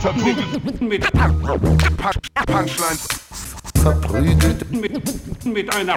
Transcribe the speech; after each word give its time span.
Verprügelt 0.00 0.80
mit 0.80 1.12
Punchlines. 2.46 3.08
Verprügelt 3.82 4.70
Mit, 4.70 5.44
mit 5.44 5.74
einer 5.74 5.96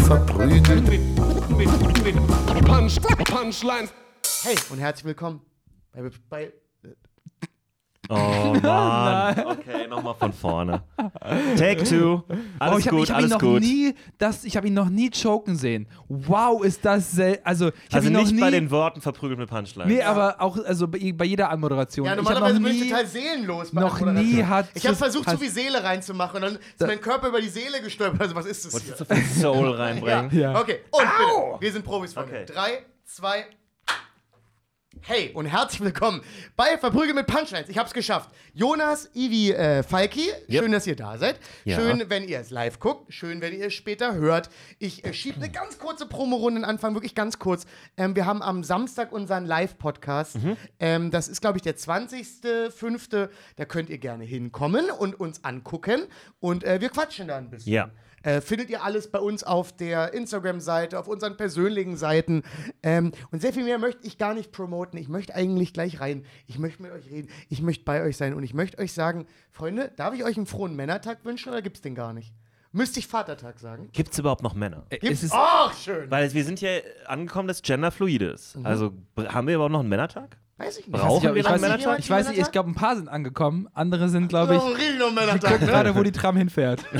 verprügelt 0.00 0.88
mit, 0.88 1.00
mit, 1.50 2.04
mit 2.04 2.16
Punch, 2.64 3.00
Punchlines. 3.24 3.92
Hey 4.42 4.56
und 4.70 4.78
herzlich 4.78 5.04
willkommen 5.04 5.40
bei, 5.92 6.10
bei 6.28 6.52
Oh 8.10 8.56
Mann. 8.62 9.38
Okay, 9.46 9.86
nochmal 9.88 10.14
von 10.14 10.32
vorne. 10.32 10.82
Take 11.56 11.84
two. 11.84 12.22
Alles 12.58 12.74
oh, 12.74 12.78
ich 12.78 12.86
habe 12.86 12.96
gut, 12.96 13.08
hab 13.10 13.10
ihn 13.10 13.14
alles 13.16 13.30
noch 13.30 13.38
gut. 13.40 13.60
nie, 13.60 13.94
das, 14.16 14.44
ich 14.44 14.56
habe 14.56 14.66
ihn 14.68 14.74
noch 14.74 14.88
nie 14.88 15.10
choken 15.10 15.56
sehen. 15.56 15.86
Wow, 16.08 16.64
ist 16.64 16.84
das 16.84 17.12
sel 17.12 17.38
also 17.44 17.68
ich 17.68 17.74
habe 17.74 17.96
also 17.96 18.08
ihn 18.08 18.12
noch 18.14 18.20
nicht 18.22 18.34
nie, 18.34 18.40
bei 18.40 18.50
den 18.50 18.70
Worten 18.70 19.00
verprügelt 19.00 19.38
mit 19.38 19.50
Punchline. 19.50 19.88
Nee, 19.92 20.02
aber 20.02 20.40
auch 20.40 20.56
also 20.64 20.88
bei, 20.88 21.12
bei 21.14 21.24
jeder 21.26 21.50
Anmoderation. 21.50 22.06
Ja, 22.06 22.12
ich 22.12 22.18
habe 22.18 22.24
normalerweise 22.28 22.60
bin 22.60 22.74
ich 22.74 22.88
total 22.88 23.06
seelenlos. 23.06 23.70
bei 23.72 23.80
noch 23.82 24.00
nie 24.00 24.42
hat 24.42 24.68
Ich 24.74 24.86
habe 24.86 24.96
versucht, 24.96 25.26
hat- 25.26 25.34
zu 25.34 25.40
viel 25.40 25.50
Seele 25.50 25.82
reinzumachen 25.82 26.36
und 26.36 26.42
dann 26.42 26.54
ist 26.56 26.62
Da- 26.78 26.86
mein 26.86 27.00
Körper 27.00 27.28
über 27.28 27.40
die 27.40 27.48
Seele 27.48 27.80
gestolpert. 27.82 28.20
Also, 28.22 28.34
was 28.34 28.46
ist 28.46 28.64
das 28.64 28.72
hier? 28.82 28.90
Wolltest 28.98 29.00
du 29.10 29.14
so 29.14 29.20
viel 29.20 29.42
Soul 29.42 29.70
reinbringen? 29.76 30.30
Ja. 30.32 30.58
Okay, 30.60 30.80
und 30.90 31.00
bitte, 31.00 31.60
wir 31.60 31.72
sind 31.72 31.84
Profis, 31.84 32.14
Freunde. 32.14 32.32
Okay. 32.32 32.44
Drei, 32.46 32.84
zwei. 33.04 33.44
Hey 35.10 35.30
und 35.32 35.46
herzlich 35.46 35.80
willkommen 35.80 36.20
bei 36.54 36.76
Verprügelt 36.76 37.14
mit 37.14 37.26
Punchlines. 37.26 37.70
Ich 37.70 37.78
hab's 37.78 37.94
geschafft. 37.94 38.28
Jonas, 38.52 39.08
Ivi, 39.14 39.52
äh, 39.52 39.82
Falki, 39.82 40.28
Yep. 40.50 40.62
schön, 40.62 40.72
dass 40.72 40.86
ihr 40.86 40.96
da 40.96 41.16
seid. 41.16 41.40
Ja. 41.64 41.76
Schön, 41.78 42.10
wenn 42.10 42.28
ihr 42.28 42.38
es 42.38 42.50
live 42.50 42.78
guckt. 42.78 43.10
Schön, 43.10 43.40
wenn 43.40 43.54
ihr 43.58 43.68
es 43.68 43.72
später 43.72 44.14
hört. 44.16 44.50
Ich 44.78 45.06
äh, 45.06 45.14
schiebe 45.14 45.36
eine 45.36 45.48
ganz 45.50 45.78
kurze 45.78 46.04
Promorunde 46.04 46.58
in 46.60 46.64
Anfang, 46.66 46.92
wirklich 46.92 47.14
ganz 47.14 47.38
kurz. 47.38 47.64
Ähm, 47.96 48.14
wir 48.16 48.26
haben 48.26 48.42
am 48.42 48.62
Samstag 48.64 49.10
unseren 49.10 49.46
Live-Podcast. 49.46 50.36
Mhm. 50.42 50.56
Ähm, 50.78 51.10
das 51.10 51.28
ist, 51.28 51.40
glaube 51.40 51.56
ich, 51.56 51.62
der 51.62 51.78
20.05. 51.78 53.30
Da 53.56 53.64
könnt 53.64 53.88
ihr 53.88 53.98
gerne 53.98 54.24
hinkommen 54.24 54.90
und 54.90 55.18
uns 55.18 55.42
angucken. 55.42 56.02
Und 56.38 56.64
äh, 56.64 56.82
wir 56.82 56.90
quatschen 56.90 57.28
da 57.28 57.38
ein 57.38 57.48
bisschen. 57.48 57.72
Ja. 57.72 57.90
Äh, 58.28 58.42
findet 58.42 58.68
ihr 58.68 58.84
alles 58.84 59.10
bei 59.10 59.20
uns 59.20 59.42
auf 59.42 59.74
der 59.74 60.12
Instagram-Seite, 60.12 60.98
auf 60.98 61.08
unseren 61.08 61.38
persönlichen 61.38 61.96
Seiten. 61.96 62.42
Ähm, 62.82 63.12
und 63.30 63.40
sehr 63.40 63.54
viel 63.54 63.64
mehr 63.64 63.78
möchte 63.78 64.06
ich 64.06 64.18
gar 64.18 64.34
nicht 64.34 64.52
promoten. 64.52 64.98
Ich 64.98 65.08
möchte 65.08 65.34
eigentlich 65.34 65.72
gleich 65.72 65.98
rein. 65.98 66.26
Ich 66.46 66.58
möchte 66.58 66.82
mit 66.82 66.92
euch 66.92 67.08
reden. 67.10 67.30
Ich 67.48 67.62
möchte 67.62 67.86
bei 67.86 68.02
euch 68.02 68.18
sein. 68.18 68.34
Und 68.34 68.42
ich 68.42 68.52
möchte 68.52 68.78
euch 68.80 68.92
sagen, 68.92 69.24
Freunde, 69.50 69.90
darf 69.96 70.12
ich 70.12 70.24
euch 70.24 70.36
einen 70.36 70.44
frohen 70.44 70.76
Männertag 70.76 71.24
wünschen 71.24 71.48
oder 71.48 71.62
gibt 71.62 71.76
es 71.76 71.82
den 71.82 71.94
gar 71.94 72.12
nicht? 72.12 72.34
Müsste 72.70 73.00
ich 73.00 73.06
Vatertag 73.06 73.60
sagen? 73.60 73.88
Gibt 73.92 74.12
es 74.12 74.18
überhaupt 74.18 74.42
noch 74.42 74.52
Männer? 74.52 74.84
es 74.90 75.00
Gibt's? 75.00 75.22
ist, 75.22 75.32
Ach, 75.34 75.74
schön. 75.74 76.10
Weil 76.10 76.30
wir 76.34 76.44
sind 76.44 76.60
ja 76.60 76.68
angekommen, 77.06 77.48
dass 77.48 77.62
Gender 77.62 77.90
fluide 77.90 78.26
ist. 78.26 78.56
Mhm. 78.56 78.66
Also 78.66 78.92
haben 79.16 79.46
wir 79.46 79.54
überhaupt 79.54 79.72
noch 79.72 79.80
einen 79.80 79.88
Männertag? 79.88 80.36
Weiß 80.58 80.78
ich 80.78 80.86
nicht. 80.88 81.00
Brauchen 81.00 81.18
ich, 81.28 81.34
wir 81.34 81.36
ich, 81.36 81.44
noch 81.44 81.52
einen 81.52 81.62
weiß, 81.62 81.70
Männertag? 81.70 81.96
nicht, 81.98 82.04
ich 82.06 82.10
weiß 82.10 82.28
nicht, 82.30 82.40
ich 82.40 82.50
glaube, 82.50 82.70
ein 82.70 82.74
paar 82.74 82.96
sind 82.96 83.08
angekommen, 83.08 83.68
andere 83.74 84.08
sind, 84.08 84.28
glaube 84.28 84.56
ich, 84.56 84.60
Oh, 84.60 84.74
die 84.76 85.14
Männertag, 85.14 85.52
gucken 85.52 85.66
gerade, 85.68 85.94
wo 85.94 86.02
die 86.02 86.10
Tram 86.12 86.36
hinfährt. 86.36 86.84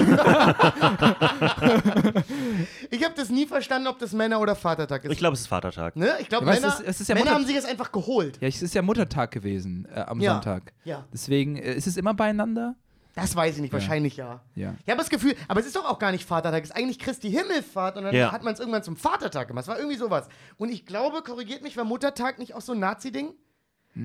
Ich 2.91 3.05
habe 3.05 3.15
das 3.17 3.29
nie 3.29 3.47
verstanden, 3.47 3.87
ob 3.89 3.99
das 3.99 4.13
Männer- 4.13 4.41
oder 4.41 4.55
Vatertag 4.57 5.05
ist. 5.05 5.13
Ich 5.13 5.19
glaube, 5.19 5.35
es 5.35 5.41
ist 5.41 5.47
Vatertag. 5.49 5.95
ne? 5.97 6.15
ich 6.21 6.29
glaube, 6.29 6.47
Ja, 6.47 6.53
aber 6.53 6.57
es 6.59 6.63
Männer, 6.63 6.75
ist- 6.81 6.89
es 6.89 7.01
ist 7.03 7.09
ja 7.09 7.15
Männer 7.15 7.33
haben 7.33 7.45
sich 7.45 7.55
das 7.57 7.65
einfach 7.67 7.93
geholt. 7.93 8.39
Ja, 8.41 8.49
es 8.49 8.63
ist 8.63 8.75
ja 8.75 8.83
Muttertag 8.83 9.31
gewesen 9.31 9.87
äh, 9.95 10.01
am 10.01 10.21
Ja. 10.21 10.33
Sonntag. 10.35 10.73
Ja. 10.85 11.05
Deswegen, 11.13 11.57
äh, 11.57 11.75
ist 11.75 11.87
es 11.87 11.97
immer 11.97 12.15
beieinander? 12.15 12.75
Das 13.15 13.35
weiß 13.35 13.57
ich 13.57 13.61
nicht, 13.63 13.73
wahrscheinlich 13.73 14.17
ja. 14.17 14.41
Ja. 14.55 14.75
Ich 14.85 14.91
habe 14.91 14.99
das 15.01 15.11
Gefühl, 15.11 15.35
aber 15.49 15.59
es 15.61 15.67
ist 15.67 15.75
doch 15.77 15.85
auch 15.85 15.99
gar 15.99 16.13
nicht 16.13 16.25
Vatertag, 16.25 16.63
es 16.63 16.71
ist 16.71 16.77
eigentlich 16.77 16.99
Christi 17.01 17.31
Himmelfahrt 17.31 17.97
und 17.97 18.05
dann 18.05 18.15
Ja. 18.15 18.31
hat 18.33 18.45
man 18.45 18.55
es 18.55 18.61
irgendwann 18.61 18.85
zum 18.85 18.97
Vatertag 18.97 19.49
gemacht. 19.49 19.63
Es 19.65 19.69
war 19.69 19.77
irgendwie 19.79 19.97
sowas. 19.99 20.29
Und 20.57 20.71
ich 20.71 20.87
glaube, 20.87 21.23
korrigiert 21.23 21.63
mich, 21.63 21.77
war 21.77 21.85
Muttertag 21.85 22.39
nicht 22.39 22.55
auch 22.55 22.61
so 22.61 22.73
ein 22.73 22.79
Nazi-Ding? 22.79 23.35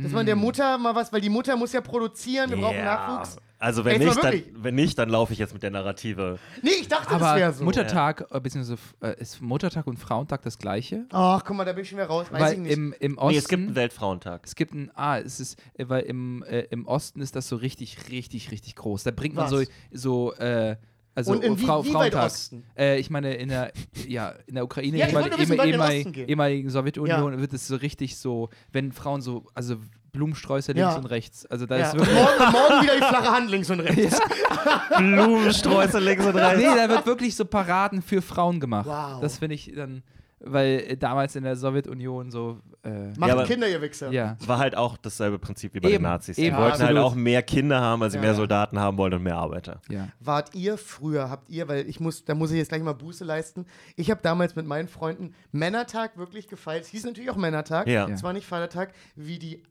Dass 0.02 0.12
man 0.12 0.26
der 0.26 0.36
Mutter 0.36 0.78
mal 0.78 0.96
was, 0.96 1.14
weil 1.14 1.22
die 1.22 1.30
Mutter 1.30 1.56
muss 1.56 1.72
ja 1.74 1.82
produzieren, 1.82 2.50
wir 2.50 2.58
brauchen 2.58 2.78
Ja. 2.78 2.84
Nachwuchs. 2.86 3.38
Also 3.60 3.86
wenn 3.86 4.02
Jetzt 4.02 4.02
mal 4.02 4.06
nicht, 4.10 4.24
dann, 4.24 4.34
wirklich. 4.34 4.54
wenn 4.64 4.76
nicht, 4.76 4.98
dann 5.00 5.10
laufe 5.10 5.32
ich 5.32 5.40
jetzt 5.40 5.54
mit 5.54 5.64
der 5.64 5.72
Narrative. 5.72 6.38
Nee, 6.62 6.72
ich 6.82 6.90
dachte, 6.90 7.14
das 7.14 7.22
Aber 7.22 7.40
wäre 7.40 7.54
so. 7.54 7.64
Muttertag, 7.64 8.26
äh, 8.30 8.40
beziehungsweise 8.42 8.78
äh, 9.02 9.22
ist 9.22 9.42
Muttertag 9.42 9.88
und 9.88 9.98
Frauentag 9.98 10.42
das 10.42 10.58
gleiche? 10.58 11.06
Ach, 11.12 11.44
guck 11.46 11.56
mal, 11.56 11.64
da 11.64 11.72
bin 11.72 11.84
ich 11.84 11.90
schon 11.90 11.98
wieder 11.98 12.08
raus. 12.08 12.28
Weiß 12.30 12.42
weil 12.42 12.54
ich 12.54 12.60
nicht. 12.60 12.74
im, 12.74 12.94
im 13.00 13.18
Osten. 13.18 13.32
Nee, 13.32 13.38
es 13.38 13.48
gibt 13.48 13.64
einen 13.64 13.76
Weltfrauentag. 13.76 14.42
Es 14.46 14.56
gibt 14.56 14.74
ein, 14.74 14.92
ah, 14.96 15.18
es 15.18 15.40
ist, 15.40 15.58
äh, 15.76 15.88
weil 15.88 16.02
im, 16.04 16.44
äh, 16.44 16.62
im 16.72 16.86
Osten 16.88 17.22
ist 17.22 17.38
das 17.38 17.48
so 17.48 17.56
richtig, 17.56 18.10
richtig, 18.10 18.52
richtig 18.52 18.76
groß. 18.76 19.04
Da 19.04 19.12
bringt 19.12 19.36
man 19.36 19.46
Was? 19.46 19.52
so, 19.52 19.64
so, 19.94 20.34
äh, 20.34 20.76
also 21.16 21.32
Und 21.32 21.44
in 21.44 21.60
wie- 21.60 21.66
Frau, 21.66 21.84
wie 21.84 21.90
weit 21.94 22.14
Frauentag. 22.14 22.26
Osten? 22.26 22.64
Äh, 22.78 23.00
ich 23.00 23.10
meine, 23.10 23.34
in 23.36 23.50
der, 23.50 23.72
ja, 24.08 24.34
in 24.48 24.56
der 24.56 24.64
Ukraine, 24.64 24.98
Ja, 24.98 25.12
nur 25.12 25.26
wissen, 25.38 25.54
ehemal- 25.60 25.92
ehemal- 25.94 26.18
ehemaligen 26.30 26.70
Sowjetunion, 26.70 27.40
wird 27.40 27.54
es 27.54 27.68
so 27.68 27.76
richtig 27.76 28.18
so, 28.18 28.50
wenn 28.72 28.92
Frauen 28.92 29.22
so, 29.22 29.46
also 29.54 29.76
Blumensträuße 30.12 30.74
links 30.74 30.92
Ja. 30.94 30.98
und 30.98 31.06
rechts. 31.06 31.46
Also 31.48 31.66
da 31.66 31.78
ja. 31.78 31.88
ist 31.88 31.96
wirklich. 31.96 32.16
morgen, 32.16 32.52
morgen 32.52 32.84
wieder 32.84 32.94
die 32.96 33.00
flache 33.08 33.32
Hand 33.32 33.50
links 33.50 33.70
und 33.72 33.80
rechts. 33.80 34.20
Blumensträuße 34.98 36.00
links 36.00 36.26
und 36.26 36.36
rechts. 36.36 36.58
Nee, 36.58 36.76
da 36.76 36.90
wird 36.90 37.06
wirklich 37.06 37.36
so 37.36 37.46
Paraden 37.46 38.02
für 38.02 38.22
Frauen 38.22 38.60
gemacht. 38.60 38.86
Wow. 38.88 39.22
Das 39.22 39.38
finde 39.40 39.56
ich 39.56 39.72
dann, 39.76 40.04
weil 40.46 40.84
äh, 40.88 40.98
damals 40.98 41.36
in 41.36 41.44
der 41.44 41.56
Sowjetunion 41.56 42.32
so, 42.32 42.60
äh, 42.84 43.10
Macht 43.18 43.32
aber- 43.32 43.44
Kinder, 43.46 43.68
ihr 43.70 43.82
Wichser. 43.82 44.12
ja. 44.12 44.38
War 44.46 44.58
halt 44.60 44.76
auch 44.76 44.98
dasselbe 44.98 45.40
Prinzip 45.40 45.74
wie 45.74 45.80
bei 45.80 45.90
Eben, 45.90 45.98
den 46.00 46.04
Nazis. 46.04 46.38
eben, 46.38 46.56
Die 46.56 46.62
wollten 46.62 46.80
halt 46.80 46.82
absolut. 46.92 47.04
auch 47.04 47.16
mehr 47.16 47.42
Kinder 47.44 47.80
haben, 47.82 48.02
weil 48.02 48.10
sie 48.12 48.18
Ja, 48.18 48.22
mehr 48.22 48.32
ja. 48.32 48.36
Soldaten 48.38 48.80
haben 48.80 48.98
wollen 48.98 49.14
und 49.14 49.24
mehr 49.24 49.38
Arbeiter. 49.38 49.82
Ja. 49.90 50.10
Wart 50.20 50.54
ihr 50.56 50.78
früher, 50.78 51.30
habt 51.30 51.50
ihr, 51.50 51.68
weil 51.68 51.88
ich 51.90 52.00
muss, 52.00 52.26
da 52.26 52.36
muss 52.36 52.52
ich 52.52 52.58
jetzt 52.58 52.70
gleich 52.70 52.84
mal 52.84 52.94
Buße 52.94 53.24
leisten. 53.24 53.66
Ich 53.96 54.12
habe 54.12 54.20
damals 54.22 54.56
mit 54.56 54.68
meinen 54.68 54.88
Freunden 54.88 55.34
Männertag 55.52 56.18
wirklich 56.18 56.48
gefeiert. 56.48 56.84
Es 56.84 56.90
hieß 56.90 57.06
natürlich 57.06 57.30
auch 57.32 57.36
Männertag. 57.38 57.88
Ja. 57.88 58.08
Es 58.10 58.24
war 58.24 58.34
nicht 58.34 58.46
Vatertag, 58.48 58.94
wie 59.16 59.40
die 59.40 59.64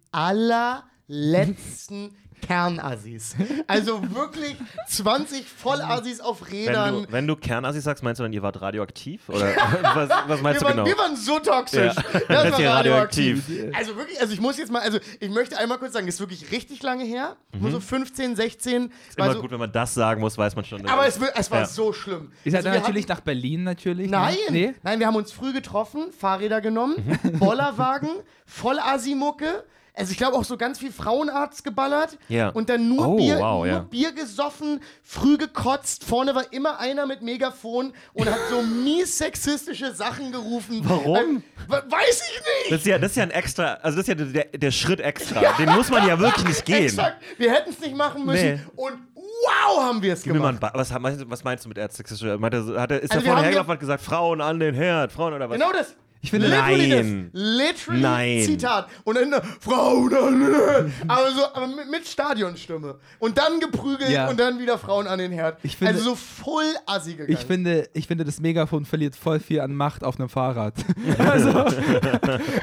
allerletzten 1.12 2.14
Kernassis. 2.40 3.36
Also 3.68 4.02
wirklich 4.12 4.56
20 4.88 5.44
Vollassis 5.46 6.20
auf 6.20 6.40
Wenn 6.50 6.58
Rädern. 6.66 6.94
du, 7.04 7.12
wenn 7.12 7.26
du 7.28 7.36
Kernassis 7.36 7.84
sagst, 7.84 8.02
meinst 8.02 8.18
du 8.18 8.24
dann, 8.24 8.32
ihr 8.32 8.42
wart 8.42 8.60
radioaktiv? 8.60 9.28
Oder 9.28 9.46
was, 9.94 10.10
was 10.26 10.42
meinst 10.42 10.60
wir, 10.60 10.68
du 10.72 10.76
waren, 10.76 10.84
genau? 10.84 10.86
wir 10.86 10.98
waren 10.98 11.14
so 11.16 11.38
toxisch. 11.38 11.94
Ja. 11.94 12.02
Das 12.02 12.22
Das 12.28 12.52
war 12.58 12.74
radioaktiv. 12.78 13.44
radioaktiv. 13.48 13.76
Also 13.76 13.96
wirklich, 13.96 14.20
also 14.20 14.32
ich 14.32 14.40
muss 14.40 14.58
jetzt 14.58 14.72
mal, 14.72 14.80
also 14.80 14.98
ich 15.20 15.30
möchte 15.30 15.56
einmal 15.56 15.78
kurz 15.78 15.92
sagen, 15.92 16.06
das 16.06 16.16
ist 16.16 16.20
wirklich 16.20 16.50
richtig 16.50 16.82
lange 16.82 17.04
her. 17.04 17.36
Nur 17.56 17.70
so 17.70 17.78
15, 17.78 18.34
16. 18.34 18.82
Mhm. 18.82 18.90
Ist 19.08 19.18
war 19.18 19.26
immer 19.26 19.34
so, 19.34 19.40
gut, 19.40 19.52
wenn 19.52 19.60
man 19.60 19.70
das 19.70 19.94
sagen 19.94 20.20
muss, 20.20 20.36
weiß 20.36 20.56
man 20.56 20.64
schon. 20.64 20.84
aber 20.88 21.06
es, 21.06 21.20
es 21.36 21.48
war 21.50 21.60
Ja. 21.60 21.66
so 21.66 21.92
schlimm. 21.92 22.32
Ihr 22.44 22.50
seid 22.50 22.66
Also 22.66 22.76
natürlich 22.80 23.04
hatten- 23.04 23.12
nach 23.12 23.20
Berlin 23.20 23.62
natürlich. 23.62 24.06
ne? 24.10 24.16
Nein, 24.16 24.36
Nee? 24.50 24.74
nein, 24.82 24.98
wir 24.98 25.06
haben 25.06 25.14
uns 25.16 25.30
früh 25.30 25.52
getroffen, 25.52 26.06
Fahrräder 26.18 26.60
genommen, 26.60 26.96
Mhm. 27.22 27.38
Bollerwagen, 27.38 28.10
voll 28.46 28.80
Asimucke. 28.80 29.62
Also 29.94 30.10
ich 30.12 30.16
glaube 30.16 30.38
auch 30.38 30.44
so 30.44 30.56
ganz 30.56 30.78
viel 30.78 30.90
Frauenarzt 30.90 31.64
geballert 31.64 32.16
Ja. 32.28 32.48
und 32.48 32.70
dann 32.70 32.88
nur, 32.88 33.08
Oh, 33.08 33.16
Bier, 33.16 33.38
wow, 33.38 33.58
nur 33.58 33.66
ja. 33.66 33.78
Bier 33.80 34.12
gesoffen, 34.12 34.80
früh 35.02 35.36
gekotzt. 35.36 36.04
Vorne 36.04 36.34
war 36.34 36.50
immer 36.50 36.78
einer 36.80 37.04
mit 37.06 37.20
Megafon 37.20 37.92
und 38.14 38.26
hat 38.30 38.38
so 38.48 38.62
mies 38.84 39.18
sexistische 39.18 39.92
Sachen 39.94 40.32
gerufen. 40.32 40.80
Warum? 40.84 41.16
Ähm, 41.16 41.42
we- 41.68 41.82
weiß 41.90 42.22
ich 42.22 42.40
nicht. 42.40 42.72
Das 42.72 42.80
ist 42.80 42.86
ja, 42.86 42.98
das 42.98 43.10
ist 43.10 43.16
ja 43.18 43.22
ein 43.24 43.30
extra, 43.32 43.74
also 43.82 43.98
das 43.98 44.08
ist 44.08 44.18
ja 44.18 44.24
der, 44.24 44.44
der 44.46 44.70
Schritt 44.70 45.00
extra. 45.00 45.40
Den 45.58 45.68
muss 45.74 45.90
man 45.90 46.06
ja 46.08 46.18
wirklich 46.18 46.46
nicht 46.46 46.64
gehen. 46.64 46.84
Exakt. 46.84 47.22
Wir 47.36 47.52
hätten 47.52 47.70
es 47.70 47.80
nicht 47.80 47.94
machen 47.94 48.24
müssen 48.24 48.54
Nee. 48.54 48.60
und 48.76 48.94
wow, 49.14 49.82
haben 49.82 50.00
wir 50.02 50.14
es 50.14 50.22
gemacht. 50.22 50.56
was, 50.72 50.90
meinst, 50.98 51.20
du- 51.20 51.30
was 51.30 51.44
meinst 51.44 51.64
du 51.66 51.68
mit 51.68 51.76
erzsexistischer? 51.76 52.38
Meint 52.38 52.54
er, 52.54 52.80
hat 52.80 52.90
er, 52.92 53.00
ist 53.00 53.12
Also 53.12 53.24
er 53.26 53.28
vorne 53.30 53.42
hergelaufen 53.42 53.54
ja- 53.56 53.60
und 53.60 53.68
hat 53.76 53.80
gesagt, 53.80 54.02
Frauen 54.02 54.40
an 54.40 54.58
den 54.58 54.74
Herd, 54.74 55.12
Frauen 55.12 55.34
oder 55.34 55.50
was? 55.50 55.58
Genau 55.58 55.70
das. 55.72 55.94
Ich 56.24 56.30
finde- 56.30 56.46
Literally 56.46 56.88
Nein. 56.88 57.30
Das. 57.32 57.42
Literally 57.42 58.00
Nein. 58.00 58.42
Zitat. 58.44 58.86
Und 59.02 59.16
dann 59.16 59.32
äh, 59.32 59.40
Frauen 59.60 60.10
Herd. 60.10 60.90
Aber, 61.08 61.30
so, 61.32 61.44
aber 61.52 61.66
mit, 61.66 61.90
mit 61.90 62.06
Stadionstimme. 62.06 62.94
Und 63.18 63.38
dann 63.38 63.58
geprügelt 63.58 64.08
Ja. 64.10 64.28
und 64.30 64.38
dann 64.38 64.60
wieder 64.60 64.78
Frauen 64.78 65.08
an 65.08 65.18
den 65.18 65.32
Herd. 65.32 65.58
Ich 65.64 65.76
finde- 65.76 65.94
also 65.94 66.10
so 66.10 66.14
voll 66.14 66.64
assi 66.86 67.14
gegangen. 67.14 67.32
Ich 67.32 67.44
finde, 67.44 67.88
ich 67.92 68.06
finde, 68.06 68.24
das 68.24 68.38
Megafon 68.40 68.84
verliert 68.84 69.16
voll 69.16 69.40
viel 69.40 69.60
an 69.60 69.74
Macht 69.74 70.04
auf 70.04 70.18
einem 70.20 70.28
Fahrrad. 70.28 70.74
also, 71.18 71.64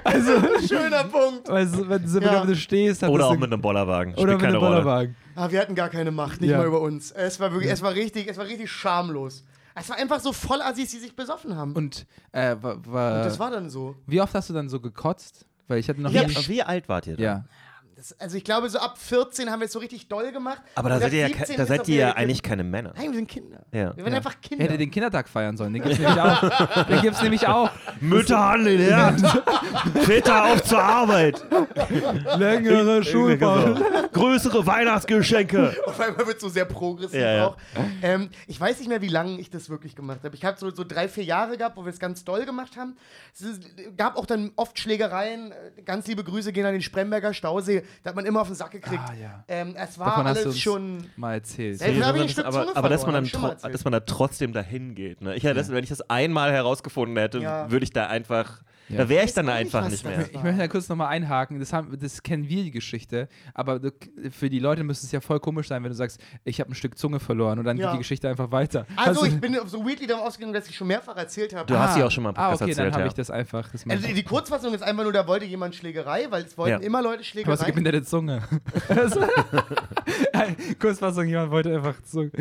also 0.05 0.31
Schöner 0.67 1.03
Punkt. 1.03 1.49
also 1.49 1.89
wenn, 1.89 2.03
du- 2.05 2.19
Ja. 2.21 2.41
wenn 2.41 2.47
du 2.47 2.55
stehst, 2.55 3.03
hat 3.03 3.09
Oder 3.09 3.25
auch 3.27 3.31
eine- 3.31 3.39
mit 3.41 3.51
einem 3.51 3.61
Bollerwagen. 3.61 4.13
oder 4.13 4.21
Spielt 4.21 4.31
mit 4.35 4.39
keine 4.41 4.53
einem 4.53 4.63
Rolle. 4.63 4.75
Bollerwagen. 4.83 5.15
Ah, 5.35 5.51
wir 5.51 5.59
hatten 5.61 5.75
gar 5.75 5.89
keine 5.89 6.11
Macht, 6.11 6.41
nicht 6.41 6.49
Ja. 6.51 6.57
mal 6.57 6.67
über 6.67 6.81
uns. 6.81 7.11
Es 7.11 7.39
war 7.39 7.51
wirklich, 7.51 7.71
es 7.71 7.81
war 7.81 7.93
richtig, 7.93 8.27
es 8.29 8.37
war 8.37 8.45
richtig 8.45 8.69
schamlos. 8.71 9.43
Es 9.79 9.89
war 9.89 9.97
einfach 9.97 10.19
so 10.19 10.33
voll 10.33 10.61
Assis, 10.61 10.91
die 10.91 10.97
sich 10.99 11.15
besoffen 11.15 11.55
haben. 11.55 11.73
Und, 11.73 12.05
Und, 12.31 12.39
äh, 12.39 12.55
wa, 12.61 12.77
wa, 12.85 13.23
das 13.23 13.39
war 13.39 13.51
dann 13.51 13.69
so. 13.69 13.95
wie 14.07 14.19
oft 14.21 14.33
hast 14.33 14.49
du 14.49 14.53
dann 14.53 14.69
so 14.69 14.79
gekotzt? 14.79 15.45
Weil 15.67 15.79
ich 15.79 15.87
hatte 15.89 16.01
noch 16.01 16.11
Wie, 16.11 16.19
nie. 16.25 16.47
wie 16.47 16.63
alt 16.63 16.89
wart 16.89 17.07
ihr 17.07 17.15
da? 17.17 17.23
Ja. 17.23 17.45
Das, 17.99 18.17
also 18.17 18.37
ich 18.37 18.45
glaube, 18.45 18.69
so 18.69 18.79
ab 18.79 18.97
14 18.97 19.51
haben 19.51 19.59
wir 19.59 19.65
es 19.65 19.73
so 19.73 19.79
richtig 19.79 20.07
doll 20.07 20.31
gemacht. 20.31 20.61
Aber 20.75 20.87
da 20.87 20.99
seid 20.99 21.11
ihr 21.11 21.19
ja, 21.19 21.27
17 21.27 21.45
ke- 21.47 21.55
da 21.57 21.65
seid 21.65 21.85
ihr 21.89 21.95
ja 21.97 22.11
eigentlich 22.13 22.41
keine 22.41 22.63
Männer. 22.63 22.93
Nein, 22.95 23.07
wir 23.07 23.15
sind 23.15 23.27
Kinder. 23.27 23.59
Ja. 23.73 23.95
Wir 23.97 24.05
werden 24.05 24.13
einfach 24.15 24.39
Kinder. 24.39 24.63
Hätte 24.63 24.77
den 24.77 24.89
Kindertag 24.89 25.27
feiern 25.27 25.57
sollen. 25.57 25.73
Den 25.73 25.83
gibt's 25.83 25.99
nämlich 25.99 26.19
auch. 26.21 26.85
Den 26.87 27.01
gibt's 27.01 27.21
nämlich 27.21 27.47
auch. 27.47 27.69
Mütter 27.99 28.39
handeln 28.51 28.79
Herd. 28.79 29.19
Väter 30.05 30.45
auf 30.45 30.63
zur 30.63 30.81
Arbeit. 30.81 31.43
Längere 32.37 33.01
Genau. 33.01 33.75
Größere 34.13 34.65
Weihnachtsgeschenke. 34.65 35.75
Auf 35.85 35.99
einmal 35.99 36.25
wird 36.25 36.37
es 36.37 36.41
so 36.41 36.49
sehr 36.49 36.65
progressiv 36.65 37.19
Ja, 37.19 37.33
ja. 37.33 37.47
auch. 37.47 37.57
Ähm, 38.01 38.29
ich 38.47 38.59
weiß 38.59 38.79
nicht 38.79 38.87
mehr, 38.87 39.01
wie 39.01 39.07
lange 39.09 39.39
ich 39.39 39.49
das 39.49 39.69
wirklich 39.69 39.95
gemacht 39.95 40.19
habe. 40.23 40.35
Ich 40.35 40.45
habe 40.45 40.57
so, 40.57 40.69
so 40.73 40.83
drei, 40.83 41.07
vier 41.07 41.23
Jahre 41.23 41.57
gehabt, 41.57 41.77
wo 41.77 41.83
wir 41.85 41.91
es 41.91 41.99
ganz 41.99 42.23
doll 42.23 42.45
gemacht 42.45 42.77
haben. 42.77 42.95
Es 43.33 43.59
gab 43.97 44.17
auch 44.17 44.25
dann 44.25 44.51
oft 44.55 44.79
Schlägereien. 44.79 45.53
Ganz 45.85 46.07
liebe 46.07 46.23
Grüße 46.23 46.51
gehen 46.53 46.65
an 46.65 46.73
den 46.73 46.81
Spremberger 46.81 47.33
Stausee. 47.33 47.83
Da 48.03 48.09
hat 48.09 48.15
man 48.15 48.25
immer 48.25 48.41
auf 48.41 48.47
den 48.47 48.55
Sack 48.55 48.71
gekriegt. 48.71 49.01
Ah, 49.05 49.13
ja. 49.13 49.43
ähm, 49.47 49.75
es 49.77 49.97
war 49.99 50.07
Davon 50.07 50.25
hast 50.27 50.41
du 50.41 50.49
alles 50.49 50.59
schon. 50.59 51.03
mal 51.17 51.33
erzählt. 51.33 51.81
Ey, 51.81 51.99
da 51.99 52.07
hab 52.07 52.15
ich 52.15 52.21
ein 52.23 52.29
Stück 52.29 52.45
aber, 52.45 52.75
aber 52.75 52.89
dass 52.89 53.05
man, 53.05 53.13
dann 53.13 53.57
dass 53.71 53.83
man 53.83 53.91
da 53.93 53.99
trotzdem 54.01 54.53
dahin 54.53 54.95
geht. 54.95 55.21
Ne? 55.21 55.35
Ich, 55.35 55.43
ja, 55.43 55.53
das, 55.53 55.69
Wenn 55.69 55.83
ich 55.83 55.89
das 55.89 56.01
einmal 56.09 56.51
herausgefunden 56.51 57.17
hätte, 57.17 57.39
Ja. 57.39 57.69
würde 57.71 57.83
ich 57.83 57.91
da 57.91 58.07
einfach. 58.07 58.61
Ja. 58.89 58.97
Da 58.97 59.09
wäre 59.09 59.23
ich 59.25 59.33
dann 59.33 59.45
nicht, 59.45 59.53
einfach 59.55 59.83
was 59.83 59.91
nicht 59.91 60.03
mehr. 60.03 60.25
Ich 60.31 60.41
möchte 60.41 60.57
da 60.57 60.67
kurz 60.67 60.89
nochmal 60.89 61.07
einhaken, 61.09 61.59
das, 61.59 61.71
haben, 61.73 61.97
das 61.99 62.23
kennen 62.23 62.49
wir, 62.49 62.63
die 62.63 62.71
Geschichte, 62.71 63.29
aber 63.53 63.79
für 64.31 64.49
die 64.49 64.59
Leute 64.59 64.83
müsste 64.83 65.05
es 65.05 65.11
ja 65.11 65.21
voll 65.21 65.39
komisch 65.39 65.67
sein, 65.67 65.83
wenn 65.83 65.91
du 65.91 65.95
sagst, 65.95 66.19
ich 66.43 66.59
habe 66.59 66.71
ein 66.71 66.75
Stück 66.75 66.97
Zunge 66.97 67.19
verloren 67.19 67.59
und 67.59 67.65
dann 67.65 67.77
Ja. 67.77 67.87
geht 67.87 67.93
die 67.93 67.97
Geschichte 67.99 68.27
einfach 68.27 68.51
weiter. 68.51 68.87
Also, 68.95 69.21
du- 69.21 69.27
ich 69.27 69.39
bin 69.39 69.57
so 69.67 69.85
weirdly 69.85 70.07
davon 70.07 70.25
ausgegangen, 70.25 70.53
dass 70.53 70.67
ich 70.67 70.75
schon 70.75 70.87
mehrfach 70.87 71.15
erzählt 71.15 71.53
habe. 71.55 71.67
Du 71.67 71.77
hast 71.77 71.95
sie 71.95 72.03
auch 72.03 72.09
schon 72.11 72.23
mal 72.23 72.33
Ah, 72.35 72.49
okay, 72.49 72.57
dann 72.59 72.69
erzählt, 72.69 72.93
habe 72.93 73.01
ja. 73.03 73.07
ich 73.07 73.13
das 73.13 73.29
einfach. 73.29 73.69
Das 73.71 73.85
Also 73.87 74.07
die, 74.07 74.23
Kurzfassung 74.23 74.73
ist 74.73 74.81
einfach 74.83 75.03
nur, 75.03 75.13
da 75.13 75.27
wollte 75.27 75.45
jemand 75.45 75.75
Schlägerei, 75.75 76.25
weil 76.29 76.43
es 76.43 76.57
wollten 76.57 76.81
Ja. 76.81 76.85
immer 76.87 77.01
Leute 77.01 77.23
Schlägerei. 77.23 77.53
es 77.53 77.63
gibt 77.63 77.75
hinter 77.75 77.91
der 77.91 78.03
Zunge. 78.03 78.41
Also- 78.89 79.21
Kurzfassung, 80.79 81.27
jemand 81.27 81.51
wollte 81.51 81.75
einfach 81.75 82.01
Zunge. 82.03 82.31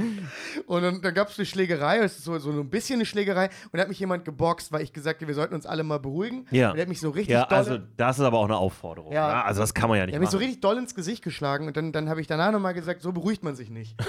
Und 0.66 0.82
dann, 0.82 1.00
dann 1.02 1.14
gab 1.14 1.28
es 1.28 1.38
eine 1.38 1.46
Schlägerei, 1.46 1.98
es 1.98 2.18
ist 2.18 2.24
so, 2.24 2.38
so 2.38 2.50
ein 2.50 2.68
bisschen 2.70 2.96
eine 2.96 3.06
Schlägerei. 3.06 3.46
Und 3.70 3.74
da 3.74 3.80
hat 3.80 3.88
mich 3.88 3.98
jemand 4.00 4.24
geboxt, 4.24 4.72
weil 4.72 4.82
ich 4.82 4.92
gesagt 4.92 5.20
habe, 5.20 5.28
wir 5.28 5.34
sollten 5.34 5.54
uns 5.54 5.66
alle 5.66 5.82
mal 5.82 5.98
beruhigen. 5.98 6.37
Ja. 6.50 6.70
Und 6.70 6.76
der 6.76 6.82
hat 6.82 6.88
mich 6.88 7.00
so 7.00 7.10
richtig 7.10 7.32
Ja, 7.32 7.44
doll. 7.46 7.58
also 7.58 7.78
das 7.96 8.18
ist 8.18 8.24
aber 8.24 8.38
auch 8.38 8.44
eine 8.44 8.56
Aufforderung. 8.56 9.12
Ja. 9.12 9.28
Ja. 9.30 9.42
Also 9.44 9.60
das 9.60 9.74
kann 9.74 9.88
man 9.88 9.98
ja 9.98 10.06
nicht 10.06 10.12
der 10.14 10.18
hat 10.18 10.20
mich 10.22 10.30
so 10.30 10.36
machen. 10.36 10.44
richtig 10.46 10.60
doll 10.62 10.78
ins 10.78 10.94
Gesicht 10.94 11.22
geschlagen 11.24 11.66
und 11.66 11.76
dann, 11.76 11.92
dann 11.92 12.08
habe 12.08 12.20
ich 12.20 12.26
danach 12.26 12.52
nochmal 12.52 12.74
gesagt, 12.74 13.02
so 13.02 13.12
beruhigt 13.12 13.42
man 13.44 13.56
sich 13.56 13.70
nicht. 13.70 13.94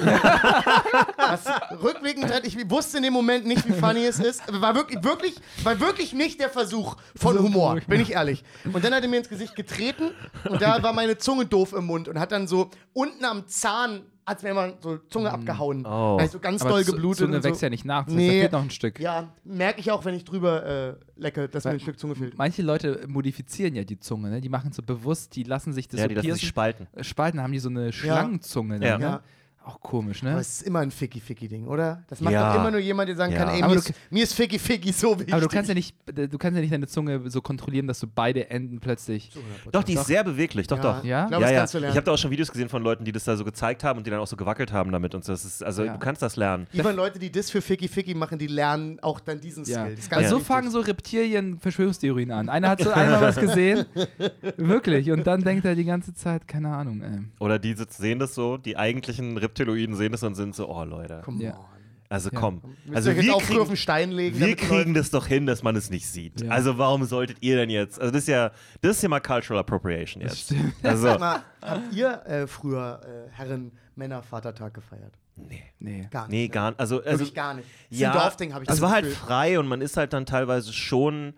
Was 1.18 1.46
rückblickend, 1.84 2.32
ich 2.44 2.70
wusste 2.70 2.98
in 2.98 3.04
dem 3.04 3.14
Moment 3.14 3.46
nicht, 3.46 3.68
wie 3.68 3.74
funny 3.74 4.06
es 4.06 4.20
ist. 4.20 4.42
War 4.62 4.76
wirklich, 4.76 5.04
wirklich, 5.04 5.36
war 5.64 5.80
wirklich 5.80 6.14
nicht 6.14 6.40
der 6.40 6.50
Versuch 6.50 6.96
von 7.16 7.36
So 7.38 7.44
Humor, 7.44 7.70
beruhigt 7.70 7.88
bin 7.88 8.02
ich 8.02 8.14
ehrlich. 8.14 8.44
Und 8.72 8.84
dann 8.84 8.94
hat 8.94 9.04
er 9.04 9.10
mir 9.10 9.18
ins 9.18 9.30
Gesicht 9.30 9.56
getreten 9.56 10.12
und 10.50 10.62
da 10.62 10.82
war 10.84 10.94
meine 10.94 11.18
Zunge 11.18 11.46
doof 11.46 11.74
im 11.74 11.86
Mund 11.86 12.08
und 12.08 12.20
hat 12.20 12.32
dann 12.32 12.48
so 12.48 12.70
unten 12.94 13.24
am 13.26 13.48
Zahn, 13.48 14.02
als 14.30 14.44
wäre 14.44 14.56
man 14.56 14.74
so 14.82 14.98
Zunge 15.10 15.32
abgehauen. 15.32 15.86
Oh. 15.86 16.16
Da 16.18 16.24
ist 16.24 16.32
so 16.32 16.40
ganz 16.40 16.62
Aber 16.62 16.72
doll 16.72 16.84
geblutet. 16.84 17.20
Zunge 17.26 17.36
und 17.38 17.44
so. 17.44 17.50
wächst 17.50 17.62
ja 17.62 17.70
nicht 17.70 17.86
nach, 17.86 18.06
das 18.06 18.14
heißt, 18.14 18.18
Nee. 18.18 18.28
da 18.28 18.40
fehlt 18.42 18.52
noch 18.54 18.62
ein 18.64 18.70
Stück. 18.70 19.00
Ja, 19.00 19.28
merke 19.44 19.80
ich 19.80 19.92
auch, 19.92 20.06
wenn 20.06 20.14
ich 20.16 20.24
drüber 20.24 20.66
äh, 20.66 20.94
lecke, 21.18 21.50
dass 21.50 21.66
mir 21.66 21.72
ein 21.72 21.80
Stück 21.80 22.00
Zunge 22.00 22.16
fehlt. 22.16 22.38
Manche 22.38 22.62
Leute 22.62 23.06
modifizieren 23.08 23.76
ja 23.76 23.84
die 23.84 24.00
Zunge, 24.00 24.30
ne? 24.30 24.42
die 24.42 24.50
machen 24.50 24.72
so 24.72 24.82
bewusst, 24.82 25.36
die 25.36 25.44
lassen 25.44 25.74
sich 25.74 25.88
das 25.88 26.00
Ja, 26.00 26.04
so 26.06 26.10
die 26.10 26.16
lassen 26.16 26.26
sich 26.28 26.32
piercen. 26.42 26.48
spalten. 26.48 26.88
Äh, 26.96 27.04
Spalten 27.04 27.42
haben 27.42 27.52
die 27.52 27.60
so 27.60 27.70
eine 27.70 27.92
Schlangenzunge. 27.92 28.76
Ja. 28.86 28.98
Ne? 28.98 29.04
Ja. 29.04 29.22
Auch 29.66 29.82
komisch, 29.82 30.24
Aber 30.24 30.34
ne? 30.34 30.40
es 30.40 30.62
ist 30.62 30.62
immer 30.64 30.80
ein 30.80 30.90
Ficky-Ficky-Ding, 30.90 31.68
oder? 31.68 32.02
Das 32.08 32.22
macht 32.22 32.34
Ja. 32.34 32.54
doch 32.54 32.60
immer 32.62 32.72
nur 32.72 32.80
jemand, 32.80 33.08
der 33.10 33.16
sagen 33.16 33.34
Ja. 33.34 33.40
kann, 33.40 33.50
ey, 33.50 33.62
Aber 33.62 33.76
mir 33.76 33.82
du- 33.82 33.88
ist, 33.90 33.94
mir 34.10 34.24
ist 34.24 34.34
Ficky-Ficky 34.34 34.92
so 34.92 35.20
wichtig. 35.20 35.32
Aber 35.34 35.42
du 35.44 35.48
kannst 35.48 35.68
ja 35.70 35.76
nicht, 35.76 35.96
du 36.08 36.38
kannst 36.40 36.56
ja 36.56 36.62
nicht 36.62 36.74
deine 36.74 36.88
Zunge 36.88 37.30
so 37.30 37.42
kontrollieren, 37.42 37.86
dass 37.86 38.00
du 38.00 38.08
beide 38.08 38.50
Enden 38.50 38.80
plötzlich. 38.80 39.32
Doch, 39.72 39.84
die 39.84 39.94
ist 39.94 40.06
sehr 40.08 40.24
beweglich. 40.24 40.66
Doch, 40.68 40.78
Ja. 40.78 40.84
doch. 40.84 41.04
Ja? 41.04 41.24
Ich 41.26 41.30
glaube, 41.30 41.44
ja, 41.44 41.48
das 41.50 41.52
ja. 41.52 41.58
kannst 41.60 41.74
du 41.76 41.78
lernen. 41.80 41.92
Ich 41.94 41.98
habe 41.98 42.06
da 42.06 42.12
auch 42.14 42.18
schon 42.18 42.32
Videos 42.32 42.52
gesehen 42.52 42.70
von 42.70 42.82
Leuten, 42.82 43.06
die 43.06 43.12
das 43.12 43.26
da 43.26 43.36
so 43.36 43.44
gezeigt 43.46 43.84
haben 43.84 43.98
und 44.00 44.08
die 44.08 44.12
dann 44.12 44.20
auch 44.20 44.28
so 44.28 44.36
gewackelt 44.38 44.72
haben 44.74 44.92
damit 44.92 45.14
und 45.14 45.24
so. 45.24 45.34
Das 45.34 45.46
ist, 45.46 45.64
also 45.64 45.84
Ja. 45.84 45.94
du 45.94 46.00
kannst 46.00 46.22
das 46.24 46.36
lernen. 46.36 46.66
Even 46.74 46.96
Leute, 46.96 47.20
die 47.20 47.32
das 47.32 47.52
für 47.52 47.62
Ficky-Ficky 47.62 48.16
machen, 48.16 48.40
die 48.40 48.48
lernen 48.48 49.00
auch 49.02 49.20
dann 49.20 49.40
diesen 49.40 49.66
Ja. 49.66 49.82
Skill. 49.84 49.96
Das 49.96 50.00
ist 50.06 50.10
ganz 50.10 50.24
Also 50.24 50.38
so 50.40 50.44
fangen 50.44 50.72
so 50.72 50.80
Reptilien 50.80 51.60
Verschwörungstheorien 51.60 52.32
an. 52.32 52.50
Einer 52.50 52.70
hat 52.70 52.82
so 52.82 52.90
einmal 52.92 53.22
was 53.22 53.36
gesehen, 53.36 53.86
wirklich, 54.58 55.12
und 55.12 55.28
dann 55.28 55.44
denkt 55.44 55.66
er 55.66 55.76
die 55.76 55.86
ganze 55.86 56.14
Zeit, 56.14 56.48
keine 56.48 56.70
Ahnung, 56.70 57.02
ey. 57.02 57.20
Oder 57.40 57.60
die 57.60 57.76
sehen 57.90 58.20
das 58.20 58.34
so, 58.36 58.58
die 58.58 58.78
eigentlichen 58.78 59.38
Reptiloiden 59.60 59.96
sehen 59.96 60.12
das 60.12 60.24
und 60.24 60.36
sind 60.36 60.56
so, 60.56 60.70
oh 60.70 60.84
Leute. 60.84 61.22
Come 61.24 61.44
Ja. 61.44 61.58
on. 61.58 61.66
Also 62.12 62.30
Ja. 62.32 62.40
komm. 62.40 62.62
Müsst 62.86 62.96
Also 62.96 63.16
wir 63.16 63.38
kriegen, 63.40 63.76
Stein 63.76 64.12
legen. 64.12 64.40
wir 64.40 64.56
kriegen 64.56 64.96
das 64.96 65.12
doch 65.12 65.28
hin, 65.28 65.46
dass 65.46 65.62
man 65.62 65.76
es 65.76 65.92
nicht 65.92 66.08
sieht. 66.08 66.42
Ja. 66.42 66.50
Also 66.50 66.78
warum 66.80 67.04
solltet 67.06 67.38
ihr 67.42 67.56
denn 67.56 67.70
jetzt? 67.70 68.00
Also 68.00 68.12
das 68.12 68.24
ist 68.24 68.28
ja, 68.30 68.52
das 68.82 68.98
ist 68.98 69.04
ja 69.04 69.10
mal 69.10 69.20
Cultural 69.20 69.60
Appropriation 69.60 70.24
jetzt. 70.24 70.40
stimmt. 70.46 70.74
Also, 70.82 71.20
mal, 71.20 71.44
habt 71.62 71.94
ihr 71.94 72.26
äh, 72.26 72.48
früher 72.48 73.00
äh, 73.04 73.30
Herren, 73.32 73.72
Männer, 73.96 74.24
Vatertag 74.24 74.74
gefeiert? 74.74 75.14
nee. 75.36 75.62
Nee. 75.80 76.08
Gar 76.10 76.24
nicht. 76.24 76.32
Nee, 76.32 76.44
ne? 76.44 76.50
gar 76.50 76.70
nicht. 76.72 76.80
Also, 76.80 76.98
also 77.04 77.20
Wirklich 77.20 77.34
gar 77.36 77.54
nicht. 77.54 77.68
Das 77.92 78.00
ja, 78.00 78.12
Dorfding, 78.14 78.54
habe 78.54 78.64
ich 78.64 78.70
es 78.70 78.76
das 78.76 78.82
war 78.82 78.90
halt 78.92 79.06
frei 79.06 79.60
und 79.60 79.68
man 79.68 79.82
ist 79.82 79.96
halt 79.96 80.12
dann 80.14 80.26
teilweise 80.26 80.74
schon 80.74 81.34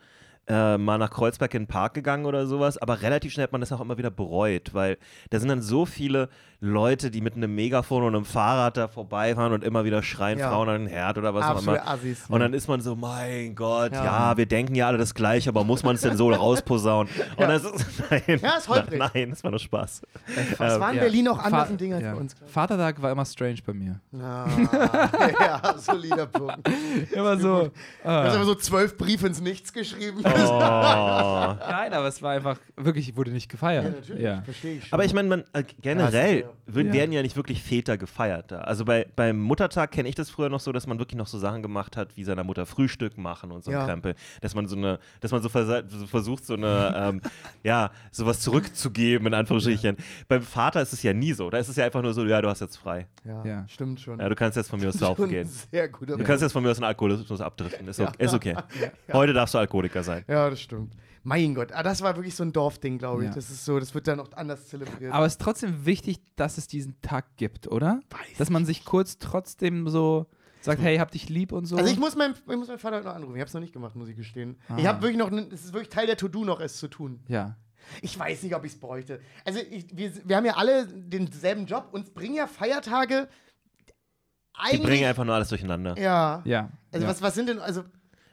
äh, 0.47 0.77
mal 0.77 0.97
nach 0.97 1.11
Kreuzberg 1.11 1.53
in 1.53 1.63
den 1.63 1.67
Park 1.67 1.93
gegangen 1.93 2.25
oder 2.25 2.45
sowas, 2.47 2.77
aber 2.77 3.01
relativ 3.01 3.31
schnell 3.31 3.43
hat 3.45 3.51
man 3.51 3.61
das 3.61 3.71
auch 3.71 3.79
immer 3.81 3.97
wieder 3.97 4.09
bereut, 4.11 4.73
weil 4.73 4.97
da 5.29 5.39
sind 5.39 5.49
dann 5.49 5.61
so 5.61 5.85
viele 5.85 6.29
Leute, 6.63 7.09
die 7.09 7.21
mit 7.21 7.35
einem 7.35 7.55
Megafon 7.55 8.03
und 8.03 8.15
einem 8.15 8.25
Fahrrad 8.25 8.77
da 8.77 8.88
vorbeifahren 8.88 9.51
und 9.53 9.63
immer 9.63 9.83
wieder 9.83 10.03
schreien, 10.03 10.38
Ja. 10.38 10.49
Frauen 10.51 10.69
an 10.69 10.81
den 10.81 10.88
Herd 10.88 11.17
oder 11.17 11.33
was 11.33 11.43
auch 11.45 11.49
Absolute 11.55 11.81
immer. 11.81 11.88
Assis. 11.91 12.23
Und 12.27 12.39
dann 12.39 12.53
ist 12.53 12.67
man 12.67 12.81
so, 12.81 12.95
mein 12.95 13.55
Gott, 13.55 13.91
Ja. 13.93 14.03
ja, 14.31 14.38
wir 14.38 14.45
denken 14.45 14.75
ja 14.75 14.88
alle 14.88 14.99
das 14.99 15.15
Gleiche, 15.15 15.49
aber 15.49 15.63
muss 15.63 15.81
man 15.83 15.95
es 15.95 16.01
denn 16.01 16.17
so 16.17 16.29
rausposaunen? 16.33 17.11
Und 17.38 17.47
das 17.49 17.63
ist, 17.63 17.85
nein, 18.11 18.39
Ja, 18.41 18.57
ist 18.57 18.67
holprig. 18.69 18.99
nein, 19.13 19.29
das 19.31 19.43
war 19.43 19.49
nur 19.51 19.59
Spaß. 19.59 20.01
Das 20.59 20.79
war 20.79 20.89
in 20.91 20.97
Ja. 20.97 21.03
Berlin 21.03 21.27
auch 21.29 21.38
Fa- 21.38 21.43
anders 21.45 21.69
ein 21.69 21.77
Ding 21.77 21.93
als 21.93 22.03
ja. 22.03 22.13
bei 22.13 22.19
uns. 22.19 22.35
Vatertag 22.45 23.01
war 23.01 23.11
immer 23.11 23.25
strange 23.25 23.57
bei 23.65 23.73
mir. 23.73 23.99
Ah, 24.21 24.45
ja, 25.39 25.75
solider 25.77 26.27
Punkt. 26.27 26.69
Immer 27.11 27.38
so. 27.39 27.63
Du 27.63 27.71
hast 28.09 28.33
äh, 28.33 28.35
aber 28.38 28.45
so 28.45 28.55
zwölf 28.55 28.97
Briefe 28.97 29.25
ins 29.27 29.41
Nichts 29.41 29.73
geschrieben. 29.73 30.23
Oh. 30.36 31.56
nein, 31.69 31.94
aber 31.94 32.07
es 32.07 32.22
war 32.22 32.31
einfach, 32.31 32.57
wirklich, 32.75 33.16
wurde 33.16 33.31
nicht 33.31 33.50
gefeiert. 33.50 33.83
Ja, 33.86 33.89
natürlich. 33.92 34.22
Ja. 34.22 34.42
Verstehe 34.44 34.75
ich 34.78 34.83
schon. 34.88 34.94
Aber 34.94 35.06
ich 35.06 35.13
meine, 35.13 35.30
man, 35.30 35.44
äh, 35.54 35.63
generell 35.81 36.42
Ja, 36.42 36.45
wird, 36.66 36.88
ja. 36.88 36.94
werden 36.94 37.12
ja 37.12 37.22
nicht 37.22 37.36
wirklich 37.36 37.62
Väter 37.63 37.98
gefeiert 37.98 38.51
da. 38.51 38.60
Also 38.62 38.86
bei, 38.86 39.07
beim 39.16 39.39
Muttertag 39.39 39.92
kenne 39.92 40.10
ich 40.10 40.16
das 40.16 40.30
früher 40.30 40.50
noch 40.50 40.60
so, 40.60 40.72
dass 40.72 40.88
man 40.88 41.00
wirklich 41.00 41.18
noch 41.18 41.28
so 41.28 41.38
Sachen 41.39 41.62
gemacht 41.62 41.98
hat, 41.98 42.16
wie 42.16 42.24
seiner 42.24 42.44
Mutter 42.44 42.66
Frühstück 42.66 43.18
machen 43.18 43.51
und 43.51 43.63
so 43.63 43.72
ein 43.72 43.78
Ja. 43.78 43.86
Krempel. 43.86 44.16
Dass 44.42 44.56
man 44.56 44.68
so 44.68 44.75
eine, 44.75 45.00
dass 45.19 45.31
man 45.31 45.42
so, 45.42 45.50
versa- 45.50 45.83
so 45.88 46.07
versucht, 46.07 46.45
so 46.45 46.54
eine, 46.56 46.94
ähm, 46.95 47.22
ja, 47.63 47.92
sowas 48.12 48.39
zurückzugeben, 48.42 49.27
in 49.27 49.34
Anführungsstrichen. 49.34 49.98
Beim 50.27 50.42
Vater 50.42 50.81
ist 50.81 50.94
es 50.94 51.04
ja 51.04 51.13
nie 51.13 51.34
so. 51.34 51.50
Da 51.50 51.57
ist 51.57 51.68
es 51.69 51.75
ja 51.75 51.86
einfach 51.86 52.01
nur 52.01 52.13
so, 52.13 52.25
ja, 52.25 52.42
du 52.42 52.50
hast 52.50 52.62
jetzt 52.62 52.77
frei. 52.77 53.07
ja, 53.25 53.44
Ja. 53.45 53.66
stimmt 53.68 54.00
schon. 54.00 54.19
Ja, 54.19 54.30
du 54.30 54.36
kannst 54.36 54.57
jetzt 54.57 54.69
von 54.69 54.80
mir 54.80 54.89
aus 54.89 55.00
laufen 55.00 55.22
Schon 55.24 55.30
gehen. 55.30 55.48
Sehr 55.48 55.88
guter 55.89 56.18
Du 56.18 56.24
kannst 56.24 56.42
jetzt 56.42 56.51
von 56.54 56.63
mir 56.63 56.72
aus 56.72 56.77
einen 56.77 56.86
Alkoholismus 56.86 57.42
abdriften. 57.42 57.88
Ist, 57.88 58.00
okay. 58.00 58.12
Ist 58.24 58.34
okay. 58.34 58.56
Ja. 59.07 59.13
Heute 59.13 59.34
darfst 59.34 59.54
du 59.54 59.57
Alkoholiker 59.60 60.01
sein. 60.04 60.20
Ja, 60.27 60.50
das 60.50 60.62
stimmt. 60.62 60.95
Mein 61.23 61.53
Gott, 61.53 61.71
ah, 61.71 61.83
das 61.83 62.01
war 62.01 62.15
wirklich 62.15 62.35
so 62.35 62.44
ein 62.44 62.51
Dorfding, 62.51 62.97
glaube 62.97 63.23
ich. 63.23 63.29
Ja. 63.29 63.35
Das 63.35 63.50
ist 63.51 63.63
so, 63.63 63.79
das 63.79 63.94
wird 63.94 64.07
dann 64.07 64.19
auch 64.19 64.31
anders 64.33 64.68
zelebriert. 64.68 65.13
Aber 65.13 65.25
es 65.25 65.33
ist 65.33 65.41
trotzdem 65.41 65.85
wichtig, 65.85 66.19
dass 66.35 66.57
es 66.57 66.68
diesen 66.68 67.00
Tag 67.01 67.38
gibt, 67.38 67.68
oder? 67.68 68.00
Weiß 68.09 68.38
Dass 68.38 68.50
man 68.50 68.65
sich 68.65 68.85
kurz 68.85 69.19
trotzdem 69.19 69.88
so 69.88 70.25
sagt, 70.62 70.81
hey, 70.81 70.97
hab 70.97 71.12
dich 71.12 71.29
lieb 71.29 71.51
und 71.51 71.65
so. 71.65 71.75
also 71.75 71.91
ich 71.91 72.00
muss, 72.00 72.15
meinen, 72.15 72.33
ich 72.33 72.56
muss 72.56 72.68
meinen 72.68 72.79
Vater 72.79 72.97
heute 72.97 73.07
noch 73.07 73.15
anrufen. 73.15 73.35
Ich 73.35 73.41
habe 73.41 73.47
es 73.47 73.53
noch 73.53 73.62
nicht 73.62 73.73
gemacht, 73.73 73.95
muss 73.95 74.09
ich 74.09 74.15
gestehen. 74.15 74.57
Ah. 74.68 74.77
Ich 74.77 74.85
habe 74.85 75.01
wirklich 75.01 75.17
noch, 75.17 75.31
es 75.31 75.65
ist 75.65 75.74
wirklich 75.74 75.89
Teil 75.89 76.07
der 76.07 76.17
To-Do 76.17 76.43
noch, 76.43 76.60
es 76.60 76.77
zu 76.77 76.88
tun. 76.88 77.22
ja. 77.27 77.55
Ich 78.03 78.17
weiß 78.17 78.43
nicht, 78.43 78.55
ob 78.55 78.63
ich 78.63 78.74
es 78.74 78.79
bräuchte. 78.79 79.19
Also 79.43 79.60
ich, 79.60 79.88
wir, 79.98 80.12
wir 80.24 80.38
haben 80.38 80.46
ja 80.46 80.55
alle 80.55 80.86
denselben 80.86 81.65
Job. 81.65 81.89
Uns 81.91 82.12
bringen 82.12 82.36
ja 82.36 82.46
Feiertage 82.46 83.27
Die 83.88 83.93
eigentlich... 84.53 84.84
bringen 84.84 85.05
einfach 85.05 85.25
nur 85.25 85.34
alles 85.34 85.50
durcheinander. 85.50 85.98
ja. 85.98 86.43
Ja. 86.46 86.69
Also 86.91 87.05
ja. 87.05 87.10
was, 87.12 87.24
was 87.24 87.34
sind 87.34 87.50
denn, 87.50 87.57
also 87.60 87.84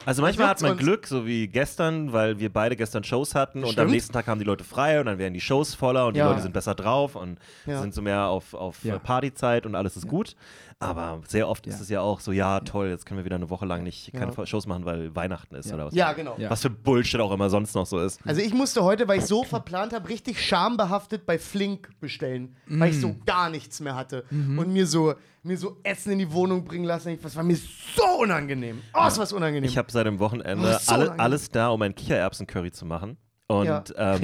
Also 0.07 0.23
manchmal 0.23 0.49
hat 0.49 0.63
man 0.63 0.73
uns? 0.73 0.81
Glück, 0.81 1.07
so 1.07 1.27
wie 1.27 1.49
gestern, 1.49 2.13
weil 2.13 2.39
wir 2.39 2.51
beide 2.53 2.77
gestern 2.77 3.05
Shows 3.05 3.35
hatten 3.35 3.59
und 3.59 3.65
am 3.67 3.73
Stimmt. 3.73 3.91
nächsten 3.91 4.13
Tag 4.13 4.27
haben 4.27 4.39
die 4.39 4.45
Leute 4.45 4.65
frei 4.65 5.01
und 5.01 5.07
dann 5.07 5.19
werden 5.19 5.35
die 5.35 5.41
Shows 5.41 5.75
voller 5.75 6.07
und 6.07 6.15
die 6.15 6.21
Ja. 6.21 6.29
Leute 6.31 6.41
sind 6.41 6.55
besser 6.55 6.75
drauf 6.75 7.15
und 7.17 7.39
Ja. 7.67 7.81
sind 7.81 7.93
so 7.93 8.01
mehr 8.01 8.27
auf, 8.29 8.55
auf 8.55 8.83
Ja. 8.85 8.99
Partyzeit 8.99 9.67
und 9.67 9.75
alles 9.75 9.97
ist 9.97 10.07
gut. 10.09 10.35
Aber 10.81 11.21
sehr 11.27 11.49
oft 11.49 11.67
Ja. 11.67 11.75
ist 11.75 11.81
es 11.81 11.89
ja 11.89 12.01
auch 12.01 12.21
so, 12.21 12.31
ja 12.31 12.61
toll, 12.61 12.89
jetzt 12.89 13.05
können 13.05 13.19
wir 13.19 13.25
wieder 13.25 13.35
eine 13.35 13.51
Woche 13.51 13.67
lang 13.67 13.83
nicht 13.83 14.13
keine 14.13 14.33
Ja. 14.33 14.47
Shows 14.47 14.67
machen, 14.69 14.85
weil 14.85 15.15
Weihnachten 15.17 15.57
ist 15.57 15.69
Ja. 15.71 15.75
oder 15.75 15.87
was. 15.87 15.95
ja, 15.95 16.13
genau. 16.13 16.37
Ja. 16.39 16.51
Was 16.51 16.63
für 16.63 16.71
Bullshit 16.71 17.19
auch 17.21 17.33
immer 17.33 17.51
sonst 17.51 17.75
noch 17.75 17.85
so 17.87 17.99
ist. 17.99 18.21
Also 18.25 18.41
ich 18.41 18.55
musste 18.55 18.85
heute, 18.85 19.09
weil 19.09 19.19
ich 19.19 19.27
so 19.27 19.43
verplant 19.43 19.93
habe, 19.93 20.09
richtig 20.09 20.41
schambehaftet 20.41 21.27
bei 21.27 21.37
Flink 21.37 21.91
bestellen, 22.01 22.55
weil 22.69 22.91
ich 22.91 23.01
so 23.01 23.09
Mm. 23.09 23.23
gar 23.27 23.51
nichts 23.51 23.81
mehr 23.81 23.97
hatte 23.97 24.25
Mhm. 24.31 24.59
und 24.59 24.73
mir 24.73 24.87
so 24.87 25.15
mir 25.43 25.57
so 25.57 25.79
Essen 25.83 26.13
in 26.13 26.19
die 26.19 26.31
Wohnung 26.33 26.65
bringen 26.65 26.85
lassen. 26.85 27.19
Das 27.23 27.35
war 27.35 27.43
mir 27.43 27.57
so 27.57 28.05
unangenehm. 28.21 28.83
Oh, 28.93 29.05
es 29.07 29.19
war 29.19 29.33
unangenehm. 29.33 29.69
Ich 29.69 29.79
habe 29.79 29.91
seit 29.91 30.05
dem 30.07 30.19
Wochenende 30.19 30.75
Oh, 30.77 30.79
so 30.81 30.93
alle, 30.93 31.19
alles 31.19 31.51
da, 31.51 31.69
um 31.71 31.81
ein 31.83 31.95
Kichererbsen-Curry 31.95 32.71
zu 32.71 32.85
machen. 32.85 33.17
Und 33.47 33.65
ja, 33.65 33.83
ähm, 33.97 34.21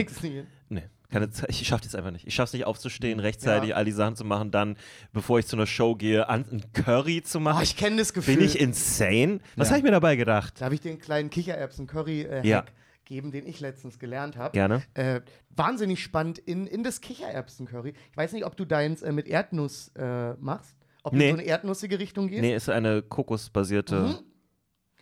keine 1.14 1.30
Zeit. 1.30 1.48
Ich 1.50 1.66
schaffe 1.66 1.84
das 1.84 1.94
einfach 1.94 2.10
nicht. 2.10 2.26
Ich 2.26 2.34
schaffe 2.34 2.48
es 2.48 2.52
nicht 2.54 2.64
aufzustehen, 2.66 3.20
rechtzeitig 3.20 3.70
Ja. 3.70 3.76
all 3.76 3.84
die 3.84 3.92
Sachen 3.92 4.16
zu 4.16 4.24
machen, 4.24 4.50
dann, 4.50 4.76
bevor 5.12 5.38
ich 5.38 5.46
zu 5.46 5.56
einer 5.56 5.66
Show 5.66 5.94
gehe, 5.94 6.28
an, 6.28 6.44
ein 6.50 6.62
Curry 6.72 7.22
zu 7.22 7.40
machen. 7.40 7.58
Oh, 7.60 7.62
ich 7.62 7.76
kenne 7.76 7.96
das 7.96 8.12
Gefühl. 8.12 8.36
Bin 8.36 8.44
ich 8.44 8.58
insane? 8.60 9.40
Was 9.56 9.68
Ja. 9.68 9.72
habe 9.72 9.78
ich 9.78 9.84
mir 9.84 9.90
dabei 9.92 10.16
gedacht? 10.16 10.60
da 10.60 10.66
habe 10.66 10.74
ich 10.74 10.80
den 10.80 10.98
kleinen 10.98 11.30
Kichererbsen-Curry-Hack 11.30 12.44
Ja. 12.44 12.64
geben, 13.04 13.30
den 13.32 13.46
ich 13.46 13.60
letztens 13.60 13.98
gelernt 13.98 14.36
habe. 14.36 14.52
Gerne. 14.52 14.82
Äh, 14.94 15.20
wahnsinnig 15.50 16.02
spannend 16.02 16.38
in, 16.38 16.66
in 16.66 16.82
das 16.82 17.00
Kichererbsen-Curry. 17.00 17.94
Ich 18.10 18.16
weiß 18.16 18.32
nicht, 18.32 18.44
ob 18.44 18.56
du 18.56 18.64
deins 18.64 19.02
äh, 19.02 19.12
mit 19.12 19.28
Erdnuss 19.28 19.88
äh, 19.96 20.34
machst. 20.34 20.74
Ob 21.02 21.12
Nee. 21.12 21.18
du 21.18 21.24
in 21.24 21.30
so 21.36 21.40
eine 21.40 21.48
erdnussige 21.48 21.98
Richtung 21.98 22.28
gehst. 22.28 22.40
Nee, 22.40 22.54
ist 22.54 22.68
eine 22.70 23.02
kokosbasierte. 23.02 24.00
Mhm. 24.00 24.14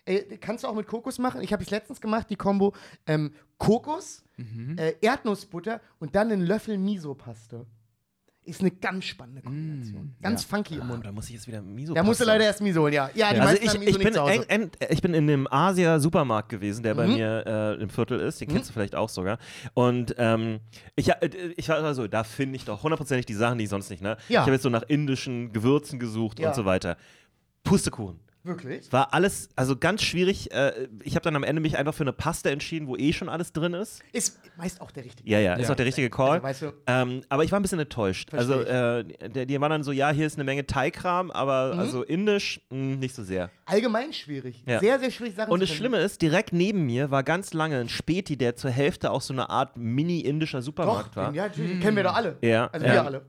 Äh, 0.04 0.36
kannst 0.38 0.64
du 0.64 0.68
auch 0.68 0.74
mit 0.74 0.86
Kokos 0.86 1.18
machen. 1.18 1.40
Ich 1.42 1.52
habe 1.52 1.62
es 1.62 1.70
letztens 1.70 2.00
gemacht, 2.00 2.28
die 2.30 2.36
Kombo 2.36 2.74
ähm, 3.06 3.32
Kokos, 3.58 4.24
Mhm. 4.36 4.76
äh, 4.78 4.94
Erdnussbutter 5.00 5.80
und 6.00 6.14
dann 6.16 6.32
einen 6.32 6.42
Löffel 6.42 6.76
Miso-Paste. 6.78 7.66
Ist 8.44 8.60
eine 8.60 8.72
ganz 8.72 9.04
spannende 9.04 9.40
Kombination. 9.42 10.16
ganz 10.20 10.42
funky 10.42 10.74
im 10.74 10.80
Ah, 10.80 10.84
Mund. 10.86 11.06
da 11.06 11.12
muss 11.12 11.26
ich 11.26 11.34
jetzt 11.36 11.46
wieder 11.46 11.62
Miso 11.62 11.94
Da 11.94 12.02
musst 12.02 12.20
du 12.20 12.24
leider 12.24 12.42
erst 12.42 12.60
Miso 12.60 12.80
holen, 12.82 12.92
ja. 12.92 13.08
Ja, 13.14 13.32
die 13.32 13.38
Also 13.38 13.52
meisten 13.62 13.82
ich, 13.82 13.88
ich, 13.90 13.98
bin 13.98 14.14
eng, 14.16 14.42
eng, 14.48 14.70
ich 14.90 15.00
bin 15.00 15.14
in 15.14 15.28
dem 15.28 15.46
Asia-Supermarkt 15.48 16.48
gewesen, 16.48 16.82
der 16.82 16.94
bei 16.96 17.06
Mhm. 17.06 17.12
mir 17.14 17.44
äh, 17.46 17.80
im 17.80 17.88
Viertel 17.88 18.18
ist. 18.18 18.40
Den 18.40 18.48
kennst 18.48 18.70
du 18.70 18.72
vielleicht 18.72 18.96
auch 18.96 19.08
sogar. 19.10 19.38
Und 19.74 20.16
ähm, 20.18 20.58
ich, 20.96 21.08
äh, 21.10 21.52
ich 21.56 21.68
war 21.68 21.76
also, 21.84 22.08
da 22.08 22.24
finde 22.24 22.56
ich 22.56 22.64
doch 22.64 22.82
hundertprozentig 22.82 23.26
die 23.26 23.34
Sachen, 23.34 23.58
die 23.58 23.64
ich 23.64 23.70
sonst 23.70 23.90
nicht. 23.90 24.02
Ne? 24.02 24.16
Ja. 24.28 24.40
Ich 24.40 24.46
habe 24.46 24.52
jetzt 24.52 24.62
so 24.62 24.70
nach 24.70 24.82
indischen 24.88 25.52
Gewürzen 25.52 26.00
gesucht 26.00 26.40
Ja. 26.40 26.48
und 26.48 26.56
so 26.56 26.64
weiter. 26.64 26.96
Pustekuchen. 27.62 28.18
Wirklich? 28.44 28.92
War 28.92 29.14
alles, 29.14 29.50
also 29.54 29.76
ganz 29.76 30.02
schwierig. 30.02 30.52
Äh, 30.52 30.88
ich 31.04 31.14
habe 31.14 31.22
dann 31.22 31.36
am 31.36 31.44
Ende 31.44 31.62
mich 31.62 31.78
einfach 31.78 31.94
für 31.94 32.02
eine 32.02 32.12
Pasta 32.12 32.50
entschieden, 32.50 32.88
wo 32.88 32.96
eh 32.96 33.12
schon 33.12 33.28
alles 33.28 33.52
drin 33.52 33.72
ist. 33.72 34.02
Ist 34.12 34.40
meist 34.56 34.80
auch 34.80 34.90
der 34.90 35.04
richtige. 35.04 35.30
Ja, 35.30 35.38
ja, 35.38 35.54
ist 35.54 35.66
Ja. 35.68 35.72
auch 35.72 35.76
der 35.76 35.86
richtige 35.86 36.10
Call. 36.10 36.30
Also, 36.32 36.42
weißt 36.42 36.62
du, 36.62 36.72
Ähm, 36.88 37.22
aber 37.28 37.44
ich 37.44 37.52
war 37.52 37.60
ein 37.60 37.62
bisschen 37.62 37.78
enttäuscht. 37.78 38.34
Also, 38.34 38.60
äh, 38.62 39.04
die, 39.04 39.46
die 39.46 39.60
waren 39.60 39.70
dann 39.70 39.82
so, 39.84 39.92
ja, 39.92 40.10
hier 40.10 40.26
ist 40.26 40.34
eine 40.36 40.44
Menge 40.44 40.66
Teigkram, 40.66 41.30
aber 41.30 41.74
Mhm. 41.74 41.78
also 41.80 42.02
indisch 42.02 42.60
mh, 42.70 42.96
nicht 42.96 43.14
so 43.14 43.22
sehr. 43.22 43.50
allgemein 43.66 44.12
schwierig. 44.12 44.64
Ja. 44.66 44.80
Sehr, 44.80 44.98
sehr 44.98 45.10
schwierig, 45.12 45.36
Sachen 45.36 45.50
Und 45.52 45.60
das. 45.62 45.70
Schlimme 45.70 45.98
ist, 45.98 46.20
direkt 46.20 46.52
neben 46.52 46.84
mir 46.84 47.10
war 47.12 47.22
ganz 47.22 47.54
lange 47.54 47.78
ein 47.78 47.88
Späti, 47.88 48.36
der 48.36 48.56
zur 48.56 48.70
Hälfte 48.70 49.12
auch 49.12 49.20
so 49.20 49.32
eine 49.32 49.50
Art 49.50 49.76
mini-indischer 49.76 50.58
Doch, 50.58 50.64
Supermarkt 50.64 51.14
war. 51.16 51.30
den, 51.30 51.36
ja, 51.36 51.48
den 51.48 51.78
kennen 51.80 51.96
wir 51.96 52.02
doch 52.02 52.14
alle. 52.14 52.36
Ja, 52.42 52.66
Also 52.72 52.86
ja. 52.86 52.92
wir 52.94 53.04
alle. 53.06 53.22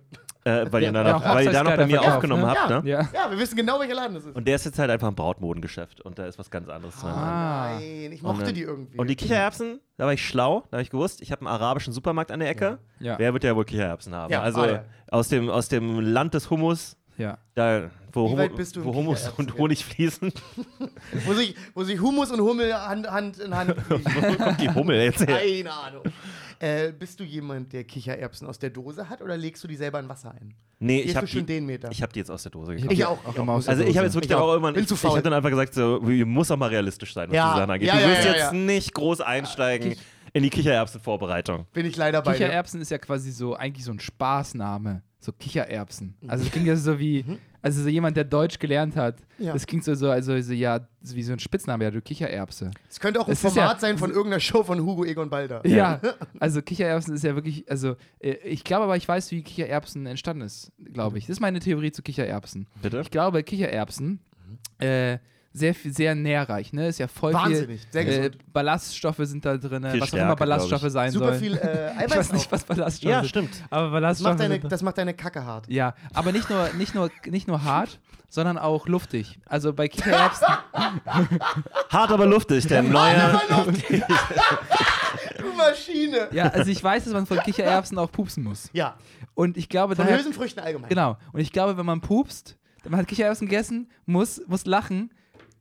Äh, 0.46 0.66
weil, 0.72 0.84
ihr 0.84 0.92
Der- 0.92 1.04
danach, 1.04 1.22
der 1.22 1.34
weil 1.36 1.46
ihr 1.46 1.52
da 1.54 1.64
noch 1.64 1.76
bei 1.78 1.86
mir 1.86 1.92
verkauft, 1.96 2.16
aufgenommen 2.16 2.42
ne? 2.44 2.50
habt, 2.50 2.70
Ja. 2.70 2.82
ne? 2.82 2.90
Ja. 2.90 3.10
Ja, 3.14 3.32
wir 3.32 3.40
wissen 3.40 3.56
genau, 3.56 3.80
welcher 3.80 3.96
Laden 3.96 4.16
das 4.16 4.26
ist. 4.26 4.36
Und 4.36 4.46
der 4.48 4.56
ist 4.56 4.66
jetzt 4.66 4.78
halt 4.78 4.92
einfach 4.92 5.08
ein 5.08 5.16
Brautmodengeschäft 5.16 6.02
und 6.02 6.20
da 6.20 6.26
ist 6.26 6.38
was 6.38 6.52
ganz 6.52 6.68
anderes 6.68 7.00
drin. 7.00 7.10
Ah. 7.12 7.76
Nein, 7.80 8.12
ich 8.12 8.22
Und, 8.24 8.30
mochte 8.32 8.46
dann- 8.46 8.54
die 8.56 8.62
irgendwie. 8.64 8.98
Und 8.98 9.08
die 9.10 9.16
Kichererbsen, 9.16 9.80
da 9.98 10.06
war 10.06 10.14
ich 10.14 10.26
schlau, 10.28 10.64
da 10.70 10.78
habe 10.78 10.82
ich 10.84 10.90
gewusst, 10.90 11.22
ich 11.22 11.32
habe 11.32 11.42
einen 11.42 11.48
arabischen 11.48 11.94
Supermarkt 11.94 12.32
an 12.32 12.40
der 12.42 12.50
Ecke. 12.50 12.80
Ja. 13.00 13.18
Wer 13.20 13.32
wird 13.34 13.44
ja 13.46 13.56
wohl 13.56 13.64
Kichererbsen 13.66 14.14
haben? 14.14 14.32
Ja, 14.34 14.42
also 14.42 14.62
ah, 14.62 14.68
ja. 14.68 14.84
aus, 15.12 15.30
dem, 15.30 15.50
aus 15.50 15.70
dem 15.70 16.00
Land 16.02 16.34
des 16.34 16.50
Hummus, 16.50 16.98
Ja. 17.18 17.38
da, 17.56 17.90
wo, 18.12 18.26
Wie 18.28 18.32
Humu- 18.34 18.38
weit 18.38 18.56
bist 18.58 18.76
du 18.76 18.82
im 18.82 18.86
wo 18.88 18.94
Hummus 18.96 19.30
und 19.38 19.58
Honig 19.58 19.86
fließen, 19.86 20.32
wo, 21.26 21.34
sich, 21.34 21.56
wo 21.74 21.84
sich 21.84 22.02
Humus 22.02 22.32
und 22.32 22.42
Hummel 22.42 22.74
Hand, 22.74 23.10
Hand 23.10 23.40
in 23.40 23.56
Hand 23.56 23.76
wo 23.90 23.98
kommt 24.44 24.60
die 24.62 24.70
Hummel 24.70 25.02
jetzt 25.02 25.26
her? 25.26 25.38
Keine 25.40 25.72
Ahnung. 25.72 26.04
Äh, 26.64 26.94
bist 26.98 27.20
du 27.20 27.26
jemand, 27.26 27.74
der 27.74 27.84
Kichererbsen 27.84 28.48
aus 28.48 28.58
der 28.58 28.70
Dose 28.70 29.10
hat 29.10 29.22
oder 29.22 29.36
legst 29.36 29.62
du 29.64 29.68
die 29.68 29.76
selber 29.76 30.00
in 30.00 30.08
Wasser 30.08 30.32
ein? 30.32 30.54
Nee, 30.80 30.98
Gehst 31.02 31.10
ich 31.10 31.16
habe 31.18 31.28
schon 31.28 31.42
die, 31.42 31.54
den 31.56 31.66
Meter? 31.66 31.90
ich 31.92 32.02
hab 32.02 32.14
die 32.14 32.20
jetzt 32.20 32.32
aus 32.32 32.44
der 32.44 32.52
Dose 32.54 32.74
Ich, 32.76 32.82
gekauft. 32.84 32.98
Ich 32.98 33.06
auch, 33.06 33.36
immer 33.36 33.52
auch. 33.54 33.58
aus 33.58 33.66
der 33.66 33.72
Also 33.72 33.84
ich 33.84 33.90
habe 33.98 34.06
Dose. 34.06 34.06
jetzt 34.06 34.14
wirklich 34.16 34.32
Ich 34.32 34.36
auch 34.38 34.42
auch. 34.44 34.54
irgendwann, 34.54 34.76
ich, 34.78 34.90
ich 34.90 35.04
habe 35.04 35.22
dann 35.22 35.34
einfach 35.34 35.50
gesagt, 35.50 35.74
so, 35.74 36.00
du 36.00 36.26
musst 36.26 36.52
auch 36.54 36.58
mal 36.58 36.70
realistisch 36.70 37.14
sein, 37.14 37.28
was 37.30 37.36
Ja. 37.36 37.54
die 37.54 37.60
Sachen 37.60 37.72
angeht. 37.72 37.88
Ja, 37.90 37.96
du 38.00 38.08
wirst 38.08 38.24
ja, 38.24 38.32
jetzt 38.32 38.40
ja. 38.40 38.54
nicht 38.54 38.94
groß 38.94 39.20
einsteigen 39.22 39.96
in 40.32 40.44
die 40.44 40.50
Kichererbsenvorbereitung. 40.50 41.66
Bin 41.74 41.86
ich 41.86 41.98
leider 41.98 42.22
bei 42.22 42.32
dir. 42.32 42.46
Kichererbsen 42.46 42.80
ist 42.82 42.92
ja 42.92 42.98
quasi 42.98 43.32
so 43.32 43.56
eigentlich 43.56 43.84
so 43.86 43.92
ein 43.92 44.00
Spaßname. 44.00 45.04
So 45.24 45.32
Kichererbsen. 45.32 46.16
Also 46.28 46.44
es 46.44 46.52
klingt 46.52 46.68
ja 46.68 46.76
so 46.76 47.00
wie, 47.00 47.24
also 47.62 47.82
so 47.82 47.88
jemand, 47.88 48.18
der 48.18 48.26
Deutsch 48.26 48.60
gelernt 48.60 48.98
hat. 48.98 49.22
Mhm. 49.38 49.46
Ja. 49.46 49.54
Das 49.54 49.66
klingt 49.66 49.86
so, 49.86 49.96
so 49.96 50.10
also 50.10 50.38
so, 50.42 50.52
ja, 50.52 50.86
so 51.02 51.16
wie 51.16 51.24
so 51.24 51.32
ein 51.32 51.40
Spitzname, 51.40 51.86
ja, 51.86 51.92
du 51.92 52.02
Kichererbse. 52.02 52.72
Es 52.90 53.00
könnte 53.00 53.22
auch 53.22 53.28
ein 53.28 53.32
ist 53.32 53.40
Format 53.40 53.76
ja- 53.76 53.80
sein 53.80 53.98
von 53.98 54.10
irgendeiner 54.12 54.42
Show 54.42 54.64
von 54.64 54.82
Hugo 54.82 55.06
Egon 55.06 55.30
Balder. 55.30 55.66
Ja, 55.66 56.02
also 56.42 56.62
Kichererbsen 56.62 57.16
ist 57.16 57.24
ja 57.24 57.36
wirklich, 57.36 57.70
also 57.72 57.96
äh, 58.20 58.32
ich 58.44 58.66
glaube 58.66 58.84
aber, 58.84 58.98
ich 58.98 59.08
weiß, 59.08 59.32
wie 59.32 59.44
Kichererbsen 59.44 60.06
entstanden 60.08 60.42
ist, 60.42 60.74
glaube 60.92 61.18
ich. 61.18 61.26
Das 61.28 61.38
ist 61.38 61.40
meine 61.40 61.62
Theorie 61.62 61.94
zu 61.94 62.02
Kichererbsen. 62.02 62.68
Bitte? 62.82 63.00
Ich 63.00 63.10
glaube, 63.12 63.44
Kichererbsen, 63.44 64.20
äh, 64.80 65.20
sehr, 65.56 65.76
viel- 65.76 65.94
sehr 65.94 66.16
nährreich, 66.16 66.74
ne? 66.74 66.88
Ist 66.88 66.98
ja 66.98 67.08
voll 67.08 67.32
Wahnsinnig, 67.34 67.82
sehr 67.92 68.04
viel. 68.04 68.12
Äh, 68.14 68.18
gesund. 68.30 68.38
Ballaststoffe 68.54 69.20
sind 69.22 69.46
da 69.46 69.56
drin, 69.58 69.84
Viel 69.84 70.02
was 70.02 70.02
auch 70.02 70.08
Stärke, 70.08 70.26
immer 70.26 70.36
Ballaststoffe 70.36 70.84
ich. 70.84 70.92
sein 70.92 71.12
Super 71.12 71.28
sollen. 71.28 71.40
viel 71.40 71.54
äh, 71.58 71.92
ich 71.94 71.98
Eiweiß 72.00 72.18
weiß 72.18 72.34
nicht, 72.34 72.48
auch. 72.48 72.52
was 72.52 72.64
Ballaststoffe 72.64 73.12
Ja, 73.12 73.20
sind. 73.20 73.30
stimmt. 73.30 73.64
Aber 73.70 73.84
das, 73.86 73.92
Ballaststoffe 73.92 74.30
macht 74.32 74.40
deine, 74.40 74.60
das 74.60 74.82
macht 74.82 74.98
deine 74.98 75.14
Kacke 75.14 75.46
hart. 75.46 75.68
Ja, 75.70 75.94
aber 76.14 76.32
nicht 76.32 76.50
nur, 76.50 76.70
nicht 76.74 76.96
nur, 76.96 77.12
nicht 77.28 77.48
nur 77.48 77.64
hart, 77.64 78.00
sondern 78.30 78.58
auch 78.58 78.88
luftig. 78.88 79.38
Also 79.46 79.74
bei 79.74 79.88
Kichererbsen, 79.88 80.48
Hart 81.90 82.10
aber 82.12 82.26
luftig, 82.26 82.66
der 82.68 82.82
neue. 82.82 83.40
Du 85.38 85.54
Maschine. 85.54 86.28
ja, 86.32 86.46
also 86.50 86.70
ich 86.72 86.84
weiß, 86.84 87.04
dass 87.06 87.14
man 87.14 87.26
von 87.26 87.38
Kichererbsen 87.40 87.98
auch 87.98 88.12
pupsen 88.12 88.44
muss. 88.44 88.70
Ja, 88.74 88.96
Und 89.36 89.58
ich 89.58 89.70
glaube, 89.70 89.96
von 89.96 90.06
daher, 90.06 90.18
Hülsenfrüchten 90.18 90.64
allgemein. 90.64 90.90
genau. 90.90 91.18
Und 91.32 91.40
ich 91.42 91.52
glaube, 91.52 91.78
wenn 91.78 91.86
man 91.86 92.02
pupst, 92.02 92.58
man 92.88 93.00
hat 93.00 93.08
Kichererbsen 93.08 93.48
gegessen, 93.48 93.90
muss, 94.06 94.42
muss 94.48 94.66
lachen, 94.66 95.12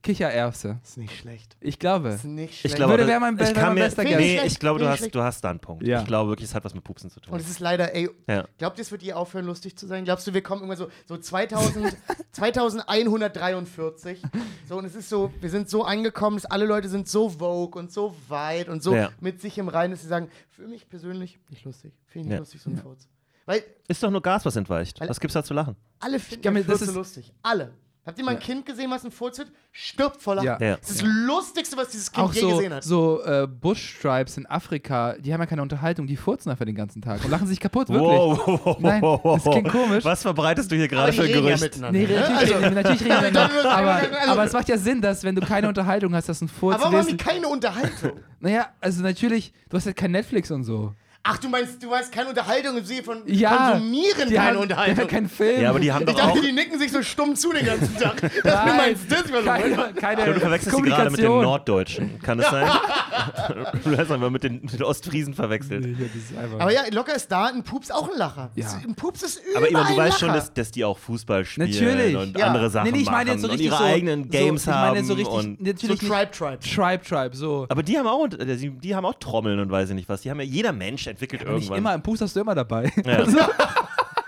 Kichererbse. 0.03 0.79
Ist 0.83 0.97
nicht 0.97 1.17
schlecht. 1.17 1.55
Ich 1.61 1.79
glaube. 1.79 2.09
Ist 2.09 2.25
nicht 2.25 2.51
Ich 2.53 2.59
schlecht. 2.59 2.75
glaube, 2.75 2.91
Würde 2.91 3.03
das- 3.03 3.09
wär 3.11 3.19
mein 3.19 3.33
ich 3.35 3.39
wär 3.39 3.53
kann 3.53 3.63
mein 3.67 3.73
mir, 3.75 3.83
bester 3.85 4.03
nee, 4.03 4.39
ich 4.45 4.59
glaube, 4.59 4.77
du 4.79 4.85
ich 4.85 4.91
hast, 4.91 5.15
du 5.15 5.21
hast 5.21 5.43
da 5.43 5.49
einen 5.49 5.59
Punkt. 5.59 5.87
Ja. 5.87 6.01
Ich 6.01 6.05
glaube 6.05 6.29
wirklich, 6.29 6.49
es 6.49 6.53
hat 6.55 6.63
was 6.65 6.75
mit 6.75 6.83
Pupsen 6.83 7.09
zu 7.09 7.19
tun. 7.21 7.33
Und 7.33 7.39
es 7.39 7.49
ist 7.49 7.59
leider, 7.59 7.95
ey, 7.95 8.09
Ja. 8.27 8.45
glaubt 8.57 8.77
ihr, 8.77 8.81
es 8.83 8.91
wird 8.91 9.01
je 9.01 9.13
aufhören, 9.13 9.45
lustig 9.45 9.75
zu 9.77 9.87
sein? 9.87 10.03
Glaubst 10.05 10.27
du, 10.27 10.33
wir 10.33 10.43
kommen 10.43 10.61
irgendwann 10.61 10.77
so, 10.77 10.91
so 11.07 11.17
2000, 11.17 11.95
2143? 12.31 14.21
So, 14.69 14.77
und 14.77 14.85
es 14.85 14.95
ist 14.95 15.09
so, 15.09 15.31
wir 15.41 15.49
sind 15.49 15.69
so 15.69 15.83
angekommen, 15.83 16.37
dass 16.37 16.45
alle 16.45 16.65
Leute 16.65 16.87
sind 16.87 17.07
so 17.09 17.27
vogue 17.29 17.77
und 17.79 17.91
so 17.91 18.15
weit 18.29 18.69
und 18.69 18.81
so 18.81 18.95
Ja. 18.95 19.09
mit 19.19 19.41
sich 19.41 19.57
im 19.57 19.67
Reinen, 19.67 19.91
dass 19.91 20.01
sie 20.01 20.07
sagen, 20.07 20.29
für 20.49 20.67
mich 20.67 20.87
persönlich 20.89 21.37
nicht 21.49 21.65
lustig. 21.65 21.93
Finde 22.07 22.19
ich 22.19 22.25
nicht 22.29 22.33
Ja. 22.33 22.39
lustig, 22.39 22.61
so 22.61 22.69
ein 22.69 22.77
Furz. 22.77 23.07
Weil 23.45 23.61
Ist 23.89 24.01
doch 24.01 24.09
nur 24.09 24.21
Gas, 24.21 24.45
was 24.45 24.55
entweicht. 24.55 25.01
Was 25.01 25.19
gibt's 25.19 25.33
da 25.33 25.43
zu 25.43 25.53
lachen? 25.53 25.75
alle 25.99 26.17
finden 26.19 26.63
Furze 26.63 26.85
ist- 26.85 26.93
lustig. 26.95 27.33
Alle. 27.41 27.73
Habt 28.05 28.19
ihr 28.19 28.25
mal 28.25 28.31
ein 28.31 28.39
Kind 28.39 28.65
gesehen, 28.65 28.91
was 28.91 29.05
ein 29.05 29.11
Furz 29.11 29.39
hat? 29.39 29.47
Stirbt 29.71 30.21
vor 30.21 30.35
Lachen. 30.35 30.45
Ja. 30.47 30.57
Ja. 30.59 30.75
Das 30.75 30.89
ist 30.89 31.01
das 31.01 31.07
Lustigste, 31.09 31.77
was 31.77 31.87
dieses 31.87 32.11
Kind 32.11 32.25
Auch 32.25 32.33
je 32.33 32.41
so, 32.41 32.49
gesehen 32.49 32.73
hat. 32.73 32.83
so 32.83 33.23
äh, 33.23 33.47
Bush-Tribes 33.47 34.35
in 34.37 34.45
Afrika, 34.45 35.15
die 35.19 35.33
haben 35.33 35.39
ja 35.39 35.45
keine 35.45 35.61
Unterhaltung, 35.61 36.05
die 36.05 36.17
furzen 36.17 36.49
einfach 36.51 36.65
den 36.65 36.75
ganzen 36.75 37.01
Tag 37.01 37.23
und 37.23 37.31
lachen 37.31 37.47
sich 37.47 37.61
kaputt, 37.61 37.87
wirklich. 37.87 38.09
Wow, 38.11 38.41
wow, 38.45 38.61
wow, 38.65 38.77
Nein, 38.79 39.01
wow, 39.01 39.19
wow. 39.23 39.41
das 39.41 39.51
klingt 39.53 39.69
komisch. 39.69 40.03
Was 40.03 40.21
verbreitest 40.21 40.69
du 40.69 40.75
hier 40.75 40.89
gerade 40.89 41.13
für 41.13 41.23
reden 41.23 41.47
ja. 41.47 41.91
Nee, 41.91 42.05
ne? 42.05 42.13
natürlich, 42.19 42.37
Also, 42.37 42.53
reden, 42.55 42.73
natürlich 42.75 43.01
reden 43.05 43.09
wir 43.13 43.21
miteinander, 43.31 43.71
aber, 43.71 43.93
also- 43.93 44.31
aber 44.31 44.43
es 44.43 44.51
macht 44.53 44.67
ja 44.67 44.77
Sinn, 44.77 45.01
dass 45.01 45.23
wenn 45.23 45.35
du 45.35 45.41
keine 45.41 45.69
Unterhaltung 45.69 46.13
hast, 46.13 46.27
dass 46.27 46.41
ein 46.41 46.49
Furz 46.49 46.75
aber 46.75 46.83
warum 46.83 46.97
haben 46.97 47.07
die 47.07 47.17
keine 47.17 47.47
Unterhaltung? 47.47 48.11
Naja, 48.41 48.67
also 48.81 49.01
natürlich, 49.01 49.53
du 49.69 49.77
hast 49.77 49.85
ja 49.85 49.93
kein 49.93 50.11
Netflix 50.11 50.51
und 50.51 50.65
so. 50.65 50.93
Ach, 51.25 51.37
du 51.37 51.47
meinst, 51.47 51.81
du 51.81 51.87
meinst 51.87 52.11
keine 52.11 52.27
Unterhaltung 52.27 52.75
im 52.75 52.83
Sinne 52.83 53.01
von 53.01 53.21
Ja, 53.27 53.71
konsumieren 53.71 54.27
die 54.27 54.35
keine 54.35 54.49
haben, 54.49 54.57
Unterhaltung. 54.57 54.95
Die 54.95 55.01
haben 55.01 55.07
kein 55.07 55.29
Film. 55.29 55.61
Ja, 55.61 55.69
aber 55.69 55.79
die 55.79 55.89
haben 55.89 56.05
ich 56.05 56.13
doch 56.13 56.21
auch. 56.21 56.27
dachte, 56.33 56.41
die 56.41 56.51
nicken 56.51 56.77
sich 56.77 56.91
so 56.91 57.01
stumm 57.01 57.33
zu 57.37 57.53
den 57.53 57.65
ganzen 57.65 57.97
Tag. 57.97 58.21
Das, 58.43 58.61
du 58.61 58.67
Nein, 58.67 58.77
meinst 58.77 59.09
das? 59.09 59.25
Ich 59.25 59.31
war 59.31 59.41
so, 59.41 59.45
keine, 59.47 59.93
keine 59.93 60.33
Du 60.33 60.39
verwechselst 60.41 60.75
sie 60.77 60.83
gerade 60.83 61.09
mit 61.11 61.19
den. 61.21 61.27
Norddeutschen. 61.27 62.19
Kann 62.21 62.39
es 62.39 62.49
sein? 62.49 62.67
du 63.85 63.97
hast 63.97 64.11
einfach 64.11 64.29
mit 64.29 64.43
den, 64.43 64.61
mit 64.63 64.73
den 64.73 64.83
Ostfriesen 64.83 65.33
verwechselt. 65.33 65.85
Nee, 65.85 65.95
das 66.13 66.59
Aber 66.59 66.73
ja, 66.73 66.81
locker 66.91 67.15
ist 67.15 67.31
da 67.31 67.45
ein 67.45 67.63
Pups 67.63 67.89
auch 67.89 68.11
ein 68.11 68.17
Lacher. 68.17 68.51
Ja. 68.55 68.81
Ein 68.85 68.95
Pups 68.95 69.23
ist 69.23 69.41
überall 69.45 69.57
Aber 69.63 69.71
Ivan, 69.71 69.83
du 69.83 69.91
ein 69.91 69.97
weißt 69.97 70.21
Lacher. 70.21 70.25
schon, 70.25 70.35
dass, 70.35 70.53
dass 70.53 70.71
die 70.71 70.83
auch 70.83 70.97
Fußball 70.97 71.45
spielen 71.45 71.69
Natürlich, 71.71 72.17
und 72.17 72.37
ja. 72.37 72.47
andere 72.47 72.69
Sachen 72.69 72.87
nee, 72.87 72.97
nee, 72.97 73.03
ich 73.03 73.05
meine 73.09 73.31
machen 73.31 73.33
jetzt 73.35 73.41
so 73.41 73.47
und 73.47 73.51
richtig 73.51 73.67
ihre 73.67 73.77
so, 73.77 73.83
eigenen 73.83 74.29
Games 74.29 74.63
so, 74.65 74.71
ich 74.71 74.75
meine 74.75 74.97
haben. 74.97 75.05
so 75.05 75.13
richtig, 75.13 75.33
und 75.33 75.57
so 75.59 75.63
natürlich 75.63 76.01
nicht 76.01 76.11
Tribe 76.11 76.31
Tribe. 76.31 76.59
Tribe 76.59 77.03
Tribe, 77.03 77.35
so. 77.35 77.65
aber 77.69 77.81
die 77.83 77.97
haben 77.97 78.07
auch, 78.07 78.27
die, 78.27 78.69
die 78.71 78.95
haben 78.95 79.05
auch 79.05 79.15
Trommeln 79.15 79.59
und 79.59 79.71
weiß 79.71 79.89
ich 79.89 79.95
nicht 79.95 80.09
was. 80.09 80.21
Die 80.21 80.29
haben 80.29 80.39
ja 80.41 80.45
jeder 80.45 80.73
Mensch 80.73 81.07
entwickelt 81.13 81.41
nicht 81.41 81.51
irgendwann. 81.51 81.77
immer, 81.77 81.93
im 81.95 82.01
Pups 82.01 82.21
hast 82.21 82.35
du 82.35 82.41
immer 82.41 82.55
dabei. 82.55 82.91
Ja. 83.05 83.23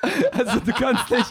Also, 0.05 0.51
also 0.51 0.59
du 0.59 0.71
kannst 0.71 1.09
nicht, 1.09 1.25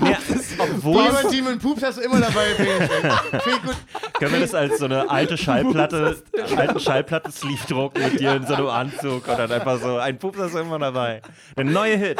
Ja, 0.00 0.16
obwohl, 0.58 1.02
Jemand 1.04 1.28
Team 1.30 1.46
und 1.46 1.58
Pups 1.60 1.82
hast 1.82 1.98
du 1.98 2.02
immer 2.02 2.20
dabei. 2.20 2.46
Gut. 2.56 3.76
können 4.18 4.32
wir 4.32 4.40
das 4.40 4.54
als 4.54 4.78
so 4.78 4.86
eine 4.86 5.10
alte 5.10 5.36
Schallplatte, 5.36 6.22
alten 6.56 6.80
Schallplatten-Sleeve 6.80 7.66
drucken 7.68 8.02
mit 8.02 8.18
dir 8.18 8.34
in 8.36 8.46
so 8.46 8.54
einem 8.54 8.68
Anzug 8.68 9.28
und 9.28 9.38
dann 9.38 9.52
einfach 9.52 9.78
so, 9.78 9.98
ein 9.98 10.18
Pups 10.18 10.38
hast 10.38 10.54
du 10.54 10.58
immer 10.58 10.78
dabei. 10.78 11.20
Der 11.56 11.64
neue 11.64 11.96
Hit. 11.98 12.18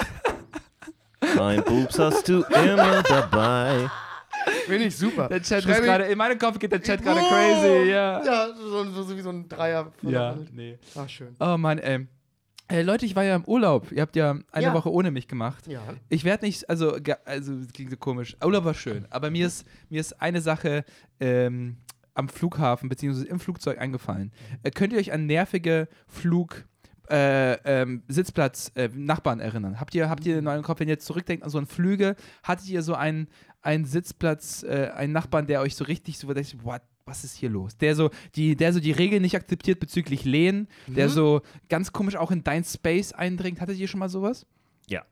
Ein 1.40 1.64
Pups 1.64 1.98
hast 1.98 2.28
du 2.28 2.42
immer 2.42 3.02
dabei. 3.02 3.90
Finde 4.66 4.84
ich 4.84 4.96
super. 4.96 5.28
der 5.28 5.42
Chat 5.42 5.64
ist 5.64 5.82
gerade, 5.82 6.04
in 6.04 6.18
meinem 6.18 6.38
Kopf 6.38 6.58
geht 6.58 6.70
der 6.72 6.82
Chat 6.82 7.02
gerade 7.02 7.20
crazy, 7.20 7.90
ja. 7.90 8.22
Ja, 8.22 8.48
so, 8.54 8.84
so, 8.84 9.02
so 9.04 9.16
wie 9.16 9.22
so 9.22 9.30
ein 9.30 9.48
Dreier. 9.48 9.90
Ja, 10.02 10.36
nee. 10.52 10.78
Ach, 10.96 11.08
schön. 11.08 11.34
Oh 11.40 11.56
Mann, 11.56 11.78
ey. 11.78 12.06
Äh, 12.74 12.82
Leute, 12.82 13.06
ich 13.06 13.14
war 13.14 13.22
ja 13.22 13.36
im 13.36 13.44
Urlaub. 13.44 13.92
Ihr 13.92 14.02
habt 14.02 14.16
ja 14.16 14.36
eine 14.50 14.66
Ja. 14.66 14.74
Woche 14.74 14.90
ohne 14.90 15.12
mich 15.12 15.28
gemacht. 15.28 15.66
Ja. 15.68 15.80
Ich 16.08 16.24
werde 16.24 16.44
nicht, 16.44 16.68
also, 16.68 16.96
also 17.24 17.54
das 17.54 17.72
klingt 17.72 17.90
so 17.90 17.96
komisch. 17.96 18.36
Urlaub 18.44 18.64
war 18.64 18.74
schön, 18.74 19.06
aber 19.10 19.30
mir 19.30 19.46
ist, 19.46 19.64
mir 19.90 20.00
ist 20.00 20.20
eine 20.20 20.40
Sache 20.40 20.84
ähm, 21.20 21.76
am 22.14 22.28
Flughafen 22.28 22.88
bzw. 22.88 23.26
im 23.28 23.38
Flugzeug 23.38 23.78
eingefallen. 23.78 24.32
Äh, 24.64 24.72
könnt 24.72 24.92
ihr 24.92 24.98
euch 24.98 25.12
an 25.12 25.26
nervige 25.26 25.86
Flug 26.08 26.64
äh, 27.10 27.52
ähm, 27.64 28.02
Sitzplatz 28.08 28.72
äh, 28.74 28.88
Nachbarn 28.92 29.38
erinnern? 29.38 29.78
Habt 29.78 29.94
ihr, 29.94 30.10
habt 30.10 30.26
ihr 30.26 30.38
in 30.38 30.48
eurem 30.48 30.62
Kopf, 30.64 30.80
wenn 30.80 30.88
ihr 30.88 30.94
jetzt 30.94 31.06
zurückdenkt 31.06 31.44
an 31.44 31.50
so 31.50 31.58
einen 31.58 31.68
Flüge, 31.68 32.16
hattet 32.42 32.68
ihr 32.68 32.82
so 32.82 32.94
einen, 32.94 33.28
einen 33.62 33.84
Sitzplatz, 33.84 34.64
äh, 34.64 34.90
einen 34.94 35.12
Nachbarn, 35.12 35.46
der 35.46 35.60
euch 35.60 35.76
so 35.76 35.84
richtig 35.84 36.18
so, 36.18 36.32
denkt, 36.32 36.64
what, 36.64 36.82
was 37.06 37.24
ist 37.24 37.36
hier 37.36 37.50
los? 37.50 37.76
Der 37.76 37.94
so 37.94 38.10
die, 38.34 38.56
der 38.56 38.72
so 38.72 38.80
die 38.80 38.92
Regeln 38.92 39.22
nicht 39.22 39.36
akzeptiert 39.36 39.80
bezüglich 39.80 40.24
Lehen, 40.24 40.68
der 40.86 41.08
so 41.08 41.42
ganz 41.68 41.92
komisch 41.92 42.16
auch 42.16 42.30
in 42.30 42.42
dein 42.44 42.64
Space 42.64 43.12
eindringt. 43.12 43.60
Hattet 43.60 43.76
ihr 43.78 43.88
schon 43.88 44.00
mal 44.00 44.08
sowas? 44.08 44.46
Ja. 44.88 45.02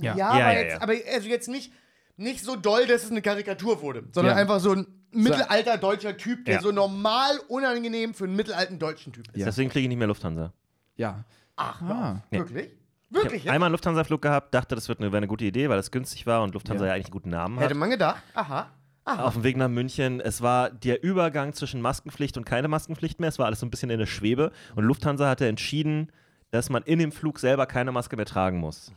Ja. 0.00 0.14
Ja, 0.14 0.16
Ja, 0.16 0.28
aber, 0.30 0.38
ja, 0.40 0.52
jetzt, 0.52 0.72
ja. 0.72 0.80
aber 0.82 0.92
also 1.14 1.28
jetzt 1.28 1.48
nicht, 1.48 1.72
nicht 2.16 2.44
so 2.44 2.56
doll, 2.56 2.86
dass 2.86 3.04
es 3.04 3.10
eine 3.10 3.22
Karikatur 3.22 3.82
wurde, 3.82 4.04
sondern 4.12 4.34
Ja. 4.36 4.40
einfach 4.42 4.60
so 4.60 4.72
ein 4.72 4.86
mittelalter 5.12 5.78
deutscher 5.78 6.16
Typ, 6.16 6.44
der 6.44 6.56
Ja. 6.56 6.60
so 6.60 6.72
normal 6.72 7.38
unangenehm 7.48 8.14
für 8.14 8.24
einen 8.24 8.36
mittelalten 8.36 8.78
deutschen 8.78 9.12
Typ 9.12 9.28
ist. 9.28 9.36
Ja. 9.36 9.46
Deswegen 9.46 9.70
kriege 9.70 9.84
ich 9.84 9.88
nicht 9.88 9.98
mehr 9.98 10.08
Lufthansa. 10.08 10.52
Ja. 10.96 11.24
Ach, 11.56 11.80
Ah. 11.82 12.22
Ja. 12.30 12.38
wirklich? 12.40 12.70
Ich 13.10 13.14
Wirklich? 13.16 13.42
habe 13.44 13.52
einmal 13.52 13.68
einen 13.68 13.72
Lufthansa-Flug 13.72 14.20
gehabt, 14.20 14.52
dachte, 14.52 14.74
das 14.74 14.86
wird 14.88 14.98
eine, 15.00 15.08
wäre 15.10 15.16
eine 15.16 15.28
gute 15.28 15.44
Idee, 15.46 15.70
weil 15.70 15.78
das 15.78 15.90
günstig 15.90 16.26
war 16.26 16.42
und 16.42 16.52
Lufthansa 16.52 16.84
Ja. 16.84 16.88
ja, 16.88 16.94
eigentlich 16.94 17.06
einen 17.06 17.12
guten 17.12 17.30
Namen 17.30 17.56
Hätte 17.58 17.70
hat. 17.70 17.78
man 17.78 17.88
gedacht. 17.88 18.22
Aha. 18.34 18.70
Aha. 19.08 19.24
Auf 19.24 19.34
dem 19.34 19.42
Weg 19.44 19.56
nach 19.56 19.68
München, 19.68 20.20
es 20.20 20.42
war 20.42 20.68
der 20.70 21.02
Übergang 21.02 21.54
zwischen 21.54 21.80
Maskenpflicht 21.80 22.36
und 22.36 22.44
keine 22.44 22.68
Maskenpflicht 22.68 23.20
mehr. 23.20 23.30
Es 23.30 23.38
war 23.38 23.46
alles 23.46 23.60
so 23.60 23.66
ein 23.66 23.70
bisschen 23.70 23.88
in 23.90 23.98
der 23.98 24.06
Schwebe. 24.06 24.52
Und 24.76 24.84
Lufthansa 24.84 25.26
hatte 25.28 25.48
entschieden, 25.48 26.12
dass 26.50 26.68
man 26.68 26.82
in 26.82 26.98
dem 26.98 27.10
Flug 27.10 27.38
selber 27.38 27.64
keine 27.66 27.90
Maske 27.90 28.16
mehr 28.16 28.26
tragen 28.26 28.58
muss. 28.58 28.92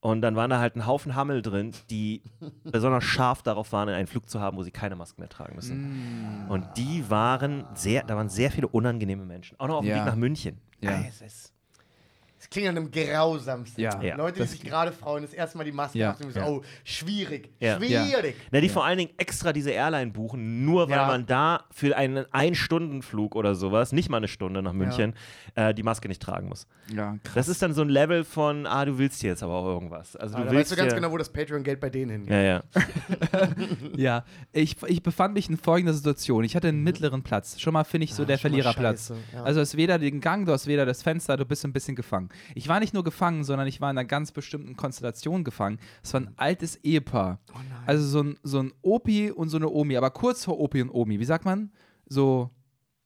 Und 0.00 0.20
dann 0.22 0.36
waren 0.36 0.50
da 0.50 0.58
halt 0.58 0.76
ein 0.76 0.86
Haufen 0.86 1.14
Hammel 1.14 1.40
drin, 1.40 1.70
die 1.88 2.20
besonders 2.64 3.04
scharf 3.04 3.42
darauf 3.42 3.72
waren, 3.72 3.88
einen 3.88 4.06
Flug 4.08 4.28
zu 4.28 4.40
haben, 4.40 4.56
wo 4.56 4.62
sie 4.64 4.70
keine 4.72 4.96
Maske 4.96 5.20
mehr 5.20 5.30
tragen 5.30 5.54
müssen. 5.54 6.46
Und 6.48 6.66
die 6.76 7.08
waren 7.08 7.64
sehr, 7.74 8.02
da 8.02 8.16
waren 8.16 8.28
sehr 8.28 8.50
viele 8.50 8.68
unangenehme 8.68 9.24
Menschen. 9.24 9.58
Auch 9.60 9.68
noch 9.68 9.76
auf 9.76 9.84
dem 9.84 9.90
Ja. 9.90 9.98
Weg 10.00 10.04
nach 10.06 10.16
München. 10.16 10.58
Ja. 10.80 11.00
Es 11.08 11.22
ist- 11.22 11.53
Es 12.44 12.50
klingt 12.50 12.68
an 12.68 12.76
einem 12.76 12.90
grausamsten. 12.90 13.82
Ja. 13.82 14.02
Ja. 14.02 14.16
Leute, 14.16 14.34
die 14.34 14.38
Das- 14.40 14.50
sich 14.52 14.60
gerade 14.60 14.92
Frauen 14.92 15.22
das 15.22 15.32
erste 15.32 15.56
Mal 15.56 15.64
die 15.64 15.72
Maske 15.72 15.98
Ja. 15.98 16.10
machen, 16.12 16.30
so, 16.30 16.38
Ja. 16.38 16.46
oh, 16.46 16.62
schwierig. 16.84 17.48
Ja. 17.58 17.78
Schwierig. 17.78 18.36
Na, 18.50 18.60
die 18.60 18.68
vor 18.68 18.84
allen 18.84 18.98
Dingen 18.98 19.10
extra 19.16 19.54
diese 19.54 19.70
Airline 19.70 20.10
buchen, 20.10 20.62
nur 20.66 20.90
weil 20.90 20.96
Ja. 20.98 21.06
man 21.06 21.24
da 21.24 21.64
für 21.70 21.96
einen 21.96 22.26
Ein-Stunden-Flug 22.32 23.34
oder 23.34 23.54
sowas, 23.54 23.92
nicht 23.92 24.10
mal 24.10 24.18
eine 24.18 24.28
Stunde 24.28 24.60
nach 24.62 24.74
München, 24.74 25.14
äh, 25.54 25.72
die 25.72 25.82
Maske 25.82 26.06
nicht 26.08 26.20
tragen 26.20 26.48
muss. 26.48 26.66
Ja, 26.94 27.16
krass. 27.24 27.34
Das 27.34 27.48
ist 27.48 27.62
dann 27.62 27.72
so 27.72 27.80
ein 27.80 27.88
Level 27.88 28.24
von, 28.24 28.66
ah, 28.66 28.84
du 28.84 28.98
willst 28.98 29.22
hier 29.22 29.30
jetzt 29.30 29.42
aber 29.42 29.54
auch 29.54 29.66
irgendwas. 29.66 30.14
Also 30.16 30.36
Ah, 30.36 30.40
du 30.40 30.44
da 30.46 30.50
willst 30.52 30.70
weißt 30.70 30.72
du 30.72 30.84
ganz 30.84 30.94
genau, 30.94 31.10
wo 31.10 31.16
das 31.16 31.32
Patreon-Geld 31.32 31.80
bei 31.80 31.88
denen 31.88 32.10
hingeht. 32.10 32.30
Ja, 32.30 32.42
ja. 32.42 32.62
Ja, 33.96 34.24
ich, 34.52 34.76
ich 34.86 35.02
befand 35.02 35.34
mich 35.34 35.48
in 35.48 35.56
folgender 35.56 35.92
Situation. 35.94 36.44
Ich 36.44 36.56
hatte 36.56 36.68
einen 36.68 36.82
mittleren 36.82 37.22
Platz. 37.22 37.60
Schon 37.60 37.72
mal 37.72 37.84
finde 37.84 38.04
ich 38.04 38.14
so 38.14 38.22
Ja, 38.22 38.26
der 38.26 38.36
Mhm. 38.36 38.40
Verliererplatz. 38.40 39.12
ja. 39.32 39.42
Also 39.42 39.58
du 39.58 39.62
hast 39.62 39.76
weder 39.76 39.98
den 39.98 40.20
Gang, 40.20 40.46
du 40.46 40.52
hast 40.52 40.66
weder 40.66 40.84
das 40.86 41.02
Fenster, 41.02 41.36
du 41.36 41.44
bist 41.44 41.64
ein 41.64 41.72
bisschen 41.72 41.94
gefangen. 41.96 42.28
Ich 42.54 42.68
war 42.68 42.80
nicht 42.80 42.94
nur 42.94 43.04
gefangen, 43.04 43.44
sondern 43.44 43.66
ich 43.66 43.80
war 43.80 43.90
in 43.90 43.98
einer 43.98 44.06
ganz 44.06 44.32
bestimmten 44.32 44.76
Konstellation 44.76 45.44
gefangen. 45.44 45.78
Es 46.02 46.12
war 46.14 46.20
ein 46.20 46.32
altes 46.36 46.76
Ehepaar. 46.84 47.40
Oh 47.52 47.58
nein. 47.58 47.82
Also 47.86 48.06
so 48.06 48.22
ein, 48.22 48.38
so 48.42 48.60
ein 48.60 48.72
Opi 48.82 49.30
und 49.30 49.48
so 49.48 49.56
eine 49.56 49.68
Omi, 49.68 49.96
aber 49.96 50.10
kurz 50.10 50.44
vor 50.44 50.58
Opi 50.60 50.82
und 50.82 50.90
Omi. 50.90 51.18
Wie 51.20 51.24
sagt 51.24 51.44
man? 51.44 51.72
So, 52.06 52.50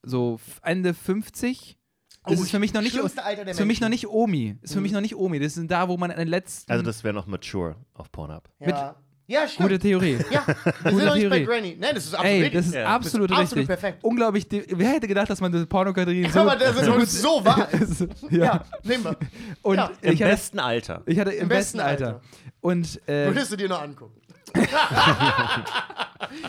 so 0.03 0.39
Ende 0.63 0.95
50? 0.95 1.77
Das 2.25 2.39
Oh, 2.39 2.43
ist 2.43 2.51
für 2.51 2.59
mich 2.59 2.75
noch 2.75 2.83
nicht, 2.83 2.95
ist 2.95 3.15
für 3.57 3.65
mich 3.65 3.81
noch 3.81 3.89
Menschen. 3.89 3.89
nicht 3.89 4.07
Omi. 4.09 4.57
Ist 4.61 4.75
für 4.75 4.81
mich 4.83 4.93
noch 4.93 5.01
nicht 5.01 5.17
Omi. 5.17 5.39
Das 5.39 5.55
sind 5.55 5.71
da, 5.71 5.89
wo 5.89 5.97
man 5.97 6.11
in 6.11 6.19
den 6.19 6.29
letzten. 6.29 6.71
Also 6.71 6.85
das 6.85 7.03
wäre 7.05 7.15
noch 7.15 7.27
mature 7.27 7.77
auf 7.95 8.13
Pornhub. 8.13 8.51
Ja, 8.61 8.97
ja 9.29 9.47
stimmt. 9.47 9.69
gute 9.69 9.79
Theorie. 9.79 10.19
ja, 10.31 10.43
wir 10.47 10.55
sind 10.73 10.91
Gute 10.93 11.05
noch 11.07 11.15
nicht 11.15 11.31
bei 11.31 11.39
Theorie. 11.39 11.45
Granny. 11.45 11.77
Nein, 11.79 11.95
das 11.95 12.07
ist 12.07 12.15
absolut 12.15 12.33
Ey, 12.35 12.41
richtig. 12.43 12.59
das 12.59 12.67
ist 12.67 12.75
Ja. 12.75 12.85
absolut 12.87 13.31
Das 13.31 13.37
ist 13.37 13.43
richtig. 13.43 13.59
absolut 13.61 13.67
perfekt. 13.69 13.99
Unglaublich. 14.05 14.47
Wer 14.51 14.89
hätte 14.89 15.07
gedacht, 15.09 15.31
dass 15.31 15.41
man 15.41 15.53
das 15.53 15.67
Pornokategorien 15.67 16.33
so. 16.33 16.41
aber 16.41 16.57
das 16.57 16.77
ist 16.77 17.23
so, 17.23 17.39
so 17.39 17.45
wahr. 17.45 17.69
ist. 17.73 18.01
ja. 18.31 18.45
Ja, 18.45 18.65
nehmen 18.83 19.05
wir. 19.05 19.17
Und 19.63 19.77
Ja. 19.77 19.91
Im 20.03 20.13
ich, 20.15 20.23
hatte, 20.23 20.31
besten 20.33 20.59
Alter. 20.59 21.03
ich 21.07 21.19
hatte 21.21 21.31
im, 21.31 21.43
Im 21.43 21.49
besten 21.49 21.79
besten 21.79 21.81
Alter. 21.81 22.07
Alter. 22.07 22.21
Und 22.61 23.01
äh, 23.09 23.27
Würdest 23.29 23.53
du 23.53 23.57
dir 23.57 23.69
noch 23.69 23.81
angucken. 23.83 24.15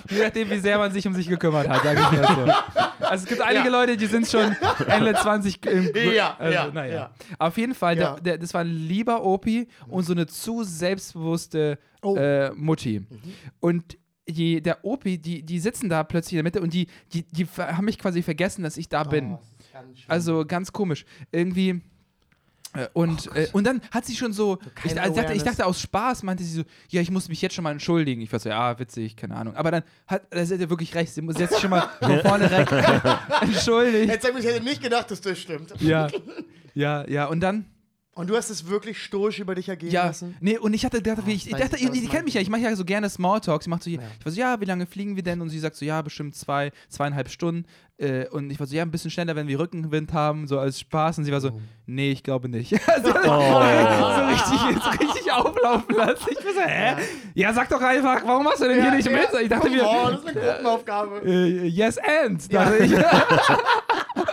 je 0.10 0.24
nachdem, 0.24 0.50
wie 0.50 0.60
sehr 0.60 0.78
man 0.78 0.92
sich 0.92 1.06
um 1.06 1.14
sich 1.14 1.28
gekümmert 1.28 1.68
hat, 1.68 1.84
sage 1.84 2.00
ich 2.02 2.12
mal 2.20 2.28
so. 2.46 2.54
Also 3.10 3.24
es 3.24 3.30
gibt 3.30 3.42
einige 3.42 3.66
Ja. 3.66 3.72
Leute, 3.72 3.98
die 3.98 4.06
sind 4.06 4.28
schon 4.28 4.56
Ende 4.88 5.16
20. 5.16 5.66
Im, 5.66 5.92
Ja, 6.14 6.36
also, 6.38 6.54
ja, 6.54 6.68
naja. 6.72 6.94
ja. 6.96 7.10
Auf 7.40 7.58
jeden 7.58 7.74
Fall, 7.74 7.98
Ja. 7.98 8.12
der, 8.14 8.22
der, 8.22 8.38
das 8.38 8.54
war 8.54 8.62
ein 8.62 8.68
lieber 8.68 9.24
Opi 9.26 9.68
und 9.88 10.04
so 10.04 10.14
eine 10.14 10.28
zu 10.28 10.64
selbstbewusste 10.64 11.80
Oh. 12.02 12.16
äh, 12.16 12.52
Mutti. 12.52 13.06
Und 13.60 13.98
die, 14.28 14.62
der 14.62 14.86
Opi, 14.86 15.18
die, 15.18 15.44
die 15.44 15.60
sitzen 15.60 15.90
da 15.90 16.04
plötzlich 16.04 16.34
in 16.34 16.38
der 16.38 16.44
Mitte 16.44 16.62
und 16.62 16.74
die, 16.74 16.88
die, 17.14 17.24
die 17.24 17.46
haben 17.58 17.86
mich 17.86 17.98
quasi 17.98 18.22
vergessen, 18.22 18.64
dass 18.64 18.78
ich 18.78 18.88
da 18.90 19.04
bin. 19.04 19.34
Oh, 19.34 19.40
ist 19.60 19.74
ganz. 19.74 20.00
Also 20.08 20.46
ganz 20.46 20.72
komisch. 20.72 21.06
Irgendwie. 21.32 21.82
äh, 22.76 22.88
Und, 22.94 23.36
äh, 23.36 23.48
und 23.54 23.66
dann 23.66 23.82
hat 23.92 24.06
sie 24.06 24.16
schon 24.16 24.32
so, 24.32 24.60
ich, 24.84 25.00
also 25.02 25.16
dachte, 25.16 25.34
ich 25.34 25.44
dachte 25.44 25.66
aus 25.66 25.82
Spaß, 25.82 26.22
meinte 26.24 26.44
sie 26.44 26.54
so, 26.58 26.64
ja, 26.90 27.02
ich 27.02 27.10
muss 27.10 27.28
mich 27.28 27.42
jetzt 27.42 27.56
schon 27.56 27.64
mal 27.64 27.72
entschuldigen. 27.72 28.22
Ich 28.22 28.32
war 28.32 28.40
so, 28.40 28.50
ja, 28.50 28.78
witzig, 28.78 29.16
keine 29.16 29.36
Ahnung. 29.36 29.56
Aber 29.56 29.72
dann 29.72 29.84
hat, 30.06 30.28
da 30.30 30.40
hat 30.42 30.52
er 30.52 30.70
wirklich 30.70 30.94
recht, 30.94 31.12
sie 31.14 31.22
muss 31.22 31.40
jetzt 31.40 31.60
schon 31.60 31.72
mal 31.72 31.82
von 32.00 32.20
vorne 32.20 32.50
weg 32.52 32.72
entschuldigt. 33.42 34.10
Jetzt 34.10 34.30
ich 34.30 34.46
hätte 34.46 34.64
nicht 34.64 34.82
gedacht, 34.82 35.10
dass 35.10 35.22
das 35.22 35.40
stimmt. 35.40 35.74
Ja, 35.82 36.08
ja, 36.76 37.08
ja. 37.08 37.26
Und 37.26 37.40
dann, 37.40 37.66
Und 38.20 38.30
du 38.30 38.36
hast 38.36 38.50
es 38.50 38.68
wirklich 38.68 39.02
stoisch 39.02 39.40
über 39.40 39.56
dich 39.56 39.70
ergehen 39.70 39.92
ja, 39.92 40.08
lassen? 40.08 40.36
nee, 40.42 40.58
und 40.58 40.74
ich 40.74 40.84
hatte 40.84 41.02
gedacht, 41.02 41.26
wie 41.26 41.32
ich, 41.32 41.48
ich 41.48 41.56
dachte, 41.56 41.78
was 41.82 41.92
die, 41.92 42.06
kennt 42.10 42.26
mich 42.26 42.34
ja, 42.34 42.42
ich 42.42 42.50
mache 42.50 42.60
ja 42.60 42.76
so 42.76 42.84
gerne 42.84 43.10
Smalltalks. 43.10 43.64
Sie 43.64 43.70
macht 43.70 43.84
so, 43.84 43.90
Ja. 43.90 44.02
ich 44.20 44.26
war 44.26 44.32
so, 44.34 44.38
ja, 44.38 44.60
wie 44.60 44.66
lange 44.66 44.86
fliegen 44.88 45.16
wir 45.16 45.24
denn? 45.24 45.40
Und 45.40 45.48
sie 45.48 45.60
sagt 45.60 45.78
so, 45.78 45.86
ja, 45.86 46.02
bestimmt 46.02 46.36
zwei, 46.36 46.74
zweieinhalb 46.90 47.30
Stunden. 47.30 47.66
Äh, 47.98 48.28
und 48.28 48.50
ich 48.50 48.60
war 48.60 48.68
so, 48.68 48.76
ja, 48.76 48.82
ein 48.82 48.92
bisschen 48.92 49.10
schneller, 49.10 49.38
wenn 49.38 49.48
wir 49.48 49.58
Rückenwind 49.58 50.12
haben, 50.12 50.48
so 50.48 50.60
als 50.60 50.82
Spaß. 50.82 51.20
Und 51.20 51.24
sie 51.24 51.32
war 51.32 51.40
so, 51.40 51.62
nee, 51.86 52.12
ich 52.12 52.22
glaube 52.22 52.50
nicht. 52.50 52.74
Also, 52.88 53.08
so, 53.14 53.14
richtig, 53.14 54.84
so 54.84 54.90
richtig 54.90 55.32
auflaufen 55.32 55.96
lassen. 55.96 56.28
Ich 56.30 56.46
war 56.46 56.54
so, 56.54 56.60
hä? 56.60 56.96
Ja, 57.36 57.54
sag 57.54 57.70
doch 57.70 57.82
einfach, 57.82 58.22
warum 58.26 58.44
machst 58.44 58.60
du 58.60 58.66
denn 58.68 58.82
hier 58.82 58.92
nicht 58.92 59.10
mit? 59.10 59.30
Ich 59.42 59.48
dachte 59.48 59.70
mir, 59.70 59.82
Oh, 59.86 60.10
das 60.10 60.20
ist 60.20 60.28
eine 60.28 60.42
Gruppenaufgabe. 60.46 61.22
äh, 61.24 61.68
yes 61.68 61.98
and. 61.98 62.54
Dachte 62.54 62.78
ich. 62.84 62.92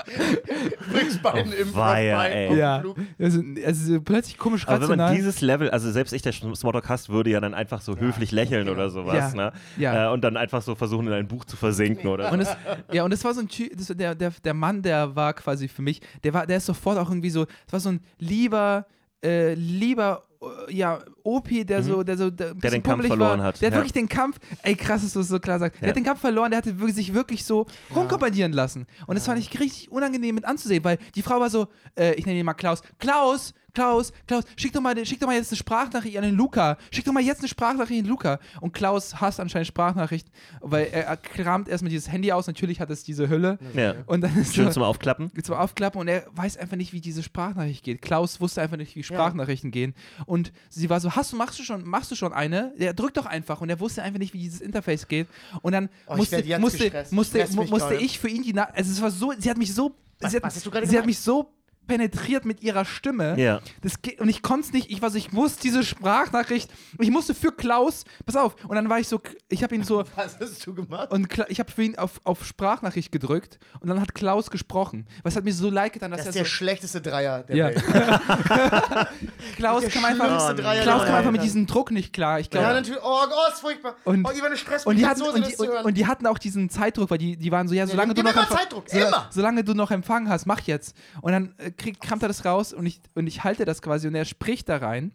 Bringst 0.93 1.23
beiden 1.23 1.53
Oh, 1.53 1.61
im 1.63 1.75
weia, 1.75 2.17
Bein 2.17 2.33
ey. 2.33 2.47
auf 2.47 2.53
den 2.53 2.59
ja, 2.59 2.81
Flug. 2.81 2.97
also, 3.19 3.43
also 3.65 4.01
plötzlich 4.01 4.39
komisch 4.39 4.67
Aber 4.67 4.81
wenn 4.81 4.89
man 4.89 5.01
rational. 5.01 5.15
dieses 5.17 5.41
Level, 5.41 5.71
also 5.71 5.91
selbst 5.91 6.13
ich, 6.13 6.23
der 6.23 6.33
Smalltalk 6.33 6.89
hast, 6.89 7.09
würde 7.09 7.31
ja 7.31 7.41
dann 7.41 7.55
einfach 7.55 7.81
so 7.81 7.97
höflich 7.97 8.33
lächeln 8.33 8.69
oder 8.69 8.91
sowas, 8.91 9.35
Ja. 9.35 9.35
ne? 9.35 9.53
Ja. 9.77 10.11
Äh, 10.11 10.13
und 10.13 10.23
dann 10.23 10.37
einfach 10.37 10.63
so 10.63 10.75
versuchen, 10.75 11.07
in 11.07 11.13
ein 11.13 11.29
Buch 11.29 11.45
zu 11.45 11.57
versinken 11.57 12.09
oder 12.09 12.33
Und 12.33 12.41
es, 12.41 12.49
ja, 12.93 13.05
und 13.05 13.13
das 13.13 13.25
war 13.25 13.35
so 13.35 13.41
ein 13.41 13.49
Typ, 13.49 13.77
das, 13.77 13.89
der, 13.89 14.15
der, 14.15 14.31
der 14.45 14.55
Mann, 14.55 14.83
der 14.83 15.15
war 15.17 15.33
quasi 15.35 15.69
für 15.69 15.83
mich, 15.83 16.01
der 16.25 16.35
war, 16.35 16.47
der 16.47 16.59
ist 16.59 16.67
sofort 16.67 16.99
auch 16.99 17.09
irgendwie 17.11 17.31
so, 17.31 17.45
das 17.45 17.73
war 17.73 17.81
so 17.81 17.89
ein 17.91 18.01
lieber, 18.19 18.87
äh, 19.25 19.55
lieber, 19.55 20.23
äh, 20.69 20.75
ja, 20.75 20.99
OP, 21.23 21.49
der 21.67 21.83
so, 21.83 22.03
der 22.03 22.17
so, 22.17 22.31
der, 22.31 22.51
ein 22.51 22.57
bisschen 22.59 22.71
Mhm. 22.71 22.75
den 22.75 22.83
Kampf 22.83 22.87
pummelig 22.97 23.09
verloren 23.09 23.39
war. 23.41 23.47
hat, 23.47 23.61
Der 23.61 23.67
hat 23.69 23.73
ja. 23.75 23.79
wirklich 23.79 23.93
den 23.93 24.09
Kampf, 24.09 24.39
ey 24.63 24.75
krass, 24.77 25.03
dass 25.03 25.13
du 25.15 25.21
es 25.21 25.29
so 25.29 25.39
klar 25.41 25.59
sagst, 25.59 25.81
der 25.81 25.87
Ja. 25.87 25.91
hat 25.91 25.97
den 25.97 26.05
Kampf 26.05 26.21
verloren, 26.21 26.51
der 26.51 26.59
hatte 26.59 26.79
wirklich, 26.79 26.97
sich 26.97 27.15
wirklich 27.15 27.45
so 27.45 27.67
rumkommandieren 27.95 28.53
lassen. 28.53 28.87
Und 29.07 29.15
das 29.17 29.25
fand 29.27 29.39
ich 29.39 29.59
richtig 29.59 29.91
unangenehm 29.91 30.35
mit 30.35 30.45
anzusehen, 30.45 30.85
weil 30.85 30.99
die 31.15 31.23
Frau 31.23 31.41
war 31.41 31.51
so, 31.51 31.69
äh, 31.99 32.15
ich 32.15 32.27
nenne 32.27 32.39
ihn 32.39 32.47
mal 32.47 32.55
Klaus, 32.55 32.83
Klaus, 32.99 33.55
Klaus, 33.77 34.11
Klaus, 34.27 34.45
schick 34.57 34.73
doch, 34.73 34.81
mal, 34.81 35.05
schick 35.05 35.21
doch 35.21 35.27
mal 35.27 35.37
jetzt 35.37 35.53
eine 35.53 35.59
Sprachnachricht 35.59 36.17
an 36.17 36.23
den 36.23 36.35
Luca. 36.35 36.79
Schick 36.91 37.05
doch 37.05 37.13
mal 37.13 37.23
jetzt 37.23 37.41
eine 37.41 37.49
Sprachnachricht 37.49 37.99
an 38.01 38.05
den 38.05 38.11
Luca. 38.11 38.39
Und 38.63 38.73
Klaus 38.73 39.21
hasst 39.21 39.39
anscheinend 39.39 39.67
Sprachnachrichten, 39.67 40.33
weil 40.63 40.87
er, 40.91 41.05
er 41.05 41.17
kramt 41.19 41.69
erstmal 41.69 41.91
dieses 41.91 42.11
Handy 42.11 42.33
aus. 42.33 42.47
Natürlich 42.47 42.81
hat 42.81 42.89
es 42.89 43.05
diese 43.05 43.29
Hülle. 43.29 43.59
Ja. 43.75 43.95
Und 44.07 44.23
dann 44.23 44.35
ist 44.39 44.55
Schön 44.55 44.65
er 44.65 44.73
zum 44.73 44.83
Aufklappen. 44.83 45.31
zum 45.43 45.55
Aufklappen 45.57 46.01
und 46.01 46.09
er 46.09 46.25
weiß 46.33 46.57
einfach 46.57 46.77
nicht, 46.79 46.95
wie 46.95 47.03
diese 47.03 47.23
Sprachnachricht 47.23 47.85
geht. 47.85 48.01
Klaus 48.01 48.41
wusste 48.41 48.63
einfach 48.63 48.79
nicht, 48.79 48.97
wie 48.97 49.03
Sprachnachrichten 49.03 49.71
gehen. 49.71 49.95
Und 50.25 50.53
sie 50.71 50.89
war 50.89 50.99
so, 51.01 51.13
hast 51.15 51.33
du, 51.33 51.37
machst 51.37 51.59
du 51.59 51.63
schon, 51.63 51.85
machst 51.87 52.11
du 52.11 52.15
schon 52.15 52.33
eine? 52.33 52.73
Der 52.79 52.95
drückt 52.95 53.19
doch 53.19 53.27
einfach 53.27 53.61
und 53.61 53.69
er 53.69 53.79
wusste 53.79 54.03
einfach 54.03 54.19
nicht, 54.19 54.33
wie 54.33 54.39
dieses 54.39 54.63
Interface 54.63 55.07
geht. 55.07 55.27
Und 55.61 55.73
dann 55.73 55.91
Oh, 56.07 56.13
ich 56.15 56.19
musste, 56.31 56.59
musste, 56.59 57.07
musste, 57.11 57.47
musste 57.69 57.95
ich 57.97 58.19
für 58.19 58.29
ihn 58.29 58.43
die 58.43 58.55
Na 58.55 58.65
also 58.73 58.91
es 58.91 59.03
war 59.03 59.11
so, 59.11 59.35
sie 59.39 59.51
hat 59.51 59.59
mich 59.59 59.75
so, 59.75 59.95
Was- 60.21 60.31
sie, 60.31 60.37
hat, 60.39 60.45
was 60.45 60.57
hast 60.57 60.65
du 60.65 60.71
gerade 60.71 60.87
sie 60.87 60.97
hat 60.97 61.05
mich 61.05 61.19
so 61.19 61.53
penetriert 61.87 62.45
mit 62.45 62.63
ihrer 62.63 62.85
Stimme. 62.85 63.39
Ja. 63.39 63.61
Das 63.83 63.95
und 64.19 64.29
ich 64.29 64.43
konnte 64.43 64.67
es 64.67 64.73
nicht, 64.73 64.91
ich 64.91 65.03
war 65.03 65.11
so, 65.11 65.19
ich 65.19 65.33
muss 65.33 65.57
diese 65.57 65.83
Sprachnachricht, 65.85 66.71
ich 66.99 67.11
musste 67.11 67.35
für 67.35 67.53
Klaus, 67.53 68.05
pass 68.25 68.37
auf, 68.37 68.57
und 68.67 68.75
dann 68.77 68.89
war 68.89 68.99
ich 68.99 69.09
so, 69.09 69.21
ich 69.49 69.63
habe 69.63 69.75
ihn 69.75 69.85
so, 69.85 70.05
Was 70.17 70.39
hast 70.41 70.67
du 70.67 70.75
gemacht? 70.75 71.11
und 71.11 71.29
Kla 71.29 71.47
ich 71.49 71.61
habe 71.61 71.71
für 71.71 71.83
ihn 71.83 71.97
auf, 71.99 72.21
auf 72.25 72.45
Sprachnachricht 72.45 73.13
gedrückt 73.13 73.59
und 73.81 73.89
dann 73.89 74.01
hat 74.01 74.15
Klaus 74.15 74.51
gesprochen. 74.51 75.07
Was 75.23 75.37
hat 75.37 75.45
mir 75.45 75.53
so 75.53 75.71
leid 75.71 75.93
getan, 75.93 76.11
dass 76.11 76.21
Das 76.21 76.29
ist 76.29 76.35
er 76.37 76.43
der 76.43 76.45
so, 76.47 76.51
schlechteste 76.55 77.01
Dreier 77.01 77.43
der 77.45 77.57
Ja. 77.57 77.67
Welt. 77.69 77.85
Klaus 79.57 79.83
der 79.83 79.91
kam 79.91 80.05
einfach, 80.05 80.55
Dreier 80.55 80.83
Klaus 80.83 81.05
kam 81.05 81.15
einfach 81.15 81.31
mit 81.31 81.43
diesem 81.43 81.67
Druck 81.67 81.91
nicht 81.91 82.13
klar. 82.13 82.41
Ich 82.41 82.51
glaube, 82.51 82.67
Ja, 82.67 82.73
natürlich. 82.73 83.01
Oh, 83.03 83.25
oh, 83.29 83.53
ist 83.53 83.61
furchtbar. 83.61 83.97
Und- 84.05 84.25
oh, 84.27 84.31
Ivan, 84.31 84.57
Stress 84.57 84.87
und 84.87 84.97
die, 84.97 85.07
hatten, 85.07 85.19
so, 85.21 85.33
und, 85.33 85.41
das 85.41 85.57
die, 85.57 85.57
und, 85.57 85.85
und 85.85 85.95
die 85.97 86.07
hatten 86.07 86.27
auch 86.27 86.39
diesen 86.39 86.69
Zeitdruck, 86.71 87.11
weil 87.11 87.19
die, 87.19 87.37
die 87.37 87.53
waren 87.53 87.69
so, 87.69 87.75
ja, 87.75 87.87
solange 87.87 88.15
gib 88.15 88.25
du 88.25 88.31
noch 88.31 88.37
immer 88.37 88.49
Zeitdruck, 88.49 88.89
so, 88.89 88.99
immer. 88.99 89.29
solange 89.31 89.65
du 89.65 89.75
noch 89.75 89.91
Empfang 89.91 90.29
hast, 90.29 90.47
mach 90.47 90.61
jetzt. 90.61 90.97
Und 91.21 91.33
dann 91.33 91.55
äh, 91.79 91.83
krieg, 91.83 92.01
kramt 92.01 92.23
er 92.23 92.29
das 92.29 92.45
raus 92.45 92.73
und 92.73 92.87
ich, 92.87 93.01
und 93.15 93.27
ich 93.27 93.45
halte 93.45 93.65
das 93.65 93.83
quasi 93.83 94.09
und 94.09 94.15
er 94.15 94.25
spricht 94.25 94.69
da 94.69 94.79
rein. 94.79 95.13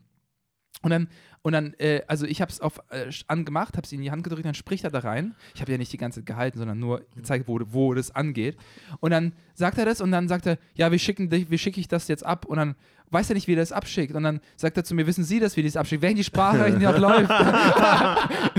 Und 0.81 0.89
dann, 0.89 1.09
und 1.43 1.53
dann 1.53 1.73
äh, 1.79 2.01
also 2.07 2.25
ich 2.25 2.41
habe 2.41 2.51
es 2.51 2.59
auf 2.59 2.79
äh, 2.89 3.11
angemacht, 3.27 3.77
habe 3.77 3.85
es 3.85 3.91
ihm 3.91 3.99
in 3.99 4.03
die 4.03 4.11
Hand 4.11 4.23
gedrückt, 4.23 4.45
dann 4.45 4.55
spricht 4.55 4.83
er 4.83 4.89
da 4.89 4.99
rein. 4.99 5.35
Ich 5.53 5.61
habe 5.61 5.71
ja 5.71 5.77
nicht 5.77 5.93
die 5.93 5.97
ganze 5.97 6.19
Zeit 6.19 6.25
gehalten, 6.25 6.57
sondern 6.57 6.79
nur 6.79 7.05
gezeigt, 7.15 7.47
wo, 7.47 7.59
wo 7.65 7.93
das 7.93 8.11
angeht. 8.11 8.57
Und 8.99 9.11
dann 9.11 9.33
sagt 9.53 9.77
er 9.77 9.85
das 9.85 10.01
und 10.01 10.11
dann 10.11 10.27
sagt 10.27 10.47
er, 10.47 10.57
ja, 10.73 10.91
wir 10.91 10.99
schicken 10.99 11.29
dich, 11.29 11.51
wie 11.51 11.57
schicke 11.57 11.79
ich 11.79 11.87
das 11.87 12.07
jetzt 12.07 12.25
ab? 12.25 12.45
Und 12.45 12.57
dann 12.57 12.75
weiß 13.11 13.29
er 13.29 13.35
nicht, 13.35 13.47
wie 13.47 13.53
er 13.53 13.57
das 13.57 13.71
abschickt. 13.71 14.15
Und 14.15 14.23
dann 14.23 14.39
sagt 14.55 14.77
er 14.77 14.83
zu 14.83 14.95
mir, 14.95 15.05
wissen 15.05 15.23
Sie 15.23 15.39
das, 15.39 15.55
wie 15.57 15.63
das 15.63 15.75
abschickt? 15.75 16.01
Während 16.01 16.17
die 16.17 16.23
Sprache 16.23 16.69
nicht 16.71 16.81
noch 16.81 16.97
läuft. 16.97 17.29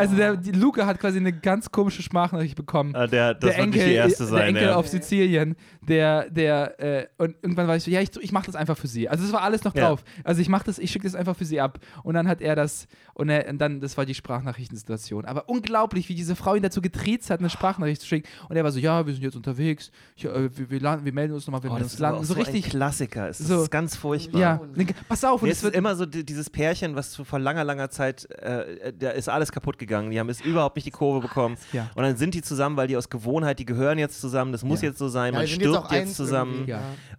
Also 0.00 0.16
der, 0.16 0.36
die 0.36 0.52
Luca 0.52 0.86
hat 0.86 0.98
quasi 0.98 1.18
eine 1.18 1.32
ganz 1.32 1.70
komische 1.70 2.02
Sprachnachricht 2.02 2.56
bekommen. 2.56 2.94
Ah, 2.94 3.06
der, 3.06 3.34
das 3.34 3.40
der 3.40 3.48
wird 3.48 3.58
Enkel, 3.58 3.78
nicht 3.78 3.90
die 3.90 3.94
erste 3.94 4.24
der 4.24 4.26
sein. 4.26 4.48
Enkel 4.48 4.62
ja. 4.64 4.76
auf 4.76 4.88
Sizilien, 4.88 5.56
der, 5.80 6.30
der, 6.30 6.80
äh, 6.80 7.06
und 7.18 7.36
irgendwann 7.42 7.68
war 7.68 7.76
ich 7.76 7.84
so, 7.84 7.90
ja, 7.90 8.00
ich, 8.00 8.10
ich 8.20 8.32
mach 8.32 8.44
das 8.44 8.56
einfach 8.56 8.76
für 8.76 8.88
sie. 8.88 9.08
Also 9.08 9.24
es 9.24 9.32
war 9.32 9.42
alles 9.42 9.64
noch 9.64 9.72
drauf. 9.72 10.02
Also 10.24 10.40
ich 10.40 10.48
mach 10.48 10.62
das, 10.62 10.78
ich 10.78 10.90
schicke 10.90 11.06
das 11.06 11.14
einfach 11.14 11.36
für 11.36 11.44
sie 11.44 11.60
ab. 11.60 11.78
Und 12.02 12.14
dann 12.14 12.28
hat 12.28 12.40
er 12.40 12.56
das, 12.56 12.86
und, 13.20 13.28
er, 13.28 13.48
und 13.48 13.58
dann, 13.58 13.80
das 13.80 13.96
war 13.96 14.06
die 14.06 14.14
Sprachnachrichtensituation. 14.14 15.24
Aber 15.24 15.48
unglaublich, 15.48 16.08
wie 16.08 16.14
diese 16.14 16.34
Frau 16.36 16.54
ihn 16.54 16.62
dazu 16.62 16.80
getriezt 16.80 17.30
hat, 17.30 17.40
eine 17.40 17.50
Sprachnachricht 17.50 18.00
zu 18.00 18.06
schicken. 18.06 18.28
Und 18.48 18.56
er 18.56 18.64
war 18.64 18.72
so, 18.72 18.78
ja, 18.78 19.06
wir 19.06 19.12
sind 19.14 19.22
jetzt 19.22 19.36
unterwegs, 19.36 19.90
ich, 20.16 20.24
äh, 20.24 20.56
wir, 20.56 20.70
wir, 20.70 20.80
landen, 20.80 21.04
wir 21.04 21.12
melden 21.12 21.34
uns 21.34 21.46
nochmal, 21.46 21.62
wenn 21.62 21.70
Oh, 21.70 21.74
wir 21.76 21.82
das 21.82 21.94
ist 21.94 21.98
landen. 22.00 22.24
So 22.24 22.34
so 22.34 22.40
richtig, 22.40 22.64
ein 22.66 22.70
Klassiker. 22.70 23.28
Es 23.28 23.38
so- 23.38 23.62
ist 23.62 23.70
ganz 23.70 23.96
furchtbar. 23.96 24.40
ja, 24.40 24.60
pass 25.08 25.24
auf, 25.24 25.42
und 25.42 25.46
Nee, 25.48 25.52
es 25.52 25.62
wird 25.62 25.74
ist 25.74 25.78
immer 25.78 25.94
so 25.96 26.06
die, 26.06 26.24
dieses 26.24 26.50
Pärchen, 26.50 26.96
was 26.96 27.16
vor 27.16 27.38
langer, 27.38 27.64
langer 27.64 27.90
Zeit, 27.90 28.24
äh, 28.30 28.92
da 28.98 29.10
ist 29.10 29.28
alles 29.28 29.52
kaputt 29.52 29.78
gegangen. 29.78 30.10
Die 30.10 30.18
haben 30.18 30.28
es 30.28 30.40
überhaupt 30.40 30.76
nicht 30.76 30.86
die 30.86 30.90
Kurve 30.90 31.20
bekommen. 31.20 31.56
Ja. 31.72 31.90
Und 31.94 32.02
dann 32.02 32.16
sind 32.16 32.34
die 32.34 32.42
zusammen, 32.42 32.76
weil 32.76 32.88
die 32.88 32.96
aus 32.96 33.08
Gewohnheit, 33.10 33.58
die 33.58 33.64
gehören 33.66 33.98
jetzt 33.98 34.20
zusammen, 34.20 34.52
das 34.52 34.64
muss 34.64 34.82
Ja. 34.82 34.88
jetzt 34.88 34.98
so 34.98 35.08
sein, 35.08 35.32
Ja, 35.34 35.40
man 35.40 35.46
jetzt 35.46 35.54
stirbt 35.56 35.90
jetzt, 35.90 36.00
eins 36.00 36.14
zusammen. 36.14 36.66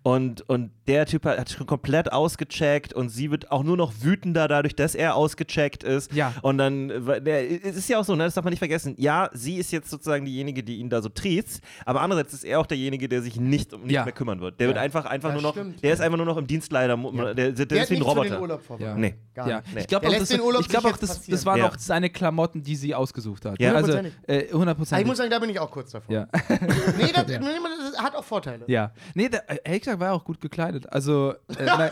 Und, 0.03 0.41
und 0.49 0.71
der 0.87 1.05
Typ 1.05 1.25
hat, 1.25 1.37
hat 1.39 1.49
schon 1.51 1.67
komplett 1.67 2.11
ausgecheckt 2.11 2.93
und 2.93 3.09
sie 3.09 3.29
wird 3.29 3.51
auch 3.51 3.63
nur 3.63 3.77
noch 3.77 3.93
wütender 4.01 4.47
dadurch, 4.47 4.75
dass 4.75 4.95
er 4.95 5.15
ausgecheckt 5.15 5.83
ist. 5.83 5.90
Ja. 6.13 6.33
Und 6.41 6.57
dann, 6.57 6.89
äh, 6.89 7.59
es 7.63 7.75
ist 7.77 7.89
ja 7.89 7.99
auch 7.99 8.03
so, 8.05 8.15
ne, 8.15 8.23
das 8.25 8.33
darf 8.33 8.43
man 8.43 8.51
nicht 8.51 8.59
vergessen. 8.59 8.95
Ja, 8.97 9.29
sie 9.33 9.55
ist 9.57 9.71
jetzt 9.71 9.89
sozusagen 9.89 10.25
diejenige, 10.25 10.63
die 10.63 10.77
ihn 10.77 10.89
da 10.89 11.01
so 11.01 11.09
triezt, 11.09 11.61
aber 11.85 12.01
andererseits 12.01 12.33
ist 12.33 12.43
er 12.43 12.59
auch 12.59 12.65
derjenige, 12.65 13.07
der 13.09 13.21
sich 13.21 13.35
nicht 13.39 13.73
um 13.73 13.81
nichts 13.81 13.93
Ja. 13.95 14.03
mehr 14.03 14.13
kümmern 14.13 14.41
wird. 14.41 14.59
Der 14.59 14.67
wird 14.67 14.77
einfach, 14.77 15.05
einfach 15.05 15.29
Ja, 15.29 15.33
nur 15.35 15.41
noch, 15.43 15.51
stimmt. 15.53 15.83
der 15.83 15.93
ist 15.93 16.01
einfach 16.01 16.17
nur 16.17 16.25
noch 16.25 16.37
im 16.37 16.47
Dienstleider, 16.47 16.97
der, 16.97 17.33
der, 17.33 17.51
der, 17.51 17.65
Der 17.65 17.83
ist 17.83 17.89
wie 17.89 17.95
ein 17.95 17.99
den 17.99 18.03
Roboter. 18.03 18.41
Urlaub 18.41 18.61
vorbereitet. 18.63 18.95
Ja. 18.95 19.01
Nee. 19.01 19.15
Gar 19.33 19.47
Ja, 19.49 19.57
nicht. 19.61 19.73
Nee. 19.75 19.81
ich 19.81 19.87
glaube 19.87 20.07
auch, 20.07 20.13
das, 20.13 20.29
glaub 20.67 20.85
auch 20.85 20.97
das, 20.97 21.25
das 21.25 21.45
waren 21.45 21.59
Ja. 21.59 21.67
auch 21.69 21.77
seine 21.77 22.09
Klamotten, 22.09 22.63
die 22.63 22.75
sie 22.75 22.93
ausgesucht 22.93 23.45
hat. 23.45 23.59
Ja. 23.61 23.73
Also 23.73 23.93
äh, 23.93 23.97
Aber 23.99 24.43
ich 24.45 24.53
hundertprozentig. 24.53 25.07
muss 25.07 25.17
sagen, 25.17 25.29
da 25.29 25.39
bin 25.39 25.49
ich 25.49 25.59
auch 25.59 25.71
kurz 25.71 25.91
davor. 25.91 26.13
Ja. 26.13 26.27
Nee, 26.97 27.11
das, 27.13 27.27
nee, 27.27 27.37
das 27.93 28.01
hat 28.03 28.15
auch 28.15 28.23
Vorteile. 28.23 28.63
Ja. 28.67 28.91
Nee, 29.15 29.29
der, 29.29 29.49
äh, 29.49 29.57
ehrlich 29.63 29.81
gesagt 29.81 29.99
war 29.99 30.07
er 30.09 30.13
auch 30.13 30.23
gut 30.23 30.39
gekleidet. 30.41 30.91
Also, 30.91 31.31
äh, 31.31 31.35
na, 31.65 31.89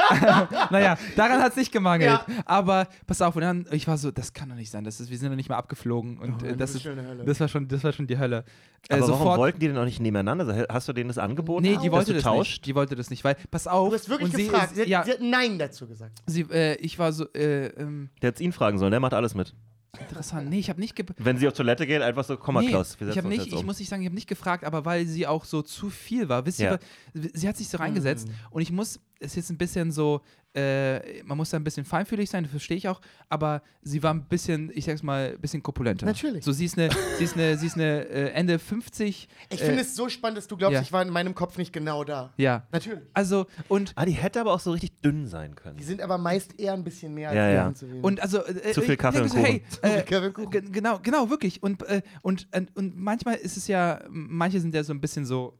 naja, 0.70 0.98
daran 1.16 1.42
hat 1.42 1.52
es 1.52 1.58
nicht 1.58 1.72
gemangelt. 1.72 2.10
Ja. 2.12 2.26
Aber 2.46 2.88
pass 3.08 3.22
auf, 3.22 3.36
und 3.36 3.42
dann, 3.42 3.66
ich 3.80 3.88
war 3.88 3.98
so, 3.98 4.12
das 4.12 4.34
kann 4.34 4.50
doch 4.50 4.56
nicht 4.56 4.70
sein. 4.70 4.84
Das 4.84 5.00
ist, 5.00 5.10
wir 5.10 5.18
sind 5.18 5.30
doch 5.30 5.36
nicht 5.38 5.48
mal 5.50 5.56
abgeflogen. 5.58 6.18
Und 6.20 6.44
Oh, 6.44 6.46
äh, 6.46 6.56
das, 6.58 6.76
ist, 6.76 6.86
das, 7.26 7.40
war 7.40 7.48
schon, 7.48 7.68
das 7.68 7.84
war 7.84 7.94
schon 7.94 8.08
die 8.08 8.18
Hölle. 8.20 8.44
Äh, 8.90 8.96
Aber 8.96 9.08
warum 9.10 9.38
wollten 9.38 9.60
die 9.60 9.68
denn 9.68 9.78
auch 9.78 9.86
nicht 9.86 10.00
nebeneinander? 10.02 10.66
Hast 10.70 10.88
du 10.90 10.94
denen 10.94 11.08
das 11.08 11.18
angeboten? 11.18 11.64
Nee, 11.64 11.78
die 11.82 11.92
wollte 11.92 12.14
das 12.14 12.24
tauscht? 12.24 12.52
nicht. 12.58 12.66
Die 12.66 12.76
wollte 12.76 12.96
das 12.96 13.10
nicht, 13.10 13.24
weil, 13.24 13.36
pass 13.52 13.68
auf. 13.68 13.90
Du 13.90 13.96
hast 13.96 14.10
wirklich 14.10 14.30
und 14.30 14.36
sie, 14.36 14.44
gefragt. 14.48 14.76
Sie, 14.76 14.82
hat, 14.82 14.88
ja, 14.88 15.04
sie 15.06 15.12
hat 15.12 15.22
Nein 15.22 15.58
dazu 15.58 15.88
gesagt. 15.88 16.22
sie, 16.28 16.42
äh, 16.52 16.76
ich 16.76 17.00
war 17.00 17.14
so, 17.14 17.26
äh, 17.34 17.68
ähm, 17.68 18.10
Der 18.22 18.30
hätte 18.32 18.44
ihn 18.44 18.52
fragen 18.52 18.78
sollen, 18.78 18.92
der 18.92 19.00
macht 19.00 19.14
alles 19.14 19.34
mit. 19.34 19.56
interessant. 20.00 20.50
Nee, 20.50 20.60
ich 20.60 20.70
habe 20.70 20.80
nicht 20.80 20.96
ge 20.96 21.06
Wenn 21.18 21.38
sie 21.38 21.48
auf 21.48 21.54
Toilette 21.54 21.88
geht, 21.88 22.02
einfach 22.02 22.24
so, 22.24 22.38
komm 22.38 22.56
mal, 22.56 22.62
Nee, 22.64 22.68
Klaus, 22.70 23.00
wir 23.00 23.10
ich 23.10 23.16
nicht, 23.24 23.38
jetzt 23.38 23.48
ich 23.48 23.54
um. 23.56 23.66
muss 23.66 23.80
nicht 23.80 23.90
sagen, 23.90 24.02
ich 24.02 24.08
habe 24.08 24.16
nicht 24.16 24.28
gefragt, 24.30 24.64
aber 24.64 24.86
weil 24.86 25.06
sie 25.08 25.26
auch 25.28 25.46
so 25.46 25.62
zu 25.62 25.90
viel 25.90 26.30
war. 26.30 26.46
Wisst 26.46 26.60
ihr, 26.60 26.80
Ja. 27.14 27.30
sie 27.34 27.48
hat 27.48 27.58
sich 27.58 27.70
so 27.70 27.78
reingesetzt 27.78 28.28
Mhm. 28.28 28.34
und 28.52 28.62
ich 28.62 28.72
muss, 28.72 29.00
ist 29.20 29.36
jetzt 29.36 29.50
ein 29.50 29.58
bisschen 29.58 29.92
so, 29.92 30.22
äh, 30.56 31.22
man 31.24 31.38
muss 31.38 31.52
da 31.52 31.58
ein 31.58 31.64
bisschen 31.64 31.86
feinfühlig 31.86 32.30
sein, 32.30 32.44
das 32.44 32.52
verstehe 32.52 32.78
ich 32.78 32.88
auch, 32.88 33.02
aber 33.28 33.62
sie 33.84 34.02
war 34.02 34.14
ein 34.14 34.24
bisschen, 34.28 34.72
ich 34.74 34.86
sag's 34.86 35.04
mal, 35.04 35.34
ein 35.36 35.40
bisschen 35.42 35.62
korpulenter. 35.62 36.06
Natürlich. 36.08 36.44
So, 36.44 36.52
sie 36.52 36.66
ist 36.66 36.78
eine, 36.78 36.90
sie 37.18 37.24
ist 37.26 37.36
eine, 37.36 37.58
sie 37.58 37.68
ist 37.68 37.76
eine 37.76 38.06
äh, 38.08 38.30
Ende 38.32 38.58
50. 38.58 39.28
Ich 39.52 39.62
äh, 39.62 39.66
finde 39.66 39.82
es 39.82 39.96
so 39.96 40.10
spannend, 40.10 40.38
dass 40.40 40.48
du 40.48 40.58
glaubst, 40.58 40.74
ja. 40.76 40.82
ich 40.82 40.92
war 40.92 41.02
in 41.04 41.10
meinem 41.10 41.36
Kopf 41.36 41.58
nicht 41.58 41.72
genau 41.72 42.04
da. 42.04 42.34
Ja. 42.38 42.66
Natürlich. 42.72 43.04
Also, 43.14 43.46
und, 43.68 43.92
Ah, 43.96 44.06
die 44.06 44.14
hätte 44.14 44.42
aber 44.42 44.54
auch 44.54 44.60
so 44.60 44.72
richtig 44.72 45.00
dünn 45.02 45.28
sein 45.28 45.54
können. 45.56 45.78
Die 45.78 45.84
sind 45.84 46.02
aber 46.02 46.18
meist 46.18 46.60
eher 46.60 46.74
ein 46.74 46.84
bisschen 46.84 47.14
mehr 47.14 47.30
als 47.30 47.36
Ja, 47.38 47.48
die 47.50 47.54
ja. 47.54 47.60
anderen 47.60 47.76
zu 47.76 47.90
wenig. 47.90 48.04
und 48.04 48.20
also. 48.22 48.44
Äh, 48.46 48.72
Zu 48.72 48.82
viel 48.82 48.98
Kaffee 48.98 49.22
und 49.22 49.30
so, 49.30 49.38
hey, 49.38 49.64
äh, 49.84 50.02
Kaffee 50.02 50.28
und 50.28 50.34
Kuchen. 50.34 50.50
Ge- 50.50 50.62
Genau, 50.72 51.00
genau, 51.04 51.30
wirklich. 51.30 51.62
Und, 51.62 51.84
äh, 51.84 52.02
und, 52.22 52.48
und, 52.56 52.76
und 52.76 52.98
manchmal 52.98 53.36
ist 53.36 53.58
es 53.58 53.68
ja, 53.68 54.02
manche 54.10 54.60
sind 54.60 54.74
ja 54.74 54.84
so 54.84 54.94
ein 54.94 55.02
bisschen 55.02 55.26
so, 55.26 55.58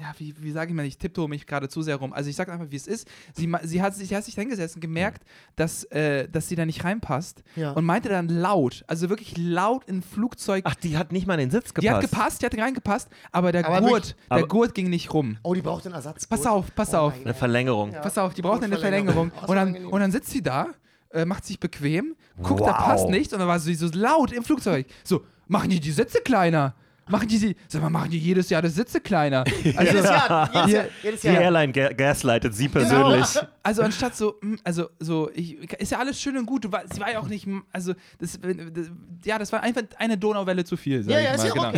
ja, 0.00 0.12
wie, 0.18 0.34
wie 0.40 0.50
sage 0.52 0.70
ich 0.70 0.76
mal, 0.76 0.84
ich 0.84 0.98
tipptoe 0.98 1.28
mich 1.28 1.46
gerade 1.46 1.68
zu 1.68 1.82
sehr 1.82 1.96
rum. 1.96 2.12
Also 2.12 2.30
ich 2.30 2.36
sage 2.36 2.52
einfach, 2.52 2.66
wie 2.70 2.76
es 2.76 2.86
ist. 2.86 3.08
Sie, 3.34 3.50
sie, 3.62 3.82
hat, 3.82 3.94
sich- 3.94 4.08
sie 4.08 4.16
hat 4.16 4.24
sich 4.24 4.34
hingesetzt 4.34 4.74
und 4.76 4.80
gemerkt, 4.80 5.24
dass, 5.56 5.84
äh, 5.84 6.28
dass 6.28 6.48
sie 6.48 6.56
da 6.56 6.66
nicht 6.66 6.84
reinpasst 6.84 7.42
Ja. 7.56 7.72
und 7.72 7.84
meinte 7.84 8.08
dann 8.08 8.28
laut, 8.28 8.84
also 8.86 9.08
wirklich 9.08 9.36
laut 9.36 9.84
im 9.86 10.02
Flugzeug. 10.02 10.64
Ach, 10.66 10.74
die 10.74 10.96
hat 10.98 11.12
nicht 11.12 11.26
mal 11.26 11.34
in 11.34 11.40
den 11.40 11.50
Sitz 11.50 11.74
gepasst. 11.74 11.82
die 11.82 11.90
hat 11.90 12.00
gepasst, 12.00 12.42
die 12.42 12.46
hat 12.46 12.58
reingepasst, 12.58 13.08
aber 13.32 13.52
der 13.52 13.66
Aber 13.66 13.80
Gurt, 13.80 13.90
wirklich- 13.92 14.14
der 14.30 14.36
aber- 14.38 14.48
Gurt 14.48 14.74
ging 14.74 14.90
nicht 14.90 15.12
rum. 15.12 15.38
oh, 15.42 15.54
die 15.54 15.62
braucht 15.62 15.86
einen 15.86 15.94
Ersatz. 15.94 16.26
Pass 16.26 16.46
auf, 16.46 16.74
pass 16.74 16.94
auf. 16.94 17.14
Eine 17.24 17.34
Verlängerung. 17.34 17.92
Ja. 17.92 18.00
Pass 18.00 18.18
auf, 18.18 18.34
die 18.34 18.42
braucht 18.42 18.62
eine. 18.62 18.76
Verlängerung. 18.78 19.30
Oh, 19.42 19.46
Und 19.50 19.56
dann, 19.56 19.76
und 19.86 20.00
dann 20.00 20.10
sitzt 20.12 20.30
sie 20.30 20.42
da, 20.42 20.68
äh, 21.10 21.24
macht 21.24 21.44
sich 21.44 21.60
bequem, 21.60 22.16
guckt, 22.42 22.60
da 22.60 22.66
Wow. 22.66 22.76
passt 22.78 23.08
nichts 23.08 23.32
und 23.32 23.38
dann 23.38 23.48
war 23.48 23.58
sie 23.60 23.74
so 23.74 23.88
laut 23.92 24.32
im 24.32 24.42
Flugzeug. 24.44 24.86
So, 25.04 25.24
machen 25.46 25.70
die 25.70 25.78
die 25.80 25.92
Sitze 25.92 26.18
kleiner? 26.20 26.74
Machen 27.06 27.28
die 27.28 27.36
sie, 27.36 27.56
sag 27.68 27.82
mal, 27.82 27.90
machen 27.90 28.10
die 28.10 28.18
jedes 28.18 28.48
Jahr 28.50 28.62
die 28.62 28.68
Sitze 28.68 29.00
kleiner? 29.00 29.44
Also, 29.76 29.92
Jedes 29.92 30.04
Jahr, 30.04 30.50
jedes 30.54 30.72
Ja. 30.72 30.78
Jahr, 30.78 30.86
jedes 31.02 31.20
Die 31.20 31.26
Jahr. 31.26 31.40
Airline 31.42 31.72
ga 31.72 31.88
gaslightet 31.92 32.54
sie 32.54 32.68
persönlich. 32.68 33.26
also 33.62 33.82
anstatt 33.82 34.16
so, 34.16 34.36
mm, 34.40 34.54
also 34.64 34.88
so, 35.00 35.30
ich, 35.34 35.58
ist 35.80 35.92
ja 35.92 35.98
alles 35.98 36.20
schön 36.20 36.36
und 36.36 36.46
gut. 36.46 36.70
War, 36.72 36.84
sie 36.92 37.00
war 37.00 37.10
ja 37.10 37.18
auch 37.18 37.28
nicht, 37.28 37.46
mm, 37.46 37.58
also 37.72 37.94
das, 38.18 38.38
das, 38.40 38.90
ja, 39.24 39.38
das 39.38 39.52
war 39.52 39.62
einfach 39.62 39.82
eine 39.98 40.16
Donauwelle 40.16 40.64
zu 40.64 40.76
viel. 40.76 41.02
Sag 41.02 41.12
Ja, 41.12 41.18
ich 41.20 41.24
ja, 41.24 41.30
mal. 41.30 41.36
ist 41.36 41.44
ja 41.44 41.52
genau. 41.54 41.68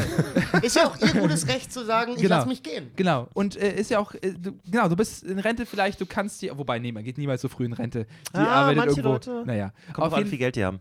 okay. 0.52 0.66
Ist 0.66 0.76
ja 0.76 0.86
auch 0.86 0.96
ihr 1.00 1.20
gutes 1.20 1.48
Recht 1.48 1.72
zu 1.72 1.84
sagen, 1.84 2.12
ich 2.16 2.22
Genau. 2.22 2.36
lass 2.36 2.46
mich 2.46 2.62
gehen. 2.62 2.90
Genau. 2.96 3.28
Und 3.34 3.56
äh, 3.56 3.74
ist 3.74 3.90
ja 3.90 3.98
auch, 3.98 4.14
äh, 4.14 4.32
du, 4.38 4.52
genau, 4.70 4.88
du 4.88 4.96
bist 4.96 5.24
in 5.24 5.38
Rente 5.38 5.66
vielleicht, 5.66 6.00
du 6.00 6.06
kannst 6.06 6.40
dir, 6.42 6.56
wobei, 6.58 6.78
nee, 6.78 6.92
man 6.92 7.02
geht 7.04 7.18
niemals 7.18 7.42
so 7.42 7.48
früh 7.48 7.64
in 7.64 7.72
Rente. 7.72 8.06
Die 8.32 8.38
Ah, 8.38 8.44
arbeitet 8.62 8.76
manche 8.76 8.90
irgendwo. 9.00 9.12
Leute. 9.12 9.42
Naja. 9.46 9.72
Kommt 9.92 9.98
Auf 9.98 10.04
drauf 10.04 10.12
an, 10.14 10.18
jeden 10.20 10.26
wie 10.26 10.30
viel 10.30 10.38
Geld 10.38 10.56
die 10.56 10.64
haben. 10.64 10.80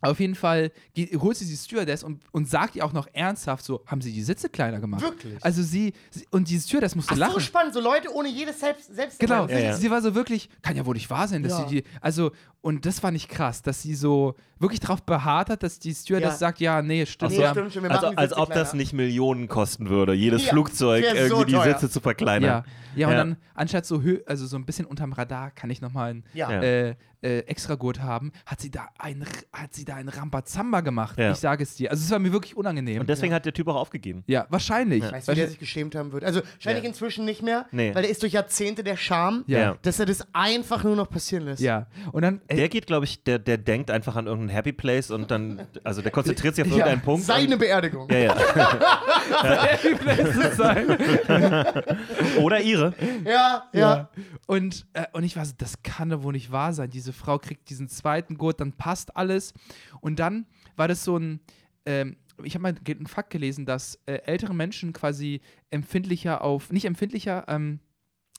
Auf 0.00 0.18
jeden 0.18 0.34
Fall 0.34 0.72
geht, 0.94 1.12
holt 1.20 1.36
sie 1.36 1.46
die 1.46 1.56
Stewardess 1.56 2.02
und, 2.02 2.22
und 2.32 2.48
sagt 2.48 2.74
ihr 2.74 2.84
auch 2.84 2.92
noch 2.92 3.06
ernsthaft 3.12 3.64
so, 3.64 3.82
haben 3.86 4.00
sie 4.00 4.12
die 4.12 4.22
Sitze 4.22 4.48
kleiner 4.48 4.80
gemacht? 4.80 5.02
Wirklich? 5.02 5.42
Also 5.44 5.62
sie, 5.62 5.92
sie 6.10 6.26
und 6.30 6.48
die 6.48 6.58
Stewardess 6.58 6.94
musste 6.96 7.14
Ach, 7.14 7.18
lachen. 7.18 7.34
so 7.34 7.40
spannend, 7.40 7.74
so 7.74 7.80
Leute 7.80 8.12
ohne 8.12 8.28
jedes 8.28 8.58
Selbst 8.60 8.94
selbst 8.94 9.18
Genau, 9.20 9.46
Ja, 9.46 9.58
ja. 9.58 9.76
sie 9.76 9.90
war 9.90 10.02
so 10.02 10.14
wirklich, 10.14 10.48
kann 10.62 10.76
ja 10.76 10.84
wohl 10.84 10.94
nicht 10.94 11.10
wahr 11.10 11.28
sein, 11.28 11.42
dass 11.42 11.52
Ja. 11.52 11.68
sie 11.68 11.82
die, 11.82 11.84
also, 12.00 12.32
und 12.62 12.86
das 12.86 13.00
fand 13.00 13.16
ich 13.16 13.28
krass, 13.28 13.60
dass 13.62 13.82
sie 13.82 13.94
so 13.94 14.34
wirklich 14.58 14.78
darauf 14.80 15.02
beharrt 15.02 15.50
hat, 15.50 15.62
dass 15.64 15.80
die 15.80 15.92
Stewardess 15.92 16.34
Ja. 16.34 16.38
sagt, 16.38 16.60
ja, 16.60 16.80
nee, 16.82 17.04
stimmt. 17.04 17.32
Nee, 17.32 17.40
ja. 17.40 17.50
stimmt 17.50 17.72
schon, 17.72 17.82
wir 17.82 17.90
Also, 17.90 18.02
machen 18.06 18.12
die 18.14 18.18
als 18.18 18.30
Sitze 18.30 18.40
ob 18.42 18.48
das 18.54 18.68
kleiner. 18.70 18.76
nicht 18.82 18.92
Millionen 18.92 19.48
kosten 19.48 19.88
würde, 19.90 20.12
jedes 20.14 20.44
Ja, 20.44 20.50
Flugzeug 20.52 21.02
wär 21.02 21.14
so 21.28 21.34
irgendwie 21.34 21.46
die 21.46 21.52
teuer. 21.58 21.64
Sitze 21.74 21.90
zu 21.90 22.00
verkleinern. 22.00 22.48
Ja, 22.48 22.64
ja, 22.94 23.06
und 23.08 23.12
Ja. 23.14 23.18
dann 23.18 23.36
anstatt 23.54 23.84
so, 23.86 24.02
hö 24.02 24.20
also 24.26 24.46
so 24.46 24.56
ein 24.56 24.64
bisschen 24.64 24.86
unterm 24.86 25.12
Radar 25.12 25.50
kann 25.50 25.68
ich 25.70 25.80
nochmal 25.80 26.10
einen 26.10 26.24
Ja. 26.32 26.50
Ja. 26.52 26.62
äh, 26.62 26.94
äh, 27.24 27.38
Extragurt 27.46 28.00
haben, 28.00 28.32
hat 28.46 28.60
sie 28.60 28.70
da 28.70 28.88
ein, 28.98 29.24
hat 29.52 29.72
sie 29.74 29.84
da 29.84 29.94
ein 29.94 30.08
Rambazamba 30.08 30.80
gemacht. 30.80 31.18
Ja. 31.18 31.30
Ich 31.32 31.38
sage 31.38 31.62
es 31.62 31.74
dir. 31.76 31.90
Also 31.90 32.02
es 32.04 32.10
war 32.10 32.18
mir 32.18 32.32
wirklich 32.32 32.56
unangenehm. 32.56 33.00
Und 33.00 33.08
deswegen 33.08 33.32
hat 33.32 33.44
der 33.44 33.52
Typ 33.54 33.68
auch 33.68 33.76
aufgegeben. 33.76 34.22
ja, 34.26 34.46
wahrscheinlich. 34.50 35.02
Weißt 35.02 35.28
du, 35.28 35.32
wie 35.32 35.36
der 35.36 35.48
sich 35.48 35.58
geschämt 35.58 35.94
haben 35.96 36.12
wird? 36.12 36.24
Also 36.24 36.40
wahrscheinlich 36.54 36.82
Ja. 36.84 36.88
inzwischen 36.88 37.24
nicht 37.24 37.42
mehr, 37.42 37.66
Nee. 37.72 37.94
weil 37.94 38.02
der 38.02 38.10
ist 38.10 38.22
durch 38.22 38.32
Jahrzehnte 38.32 38.82
der 38.84 38.96
Charme, 38.96 39.44
Ja. 39.48 39.76
Dass 39.82 39.98
er 40.00 40.06
das 40.06 40.24
einfach 40.32 40.82
nur 40.84 40.94
noch 40.96 41.08
passieren 41.10 41.44
lässt. 41.44 41.62
Ja, 41.62 41.86
und 42.12 42.22
dann, 42.22 42.40
Der 42.56 42.68
geht, 42.68 42.86
glaube 42.86 43.04
ich, 43.04 43.22
der, 43.24 43.38
der 43.38 43.58
denkt 43.58 43.90
einfach 43.90 44.16
an 44.16 44.26
irgendeinen 44.26 44.54
Happy 44.56 44.72
Place 44.72 45.10
und 45.10 45.30
dann, 45.30 45.66
also 45.84 46.02
der 46.02 46.10
konzentriert 46.10 46.54
sich 46.54 46.64
auf 46.64 46.70
Ja. 46.70 46.76
irgendeinen 46.78 47.02
Punkt. 47.02 47.24
Seine 47.26 47.54
und, 47.54 47.58
Beerdigung. 47.60 48.08
ja, 48.10 48.18
ja. 48.18 48.34
Happy 49.64 49.94
Place 49.94 50.32
zu 50.32 50.56
sein. 50.56 50.96
Oder 52.40 52.60
ihre. 52.60 52.94
Ja, 53.24 53.64
ja. 53.72 53.80
Ja. 53.80 54.08
Und, 54.46 54.86
äh, 54.92 55.04
und 55.12 55.24
ich 55.24 55.36
war 55.36 55.44
so, 55.44 55.52
das 55.56 55.82
kann 55.82 56.10
doch 56.10 56.22
wohl 56.22 56.32
nicht 56.32 56.52
wahr 56.52 56.72
sein. 56.72 56.90
Diese 56.90 57.12
Frau 57.12 57.38
kriegt 57.38 57.68
diesen 57.70 57.88
zweiten 57.88 58.36
Gurt, 58.38 58.60
dann 58.60 58.72
passt 58.72 59.16
alles. 59.16 59.54
Und 60.00 60.18
dann 60.18 60.46
war 60.76 60.88
das 60.88 61.04
so 61.04 61.16
ein, 61.16 61.40
ähm, 61.86 62.16
ich 62.44 62.54
habe 62.54 62.62
mal 62.62 62.74
einen 62.86 63.06
Fakt 63.06 63.30
gelesen, 63.30 63.66
dass 63.66 63.98
äh, 64.06 64.14
ältere 64.24 64.54
Menschen 64.54 64.92
quasi 64.92 65.40
empfindlicher 65.70 66.42
auf, 66.42 66.72
nicht 66.72 66.84
empfindlicher, 66.86 67.44
ähm, 67.48 67.80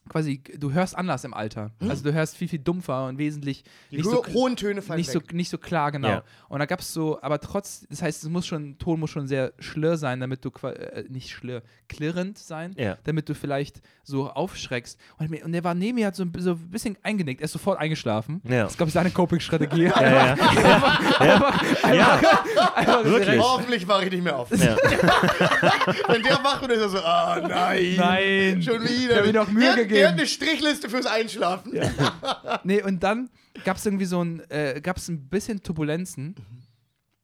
quasi, 0.09 0.41
du 0.57 0.71
hörst 0.73 0.97
anders 0.97 1.23
im 1.23 1.33
Alter. 1.33 1.71
Also 1.79 2.03
du 2.03 2.13
hörst 2.13 2.35
viel, 2.35 2.47
viel 2.47 2.59
dumpfer 2.59 3.07
und 3.07 3.17
wesentlich 3.17 3.63
Die 3.91 3.97
nicht 3.97 4.05
so, 4.09 4.25
hohen 4.33 4.55
Töne 4.55 4.81
fallen 4.81 4.97
nicht 4.99 5.09
so, 5.11 5.19
weg. 5.21 5.33
nicht 5.33 5.49
so 5.49 5.57
klar, 5.57 5.91
genau. 5.91 6.07
Ja. 6.09 6.23
Und 6.49 6.59
da 6.59 6.65
gab 6.65 6.81
es 6.81 6.93
so, 6.93 7.21
aber 7.21 7.39
trotz, 7.39 7.85
das 7.89 8.01
heißt, 8.01 8.23
es 8.23 8.29
muss 8.29 8.45
schon, 8.45 8.77
Ton 8.77 8.99
muss 8.99 9.09
schon 9.11 9.27
sehr 9.27 9.53
schlirr 9.59 9.97
sein, 9.97 10.19
damit 10.19 10.43
du, 10.43 10.51
qua- 10.51 10.71
äh, 10.73 11.05
nicht 11.09 11.29
schlirr, 11.29 11.61
klirrend 11.87 12.37
sein, 12.37 12.73
Ja. 12.77 12.97
damit 13.05 13.29
du 13.29 13.33
vielleicht 13.35 13.81
so 14.03 14.29
aufschreckst. 14.29 14.99
Und, 15.19 15.29
mir- 15.31 15.45
und 15.45 15.51
der 15.53 15.63
war 15.63 15.73
neben 15.73 15.95
mir, 15.95 16.07
hat 16.07 16.15
so 16.15 16.23
ein, 16.23 16.33
so 16.37 16.51
ein 16.51 16.69
bisschen 16.69 16.97
eingenickt, 17.03 17.41
er 17.41 17.45
ist 17.45 17.53
sofort 17.53 17.79
eingeschlafen. 17.79 18.41
Ja. 18.43 18.63
Das 18.63 18.71
ist, 18.73 18.77
glaube 18.77 18.89
ich, 18.89 18.93
seine 18.93 19.09
Coping-Strategie. 19.11 19.83
Ja, 19.85 20.01
ja. 20.01 21.93
ja. 21.93 22.21
Einfach 22.75 23.03
Wirklich. 23.03 23.25
direkt- 23.25 23.43
Hoffentlich 23.43 23.87
wache 23.87 24.05
ich 24.05 24.11
nicht 24.11 24.23
mehr 24.23 24.37
auf. 24.37 24.49
ja. 24.51 24.75
Wenn 26.07 26.23
der 26.23 26.43
wach 26.43 26.61
und 26.61 26.71
ist 26.71 26.79
er 26.81 26.89
so, 26.89 26.99
ah 26.99 27.39
nein. 27.41 27.95
Nein. 27.97 28.61
Schon 28.61 28.81
wieder. 28.83 29.13
Ich 29.13 29.17
hab 29.19 29.25
ihm 29.27 29.33
doch 29.33 29.47
Mühe 29.51 29.75
der, 29.75 29.85
gegeben. 29.93 30.01
Der 30.01 30.11
hat 30.11 30.19
eine 30.19 30.27
Strichliste 30.27 30.89
fürs 30.89 31.05
Einschlafen. 31.05 31.73
Nee, 32.63 32.81
und 32.81 33.03
dann 33.03 33.29
gab 33.65 33.77
es 33.77 33.85
irgendwie 33.85 34.05
so 34.05 34.23
ein, 34.23 34.41
äh, 34.49 34.79
gab 34.81 34.97
es 34.97 35.07
ein 35.09 35.27
bisschen 35.27 35.61
Turbulenzen. 35.61 36.35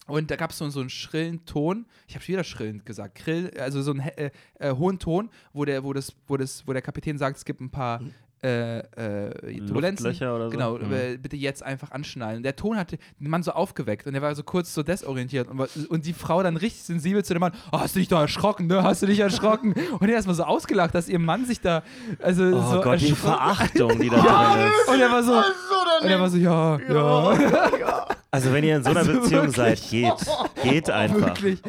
Und 0.06 0.30
da 0.30 0.36
gab 0.36 0.50
es 0.50 0.58
so, 0.58 0.68
so 0.70 0.80
einen 0.80 0.90
schrillen 0.90 1.44
Ton. 1.44 1.86
Ich 2.08 2.14
habe 2.14 2.26
wieder 2.26 2.44
schrillend 2.44 2.84
gesagt. 2.84 3.16
Grill, 3.16 3.52
also 3.58 3.80
so 3.80 3.92
einen 3.92 4.00
äh, 4.00 4.30
äh, 4.58 4.72
hohen 4.72 4.98
Ton, 4.98 5.30
wo 5.52 5.64
der, 5.64 5.84
wo 5.84 5.92
das, 5.92 6.12
wo 6.26 6.36
das, 6.36 6.66
wo 6.66 6.72
der 6.72 6.82
Kapitän 6.82 7.16
sagt, 7.16 7.36
es 7.36 7.44
gibt 7.44 7.60
ein 7.60 7.70
paar 7.70 8.00
äh, 8.42 8.78
äh, 8.78 9.58
Turbulenzen. 9.58 10.06
Luftlöcher 10.06 10.34
oder 10.34 10.44
so? 10.46 10.50
Genau, 10.50 10.78
Mhm. 10.78 10.92
äh, 10.92 11.16
bitte 11.18 11.36
jetzt 11.36 11.62
einfach 11.62 11.90
anschnallen. 11.90 12.42
Der 12.42 12.56
Ton 12.56 12.76
hatte 12.76 12.98
den 13.18 13.28
Mann 13.30 13.42
so 13.42 13.52
aufgeweckt 13.52 14.06
und 14.06 14.14
er 14.14 14.22
war 14.22 14.34
so 14.34 14.42
kurz 14.42 14.72
so 14.74 14.82
desorientiert 14.82 15.48
und, 15.48 15.60
und 15.88 16.06
die 16.06 16.12
Frau 16.14 16.42
dann 16.42 16.56
richtig 16.56 16.82
sensibel 16.84 17.24
zu 17.24 17.34
dem 17.34 17.40
Mann, 17.40 17.52
oh, 17.72 17.78
hast 17.80 17.94
du 17.96 17.98
dich 17.98 18.08
da 18.08 18.20
erschrocken, 18.22 18.66
ne? 18.66 18.82
Hast 18.82 19.02
du 19.02 19.06
dich 19.06 19.18
erschrocken? 19.20 19.74
Und 19.98 20.08
er 20.08 20.14
erstmal 20.14 20.34
so 20.36 20.44
ausgelacht, 20.44 20.94
dass 20.94 21.08
ihr 21.08 21.18
Mann 21.18 21.44
sich 21.44 21.60
da 21.60 21.82
also 22.22 22.44
Oh 22.44 22.72
so 22.76 22.80
Gott, 22.80 23.00
die 23.00 23.12
Verachtung, 23.12 23.98
die 23.98 24.08
da 24.08 24.16
drin 24.54 24.66
ist. 24.68 24.88
Und 24.88 25.00
er 25.00 25.10
war 25.12 25.22
so, 25.22 25.32
und 25.34 26.08
er 26.10 26.20
war 26.20 26.30
so, 26.30 26.36
ja, 26.38 26.78
ja, 26.88 28.06
Also 28.32 28.52
wenn 28.52 28.62
ihr 28.64 28.76
in 28.76 28.84
so 28.84 28.90
einer 28.90 29.00
Also 29.00 29.12
Beziehung 29.12 29.54
wirklich. 29.54 29.56
seid, 29.56 29.90
geht. 29.90 30.62
Geht 30.62 30.90
einfach. 30.90 31.20
wirklich. 31.28 31.60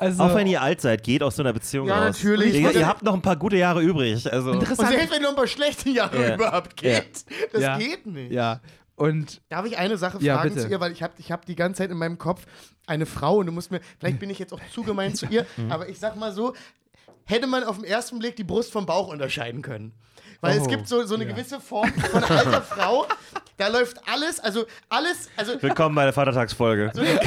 Also, 0.00 0.22
Auch 0.22 0.34
wenn 0.34 0.46
ihr 0.46 0.60
alt 0.60 0.80
seid, 0.80 1.02
geht 1.02 1.22
aus 1.22 1.36
so 1.36 1.42
einer 1.42 1.52
Beziehung 1.52 1.88
Ja, 1.88 1.96
raus. 2.06 2.16
natürlich. 2.22 2.54
Ihr, 2.54 2.72
ihr 2.72 2.86
habt 2.86 3.02
noch 3.02 3.14
ein 3.14 3.22
paar 3.22 3.36
gute 3.36 3.56
Jahre 3.56 3.82
übrig. 3.82 4.30
Also 4.30 4.50
Und 4.50 4.60
interessant. 4.60 4.90
selbst 4.90 5.10
wenn 5.12 5.20
nur 5.22 5.30
ein 5.30 5.36
paar 5.36 5.46
schlechte 5.46 5.88
Jahre 5.90 6.28
Ja. 6.28 6.34
überhaupt 6.34 6.76
geht. 6.76 7.24
Das 7.52 7.62
Ja. 7.62 7.78
geht 7.78 8.06
nicht. 8.06 8.32
Ja, 8.32 8.60
und 8.96 9.40
Darf 9.48 9.64
ich 9.66 9.78
eine 9.78 9.96
Sache 9.96 10.18
Ja, 10.20 10.36
fragen 10.36 10.50
bitte. 10.54 10.66
zu 10.66 10.70
ihr, 10.72 10.80
weil 10.80 10.92
ich 10.92 11.02
habe 11.02 11.14
ich 11.18 11.32
hab 11.32 11.46
die 11.46 11.54
ganze 11.56 11.78
Zeit 11.82 11.90
in 11.90 11.96
meinem 11.96 12.18
Kopf 12.18 12.44
eine 12.86 13.06
Frau 13.06 13.36
und 13.38 13.46
du 13.46 13.52
musst 13.52 13.70
mir, 13.70 13.80
vielleicht 13.98 14.18
bin 14.18 14.28
ich 14.30 14.38
jetzt 14.38 14.52
auch 14.52 14.60
zu 14.74 14.82
gemein 14.82 15.14
zu 15.14 15.24
ihr, 15.26 15.46
Mhm. 15.56 15.72
aber 15.72 15.88
ich 15.88 15.98
sag 15.98 16.16
mal 16.16 16.32
so, 16.32 16.54
hätte 17.24 17.46
man 17.46 17.64
auf 17.64 17.76
den 17.76 17.84
ersten 17.84 18.18
Blick 18.18 18.36
die 18.36 18.44
Brust 18.44 18.72
vom 18.72 18.84
Bauch 18.84 19.08
unterscheiden 19.08 19.62
können. 19.62 19.92
Weil 20.42 20.56
es 20.56 20.64
Oh, 20.64 20.68
gibt 20.68 20.88
so, 20.88 21.04
so 21.04 21.14
eine 21.14 21.26
gewisse 21.26 21.60
Form 21.60 21.92
von 21.92 22.24
alter 22.24 22.62
Frau, 22.62 23.06
da 23.60 23.68
läuft 23.68 23.98
alles, 24.08 24.40
also 24.40 24.64
alles, 24.88 25.28
also 25.36 25.60
willkommen 25.60 25.94
bei 25.94 26.04
der 26.04 26.14
Vatertagsfolge. 26.14 26.90
nee, 26.96 27.18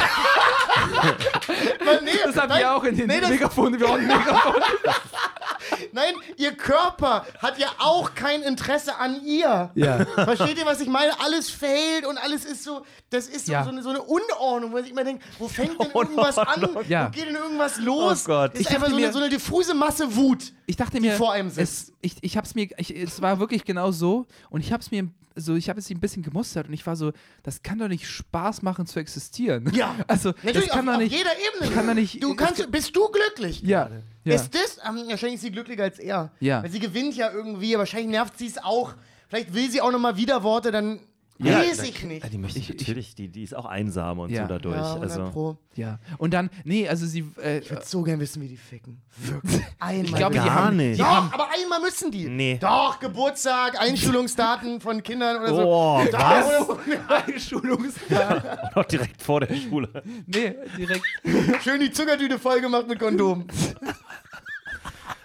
das 2.26 2.36
habt 2.36 2.50
nein, 2.50 2.62
ihr 2.62 2.76
auch 2.76 2.84
in 2.84 2.98
den 2.98 3.08
nee, 3.08 3.22
Megafonen, 3.22 3.80
wir 3.80 3.86
brauchen 3.86 4.08
Megafon. 4.08 4.56
Nein, 5.92 6.14
ihr 6.38 6.54
Körper 6.54 7.26
hat 7.40 7.58
ja 7.60 7.68
auch 7.80 8.16
kein 8.16 8.42
Interesse 8.42 8.96
an 8.96 9.24
ihr. 9.24 9.72
Ja. 9.76 10.06
Versteht 10.06 10.58
ihr, 10.58 10.66
was 10.66 10.82
ich 10.82 10.88
meine? 10.88 11.12
Alles 11.24 11.50
fehlt 11.50 12.06
und 12.06 12.18
alles 12.18 12.46
ist 12.46 12.64
so, 12.64 12.84
das 13.12 13.28
ist 13.28 13.46
so, 13.46 13.52
Ja. 13.52 13.64
so, 13.64 13.70
eine, 13.70 13.84
so 13.84 13.90
eine 13.90 14.02
Unordnung, 14.02 14.72
wo 14.72 14.78
ich 14.80 14.90
immer 14.90 15.04
denke, 15.04 15.24
wo 15.40 15.48
fängt 15.48 15.80
denn 15.80 15.92
irgendwas 15.94 16.38
an? 16.38 16.68
Ja. 16.90 17.08
Wo 17.08 17.12
geht 17.12 17.28
denn 17.28 17.36
irgendwas 17.36 17.80
los? 17.80 18.24
Oh 18.26 18.28
Gott. 18.28 18.54
Das 18.54 18.62
ist 18.62 18.62
Ich 18.62 18.68
einfach 18.76 18.88
dachte 18.88 18.92
so 18.92 18.98
eine, 18.98 19.08
mir- 19.08 19.14
so 19.14 19.20
eine 19.20 19.30
diffuse 19.30 19.74
Masse 19.74 20.16
Wut. 20.16 20.54
Ich 20.66 20.76
dachte 20.78 20.94
die 20.98 21.02
mir, 21.02 21.16
vor 21.16 21.34
einem 21.34 21.48
es, 21.50 21.56
sitzt. 21.56 21.94
ich, 22.02 22.16
ich 22.22 22.38
hab's 22.38 22.56
mir, 22.56 22.68
ich, 22.78 22.96
es 22.96 23.22
war 23.22 23.40
wirklich 23.40 23.64
genau 23.64 23.92
so 23.92 24.26
und 24.50 24.62
ich 24.62 24.74
hab's 24.74 24.92
mir 24.92 25.08
so, 25.36 25.56
ich 25.56 25.70
habe 25.70 25.80
es 25.80 25.90
ein 25.90 26.00
bisschen 26.00 26.24
gemustert 26.24 26.68
und 26.68 26.74
ich 26.74 26.86
war 26.86 26.96
so, 26.96 27.12
das 27.44 27.64
kann 27.64 27.80
doch 27.80 27.88
nicht 27.88 28.08
Spaß 28.08 28.62
machen 28.62 28.86
zu 28.86 29.00
existieren. 29.00 29.72
Ja. 29.74 29.96
Also, 30.08 30.30
Natürlich 30.44 30.66
das 30.68 30.76
kann 30.76 30.88
auf, 30.90 30.96
doch 30.96 31.02
nicht. 31.02 31.14
auf 31.14 31.18
jeder 31.18 31.32
Ebene. 31.66 31.76
kann 31.76 31.96
nicht- 31.96 32.22
du 32.24 32.36
kannst, 32.36 32.72
bist 32.72 32.96
du 32.96 33.08
glücklich? 33.10 33.62
Ja, 33.62 33.86
gerade? 33.86 34.04
ja. 34.26 34.36
Ist 34.36 34.54
das, 34.54 34.78
ähm, 34.88 35.04
wahrscheinlich 35.10 35.36
ist 35.36 35.42
sie 35.42 35.52
glücklicher 35.52 35.84
als 35.84 36.00
er. 36.00 36.32
Ja. 36.40 36.62
Weil 36.64 36.70
sie 36.72 36.80
gewinnt 36.80 37.16
ja 37.16 37.32
irgendwie, 37.32 37.78
wahrscheinlich 37.78 38.10
nervt 38.10 38.38
sie 38.38 38.48
es 38.48 38.58
auch. 38.58 38.94
Vielleicht 39.30 39.54
will 39.54 39.70
sie 39.72 39.82
auch 39.82 39.92
nochmal 39.92 40.16
Widerworte, 40.18 40.72
dann 40.72 41.00
Ja, 41.44 41.60
weiß 41.60 41.78
da- 41.78 41.84
ich 41.84 42.04
nicht. 42.04 42.24
Ja, 42.24 42.30
die 42.30 42.38
möchte 42.38 42.60
ich, 42.60 42.70
Ich- 42.70 42.76
ich- 42.76 42.82
natürlich, 42.82 43.16
die, 43.16 43.28
die 43.30 43.44
ist 43.44 43.56
auch 43.56 43.66
einsam 43.66 44.20
und 44.20 44.30
Ja. 44.32 44.44
so 44.44 44.48
dadurch. 44.50 44.76
Ja, 44.76 44.94
100 44.94 45.12
also. 45.12 45.30
Pro. 45.32 45.58
Ja. 45.76 46.00
Und 46.18 46.34
dann, 46.34 46.50
nee, 46.64 46.88
also 46.88 47.06
sie, 47.06 47.26
äh, 47.44 47.60
Ich 47.60 47.70
würde 47.72 47.86
so 47.86 48.02
gern 48.04 48.20
wissen, 48.20 48.42
wie 48.42 48.48
die 48.48 48.58
ficken. 48.58 49.02
Wirklich. 49.18 49.62
Einmal. 49.80 50.06
ich 50.06 50.14
glaube, 50.14 50.34
die 50.34 50.40
Gar 50.40 50.54
haben, 50.54 50.78
nicht. 50.78 50.98
Die 51.00 51.02
Doch, 51.04 51.08
haben, 51.08 51.32
aber 51.34 51.48
einmal 51.52 51.82
müssen 51.82 52.12
die. 52.12 52.26
Nee. 52.30 52.58
Doch, 52.62 53.00
Geburtstag, 53.00 53.80
Einschulungsdaten 53.80 54.82
von 54.82 55.02
Kindern 55.04 55.38
oder 55.42 55.50
so. 55.50 55.62
Oh, 55.64 56.06
was? 56.12 56.70
Einschulungstag. 57.28 58.70
Und 58.76 58.78
auch 58.78 58.86
direkt 58.90 59.22
vor 59.22 59.40
der 59.42 59.54
Schule. 59.56 59.90
nee, 60.26 60.56
direkt. 60.78 61.04
Schön 61.64 61.80
die 61.80 61.92
Zuckertüte 61.92 62.38
voll 62.40 62.62
gemacht 62.62 62.88
mit 62.88 63.00
Kondom. 63.00 63.46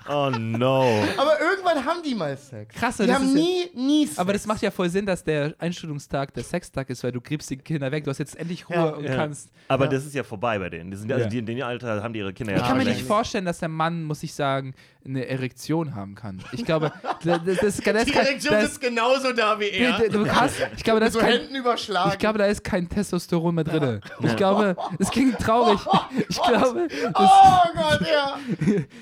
Oh 0.08 0.30
no. 0.30 1.02
Aber 1.16 1.40
irgendwann 1.40 1.84
haben 1.84 2.02
die 2.02 2.14
mal 2.14 2.36
Sex. 2.36 2.74
Krass, 2.74 2.96
Die 2.96 3.06
das 3.06 3.16
haben 3.16 3.24
ist 3.28 3.34
ja- 3.34 3.40
nie, 3.40 3.70
nie 3.74 4.06
Sex. 4.06 4.18
Aber 4.18 4.32
das 4.32 4.46
macht 4.46 4.62
ja 4.62 4.70
voll 4.70 4.88
Sinn, 4.88 5.06
dass 5.06 5.22
der 5.24 5.54
Einschulungstag 5.58 6.32
der 6.34 6.44
Sextag 6.44 6.88
ist, 6.90 7.04
weil 7.04 7.12
du 7.12 7.20
gräbst 7.20 7.50
die 7.50 7.56
Kinder 7.58 7.90
weg. 7.92 8.04
Du 8.04 8.10
hast 8.10 8.18
jetzt 8.18 8.36
endlich 8.36 8.68
Ruhe 8.68 8.76
Ja. 8.76 8.84
und 8.90 9.04
Ja. 9.04 9.14
kannst. 9.16 9.50
Aber 9.68 9.84
Ja. 9.84 9.90
das 9.90 10.06
ist 10.06 10.14
ja 10.14 10.22
vorbei 10.22 10.58
bei 10.58 10.70
denen. 10.70 10.90
Die 10.90 10.96
sind, 10.96 11.10
also 11.12 11.24
Ja. 11.24 11.30
die, 11.30 11.38
in 11.38 11.46
dem 11.46 11.62
Alter 11.62 12.02
haben 12.02 12.12
die 12.12 12.20
ihre 12.20 12.32
Kinder 12.32 12.52
ja 12.54 12.58
Ich 12.60 12.66
kann 12.66 12.78
mir 12.78 12.84
nicht 12.84 13.02
vorstellen, 13.02 13.44
dass 13.44 13.58
der 13.58 13.68
Mann, 13.68 14.04
muss 14.04 14.22
ich 14.22 14.32
sagen, 14.34 14.74
eine 15.04 15.26
Erektion 15.26 15.94
haben 15.94 16.14
kann. 16.14 16.42
Ich 16.52 16.64
glaube, 16.64 16.92
das, 17.24 17.40
das, 17.44 17.56
das, 17.60 17.76
das 17.76 18.04
die 18.04 18.14
Erektion 18.14 18.54
da 18.54 18.60
ist 18.60 18.80
genauso 18.80 19.32
da 19.32 19.58
wie 19.58 19.68
er. 19.70 20.08
Du 20.08 20.28
hast, 20.30 20.56
ich 20.76 20.84
glaube, 20.84 21.00
da 21.00 21.06
Mit 21.06 21.14
ist 21.14 21.14
so 21.14 21.20
kein, 21.20 21.32
Händen 21.40 21.54
überschlagen. 21.54 22.10
ich 22.12 22.18
glaube, 22.18 22.38
da 22.38 22.44
ist 22.46 22.62
kein 22.62 22.88
Testosteron 22.88 23.54
mehr 23.54 23.64
drin. 23.64 24.00
Ich 24.22 24.36
glaube, 24.36 24.76
es 24.98 25.10
klingt 25.10 25.38
traurig. 25.38 25.78
Ich 26.28 26.36
glaube, 26.42 26.88
das, 26.88 27.12
Oh 27.14 27.68
Gott, 27.74 28.00
ja. 28.02 28.38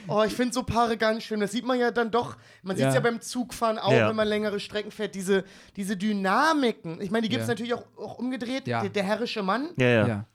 Oh, 0.06 0.22
ich 0.24 0.32
finde 0.32 0.52
so 0.54 0.62
Paare 0.62 0.95
ganz 0.98 1.22
schön. 1.24 1.40
Das 1.40 1.52
sieht 1.52 1.64
man 1.64 1.78
ja 1.78 1.90
dann 1.90 2.11
doch. 2.11 2.37
Man 2.62 2.76
sieht 2.76 2.87
es 2.87 2.94
Ja. 2.94 3.00
ja 3.00 3.00
beim 3.00 3.20
Zugfahren 3.20 3.78
auch, 3.78 3.92
Ja. 3.92 4.09
wenn 4.09 4.16
man 4.16 4.28
längere 4.28 4.61
Strecken 4.61 4.90
fährt. 4.90 5.14
Diese, 5.14 5.44
diese 5.76 5.96
Dynamiken. 5.96 7.00
Ich 7.00 7.11
meine, 7.11 7.22
die 7.22 7.28
gibt 7.28 7.42
es 7.42 7.48
Ja. 7.48 7.52
natürlich 7.54 7.74
auch, 7.74 7.85
auch 7.98 8.18
umgedreht. 8.18 8.66
Ja. 8.66 8.80
Der, 8.82 8.90
der 8.90 9.02
herrische 9.04 9.42
Mann. 9.42 9.70
Ja, 9.76 9.87
ja. 9.88 10.06
ja, 10.09 10.26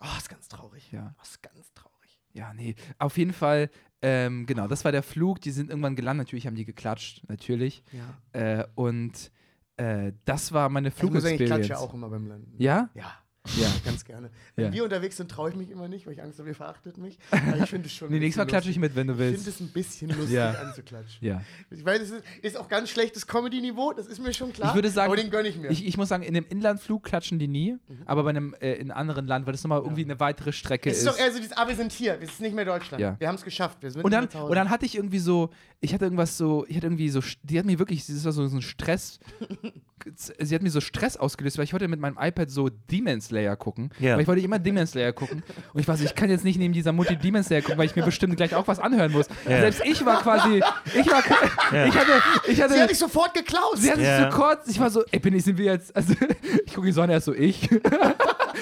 Oh, 0.00 0.16
ist 0.16 0.28
ganz 0.28 0.46
traurig. 0.48 0.90
Ja. 0.92 1.14
Oh, 1.18 1.22
ist 1.22 1.42
ganz 1.42 1.72
traurig. 1.74 2.20
ja, 2.32 2.52
nee. 2.54 2.76
Auf 2.98 3.18
jeden 3.18 3.32
Fall, 3.32 3.68
ähm, 4.00 4.46
genau, 4.46 4.68
das 4.68 4.84
war 4.84 4.92
der 4.92 5.02
Flug. 5.02 5.40
Die 5.40 5.50
sind 5.50 5.70
irgendwann 5.70 5.96
gelandet. 5.96 6.26
Natürlich 6.28 6.46
haben 6.46 6.54
die 6.56 6.64
geklatscht, 6.64 7.28
natürlich. 7.28 7.82
Ja. 7.92 8.60
Äh, 8.60 8.66
und 8.76 9.32
äh, 9.76 10.12
das 10.24 10.52
war 10.52 10.68
meine 10.68 10.88
Ich 10.88 10.94
muss 10.94 11.00
sagen, 11.00 11.14
ich 11.14 11.20
Flugexperience. 11.38 11.66
klatsche 11.66 11.72
ja 11.72 11.78
auch 11.78 11.94
immer 11.94 12.08
beim 12.08 12.26
Landen. 12.26 12.54
Ja? 12.58 12.90
Ja. 12.94 13.12
Ja. 13.56 13.68
Ganz 13.84 14.04
gerne. 14.04 14.30
Wenn 14.56 14.66
Ja. 14.66 14.72
wir 14.72 14.84
unterwegs 14.84 15.16
sind, 15.16 15.30
traue 15.30 15.50
ich 15.50 15.56
mich 15.56 15.70
immer 15.70 15.88
nicht, 15.88 16.06
weil 16.06 16.12
ich 16.14 16.22
Angst 16.22 16.38
habe, 16.38 16.48
ihr 16.48 16.54
verachtet 16.54 16.98
mich. 16.98 17.18
Aber 17.30 17.56
ich 17.56 17.70
finde 17.70 17.86
es 17.86 17.92
schon. 17.92 18.10
Nee, 18.10 18.18
nächstes 18.18 18.38
Mal 18.44 18.46
klatsche 18.46 18.70
ich 18.70 18.78
mit, 18.78 18.94
wenn 18.94 19.06
du 19.06 19.14
Ich 19.14 19.18
finde 19.18 19.32
willst. 19.36 19.48
es 19.48 19.60
ein 19.60 19.68
bisschen 19.72 20.08
lustig 20.10 20.30
Ja. 20.36 20.50
anzuklatschen. 20.52 21.26
Ja. 21.26 21.42
Ich 21.70 21.84
weiß, 21.84 22.02
es 22.02 22.10
ist, 22.10 22.24
ist 22.42 22.56
auch 22.56 22.68
ganz 22.68 22.90
schlechtes 22.90 23.26
Comedy-Niveau, 23.26 23.92
das 23.92 24.06
ist 24.06 24.20
mir 24.22 24.32
schon 24.34 24.52
klar. 24.52 24.70
Ich 24.70 24.74
würde 24.74 24.90
sagen, 24.90 25.06
aber 25.12 25.16
den 25.16 25.30
gönne 25.30 25.48
ich 25.48 25.56
mir. 25.56 25.70
Ich, 25.70 25.86
ich 25.86 25.96
muss 25.96 26.08
sagen, 26.08 26.22
in 26.22 26.36
einem 26.36 26.46
Inlandflug 26.48 27.02
klatschen 27.02 27.38
die 27.38 27.48
nie, 27.48 27.72
Mhm. 27.88 28.02
aber 28.06 28.22
bei 28.24 28.30
einem 28.30 28.54
äh, 28.60 28.74
in 28.74 28.90
einem 28.90 28.98
anderen 28.98 29.26
Land, 29.26 29.46
weil 29.46 29.52
das 29.52 29.62
nochmal 29.64 29.80
irgendwie 29.80 30.04
eine 30.04 30.18
weitere 30.20 30.52
Strecke 30.52 30.90
es 30.90 30.98
ist. 30.98 31.04
ist 31.04 31.08
doch 31.08 31.18
eher 31.18 31.32
so 31.32 31.38
dieses, 31.38 31.56
ah, 31.56 31.66
wir 31.66 31.76
sind 31.76 31.92
hier, 31.92 32.20
wir 32.20 32.26
sind 32.26 32.40
nicht 32.40 32.54
mehr 32.54 32.64
Deutschland. 32.64 33.00
Ja. 33.00 33.16
Wir 33.18 33.28
haben 33.28 33.36
es 33.36 33.44
geschafft, 33.44 33.78
wir 33.80 33.90
sind 33.90 34.04
und 34.04 34.10
dann, 34.12 34.26
und 34.26 34.54
dann 34.54 34.70
hatte 34.70 34.84
ich 34.86 34.96
irgendwie 34.96 35.18
so, 35.18 35.50
ich 35.80 35.94
hatte 35.94 36.04
irgendwas 36.06 36.36
so, 36.36 36.64
ich 36.68 36.76
hatte 36.76 36.86
irgendwie 36.86 37.08
so, 37.08 37.20
die 37.44 37.58
hat 37.58 37.64
mir 37.64 37.78
wirklich, 37.78 38.04
das 38.06 38.24
war 38.24 38.32
so, 38.32 38.46
so 38.48 38.56
ein 38.56 38.62
Stress, 38.62 39.20
sie 40.38 40.54
hat 40.54 40.62
mir 40.62 40.70
so 40.70 40.80
Stress 40.80 41.16
ausgelöst, 41.16 41.56
weil 41.56 41.64
ich 41.64 41.72
wollte 41.72 41.86
mit 41.86 42.00
meinem 42.00 42.16
iPad 42.20 42.50
so 42.50 42.68
Demon 42.68 43.20
Slayer 43.20 43.54
gucken, 43.56 43.90
Ja. 44.00 44.14
weil 44.14 44.22
ich 44.22 44.26
wollte 44.28 44.42
immer 44.42 44.58
Demon 44.58 44.86
Slayer 44.88 45.12
gucken 45.12 45.42
und 45.72 45.80
ich 45.80 45.86
war 45.86 45.96
so, 45.96 46.04
ich 46.04 46.14
kann 46.16 46.30
jetzt 46.30 46.44
nicht 46.44 46.58
neben 46.58 46.72
dieser 46.74 46.92
Mutti 46.92 47.16
Demon 47.16 47.44
Slayer 47.44 47.62
gucken, 47.62 47.78
weil 47.78 47.86
ich 47.86 47.94
mir 47.94 48.02
bestimmt 48.04 48.36
gleich 48.36 48.54
auch 48.56 48.66
was 48.66 48.80
anhören 48.80 49.12
muss. 49.12 49.26
Ja. 49.48 49.60
Selbst 49.60 49.82
ich 49.84 50.04
war 50.04 50.20
quasi, 50.20 50.56
ich 50.98 51.06
war, 51.10 51.20
ich 51.86 51.94
hatte, 51.94 52.22
ich 52.48 52.60
hatte, 52.60 52.74
Sie 52.74 52.80
hat 52.80 52.90
dich 52.90 52.98
sofort 52.98 53.32
geklaut. 53.34 53.76
Sie 53.76 53.88
hat 53.90 53.98
sich 53.98 54.04
Ja. 54.06 54.30
so 54.32 54.36
kurz, 54.36 54.66
ich 54.68 54.80
war 54.80 54.90
so, 54.90 55.04
ey, 55.12 55.20
bin 55.20 55.34
ich, 55.34 55.44
sind 55.44 55.58
wir 55.58 55.66
jetzt, 55.66 55.94
also, 55.94 56.12
ich 56.66 56.74
gucke 56.74 56.86
die 56.88 56.92
Sonne 56.92 57.12
erst 57.12 57.26
so, 57.26 57.34
ich. 57.34 57.68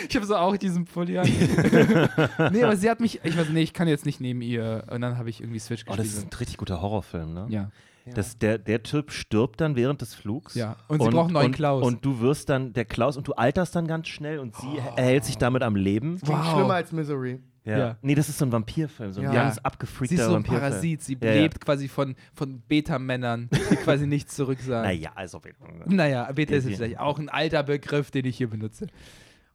Ich 0.08 0.16
habe 0.16 0.26
so 0.26 0.36
auch 0.36 0.56
diesen 0.56 0.84
Pulli 0.84 1.18
an. 1.18 1.26
nee, 2.52 2.62
aber 2.62 2.76
sie 2.76 2.90
hat 2.90 3.00
mich, 3.00 3.20
ich 3.24 3.34
so, 3.34 3.42
nee, 3.52 3.62
ich 3.62 3.72
kann 3.72 3.88
jetzt 3.88 4.06
nicht 4.06 4.20
neben 4.20 4.40
ihr. 4.42 4.84
Und 4.90 5.00
dann 5.00 5.18
habe 5.18 5.30
ich 5.30 5.40
irgendwie 5.40 5.58
Switch 5.58 5.82
Oh, 5.86 5.90
gespielt. 5.92 5.98
das 6.10 6.16
ist 6.18 6.32
ein 6.32 6.36
richtig 6.38 6.56
guter 6.56 6.80
Horrorfilm, 6.80 7.34
ne? 7.34 7.46
ja. 7.48 7.70
Das, 8.14 8.38
der, 8.38 8.58
der 8.58 8.84
Typ 8.84 9.10
stirbt 9.10 9.60
dann 9.60 9.74
während 9.74 10.00
des 10.00 10.14
Flugs. 10.14 10.54
Ja. 10.54 10.76
Und 10.86 11.02
sie 11.02 11.08
brauchen 11.08 11.24
einen 11.26 11.32
neuen 11.32 11.46
und, 11.46 11.52
Klaus. 11.56 11.84
Und 11.84 12.04
du 12.04 12.20
wirst 12.20 12.48
dann 12.48 12.72
der 12.72 12.84
Klaus 12.84 13.16
und 13.16 13.26
du 13.26 13.32
alterst 13.32 13.74
dann 13.74 13.88
ganz 13.88 14.06
schnell 14.06 14.38
und 14.38 14.54
sie 14.54 14.78
erhält 14.94 15.24
sich 15.24 15.38
damit 15.38 15.62
am 15.64 15.74
Leben. 15.74 16.20
Klingt 16.20 16.38
Wow. 16.38 16.52
schlimmer 16.54 16.74
als 16.74 16.92
Misery. 16.92 17.40
Ja. 17.64 17.78
Ja. 17.78 17.96
Nee, 18.02 18.14
das 18.14 18.28
ist 18.28 18.38
so 18.38 18.44
ein 18.46 18.52
Vampirfilm, 18.52 19.12
so 19.12 19.20
ein 19.22 19.24
Ja. 19.26 19.32
ganz 19.32 19.56
Sie 19.56 19.64
abgefreakter 19.64 20.14
ist 20.14 20.20
so 20.20 20.26
ein 20.28 20.34
Vampirfilm. 20.34 20.60
Parasit, 20.60 21.02
sie 21.02 21.18
Ja, 21.20 21.32
ja. 21.32 21.40
lebt 21.42 21.60
quasi 21.60 21.88
von, 21.88 22.14
von 22.32 22.60
Beta-Männern, 22.68 23.48
die 23.72 23.74
quasi 23.74 24.06
nichts 24.06 24.36
zurück 24.36 24.60
sagen. 24.60 24.86
Naja, 24.86 25.10
also. 25.16 25.40
Naja, 25.86 26.30
Beta 26.30 26.54
ist 26.54 26.62
Ja, 26.62 26.70
jetzt 26.70 26.78
ja. 26.78 26.84
vielleicht 26.86 27.00
auch 27.00 27.18
ein 27.18 27.28
alter 27.28 27.64
Begriff, 27.64 28.12
den 28.12 28.24
ich 28.24 28.36
hier 28.36 28.48
benutze. 28.48 28.86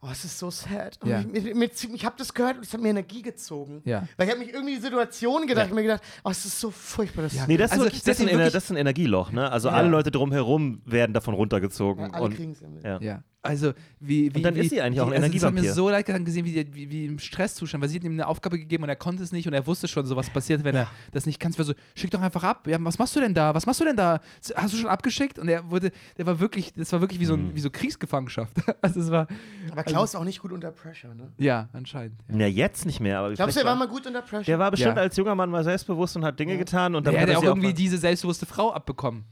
Oh, 0.04 0.08
es 0.10 0.24
ist 0.24 0.36
so 0.36 0.50
sad. 0.50 0.98
Und 1.00 1.10
Ja. 1.10 1.20
ich 1.32 1.54
mit, 1.54 1.84
ich 1.84 2.04
habe 2.04 2.16
das 2.18 2.34
gehört 2.34 2.56
und 2.56 2.64
es 2.66 2.72
hat 2.72 2.80
mir 2.80 2.88
Energie 2.88 3.22
gezogen. 3.22 3.82
Ja. 3.84 4.08
Weil 4.16 4.26
ich 4.26 4.32
habe 4.34 4.44
mich 4.44 4.52
irgendwie 4.52 4.74
die 4.74 4.80
Situation 4.80 5.46
gedacht 5.46 5.68
und 5.70 5.76
mir 5.76 5.82
gedacht, 5.82 6.02
oh, 6.24 6.30
es 6.30 6.44
ist 6.44 6.58
so 6.58 6.72
furchtbar. 6.72 7.22
Das 7.22 7.34
Ja. 7.34 7.46
Nee, 7.46 7.56
das, 7.56 7.70
Also, 7.70 7.84
ist 7.84 7.86
wirklich, 7.86 8.02
sie 8.02 8.10
das, 8.10 8.18
ist 8.18 8.28
ein, 8.28 8.38
das 8.38 8.54
ist 8.64 8.70
ein 8.70 8.76
Energieloch, 8.76 9.30
ne? 9.30 9.50
Also 9.52 9.68
Ja. 9.68 9.74
alle 9.74 9.88
Leute 9.88 10.10
drumherum 10.10 10.82
werden 10.86 11.12
davon 11.14 11.34
runtergezogen. 11.34 12.12
alle 12.12 12.30
kriegen 12.34 12.50
es 12.52 12.60
ja 12.60 12.68
ja. 12.82 13.00
Ja, 13.00 13.22
also 13.44 13.72
wie, 13.98 14.32
wie 14.32 14.36
Und 14.38 14.42
dann 14.44 14.54
wie, 14.54 14.60
ist 14.60 14.70
sie 14.70 14.80
eigentlich 14.80 15.00
auch 15.00 15.08
ein 15.08 15.14
also 15.20 15.26
Es 15.36 15.42
hat 15.42 15.52
mir 15.52 15.58
Energievampir. 15.60 15.74
so 15.74 15.90
leid 15.90 16.06
getan 16.06 16.24
gesehen, 16.24 16.44
wie, 16.46 16.74
wie, 16.74 16.90
wie 16.90 17.06
im 17.06 17.18
Stresszustand, 17.18 17.82
weil 17.82 17.88
sie 17.88 17.96
hat 17.96 18.04
ihm 18.04 18.12
eine 18.12 18.28
Aufgabe 18.28 18.56
gegeben 18.56 18.84
und 18.84 18.88
er 18.88 18.94
konnte 18.94 19.22
es 19.24 19.32
nicht 19.32 19.48
und 19.48 19.52
er 19.52 19.66
wusste 19.66 19.88
schon, 19.88 20.06
so 20.06 20.14
was 20.14 20.30
passiert, 20.30 20.62
wenn 20.62 20.76
er 20.76 20.86
das 21.10 21.26
nicht 21.26 21.40
kann. 21.40 21.50
Es 21.50 21.58
war 21.58 21.64
so, 21.64 21.74
schick 21.96 22.12
doch 22.12 22.20
einfach 22.20 22.44
ab. 22.44 22.68
Ja, 22.68 22.76
was 22.80 22.98
machst 22.98 23.16
du 23.16 23.20
denn 23.20 23.34
da? 23.34 23.52
Was 23.52 23.66
machst 23.66 23.80
du 23.80 23.84
denn 23.84 23.96
da? 23.96 24.20
Hast 24.54 24.74
du 24.74 24.78
schon 24.78 24.88
abgeschickt? 24.88 25.40
Und 25.40 25.48
er 25.48 25.68
wurde, 25.70 25.90
der 26.18 26.26
war 26.26 26.38
wirklich, 26.38 26.72
das 26.74 26.92
war 26.92 27.00
wirklich 27.00 27.18
wie 27.18 27.24
so, 27.24 27.36
Mhm. 27.36 27.48
ein, 27.48 27.54
wie 27.56 27.60
so 27.60 27.70
Kriegsgefangenschaft. 27.70 28.52
Also 28.80 29.00
es 29.00 29.10
war, 29.10 29.26
Aber 29.72 29.82
Klaus 29.84 30.10
ist 30.10 30.14
auch 30.16 30.24
nicht 30.24 30.40
gut 30.40 30.52
unter 30.52 30.70
Pressure, 30.70 31.14
ne? 31.14 31.32
ja, 31.38 31.68
anscheinend. 31.72 32.20
Ja. 32.30 32.36
Ja, 32.38 32.46
jetzt 32.46 32.86
nicht 32.86 33.00
mehr. 33.00 33.18
Aber 33.18 33.32
Glaubst 33.34 33.56
du, 33.56 33.60
er 33.60 33.66
war 33.66 33.74
mal 33.76 33.88
gut 33.88 34.06
unter 34.06 34.22
Pressure? 34.22 34.44
der 34.44 34.58
war 34.60 34.70
bestimmt 34.70 34.96
Ja. 34.96 35.02
als 35.02 35.16
junger 35.16 35.34
Mann 35.34 35.50
mal 35.50 35.64
selbstbewusst 35.64 36.16
und 36.16 36.24
hat 36.24 36.38
Dinge 36.38 36.56
getan 36.58 36.94
und 36.94 37.06
dann 37.06 37.14
Der 37.14 37.22
hat 37.22 37.28
er 37.28 37.32
ja 37.34 37.38
auch 37.38 37.42
irgendwie 37.44 37.72
diese 37.74 37.98
selbstbewusste 37.98 38.46
Frau 38.46 38.72
abbekommen. 38.72 39.24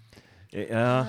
Ja, 0.50 1.06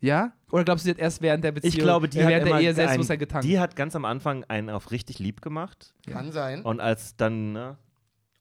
Ja? 0.00 0.32
Oder 0.50 0.64
glaubst 0.64 0.84
du, 0.84 0.86
sie 0.86 0.90
hat 0.92 0.98
erst 0.98 1.20
während 1.22 1.44
der 1.44 1.52
Beziehung, 1.52 1.72
ich 1.74 1.78
glaube, 1.78 2.08
die 2.08 2.18
äh, 2.18 2.22
hat 2.22 2.30
während 2.30 2.46
immer 2.46 2.56
der 2.58 2.68
Ehe 2.68 2.74
Selbstbewusstsein 2.74 3.16
ein, 3.16 3.20
getankt? 3.20 3.44
Die 3.46 3.58
hat 3.58 3.76
ganz 3.76 3.96
am 3.96 4.04
Anfang 4.04 4.44
einen 4.44 4.70
auf 4.70 4.90
richtig 4.90 5.18
lieb 5.18 5.42
gemacht 5.42 5.94
Kann 6.08 6.32
sein. 6.32 6.62
und 6.62 6.80
als 6.80 7.16
dann, 7.16 7.52
ne? 7.52 7.76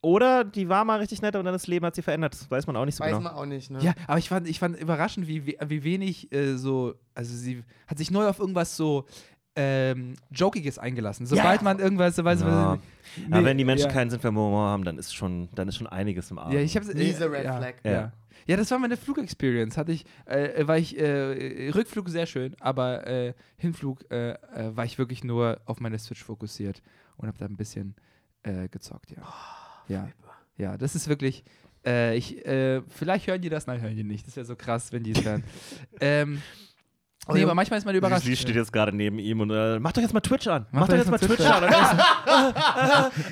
oder 0.02 0.44
die 0.44 0.70
war 0.70 0.86
mal 0.86 1.00
richtig 1.00 1.22
nett 1.22 1.36
und 1.36 1.44
dann 1.46 1.54
das 1.54 1.68
Leben 1.68 1.86
hat 1.86 1.96
sie 1.96 2.02
verändert. 2.04 2.34
Das 2.34 2.50
weiß 2.50 2.68
man 2.68 2.76
auch 2.76 2.86
nicht 2.86 2.96
so 2.96 3.04
Weiß 3.04 3.12
genau. 3.18 3.24
man 3.24 3.34
auch 3.34 3.46
nicht, 3.46 3.72
ne? 3.72 3.80
Ja, 3.82 3.94
aber 4.08 4.20
ich 4.20 4.30
fand, 4.30 4.48
ich 4.48 4.60
fand 4.60 4.80
überraschend, 4.80 5.28
wie, 5.28 5.46
wie, 5.46 5.58
wie 5.66 5.84
wenig 5.84 6.32
äh, 6.32 6.56
so, 6.56 6.94
also 7.16 7.36
sie 7.36 7.64
hat 7.88 7.98
sich 7.98 8.12
neu 8.12 8.28
auf 8.28 8.40
irgendwas 8.40 8.78
so 8.78 9.06
ähm, 9.56 10.14
Jokiges 10.30 10.78
eingelassen. 10.78 11.26
Sobald 11.26 11.62
Ja. 11.62 11.64
man 11.64 11.80
irgendwas, 11.80 12.16
so 12.16 12.24
weiß 12.24 12.42
Ja. 12.42 12.46
man. 12.46 12.80
Aber 13.32 13.46
wenn 13.46 13.58
die 13.58 13.66
Menschen 13.66 13.88
ja. 13.88 13.92
keinen 13.92 14.12
Sinn 14.12 14.20
für 14.20 14.28
Humor 14.28 14.68
haben, 14.68 14.84
dann 14.84 15.00
ist 15.00 15.16
schon, 15.16 15.50
dann 15.56 15.68
ist 15.68 15.78
schon 15.78 15.88
einiges 15.88 16.30
im 16.30 16.38
Argen. 16.38 16.54
Ja, 16.54 16.60
ich 16.60 16.76
hab's. 16.78 16.94
Miese 16.94 17.32
Red 17.32 17.46
ja, 17.46 17.58
Flag. 17.58 17.74
Ja. 17.84 18.12
Ja. 18.48 18.58
das 18.58 18.72
war 18.72 18.80
meine 18.80 18.98
Flugexperience. 18.98 19.78
Hatte 19.78 19.92
ich, 19.92 20.06
äh, 20.26 20.68
war 20.68 20.78
ich, 20.78 20.98
äh, 21.00 21.70
Rückflug 21.70 22.10
sehr 22.10 22.26
schön, 22.26 22.56
aber 22.60 23.06
äh, 23.06 23.34
Hinflug 23.58 24.10
äh, 24.12 24.32
äh, 24.32 24.76
war 24.76 24.86
ich 24.86 24.98
wirklich 24.98 25.24
nur 25.24 25.62
auf 25.66 25.80
meine 25.80 26.00
Switch 26.00 26.24
fokussiert 26.24 26.82
und 27.18 27.28
habe 27.28 27.38
da 27.38 27.46
ein 27.46 27.58
bisschen 27.58 27.96
äh, 28.44 28.68
gezockt, 28.70 29.12
ja. 29.12 29.24
ja. 29.88 30.10
Ja, 30.58 30.78
das 30.78 30.96
ist 30.96 31.08
wirklich. 31.08 31.44
Äh, 31.86 32.18
ich, 32.18 32.46
äh, 32.46 32.82
vielleicht 32.90 33.28
hören 33.28 33.42
die 33.42 33.50
das, 33.50 33.68
nein, 33.68 33.82
hören 33.82 33.96
die 33.96 34.04
nicht. 34.04 34.28
Das 34.28 34.36
wäre 34.36 34.46
so 34.46 34.56
krass, 34.56 34.92
wenn 34.92 35.04
die 35.04 35.12
es 35.12 35.24
hören. 35.24 35.44
ähm, 36.02 36.42
nee, 37.34 37.44
aber 37.44 37.54
manchmal 37.56 37.80
ist 37.80 37.86
man 37.86 37.96
überrascht. 37.96 38.26
Sie 38.26 38.36
steht 38.36 38.56
jetzt 38.56 38.72
gerade 38.74 38.96
neben 38.96 39.20
ihm 39.20 39.40
und 39.42 39.52
äh, 39.52 39.80
mach 39.80 39.92
doch 39.92 40.02
jetzt 40.02 40.14
mal 40.14 40.20
Twitch 40.22 40.48
an. 40.48 40.66
Mach, 40.72 40.82
Mach 40.82 40.88
doch 40.90 40.96
jetzt 40.98 41.10
mal 41.12 41.18
Twitch 41.18 41.46
an. 41.46 41.64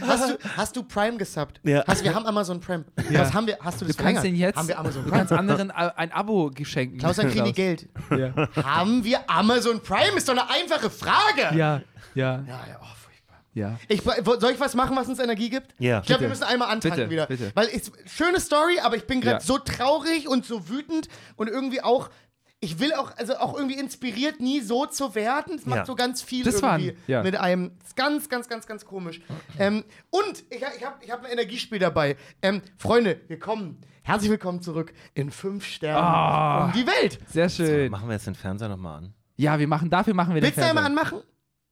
Hast 0.07 0.29
du, 0.29 0.37
hast 0.57 0.75
du 0.75 0.83
Prime 0.83 1.17
gesubbt? 1.17 1.59
Ja. 1.63 1.83
Hast, 1.87 2.03
wir 2.03 2.13
haben 2.13 2.25
Amazon 2.25 2.59
Prime. 2.59 2.85
Ja. 3.09 3.21
Was 3.21 3.33
haben 3.33 3.47
wir? 3.47 3.57
Hast 3.61 3.81
du 3.81 3.85
Du 3.85 3.89
das 3.89 3.97
kannst 3.97 4.21
verlängert? 4.21 4.23
den 4.25 4.35
jetzt, 4.35 4.57
Haben 4.57 4.67
wir 4.67 4.79
Amazon 4.79 5.03
du 5.03 5.09
Prime? 5.09 5.17
kannst 5.19 5.33
anderen 5.33 5.71
ein 5.71 6.11
Abo 6.11 6.49
geschenken. 6.53 6.99
Klaus, 6.99 7.15
dann 7.17 7.29
kriegen 7.29 7.45
die 7.45 7.53
Geld. 7.53 7.87
Ja. 8.09 8.33
Haben 8.63 9.03
wir 9.03 9.29
Amazon 9.29 9.81
Prime? 9.81 10.17
Ist 10.17 10.27
doch 10.27 10.33
eine 10.33 10.49
einfache 10.49 10.89
Frage. 10.89 11.55
ja, 11.55 11.55
ja, 11.57 11.81
Ja, 12.15 12.41
ja, 12.47 12.79
oh, 12.81 12.85
furchtbar. 13.03 13.39
ja. 13.53 13.77
Ich, 13.87 14.01
soll 14.01 14.51
ich 14.53 14.59
was 14.59 14.73
machen, 14.75 14.95
was 14.95 15.07
uns 15.07 15.19
Energie 15.19 15.49
gibt? 15.49 15.73
Ja. 15.79 15.99
Ich 16.01 16.07
glaube, 16.07 16.21
wir 16.21 16.29
müssen 16.29 16.43
einmal 16.43 16.69
antanken 16.69 17.01
Bitte, 17.01 17.11
wieder. 17.11 17.25
bitte. 17.27 17.51
Weil 17.53 17.67
es 17.67 17.91
schöne 18.05 18.39
Story, 18.39 18.79
aber 18.81 18.95
ich 18.95 19.05
bin 19.05 19.21
gerade 19.21 19.37
Ja. 19.37 19.41
so 19.41 19.57
traurig 19.57 20.27
und 20.27 20.45
so 20.45 20.69
wütend 20.69 21.07
und 21.35 21.49
irgendwie 21.49 21.81
auch. 21.81 22.09
Ich 22.61 22.79
will 22.79 22.93
auch, 22.93 23.15
also 23.17 23.35
auch 23.37 23.55
irgendwie 23.55 23.77
inspiriert, 23.77 24.39
nie 24.39 24.59
so 24.61 24.85
zu 24.85 25.13
werden. 25.13 25.55
Es 25.55 25.65
macht 25.65 25.79
Ja. 25.79 25.85
so 25.85 25.93
ganz 25.95 26.21
viel 26.23 26.43
Das 26.43 26.61
war 26.63 26.79
irgendwie 26.79 26.97
ein- 26.97 27.03
ja. 27.07 27.21
mit 27.23 27.35
einem. 27.35 27.71
Ist 27.83 27.95
ganz, 27.95 28.27
ganz, 28.29 28.47
ganz, 28.47 28.65
ganz 28.65 28.85
komisch. 28.85 29.21
Ähm, 29.59 29.83
und 30.09 30.43
ich, 30.49 30.57
ich 30.57 30.85
habe 30.85 30.95
ich 31.01 31.11
hab 31.11 31.23
ein 31.25 31.31
Energiespiel 31.31 31.79
dabei. 31.79 32.15
Ähm, 32.41 32.61
Freunde, 32.77 33.21
wir 33.27 33.37
kommen. 33.39 33.81
Herzlich 34.03 34.31
willkommen 34.31 34.61
zurück 34.61 34.93
in 35.13 35.31
fünf 35.31 35.65
Sternen 35.65 36.03
Ah. 36.03 36.65
um 36.65 36.71
die 36.71 36.87
Welt. 36.87 37.19
Sehr 37.27 37.49
schön. 37.49 37.91
Machen 37.91 38.07
wir 38.07 38.13
jetzt 38.13 38.27
den 38.27 38.35
Fernseher 38.35 38.69
nochmal 38.69 38.99
an. 38.99 39.13
Ja, 39.35 39.59
wir 39.59 39.67
machen, 39.67 39.89
dafür 39.89 40.13
machen 40.13 40.33
wir 40.33 40.41
den 40.41 40.45
Willst 40.47 40.57
du 40.57 40.61
einmal 40.65 40.83
Fernseher. 40.85 41.01
anmachen? 41.03 41.21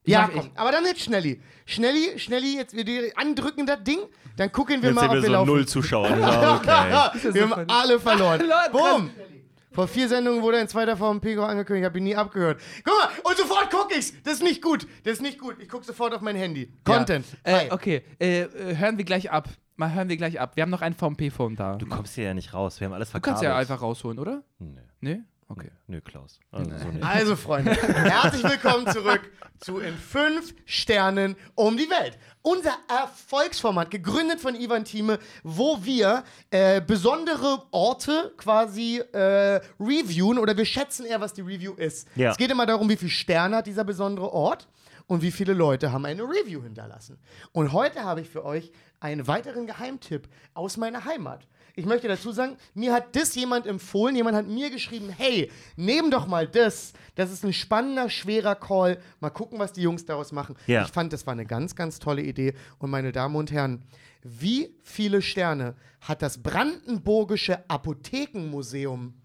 Ja, 0.06 0.28
komm. 0.34 0.48
ich. 0.54 0.60
Aber 0.60 0.72
dann 0.74 0.84
jetzt 0.84 1.00
Schnelli. 1.00 1.42
Schnelli, 1.66 2.20
Schnelli, 2.20 2.58
jetzt 2.58 2.76
wir 2.76 3.18
andrücken 3.18 3.66
das 3.66 3.84
Ding. 3.84 4.00
Dann 4.36 4.52
gucken 4.52 4.82
wir 4.82 4.90
Jetzt 4.90 4.96
mal, 4.96 5.06
ob 5.06 5.14
wir 5.14 5.22
wir 5.22 5.28
so 5.28 5.32
laufen. 5.32 5.48
null 5.48 5.66
Zuschauer. 5.68 6.10
Ja, 6.10 6.56
okay. 7.14 7.24
wir 7.24 7.32
so 7.48 7.50
haben 7.56 7.70
alle 7.70 8.00
verloren. 8.00 8.44
Boom. 8.72 9.10
Vor 9.74 9.88
vier 9.88 10.08
Sendungen 10.08 10.42
wurde 10.42 10.58
ein 10.60 10.68
zweiter 10.68 10.96
VMP 10.98 11.38
angekündigt, 11.38 11.82
ich 11.82 11.86
habe 11.86 11.98
ihn 11.98 12.04
nie 12.04 12.16
abgehört. 12.16 12.62
Guck 12.84 12.94
mal, 12.96 13.10
und 13.30 13.38
sofort 13.38 13.70
guck 13.72 13.90
ich's. 13.98 14.14
Das 14.24 14.36
ist 14.36 14.44
nicht 14.44 14.62
gut. 14.62 14.88
Das 15.04 15.14
ist 15.14 15.22
nicht 15.22 15.40
gut. 15.40 15.56
Ich 15.60 15.68
guck 15.70 15.84
sofort 15.84 16.14
auf 16.14 16.22
mein 16.22 16.36
Handy. 16.36 16.72
Content. 16.84 17.26
Ja. 17.46 17.62
Äh, 17.64 17.72
okay, 17.72 18.02
äh, 18.20 18.42
äh, 18.42 18.78
hören 18.78 18.98
wir 18.98 19.06
gleich 19.06 19.32
ab. 19.32 19.50
Mal 19.76 19.92
hören 19.94 20.08
wir 20.10 20.18
gleich 20.18 20.40
ab. 20.40 20.56
Wir 20.56 20.62
haben 20.62 20.70
noch 20.70 20.82
ein 20.84 20.94
VMP-Phone 20.94 21.56
da. 21.56 21.76
Du 21.78 21.88
kommst 21.88 22.14
hier 22.14 22.26
ja 22.26 22.34
nicht 22.36 22.54
raus. 22.54 22.80
Wir 22.80 22.86
haben 22.86 22.94
alles 22.94 23.08
Du 23.10 23.14
verkabelt. 23.14 23.34
kannst 23.42 23.44
ja 23.44 23.58
einfach 23.58 23.82
rausholen, 23.82 24.20
oder? 24.20 24.44
Nee, 24.60 24.78
Nee? 25.02 25.22
Okay. 25.50 25.70
nö, 25.88 26.02
Klaus. 26.02 26.40
Also 26.52 26.78
so 26.78 26.88
nicht. 26.88 27.04
Also, 27.04 27.36
Freunde, 27.36 27.72
herzlich 27.74 28.44
willkommen 28.44 28.88
zurück 28.88 29.22
zu 29.60 29.80
In 29.80 29.96
fünf 29.96 30.54
Sternen 30.66 31.36
um 31.56 31.78
die 31.78 31.90
Welt. 31.90 32.18
Unser 32.42 32.74
Erfolgsformat, 32.90 33.92
gegründet 33.92 34.40
von 34.40 34.56
Ivan 34.56 34.84
Thieme, 34.84 35.20
wo 35.44 35.84
wir 35.84 36.24
äh, 36.50 36.82
besondere 36.82 37.64
Orte 37.72 38.34
quasi 38.38 38.98
äh, 38.98 39.62
reviewen 39.80 40.38
oder 40.38 40.58
wir 40.58 40.66
schätzen 40.66 41.06
eher, 41.06 41.22
was 41.22 41.34
die 41.34 41.42
Review 41.42 41.74
ist. 41.74 42.08
Ja. 42.16 42.32
Es 42.32 42.38
geht 42.38 42.52
immer 42.52 42.66
darum, 42.66 42.90
wie 42.90 42.98
viele 42.98 43.12
Sterne 43.12 43.58
hat 43.58 43.68
dieser 43.68 43.84
besondere 43.84 44.32
Ort 44.34 44.68
und 45.08 45.22
wie 45.22 45.32
viele 45.32 45.54
Leute 45.54 45.92
haben 45.92 46.06
eine 46.06 46.24
Review 46.24 46.62
hinterlassen. 46.64 47.20
Und 47.52 47.72
heute 47.74 48.04
habe 48.04 48.22
ich 48.22 48.30
für 48.30 48.44
euch 48.44 48.72
einen 49.00 49.28
weiteren 49.28 49.68
Geheimtipp 49.68 50.28
aus 50.54 50.78
meiner 50.78 51.06
Heimat. 51.06 51.48
Ich 51.76 51.86
möchte 51.88 52.08
dazu 52.08 52.32
sagen, 52.32 52.56
mir 52.76 52.94
hat 52.94 53.16
das 53.16 53.34
jemand 53.34 53.66
empfohlen, 53.66 54.16
jemand 54.16 54.38
hat 54.38 54.48
mir 54.48 54.70
geschrieben, 54.70 55.10
hey, 55.10 55.50
nehm 55.76 56.12
doch 56.12 56.28
mal 56.28 56.48
das. 56.48 56.94
Das 57.16 57.32
ist 57.32 57.44
ein 57.44 57.52
spannender, 57.52 58.12
schwerer 58.12 58.54
Call. 58.54 59.00
Mal 59.20 59.32
gucken, 59.32 59.58
was 59.58 59.74
die 59.74 59.82
Jungs 59.82 60.06
daraus 60.06 60.32
machen. 60.32 60.56
Ja. 60.68 60.84
Ich 60.84 60.92
fand, 60.92 61.12
das 61.14 61.26
war 61.26 61.32
eine 61.32 61.48
ganz, 61.48 61.76
ganz 61.76 61.98
tolle 61.98 62.22
Idee. 62.22 62.54
Und 62.78 62.92
meine 62.92 63.12
Damen 63.12 63.36
und 63.36 63.52
Herren, 63.52 63.84
wie 64.22 64.76
viele 64.84 65.24
Sterne 65.24 65.76
hat 66.02 66.22
das 66.22 66.44
Brandenburgische 66.44 67.68
Apothekenmuseum? 67.68 69.16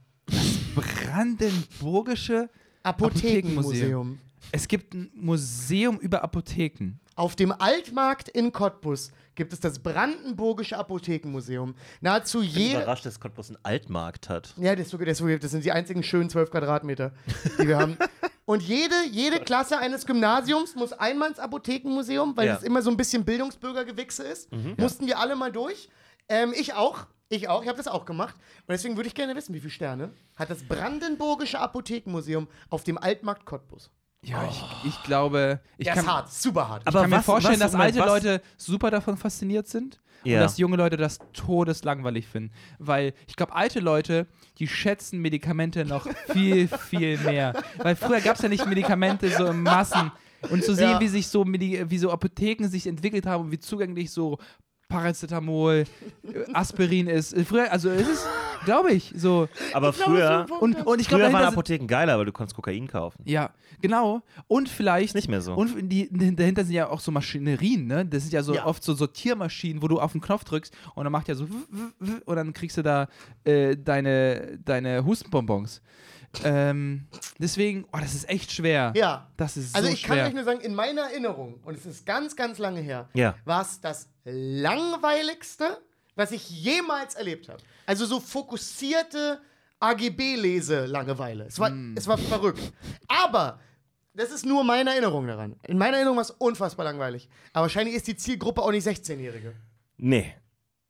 Brandenburgische 0.74 2.48
Apothekenmuseum. 2.82 4.18
Es 4.52 4.66
gibt 4.66 4.94
ein 4.94 5.10
Museum 5.14 5.98
über 5.98 6.24
Apotheken. 6.24 6.94
Auf 7.18 7.34
dem 7.34 7.50
Altmarkt 7.50 8.28
in 8.28 8.52
Cottbus 8.52 9.10
gibt 9.34 9.52
es 9.52 9.58
das 9.58 9.80
Brandenburgische 9.80 10.78
Apothekenmuseum. 10.78 11.74
Nahezu 12.00 12.42
Ich 12.42 12.54
bin 12.54 12.62
jede. 12.62 12.76
überrascht, 12.76 13.04
dass 13.06 13.18
Cottbus 13.18 13.48
einen 13.48 13.58
Altmarkt 13.64 14.28
hat. 14.28 14.54
Ja, 14.56 14.76
das, 14.76 14.90
das, 14.90 15.18
sind 15.50 15.64
die 15.64 15.72
einzigen 15.72 16.04
schönen 16.04 16.30
12 16.30 16.52
Quadratmeter, 16.52 17.10
die 17.58 17.66
wir 17.66 17.76
haben. 17.76 17.98
Und 18.44 18.62
jede, 18.62 18.94
jede 19.10 19.40
Klasse 19.44 19.78
eines 19.78 20.06
Gymnasiums 20.06 20.76
muss 20.76 20.92
einmal 20.92 21.30
ins 21.30 21.40
Apothekenmuseum, 21.40 22.36
weil 22.36 22.46
Ja. 22.46 22.54
das 22.54 22.62
immer 22.62 22.82
so 22.82 22.90
ein 22.90 22.96
bisschen 22.96 23.24
Bildungsbürgergewichse 23.24 24.22
ist. 24.22 24.48
Mussten 24.76 25.08
wir 25.08 25.18
alle 25.18 25.34
mal 25.34 25.50
durch. 25.50 25.88
Ähm, 26.28 26.54
ich 26.56 26.74
auch. 26.74 27.06
Ich 27.30 27.48
auch. 27.48 27.62
Ich 27.62 27.68
habe 27.68 27.78
das 27.78 27.88
auch 27.88 28.04
gemacht. 28.04 28.36
Und 28.36 28.68
deswegen 28.72 28.94
würde 28.96 29.08
ich 29.08 29.14
gerne 29.16 29.34
wissen, 29.34 29.52
wie 29.54 29.58
viele 29.60 29.72
Sterne 29.72 30.12
hat 30.36 30.50
das 30.50 30.62
Brandenburgische 30.62 31.58
Apothekenmuseum 31.58 32.46
auf 32.70 32.84
dem 32.84 32.96
Altmarkt 32.96 33.44
Cottbus? 33.44 33.90
Ja, 34.22 34.48
ich, 34.50 34.64
ich 34.88 35.02
glaube, 35.04 35.60
ich 35.78 35.84
Der 35.84 35.94
kann, 35.94 36.04
ist 36.04 36.10
hart, 36.10 36.32
super 36.32 36.68
hart. 36.68 36.86
Aber 36.86 36.98
ich 36.98 37.02
kann 37.02 37.10
mir 37.10 37.16
was- 37.18 37.24
vorstellen, 37.24 37.60
was- 37.60 37.72
dass 37.72 37.80
alte 37.80 38.00
was- 38.00 38.06
Leute 38.06 38.42
super 38.56 38.90
davon 38.90 39.16
fasziniert 39.16 39.68
sind 39.68 40.00
Ja. 40.24 40.34
und 40.38 40.40
dass 40.42 40.58
junge 40.58 40.76
Leute 40.76 40.96
das 40.96 41.18
todeslangweilig 41.32 42.26
finden. 42.26 42.52
Weil 42.78 43.14
ich 43.28 43.36
glaube, 43.36 43.54
alte 43.54 43.78
Leute, 43.80 44.26
die 44.58 44.66
schätzen 44.66 45.20
Medikamente 45.20 45.84
noch 45.84 46.06
viel, 46.32 46.66
viel 46.90 47.16
mehr. 47.18 47.54
Weil 47.78 47.94
früher 47.94 48.20
gab 48.20 48.36
es 48.36 48.42
ja 48.42 48.48
nicht 48.48 48.66
Medikamente 48.66 49.30
so 49.30 49.46
in 49.46 49.62
Massen. 49.62 50.10
Und 50.50 50.62
zu 50.64 50.74
sehen, 50.74 50.90
Ja. 50.90 51.00
wie 51.00 51.08
sich 51.08 51.28
so, 51.28 51.44
wie 51.46 51.98
so 51.98 52.10
Apotheken 52.12 52.68
sich 52.68 52.86
entwickelt 52.86 53.26
haben 53.26 53.44
und 53.44 53.50
wie 53.52 53.58
zugänglich 53.58 54.10
so 54.12 54.38
Paracetamol, 54.88 55.84
äh, 56.24 56.52
Aspirin 56.52 57.06
ist. 57.06 57.32
Äh, 57.34 57.44
Früher, 57.44 57.70
also 57.70 57.90
es 57.90 58.08
ist, 58.08 58.26
glaube 58.64 58.92
ich, 58.92 59.12
so. 59.16 59.48
Aber 59.72 59.92
früher, 59.92 60.46
Und, 60.60 60.86
und 60.86 61.00
ich 61.00 61.08
glaube, 61.08 61.24
früher 61.24 61.32
waren 61.32 61.44
Apotheken 61.44 61.86
geiler, 61.86 62.18
weil 62.18 62.24
du 62.24 62.32
konntest 62.32 62.56
Kokain 62.56 62.86
kaufen. 62.88 63.22
Ja, 63.26 63.50
genau. 63.82 64.22
Und 64.46 64.68
vielleicht. 64.68 65.14
Nicht 65.14 65.28
mehr 65.28 65.40
so. 65.40 65.54
Und 65.54 65.88
die, 65.90 66.08
dahinter 66.34 66.64
sind 66.64 66.74
ja 66.74 66.88
auch 66.88 67.00
so 67.00 67.10
Maschinerien, 67.12 67.86
ne? 67.86 68.06
Das 68.06 68.22
sind 68.22 68.32
ja 68.32 68.42
so 68.42 68.54
Ja. 68.54 68.66
oft 68.66 68.82
so 68.82 68.94
Sortiermaschinen, 68.94 69.82
wo 69.82 69.88
du 69.88 70.00
auf 70.00 70.12
den 70.12 70.20
Knopf 70.20 70.44
drückst 70.44 70.74
und 70.94 71.04
dann 71.04 71.12
macht 71.12 71.28
ja 71.28 71.34
so 71.34 71.46
und 72.24 72.36
dann 72.36 72.52
kriegst 72.52 72.76
du 72.76 72.82
da 72.82 73.08
äh, 73.44 73.76
deine, 73.76 74.58
deine 74.64 75.04
Hustenbonbons. 75.04 75.82
Ähm, 76.44 77.06
deswegen, 77.38 77.84
oh, 77.92 77.98
das 77.98 78.14
ist 78.14 78.28
echt 78.28 78.52
schwer. 78.52 78.92
Ja. 78.94 79.30
Das 79.36 79.56
ist 79.56 79.74
Also 79.74 79.88
so 79.88 79.94
ich 79.94 80.02
kann 80.02 80.16
schwer. 80.16 80.26
euch 80.26 80.34
nur 80.34 80.44
sagen, 80.44 80.60
in 80.60 80.74
meiner 80.74 81.02
Erinnerung, 81.10 81.60
und 81.64 81.76
es 81.76 81.86
ist 81.86 82.04
ganz, 82.06 82.36
ganz 82.36 82.58
lange 82.58 82.80
her, 82.80 83.08
Ja. 83.14 83.34
war 83.44 83.62
es 83.62 83.80
das 83.80 84.08
langweiligste, 84.24 85.78
was 86.16 86.32
ich 86.32 86.48
jemals 86.50 87.14
erlebt 87.14 87.48
habe. 87.48 87.58
Also 87.86 88.04
so 88.06 88.20
fokussierte 88.20 89.40
AGB-Lese-Langeweile. 89.80 91.44
Es 91.46 91.58
war, 91.58 91.70
Hm. 91.70 91.94
es 91.96 92.06
war 92.06 92.18
verrückt. 92.18 92.72
Aber 93.06 93.60
das 94.14 94.30
ist 94.30 94.44
nur 94.44 94.64
meine 94.64 94.90
Erinnerung 94.90 95.26
daran. 95.26 95.56
In 95.66 95.78
meiner 95.78 95.96
Erinnerung 95.96 96.16
war 96.16 96.22
es 96.24 96.30
unfassbar 96.32 96.84
langweilig. 96.84 97.28
Aber 97.52 97.62
wahrscheinlich 97.62 97.94
ist 97.94 98.06
die 98.06 98.16
Zielgruppe 98.16 98.62
auch 98.62 98.70
nicht 98.72 98.86
16-Jährige. 98.86 99.54
Nee. 99.96 100.34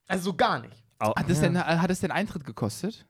Also 0.06 0.24
so 0.30 0.34
gar 0.36 0.60
nicht. 0.60 0.82
Hat, 1.00 1.28
das 1.30 1.40
denn, 1.40 1.56
hat 1.62 1.90
es 1.90 2.00
denn 2.00 2.10
Eintritt 2.10 2.44
gekostet? 2.44 3.06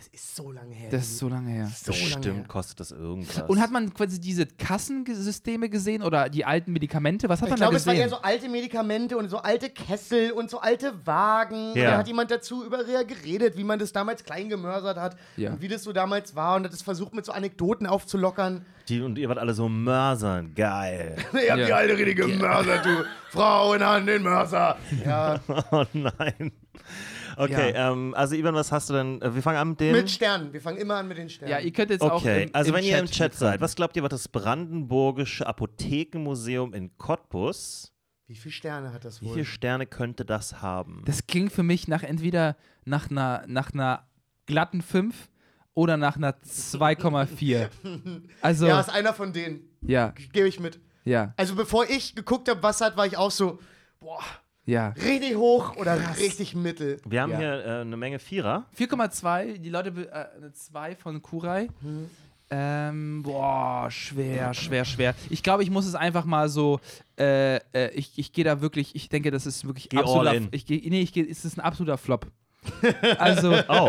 Ich 0.00 0.10
das 0.12 0.20
ist 0.22 0.36
so 0.36 0.50
lange 0.50 0.74
her. 0.74 0.90
Das 0.90 1.02
ist 1.02 1.18
so 1.18 1.28
lange 1.28 1.50
her. 1.50 1.70
so 1.74 1.92
lange 1.92 2.02
her. 2.04 2.16
Bestimmt 2.16 2.48
kostet 2.48 2.80
das 2.80 2.90
irgendwas. 2.90 3.42
Und 3.48 3.60
hat 3.60 3.70
man 3.70 3.92
quasi 3.92 4.18
diese 4.20 4.46
Kassensysteme 4.46 5.68
gesehen 5.68 6.02
oder 6.02 6.28
die 6.28 6.44
alten 6.44 6.72
Medikamente? 6.72 7.28
Was 7.28 7.40
hat 7.42 7.48
Ich 7.48 7.50
man 7.50 7.58
glaube, 7.58 7.72
da 7.74 7.76
es 7.78 7.86
waren 7.86 7.94
gesehen? 7.96 8.10
eher 8.10 8.16
so 8.16 8.22
alte 8.22 8.48
Medikamente 8.48 9.16
und 9.16 9.28
so 9.28 9.38
alte 9.38 9.70
Kessel 9.70 10.32
und 10.32 10.50
so 10.50 10.60
alte 10.60 11.06
Wagen. 11.06 11.72
Und 11.72 11.76
Ja. 11.76 11.92
da 11.92 11.98
hat 11.98 12.08
jemand 12.08 12.30
dazu 12.30 12.64
über 12.64 12.84
geredet, 12.84 13.56
wie 13.56 13.64
man 13.64 13.78
das 13.78 13.92
damals 13.92 14.24
klein 14.24 14.48
gemörsert 14.48 14.96
hat 14.98 15.16
Ja. 15.36 15.52
und 15.52 15.60
wie 15.60 15.68
das 15.68 15.82
so 15.82 15.92
damals 15.92 16.34
war 16.34 16.56
und 16.56 16.64
hat 16.64 16.72
es 16.72 16.82
versucht 16.82 17.14
mit 17.14 17.24
so 17.24 17.32
Anekdoten 17.32 17.86
aufzulockern. 17.86 18.64
Die, 18.90 19.00
und 19.00 19.16
ihr 19.18 19.28
wart 19.28 19.38
alle 19.38 19.54
so 19.54 19.68
Mörsern. 19.68 20.54
Geil. 20.54 21.16
Ihr 21.32 21.50
habt 21.50 21.60
Ja. 21.60 21.66
die 21.66 21.72
alte 21.72 21.96
richtige 21.96 22.26
Mörser, 22.26 22.78
du. 22.82 23.04
Frauen 23.30 23.80
an 23.82 24.04
den 24.06 24.22
Mörser. 24.22 24.76
Ja, 25.04 25.40
Oh 25.70 25.84
nein. 25.92 26.52
Okay, 27.36 27.72
ähm, 27.74 28.12
also 28.14 28.34
Ivan, 28.34 28.54
was 28.54 28.70
hast 28.72 28.90
du 28.90 28.94
denn? 28.94 29.22
äh, 29.22 29.34
Wir 29.34 29.40
fangen 29.42 29.56
an 29.58 29.68
mit 29.70 29.80
dem. 29.80 29.92
mit 29.92 30.10
Sternen. 30.10 30.52
Wir 30.52 30.60
fangen 30.60 30.76
immer 30.78 30.96
an 30.96 31.08
mit 31.08 31.16
den 31.16 31.28
Sternen. 31.30 31.52
ja, 31.52 31.60
ihr 31.60 31.72
könnt 31.72 31.90
jetzt 31.90 32.02
auch 32.02 32.20
Okay, 32.20 32.50
also 32.52 32.70
im 32.70 32.76
wenn 32.76 32.84
ihr 32.84 32.98
im 32.98 33.06
Chat 33.06 33.14
Chat 33.32 33.34
seid, 33.34 33.60
was 33.60 33.76
glaubt 33.76 33.96
ihr, 33.96 34.02
was 34.02 34.10
das 34.10 34.28
Brandenburgische 34.28 35.46
Apothekenmuseum 35.46 36.74
in 36.74 36.96
Cottbus, 36.98 37.92
Wie 38.26 38.34
viele 38.34 38.52
Sterne 38.52 38.92
hat 38.92 39.04
das 39.04 39.20
Wie 39.22 39.26
wohl? 39.26 39.32
viele 39.34 39.44
Sterne 39.46 39.86
könnte 39.86 40.24
das 40.24 40.60
haben? 40.60 41.02
Das 41.06 41.26
klingt 41.26 41.52
für 41.52 41.62
mich 41.62 41.88
nach 41.88 42.02
entweder 42.02 42.56
nach 42.84 43.10
einer, 43.10 43.44
nach 43.46 43.72
einer 43.72 44.06
glatten 44.46 44.82
5 44.82 45.28
oder 45.80 45.96
nach 45.96 46.16
einer 46.16 46.32
2,4. 46.32 47.68
Also, 48.42 48.66
ja, 48.66 48.80
ist 48.80 48.90
einer 48.90 49.14
von 49.14 49.32
denen. 49.32 49.60
ja, 49.80 50.12
Gebe 50.32 50.46
ich 50.48 50.60
mit. 50.60 50.78
ja, 51.04 51.32
Also 51.36 51.54
bevor 51.54 51.88
ich 51.88 52.14
geguckt 52.14 52.48
habe, 52.48 52.62
was 52.62 52.80
hat, 52.80 52.96
war 52.96 53.06
ich 53.06 53.16
auch 53.16 53.30
so, 53.30 53.58
boah, 54.00 54.20
ja. 54.66 54.88
richtig 54.90 55.36
hoch 55.36 55.76
oder 55.76 55.98
richtig 56.18 56.54
mittel. 56.54 57.00
Wir 57.06 57.22
haben 57.22 57.32
Ja. 57.32 57.38
hier 57.38 57.64
äh, 57.64 57.80
eine 57.80 57.96
Menge 57.96 58.18
Vierer. 58.18 58.66
4,2, 58.78 59.58
die 59.58 59.70
Leute, 59.70 59.90
äh, 60.12 60.36
eine 60.36 60.52
2 60.52 60.96
von 60.96 61.22
Kurai. 61.22 61.68
Ähm, 62.52 63.22
boah, 63.22 63.88
schwer, 63.90 64.52
schwer, 64.54 64.84
schwer. 64.84 65.14
Ich 65.30 65.42
glaube, 65.44 65.62
ich 65.62 65.70
muss 65.70 65.86
es 65.86 65.94
einfach 65.94 66.24
mal 66.24 66.48
so, 66.48 66.80
äh, 67.18 67.56
äh, 67.72 67.90
ich, 67.94 68.18
ich 68.18 68.32
gehe 68.32 68.44
da 68.44 68.60
wirklich, 68.60 68.94
ich 68.96 69.08
denke, 69.08 69.30
das 69.30 69.46
ist 69.46 69.64
wirklich 69.66 69.88
Geh 69.88 69.98
all 69.98 70.02
absoluter, 70.02 70.34
in. 70.34 70.48
ich 70.50 70.66
gehe, 70.66 70.80
nee, 70.90 71.00
ich 71.00 71.12
gehe, 71.12 71.24
es 71.28 71.44
ist 71.44 71.56
ein 71.58 71.60
absoluter 71.60 71.96
Flop. 71.96 72.26
Also, 73.18 73.54
Oh, 73.68 73.88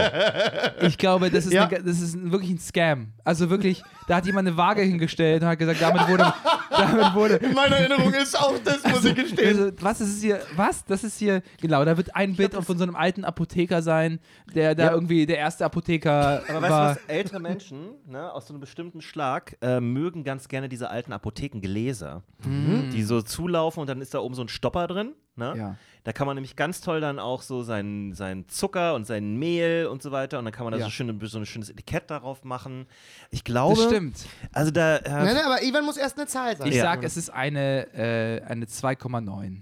ich 0.82 0.97
glaube, 0.97 1.30
das 1.30 1.45
ist, 1.45 1.53
Ja. 1.53 1.67
eine, 1.67 1.84
das 1.84 1.99
ist 1.99 2.32
wirklich 2.32 2.51
ein 2.51 2.59
Scam. 2.59 3.13
Also 3.24 3.49
wirklich, 3.49 3.84
da 4.07 4.15
hat 4.17 4.26
jemand 4.26 4.47
eine 4.47 4.57
Waage 4.57 4.82
hingestellt 4.82 5.41
und 5.43 5.47
hat 5.49 5.59
gesagt, 5.59 5.82
damit 5.82 6.07
wurde, 6.07 6.34
damit 6.69 7.13
wurde, 7.13 7.36
In 7.36 7.53
meiner 7.53 7.76
Erinnerung 7.78 8.13
ist 8.13 8.38
auch 8.39 8.57
das, 8.63 8.84
muss 8.84 9.05
ich 9.05 9.15
gestehen. 9.15 9.47
also, 9.59 9.72
was 9.82 10.01
ist 10.01 10.15
es 10.17 10.22
hier? 10.22 10.39
Was? 10.55 10.84
Das 10.86 11.03
ist 11.03 11.19
hier, 11.19 11.41
genau, 11.59 11.84
da 11.86 11.97
wird 11.97 12.15
ein 12.15 12.36
Bild 12.36 12.53
von 12.53 12.78
so 12.78 12.84
einem 12.84 12.95
alten 12.95 13.24
Apotheker 13.26 13.82
sein, 13.82 14.19
der 14.55 14.74
da 14.76 14.86
Ja. 14.86 14.91
irgendwie 14.93 15.26
der 15.26 15.38
erste 15.38 15.65
Apotheker 15.65 16.41
aber 16.47 16.61
weißt 16.61 16.72
war. 16.72 16.93
du 16.95 16.99
was? 17.01 17.05
Ältere 17.07 17.39
Menschen 17.39 17.89
ne, 18.07 18.32
aus 18.32 18.47
so 18.47 18.53
einem 18.53 18.61
bestimmten 18.61 19.01
Schlag 19.01 19.57
äh, 19.61 19.80
mögen 19.80 20.24
ganz 20.24 20.47
gerne 20.47 20.69
diese 20.69 20.89
alten 20.89 21.13
Apothekengläser, 21.13 22.24
die 22.45 23.03
so 23.03 23.22
zulaufen 23.22 23.82
und 23.82 23.88
dann 23.89 24.01
ist 24.01 24.13
da 24.13 24.19
oben 24.19 24.36
so 24.36 24.41
ein 24.41 24.47
Stopper 24.47 24.88
drin. 24.88 25.13
Ne? 25.36 25.53
Ja. 25.57 25.76
Da 26.04 26.14
kann 26.14 26.26
man 26.26 26.36
nämlich 26.36 26.56
ganz 26.56 26.82
toll 26.82 26.99
dann 26.99 27.20
auch 27.20 27.43
so 27.43 27.62
seinen, 27.62 28.14
seinen 28.14 28.47
Zucker 28.49 28.95
und 28.95 29.06
sein 29.06 29.36
Mehl 29.38 29.86
und 29.86 30.02
so 30.02 30.12
weiter 30.12 30.39
und 30.39 30.45
dann 30.45 30.54
kann 30.54 30.64
man 30.64 30.72
da 30.74 30.80
Ja. 30.80 30.86
so, 30.86 30.89
schön, 30.91 31.20
so 31.28 31.38
ein 31.38 31.45
schönes 31.45 31.70
Etikett 31.70 32.10
darauf 32.10 32.43
machen. 32.43 32.88
Ich 33.30 33.43
glaube, 33.43 33.76
Das 33.76 33.86
stimmt. 33.86 34.18
also 34.52 34.72
da 34.72 34.97
äh, 34.97 35.10
Nein, 35.10 35.26
nein, 35.36 35.45
aber 35.45 35.62
Ivan 35.64 35.86
muss 35.86 35.97
erst 35.97 36.18
eine 36.18 36.26
Zahl 36.28 36.58
sagen. 36.58 36.70
Ich 36.70 36.76
Ja. 36.78 36.84
sag, 36.84 37.04
es 37.04 37.18
ist 37.18 37.30
eine, 37.30 37.93
äh, 37.93 38.41
eine 38.43 38.66
2,9. 38.66 39.62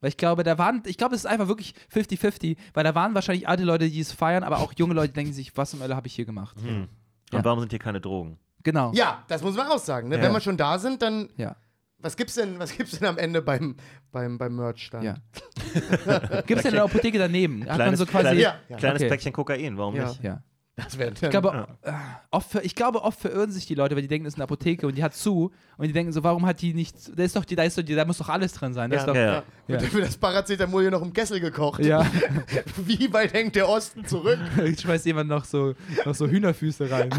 Weil 0.00 0.08
ich 0.08 0.16
glaube, 0.16 0.42
da 0.42 0.56
waren, 0.58 0.82
ich 0.86 0.96
glaube, 0.96 1.14
es 1.14 1.20
ist 1.24 1.26
einfach 1.30 1.48
wirklich 1.48 1.74
50-50, 1.92 2.56
weil 2.74 2.82
da 2.82 2.94
waren 2.94 3.14
wahrscheinlich 3.14 3.46
alte 3.46 3.62
Leute, 3.64 3.88
die 3.88 4.00
es 4.00 4.10
feiern, 4.10 4.42
aber 4.44 4.58
auch 4.58 4.72
junge 4.76 4.94
Leute, 4.94 5.12
denken 5.12 5.32
sich, 5.32 5.56
was 5.56 5.70
zum 5.70 5.80
Hölle 5.80 5.94
habe 5.94 6.06
ich 6.06 6.14
hier 6.14 6.24
gemacht? 6.24 6.56
und 6.58 6.88
Ja. 7.30 7.44
warum 7.44 7.60
sind 7.60 7.70
hier 7.70 7.78
keine 7.78 8.00
Drogen? 8.00 8.38
Genau. 8.64 8.90
Ja, 8.94 9.22
das 9.28 9.42
muss 9.42 9.54
man 9.54 9.66
auch 9.68 9.78
sagen. 9.78 10.08
Ne? 10.08 10.16
Ja. 10.16 10.22
Wenn 10.22 10.32
wir 10.32 10.40
schon 10.40 10.56
da 10.56 10.78
sind, 10.78 11.02
dann 11.02 11.28
Ja. 11.36 11.56
Was 12.02 12.16
gibt's 12.16 12.34
denn, 12.34 12.58
was 12.58 12.76
gibt's 12.76 12.98
denn 12.98 13.08
am 13.08 13.18
Ende 13.18 13.40
beim, 13.42 13.76
beim, 14.10 14.36
beim 14.38 14.54
Merch 14.56 14.90
dann? 14.90 15.02
ja. 15.02 15.14
Gibt 16.46 16.58
es 16.58 16.62
denn 16.62 16.74
eine 16.74 16.82
Apotheke 16.82 17.18
daneben? 17.18 17.60
Hat 17.62 17.68
man 17.68 17.76
Kleines, 17.76 17.98
so 18.00 18.06
quasi. 18.06 18.22
kleines, 18.24 18.42
Ja, 18.42 18.54
ja. 18.68 18.76
kleines 18.76 19.00
Okay. 19.02 19.08
Päckchen 19.08 19.32
Kokain, 19.32 19.78
warum 19.78 19.96
Ja. 19.96 20.08
nicht? 20.08 20.22
Ja. 20.22 20.42
Das 20.74 20.96
wäre 20.96 21.12
Ich 21.12 21.28
glaube, 21.28 21.68
äh, 21.82 21.92
oft, 22.30 22.54
ich 22.62 22.74
glaube, 22.74 23.02
oft 23.02 23.20
verirren 23.20 23.50
sich 23.52 23.66
die 23.66 23.74
Leute, 23.74 23.94
weil 23.94 24.00
die 24.00 24.08
denken, 24.08 24.24
das 24.24 24.32
ist 24.32 24.38
eine 24.38 24.44
Apotheke 24.44 24.86
und 24.86 24.96
die 24.96 25.04
hat 25.04 25.14
zu 25.14 25.52
und 25.76 25.86
die 25.86 25.92
denken 25.92 26.12
so, 26.12 26.24
warum 26.24 26.46
hat 26.46 26.62
die 26.62 26.72
nicht, 26.72 26.96
da 27.14 27.22
ist 27.24 27.36
doch 27.36 27.44
die, 27.44 27.56
da 27.56 27.62
ist 27.64 27.76
doch 27.76 27.82
die, 27.82 27.94
da 27.94 28.06
muss 28.06 28.16
doch 28.16 28.30
alles 28.30 28.54
drin 28.54 28.72
sein. 28.72 28.90
Das 28.90 29.00
Ja. 29.00 29.02
ist 29.02 29.08
doch, 29.08 29.14
Ja, 29.14 29.42
ja. 29.68 29.76
dafür 29.76 30.00
das 30.00 30.16
Paracetamol 30.16 30.80
hier 30.80 30.90
noch 30.90 31.02
im 31.02 31.12
Kessel 31.12 31.40
gekocht. 31.40 31.84
ja. 31.84 32.06
Wie 32.86 33.12
weit 33.12 33.34
hängt 33.34 33.54
der 33.54 33.68
Osten 33.68 34.06
zurück? 34.06 34.38
ich 34.64 34.80
schmeiß 34.80 35.04
jemand 35.04 35.28
noch 35.28 35.44
so, 35.44 35.74
noch 36.06 36.14
so 36.14 36.26
Hühnerfüße 36.26 36.90
rein. 36.90 37.10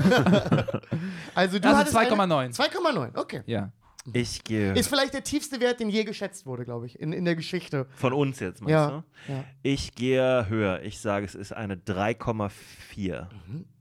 Also 1.36 1.60
du 1.60 1.68
Also 1.68 1.78
hattest 1.80 1.96
2,9. 1.96 2.38
eine- 2.38 2.54
2,9, 2.54 3.16
okay. 3.20 3.42
ja. 3.46 3.72
Ich 4.12 4.43
gehe 4.43 4.74
Ist 4.74 4.89
vielleicht 4.89 5.14
der 5.14 5.24
tiefste 5.24 5.62
Wert, 5.62 5.80
den 5.80 5.89
je 5.89 6.04
geschätzt 6.04 6.45
wurde, 6.45 6.66
glaube 6.66 6.86
ich, 6.88 6.99
in, 6.99 7.14
in 7.14 7.24
der 7.24 7.36
Geschichte. 7.38 7.88
von 7.95 8.12
uns 8.12 8.39
jetzt, 8.41 8.60
meinst 8.62 8.72
Ja. 8.72 8.89
du? 9.28 9.32
ja. 9.34 9.43
Ich 9.62 9.95
gehe 9.95 10.49
höher. 10.49 10.82
Ich 10.82 10.99
sage, 10.99 11.26
es 11.26 11.36
ist 11.36 11.54
eine 11.54 11.76
3,4. 11.76 13.28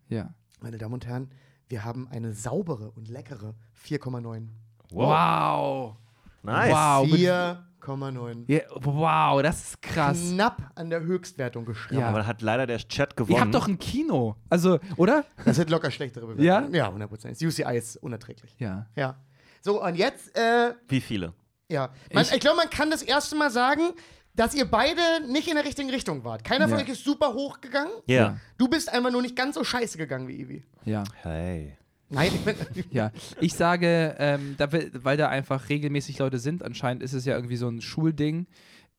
Ja. 0.09 0.35
Meine 0.61 0.79
Damen 0.79 0.95
und 0.95 1.07
Herren, 1.07 1.31
wir 1.69 1.85
haben 1.85 2.07
eine 2.11 2.35
saubere 2.35 2.91
und 2.93 3.09
leckere 3.09 3.55
4,9. 3.85 4.49
Wow. 4.91 5.97
Nice. 6.43 6.73
Wow. 6.73 7.11
mit- 7.11 7.21
4,9. 7.21 8.45
Ja, 8.47 8.61
wow, 8.81 9.43
das 9.43 9.63
ist 9.71 9.83
krass. 9.83 10.31
Knapp 10.33 10.71
an 10.77 10.89
der 10.91 11.01
Höchstwertung 11.01 11.65
geschrammt. 11.65 12.01
Ja. 12.01 12.09
Aber 12.11 12.27
hat 12.29 12.43
leider 12.43 12.67
der 12.67 12.79
Chat 12.79 13.17
gewonnen. 13.17 13.37
Ihr 13.37 13.41
habt 13.41 13.55
doch 13.55 13.67
ein 13.67 13.79
Kino. 13.79 14.37
Also, 14.49 14.79
oder? 14.97 15.25
Das 15.45 15.57
sind 15.57 15.69
locker 15.71 15.91
schlechtere 15.91 16.27
Bewertungen. 16.27 16.75
Ja? 16.75 16.91
Ja, 16.91 16.95
100%. 16.95 17.31
Das 17.31 17.43
UCI 17.43 17.77
ist 17.77 17.97
unerträglich. 17.97 18.55
Ja. 18.59 18.87
Ja. 18.95 19.17
So, 19.63 19.83
und 19.83 19.95
jetzt, 19.95 20.37
äh, 20.37 20.75
Wie 20.89 21.01
viele? 21.01 21.33
ja. 21.69 21.89
Man, 22.13 22.25
Ich- 22.25 22.33
ich, 22.33 22.41
glaube, 22.41 22.59
man 22.59 22.69
kann 22.69 22.91
das 22.91 23.03
erste 23.03 23.35
Mal 23.37 23.51
sagen, 23.51 23.93
dass 24.35 24.55
ihr 24.55 24.65
beide 24.65 25.01
nicht 25.29 25.49
in 25.49 25.55
der 25.55 25.65
richtigen 25.65 25.89
Richtung 25.91 26.25
wart. 26.25 26.43
Keiner 26.45 26.69
von 26.69 26.79
Ja. 26.79 26.85
euch 26.85 26.91
ist 26.91 27.05
super 27.05 27.33
hoch 27.33 27.61
gegangen. 27.61 27.93
Ja. 28.07 28.39
Du 28.59 28.69
bist 28.69 28.93
einfach 28.93 29.11
nur 29.11 29.23
nicht 29.23 29.37
ganz 29.37 29.55
so 29.55 29.63
scheiße 29.65 29.97
gegangen 29.99 30.27
wie 30.29 30.41
Ivi. 30.41 30.65
Ja. 30.85 31.05
Hey. 31.23 31.77
Nein, 32.09 32.31
ich 32.35 32.41
bin. 32.45 32.55
Ja, 32.91 33.11
ich 33.41 33.55
sage, 33.55 34.17
ähm, 34.19 34.55
da, 34.59 34.69
weil 34.73 35.17
da 35.17 35.29
einfach 35.29 35.69
regelmäßig 35.71 36.19
Leute 36.19 36.39
sind, 36.39 36.63
anscheinend 36.63 37.03
ist 37.03 37.13
es 37.15 37.25
ja 37.25 37.35
irgendwie 37.35 37.57
so 37.57 37.69
ein 37.69 37.81
Schulding. 37.81 38.47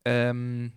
Ähm, 0.06 0.74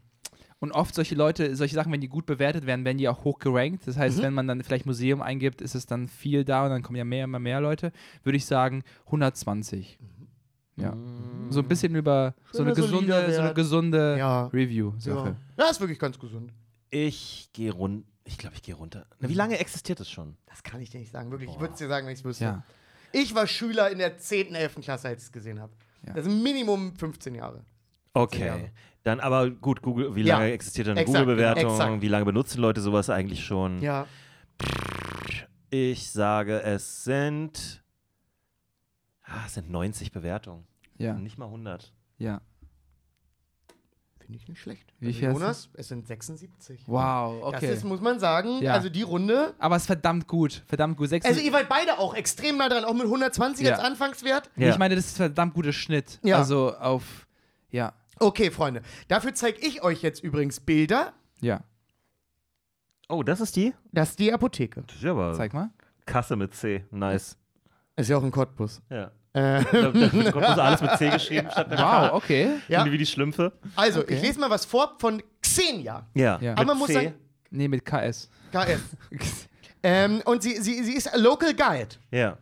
und 0.67 0.73
oft 0.73 0.95
solche 0.95 1.15
Leute, 1.15 1.55
solche 1.55 1.75
Sachen, 1.75 1.93
wenn 1.93 2.01
die 2.01 2.09
gut 2.09 2.27
bewertet 2.27 2.67
werden, 2.67 2.85
werden 2.85 2.99
die 2.99 3.09
auch 3.09 3.25
hoch 3.25 3.39
gerankt. 3.39 3.87
Das 3.87 3.97
heißt, 3.97 4.21
wenn 4.21 4.35
man 4.35 4.49
dann 4.49 4.63
vielleicht 4.63 4.85
Museum 4.85 5.23
eingibt, 5.23 5.61
ist 5.61 5.75
es 5.75 5.87
dann 5.87 6.09
viel 6.09 6.45
da 6.45 6.65
und 6.65 6.71
dann 6.71 6.83
kommen 6.83 6.97
ja 6.97 7.05
mehr, 7.05 7.25
immer 7.25 7.39
mehr 7.39 7.61
Leute. 7.61 7.93
Würde 8.25 8.37
ich 8.37 8.47
sagen 8.47 8.83
120. 9.07 9.99
Ja. 10.77 10.95
So 11.51 11.61
ein 11.61 11.69
bisschen 11.69 11.95
über 11.95 12.35
so 12.53 12.63
eine 12.63 12.75
gesunde, 12.75 13.33
so 13.33 13.41
eine 13.41 13.55
gesunde 13.55 14.17
Ja. 14.19 14.47
Review-Sache. 14.47 15.37
Ja. 15.57 15.65
ja, 15.65 15.71
ist 15.71 15.81
wirklich 15.81 15.99
ganz 15.99 16.19
gesund. 16.19 16.53
Ich 16.91 17.49
gehe 17.53 17.73
runter. 17.73 18.07
Ich 18.25 18.39
glaube, 18.39 18.57
ich 18.57 18.63
gehe 18.63 18.75
runter. 18.75 19.07
Na, 19.21 19.29
wie 19.29 19.35
lange 19.35 19.59
existiert 19.59 20.01
es 20.01 20.11
schon? 20.11 20.37
Das 20.47 20.65
kann 20.65 20.81
ich 20.81 20.91
dir 20.91 20.99
nicht 20.99 21.13
sagen, 21.13 21.31
wirklich. 21.31 21.51
Ich 21.51 21.61
würde 21.61 21.75
es 21.75 21.79
dir 21.79 21.87
sagen, 21.87 22.07
wenn 22.07 22.13
ich 22.13 22.19
es 22.19 22.25
wüsste. 22.25 22.45
Ja. 22.45 22.65
Ich 23.13 23.35
war 23.37 23.47
Schüler 23.47 23.91
in 23.91 23.99
der 23.99 24.19
10., 24.19 24.55
11. 24.55 24.81
Klasse, 24.81 25.09
als 25.09 25.23
ich 25.23 25.27
es 25.27 25.33
gesehen 25.33 25.61
habe. 25.61 25.73
Ja. 26.05 26.13
Das 26.15 26.25
sind 26.25 26.43
Minimum 26.43 26.97
15 26.97 27.37
Jahre. 27.37 27.65
Okay. 28.13 28.47
Jahre. 28.47 28.71
Dann 29.07 29.21
aber 29.21 29.49
gut, 29.51 29.83
Google, 29.83 30.17
wie 30.17 30.23
Ja. 30.23 30.39
lange 30.39 30.51
existiert 30.51 30.89
eine 30.89 30.99
Exakt, 30.99 31.21
Google-Bewertung? 31.21 32.03
Wie 32.03 32.09
lange 32.09 32.25
benutzen 32.25 32.61
Leute 32.61 32.81
sowas 32.81 33.09
eigentlich 33.09 33.45
schon? 33.45 33.81
Ja. 33.81 34.05
Ich 35.71 36.11
sage, 36.11 36.61
es 36.63 37.05
sind. 37.05 37.85
Ah, 39.23 39.45
es 39.47 39.55
sind 39.55 39.71
90 39.71 40.11
Bewertungen. 40.11 40.67
Ja. 40.99 41.15
Nicht 41.15 41.39
mal 41.39 41.45
100. 41.47 41.93
Ja. 42.19 42.41
Finde 44.19 44.39
ich 44.39 44.49
nicht 44.49 44.61
schlecht. 44.61 44.93
Wie 44.99 45.07
also 45.07 45.19
viel 45.21 45.29
hast 45.29 45.37
du? 45.37 45.41
Jonas, 45.41 45.69
es 45.75 45.87
sind 45.87 46.09
76. 46.09 46.83
Wow, 46.87 47.53
Das 47.53 47.63
okay. 47.63 47.73
ist, 47.73 47.85
muss 47.85 48.01
man 48.01 48.19
sagen, 48.19 48.61
Ja. 48.61 48.73
also 48.73 48.89
die 48.89 49.03
Runde. 49.03 49.55
Aber 49.61 49.77
es 49.77 49.83
ist 49.83 49.87
verdammt 49.87 50.27
gut. 50.27 50.65
Verdammt 50.67 50.97
gut. 50.97 51.11
Sechs 51.11 51.25
Also 51.25 51.39
ihr 51.41 51.53
wart 51.53 51.69
beide 51.69 52.01
auch 52.01 52.13
extrem 52.15 52.57
nah 52.57 52.69
dran, 52.69 52.83
auch 52.85 52.95
mit 52.95 53.07
120 53.07 53.67
Ja. 53.69 53.75
als 53.77 53.85
Anfangswert. 53.85 54.51
Nee, 54.57 54.71
Ich 54.71 54.79
meine, 54.79 54.97
das 54.97 55.07
ist 55.07 55.17
verdammt 55.17 55.55
guter 55.55 55.73
Schnitt. 55.73 56.19
Ja. 56.25 56.39
Also 56.39 56.75
auf. 56.77 57.29
Ja. 57.71 57.93
Okay, 58.19 58.51
Freunde. 58.51 58.83
Dafür 59.09 59.35
zeige 59.35 59.59
ich 59.67 59.83
euch 59.83 60.03
jetzt 60.03 60.23
übrigens 60.23 60.61
Bilder. 60.61 61.13
Ja. 61.41 61.61
Oh, 63.09 63.23
das 63.23 63.41
ist 63.41 63.57
die? 63.57 63.73
Das 63.93 64.11
ist 64.11 64.19
die 64.19 64.33
Apotheke. 64.33 64.83
Das 64.87 64.97
ist 64.97 65.03
ja 65.03 65.13
aber 65.13 65.35
Zeig 65.35 65.53
mal. 65.55 65.71
Kasse 66.07 66.37
mit 66.37 66.55
C. 66.55 66.85
Nice. 66.91 67.37
Ist 67.97 68.09
ja 68.11 68.17
auch 68.19 68.23
ein 68.25 68.31
Cottbus. 68.31 68.81
Ja. 68.91 69.11
Äh, 69.33 69.63
Da, 69.73 69.91
da 69.91 70.31
kommt 70.33 70.45
also 70.45 70.61
alles 70.63 70.81
mit 70.81 70.91
C 70.97 71.11
geschrieben 71.11 71.49
statt 71.51 71.69
mit 71.69 71.79
Wow, 71.79 71.85
K. 72.11 72.15
okay. 72.15 72.51
ja. 72.69 72.85
Wie 72.85 72.97
die 72.99 73.07
Schlümpfe. 73.07 73.53
Also, 73.77 74.01
Okay. 74.01 74.15
ich 74.15 74.23
lese 74.23 74.41
mal 74.41 74.51
was 74.51 74.65
vor 74.65 74.97
von 74.99 75.23
Xenia. 75.43 76.07
Ja. 76.15 76.39
Ja. 76.41 76.53
Aber 76.53 76.65
man 76.65 76.79
muss 76.79 76.89
C. 76.89 76.95
sagen, 76.95 77.15
Nee, 77.51 77.69
mit 77.69 77.85
KS. 77.85 78.29
KS. 78.53 78.81
ähm, 79.83 80.21
und 80.25 80.43
sie, 80.43 80.57
sie, 80.61 80.83
sie 80.83 80.95
ist 80.95 81.13
a 81.13 81.17
Local 81.17 81.55
Guide. 81.55 81.95
Ja. 82.11 82.39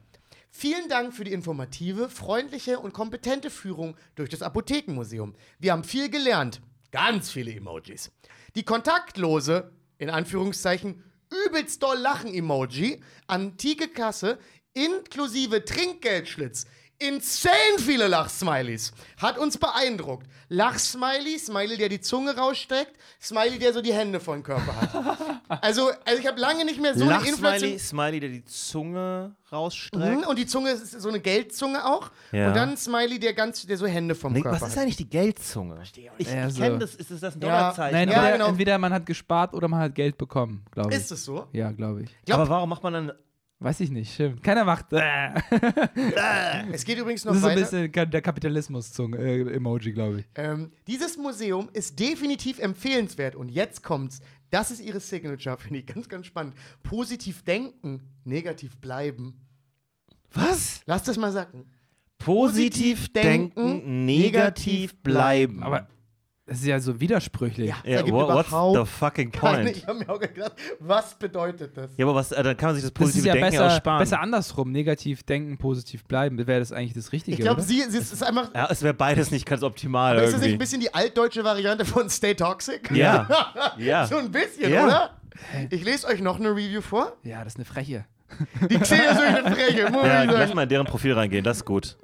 Vielen 0.57 0.89
Dank 0.89 1.13
für 1.13 1.25
die 1.25 1.33
informative, 1.33 2.09
freundliche 2.09 2.79
und 2.79 2.93
kompetente 2.93 3.51
Führung 3.51 3.97
durch 4.15 4.31
das 4.31 4.41
Apothekenmuseum. 4.41 5.35
Wir 5.59 5.73
haben 5.73 5.83
viel 5.83 6.09
gelernt. 6.09 6.61
Ganz 6.93 7.29
viele 7.33 7.53
Emojis. 7.53 8.13
Die 8.55 8.63
kontaktlose, 8.63 9.73
in 9.99 10.11
Anführungszeichen, 10.11 11.03
übelst 11.45 11.83
doll 11.83 11.99
Lachen-Emoji, 11.99 13.03
antike 13.27 13.89
Kasse, 13.89 14.39
inklusive 14.75 15.65
Trinkgeldschlitz, 15.65 16.67
insane 16.99 17.79
viele 17.79 18.09
Lachsmileys, 18.09 18.93
hat 19.19 19.39
uns 19.39 19.59
beeindruckt. 19.59 20.27
Lachsmiley, 20.49 21.39
Smiley, 21.39 21.77
der 21.77 21.89
die 21.89 22.01
Zunge 22.01 22.37
rausstreckt, 22.37 22.93
Smiley, 23.21 23.59
der 23.59 23.73
so 23.73 23.81
die 23.83 23.93
Hände 23.93 24.21
vor 24.21 24.35
den 24.35 24.43
Körper 24.43 24.75
hat. 24.81 24.91
Also, 25.61 25.91
also 26.05 26.21
ich 26.21 26.27
habe 26.27 26.41
lange 26.41 26.65
nicht 26.65 26.81
mehr 26.81 26.95
so 26.97 27.05
eine 27.05 27.17
Inflation... 27.29 27.43
Lachsmiley, 27.45 27.79
Smiley, 27.79 28.21
der 28.21 28.29
die 28.31 28.45
Zunge 28.45 29.35
rausstreckt. 29.53 30.21
Mhm, 30.23 30.25
und 30.27 30.39
die 30.39 30.47
Zunge 30.47 30.71
ist 30.71 31.01
so 31.01 31.09
eine 31.09 31.21
Geldzunge 31.21 31.85
auch. 31.85 32.11
Ja. 32.33 32.49
Und 32.49 32.57
dann 32.57 32.77
Smiley, 32.77 33.19
der 33.19 33.35
ganz, 33.35 33.65
der 33.67 33.77
so 33.77 33.87
Hände 33.87 34.15
vom 34.15 34.33
Nee, 34.33 34.41
Körper 34.41 34.61
was 34.61 34.69
ist 34.71 34.77
hat. 34.77 34.83
eigentlich 34.83 34.97
die 34.97 35.09
Geldzunge? 35.09 35.81
Ich, 35.83 35.93
ich 36.19 36.33
Ja, 36.33 36.49
so. 36.51 36.61
kenne 36.61 36.79
das. 36.79 36.95
Ist 36.95 37.11
das, 37.11 37.21
das 37.21 37.35
ein 37.37 37.41
Ja. 37.43 37.49
Dollarzeichen? 37.49 37.93
Nein, 37.99 38.09
Ja, 38.09 38.15
entweder, 38.17 38.33
genau. 38.39 38.49
entweder 38.49 38.79
man 38.79 38.93
hat 38.93 39.07
gespart 39.07 39.53
oder 39.55 39.69
man 39.69 39.81
hat 39.81 39.95
Geld 39.95 40.17
bekommen, 40.19 40.65
glaube 40.71 40.91
ich. 40.93 40.97
Ist 40.99 41.13
es 41.13 41.25
so? 41.25 41.47
Ja, 41.53 41.71
glaube 41.73 42.03
ich. 42.05 42.11
glaub- 42.25 42.41
aber 42.41 42.49
warum 42.49 42.71
macht 42.71 42.83
man 42.83 42.93
dann 42.95 43.13
Weiß 43.65 43.81
ich 43.81 43.91
nicht, 43.91 44.13
stimmt. 44.13 44.43
Keiner 44.43 44.63
macht. 44.63 44.93
Äh. 44.93 45.31
Es 46.71 46.85
geht 46.85 46.99
übrigens 46.99 47.25
noch 47.25 47.33
Das 47.33 47.39
ist 47.39 47.43
so 47.43 47.49
ein 47.49 47.57
weiter. 47.57 47.89
bisschen 47.89 48.11
der 48.11 48.21
Kapitalismus-Emoji, 48.21 49.93
glaube 49.93 50.21
ich. 50.21 50.27
Ähm, 50.35 50.71
dieses 50.87 51.17
Museum 51.17 51.71
ist 51.73 51.99
definitiv 51.99 52.59
empfehlenswert. 52.59 53.35
Und 53.35 53.49
jetzt 53.49 53.83
kommt's. 53.83 54.21
Das 54.51 54.71
ist 54.71 54.81
ihre 54.81 55.01
Signature, 55.01 55.57
finde 55.59 55.79
ich 55.79 55.87
ganz, 55.87 56.11
ganz 56.11 56.27
spannend. 56.27 56.55
Positiv 56.83 57.43
denken, 57.43 58.03
negativ 58.25 58.77
bleiben. 58.77 59.41
Was? 60.35 60.83
Lass 60.85 61.05
das 61.05 61.17
mal 61.17 61.33
sacken. 61.33 61.65
Positiv 62.19 63.15
denken, 63.15 64.05
negativ 64.05 64.95
bleiben. 65.03 65.63
Aber 65.63 65.89
das 66.47 66.59
ist 66.59 66.67
ja 66.67 66.79
so 66.79 67.01
widersprüchlich. 67.01 67.71
Ja, 67.71 67.77
ja, 67.85 67.97
ergibt 67.99 68.15
what, 68.17 68.29
what's 68.29 68.51
the 68.51 68.85
fucking 68.99 69.31
keine- 69.33 69.65
point? 69.65 69.77
Ich 69.79 69.87
habe 69.87 69.99
mir 69.99 70.09
auch 70.11 70.21
gedacht, 70.21 70.53
was 70.79 71.15
bedeutet 71.15 71.77
das? 71.77 71.91
Ja, 71.97 72.05
aber 72.05 72.15
was, 72.15 72.33
äh, 72.33 72.43
dann 72.43 72.57
kann 72.57 72.69
man 72.69 72.75
sich 72.77 72.85
das 72.85 72.93
Das 72.93 73.01
ist 73.09 73.15
positive 73.15 73.29
ja 73.29 73.33
Denken 73.35 73.51
besser, 73.51 73.67
aussparen. 73.67 73.99
besser 73.99 74.21
andersrum. 74.21 74.71
Negativ 74.71 75.23
denken, 75.23 75.57
positiv 75.57 76.05
bleiben. 76.05 76.37
Wäre 76.47 76.61
das 76.61 76.71
eigentlich 76.73 76.93
das 76.95 77.13
Richtige? 77.13 77.37
Ich 77.37 77.41
glaube, 77.43 77.63
sie, 77.63 77.81
sie 77.89 77.97
es 77.99 78.13
ist 78.13 78.23
einfach. 78.23 78.55
ja, 78.55 78.69
es 78.71 78.83
wäre 78.83 78.93
beides 78.95 79.31
nicht 79.31 79.47
ganz 79.47 79.63
optimal 79.63 80.17
Aber 80.17 80.25
ist 80.27 80.35
das 80.35 80.43
nicht 80.43 80.53
ein 80.53 80.59
bisschen 80.59 80.81
die 80.81 80.93
altdeutsche 80.93 81.45
Variante 81.45 81.85
von 81.87 82.11
Stay 82.11 82.35
Toxic? 82.35 82.91
ja, 82.91 83.27
ja. 83.79 84.07
So 84.07 84.17
ein 84.17 84.31
bisschen, 84.31 84.71
Ja. 84.73 84.85
oder? 84.85 85.11
Ich 85.71 85.83
lese 85.85 86.07
euch 86.07 86.21
noch 86.21 86.39
eine 86.39 86.51
Review 86.51 86.81
vor. 86.81 87.17
Ja, 87.23 87.43
das 87.43 87.55
ist 87.55 87.57
eine 87.57 87.65
Freche. 87.65 88.05
Die 88.71 88.79
Xenia 88.79 89.11
ist 89.13 89.19
wirklich 89.19 89.45
eine 89.47 89.55
Freche, 89.57 89.91
muss 89.93 90.07
ja, 90.07 90.25
ich 90.25 90.31
lass 90.31 90.39
sagen. 90.41 90.55
mal 90.57 90.63
in 90.65 90.69
deren 90.69 90.87
Profil 90.87 91.13
reingehen, 91.15 91.43
das 91.45 91.59
ist 91.59 91.65
gut. 91.65 91.97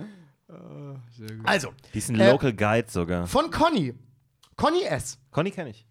Also, 1.45 1.69
Die 1.95 1.99
ist 1.99 2.09
ein 2.11 2.19
Äh, 2.19 2.31
Local 2.31 2.53
Guide 2.53 2.87
sogar. 2.91 3.27
von 3.27 3.51
Conny. 3.51 3.95
Conny 4.61 4.83
S. 4.83 5.19
Conny 5.31 5.51
kenne 5.51 5.71
ich. 5.71 5.87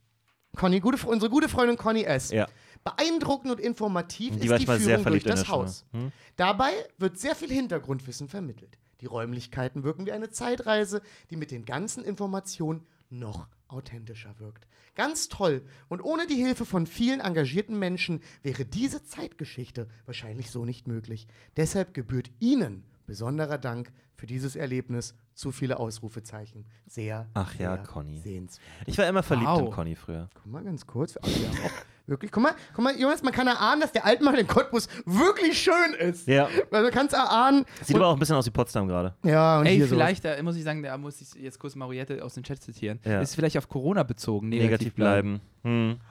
Conny, 0.55 0.79
gute, 0.79 1.07
unsere 1.07 1.31
gute 1.31 1.49
Freundin 1.49 1.75
Conny 1.75 2.03
S. 2.03 2.29
Ja. 2.29 2.47
Beeindruckend 2.83 3.51
und 3.51 3.59
informativ 3.59 4.39
Die 4.39 4.47
ist 4.47 4.59
die 4.59 4.65
Führung 4.65 5.03
durch 5.03 5.23
das. 5.23 5.47
Haus. 5.47 5.85
Hm? 5.91 6.11
Dabei 6.35 6.71
wird 6.99 7.17
sehr 7.19 7.35
viel 7.35 7.49
Hintergrundwissen 7.49 8.27
vermittelt. 8.27 8.77
Die 9.01 9.07
Räumlichkeiten 9.07 9.83
wirken 9.83 10.05
wie 10.05 10.11
eine 10.11 10.29
Zeitreise, 10.29 11.01
die 11.31 11.35
mit 11.35 11.49
den 11.49 11.65
ganzen 11.65 12.03
Informationen 12.03 12.85
noch 13.09 13.47
authentischer 13.67 14.39
wirkt. 14.39 14.67
Ganz 14.93 15.29
toll. 15.29 15.63
Und 15.87 16.01
ohne 16.01 16.27
die 16.27 16.35
Hilfe 16.35 16.65
von 16.65 16.85
vielen 16.85 17.21
engagierten 17.21 17.77
Menschen 17.79 18.21
wäre 18.43 18.65
diese 18.65 19.03
Zeitgeschichte 19.03 19.87
wahrscheinlich 20.05 20.51
so 20.51 20.63
nicht 20.63 20.87
möglich. 20.87 21.27
Deshalb 21.57 21.93
gebührt 21.95 22.29
Ihnen 22.39 22.83
besonderer 23.09 23.57
Dank 23.57 23.91
für 24.15 24.27
dieses 24.27 24.55
Erlebnis. 24.55 25.15
Zu 25.39 25.53
viele 25.53 25.79
Ausrufezeichen. 25.79 26.65
Sehr, 26.85 27.25
Ach 27.33 27.53
ja, 27.55 27.75
sehr 27.75 27.85
Conny. 27.85 28.17
sehenswert. 28.19 28.67
Ich 28.87 28.97
war 28.97 29.07
immer 29.07 29.23
verliebt 29.23 29.47
Wow. 29.49 29.61
in 29.61 29.71
Conny 29.71 29.95
früher. 29.95 30.27
Guck 30.33 30.51
mal 30.51 30.61
ganz 30.61 30.85
kurz. 30.85 31.15
Wir 31.15 31.47
haben 31.47 31.57
auch 31.65 31.71
wirklich, 32.07 32.29
guck 32.29 32.43
mal, 32.43 32.51
guck 32.75 32.83
mal, 32.83 32.99
Jonas, 32.99 33.23
man 33.23 33.31
kann 33.31 33.47
erahnen, 33.47 33.79
dass 33.79 33.93
der 33.93 34.03
Altmann 34.05 34.35
in 34.35 34.47
Cottbus 34.47 34.89
wirklich 35.05 35.57
schön 35.57 35.93
ist. 35.97 36.27
Ja. 36.27 36.49
Weil 36.71 36.83
man 36.83 36.91
kann 36.91 37.05
es 37.07 37.13
erahnen. 37.13 37.63
Sieht 37.81 37.95
aber 37.95 38.07
auch 38.07 38.13
ein 38.15 38.19
bisschen 38.19 38.35
aus 38.35 38.47
wie 38.47 38.51
Potsdam 38.51 38.89
gerade. 38.89 39.15
ja, 39.23 39.59
und 39.61 39.65
Ey, 39.67 39.77
hier 39.77 39.87
so. 39.87 39.95
vielleicht, 39.95 40.25
da 40.25 40.43
muss 40.43 40.57
ich 40.57 40.63
sagen, 40.65 40.83
da 40.83 40.97
muss 40.97 41.21
ich 41.21 41.33
jetzt 41.41 41.57
kurz 41.57 41.73
Mariette 41.73 42.21
aus 42.21 42.33
dem 42.33 42.43
Chat 42.43 42.61
zitieren. 42.61 42.99
Ja. 43.05 43.21
Ist 43.21 43.35
vielleicht 43.35 43.57
auf 43.57 43.69
Corona 43.69 44.03
bezogen. 44.03 44.49
Negativ, 44.49 44.69
Negativ 44.71 44.95
bleiben. 44.95 45.39
Hm. 45.63 46.01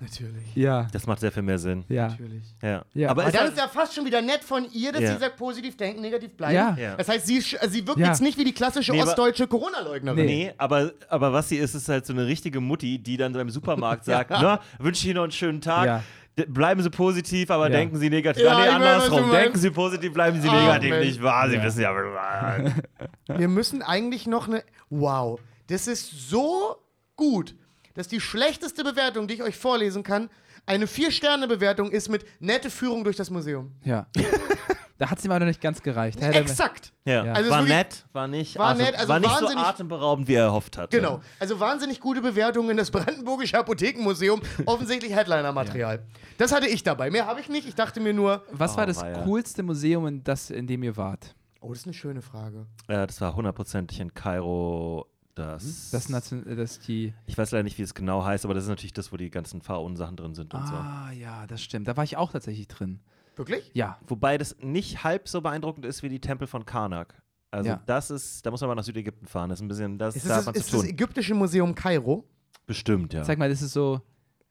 Natürlich. 0.00 0.54
Ja, 0.54 0.86
Das 0.92 1.06
macht 1.06 1.20
sehr 1.20 1.32
viel 1.32 1.42
mehr 1.42 1.58
Sinn. 1.58 1.84
ja. 1.88 2.08
Natürlich. 2.08 2.42
Ja. 2.62 2.84
Ja. 2.94 3.10
Aber 3.10 3.24
Aber 3.24 3.32
halt, 3.38 3.50
ist 3.52 3.58
ja 3.58 3.68
fast 3.68 3.94
schon 3.94 4.04
wieder 4.04 4.20
nett 4.22 4.44
von 4.44 4.66
ihr, 4.72 4.92
dass 4.92 5.02
Ja. 5.02 5.14
sie 5.14 5.18
sagt, 5.20 5.36
positiv 5.36 5.76
denken, 5.76 6.00
negativ 6.02 6.36
bleiben. 6.36 6.54
Ja. 6.54 6.76
Ja. 6.78 6.96
Das 6.96 7.08
heißt, 7.08 7.26
sie, 7.26 7.36
also 7.58 7.72
sie 7.72 7.86
wirkt 7.86 8.00
Ja. 8.00 8.08
jetzt 8.08 8.20
nicht 8.20 8.36
wie 8.38 8.44
die 8.44 8.52
klassische 8.52 8.92
Nee, 8.92 9.02
ostdeutsche 9.02 9.46
Corona-Leugnerin. 9.46 10.26
Nee, 10.26 10.52
aber, 10.58 10.92
aber 11.08 11.32
was 11.32 11.48
sie 11.48 11.56
ist, 11.56 11.74
ist 11.74 11.88
halt 11.88 12.06
so 12.06 12.12
eine 12.12 12.26
richtige 12.26 12.60
Mutti, 12.60 12.98
die 12.98 13.16
dann 13.16 13.32
beim 13.32 13.50
Supermarkt 13.50 14.04
sagt, 14.04 14.30
na, 14.30 14.60
wünsche 14.78 15.06
Ihnen 15.06 15.16
noch 15.16 15.22
einen 15.24 15.32
schönen 15.32 15.60
Tag. 15.60 16.02
Bleiben 16.48 16.82
Sie 16.82 16.90
positiv, 16.90 17.48
aber 17.50 17.70
Ja. 17.70 17.76
denken 17.76 17.96
Sie 17.96 18.10
negativ. 18.10 18.42
Ja, 18.44 18.56
ah, 18.56 18.62
nee, 18.64 18.68
andersrum. 18.68 19.30
Denken 19.30 19.56
Sie 19.58 19.70
positiv, 19.70 20.12
bleiben 20.12 20.40
Sie 20.42 20.48
Ah, 20.48 20.60
negativ. 20.60 20.90
Mensch. 20.90 21.06
Nicht 21.06 21.22
wahr? 21.22 21.48
Sie 21.48 21.56
Ja. 21.56 21.62
wissen 21.64 21.80
ja. 21.80 23.38
Wir 23.38 23.48
müssen 23.48 23.82
eigentlich 23.82 24.26
noch 24.26 24.48
eine. 24.48 24.64
Wow. 24.90 25.40
Das 25.68 25.86
ist 25.86 26.28
so 26.28 26.76
gut, 27.16 27.54
dass 27.94 28.08
die 28.08 28.20
schlechteste 28.20 28.84
Bewertung, 28.84 29.26
die 29.28 29.34
ich 29.34 29.42
euch 29.42 29.56
vorlesen 29.56 30.02
kann, 30.02 30.28
eine 30.66 30.86
Vier-Sterne-Bewertung 30.86 31.90
ist 31.90 32.08
mit 32.08 32.24
nette 32.40 32.70
Führung 32.70 33.04
durch 33.04 33.16
das 33.16 33.30
Museum. 33.30 33.72
Ja. 33.84 34.06
da 34.98 35.10
hat 35.10 35.18
es 35.18 35.24
ihm 35.24 35.30
aber 35.30 35.40
noch 35.40 35.46
nicht 35.46 35.60
ganz 35.60 35.82
gereicht. 35.82 36.20
Hätte 36.20 36.38
Exakt. 36.38 36.92
Ja. 37.04 37.22
Also 37.24 37.50
war 37.50 37.58
wirklich- 37.58 37.76
nett, 37.76 38.04
war 38.12 38.28
nicht, 38.28 38.56
war 38.58 38.70
atem- 38.74 38.78
nett, 38.84 38.94
also 38.96 39.08
war 39.08 39.20
nicht 39.20 39.38
so 39.38 39.46
atemberaubend, 39.48 40.26
wie 40.26 40.34
er 40.34 40.44
erhofft 40.44 40.78
hat. 40.78 40.90
Genau. 40.90 41.20
Also 41.38 41.60
wahnsinnig 41.60 42.00
gute 42.00 42.22
Bewertungen 42.22 42.70
in 42.70 42.76
das 42.78 42.90
Brandenburgische 42.90 43.58
Apothekenmuseum. 43.58 44.40
Offensichtlich 44.66 45.14
Headliner-Material. 45.14 46.02
Das 46.38 46.52
hatte 46.52 46.66
ich 46.66 46.82
dabei. 46.82 47.10
Mehr 47.10 47.26
habe 47.26 47.40
ich 47.40 47.48
nicht. 47.50 47.68
Ich 47.68 47.74
dachte 47.74 48.00
mir 48.00 48.14
nur. 48.14 48.42
Was 48.50 48.74
Oh, 48.74 48.76
war 48.78 48.86
das 48.86 49.02
weia. 49.02 49.22
coolste 49.24 49.62
Museum, 49.62 50.06
in, 50.06 50.24
das, 50.24 50.48
in 50.50 50.66
dem 50.66 50.82
ihr 50.82 50.96
wart? 50.96 51.34
Oh, 51.60 51.68
das 51.70 51.80
ist 51.80 51.86
eine 51.86 51.94
schöne 51.94 52.22
Frage. 52.22 52.66
Äh, 52.88 53.06
das 53.06 53.20
war 53.20 53.34
hundertprozentig 53.36 54.00
in 54.00 54.14
Kairo. 54.14 55.06
Das, 55.34 55.90
Das, 55.90 56.08
Nation, 56.08 56.46
äh, 56.46 56.54
das 56.54 56.78
die. 56.78 57.12
ich 57.26 57.36
weiß 57.36 57.50
leider 57.50 57.64
nicht, 57.64 57.76
wie 57.78 57.82
es 57.82 57.94
genau 57.94 58.24
heißt, 58.24 58.44
aber 58.44 58.54
das 58.54 58.64
ist 58.64 58.68
natürlich 58.70 58.92
das, 58.92 59.12
wo 59.12 59.16
die 59.16 59.30
ganzen 59.30 59.62
Pharaonen-Sachen 59.62 60.16
drin 60.16 60.34
sind 60.34 60.54
und 60.54 60.60
Ah, 60.60 61.10
ja, 61.12 61.46
das 61.48 61.60
stimmt. 61.62 61.88
Da 61.88 61.96
war 61.96 62.04
ich 62.04 62.16
auch 62.16 62.30
tatsächlich 62.32 62.68
drin. 62.68 63.00
Wirklich? 63.36 63.68
Ja. 63.74 63.98
so. 64.02 64.10
Wobei 64.10 64.38
das 64.38 64.56
nicht 64.60 65.02
halb 65.02 65.28
so 65.28 65.40
beeindruckend 65.40 65.84
ist 65.86 66.02
wie 66.04 66.08
die 66.08 66.20
Tempel 66.20 66.46
von 66.46 66.64
Karnak. 66.64 67.20
Also 67.50 67.70
Ja. 67.70 67.82
das 67.86 68.10
ist, 68.10 68.46
da 68.46 68.50
muss 68.52 68.60
man 68.60 68.68
mal 68.68 68.74
nach 68.76 68.84
Südägypten 68.84 69.26
fahren. 69.26 69.50
Das 69.50 69.58
ist 69.58 69.64
ein 69.64 69.68
bisschen, 69.68 69.98
das 69.98 70.14
Ist 70.16 70.28
da 70.28 70.34
hat 70.34 70.40
es 70.40 70.46
man 70.46 70.54
ist 70.54 70.68
zu 70.70 70.76
das. 70.76 70.86
Ägyptische 70.86 71.34
Museum 71.34 71.74
Kairo? 71.74 72.24
Bestimmt, 72.66 73.12
ja. 73.12 73.24
Sag 73.24 73.38
mal, 73.38 73.48
das 73.48 73.60
ist 73.62 73.72
so. 73.72 74.00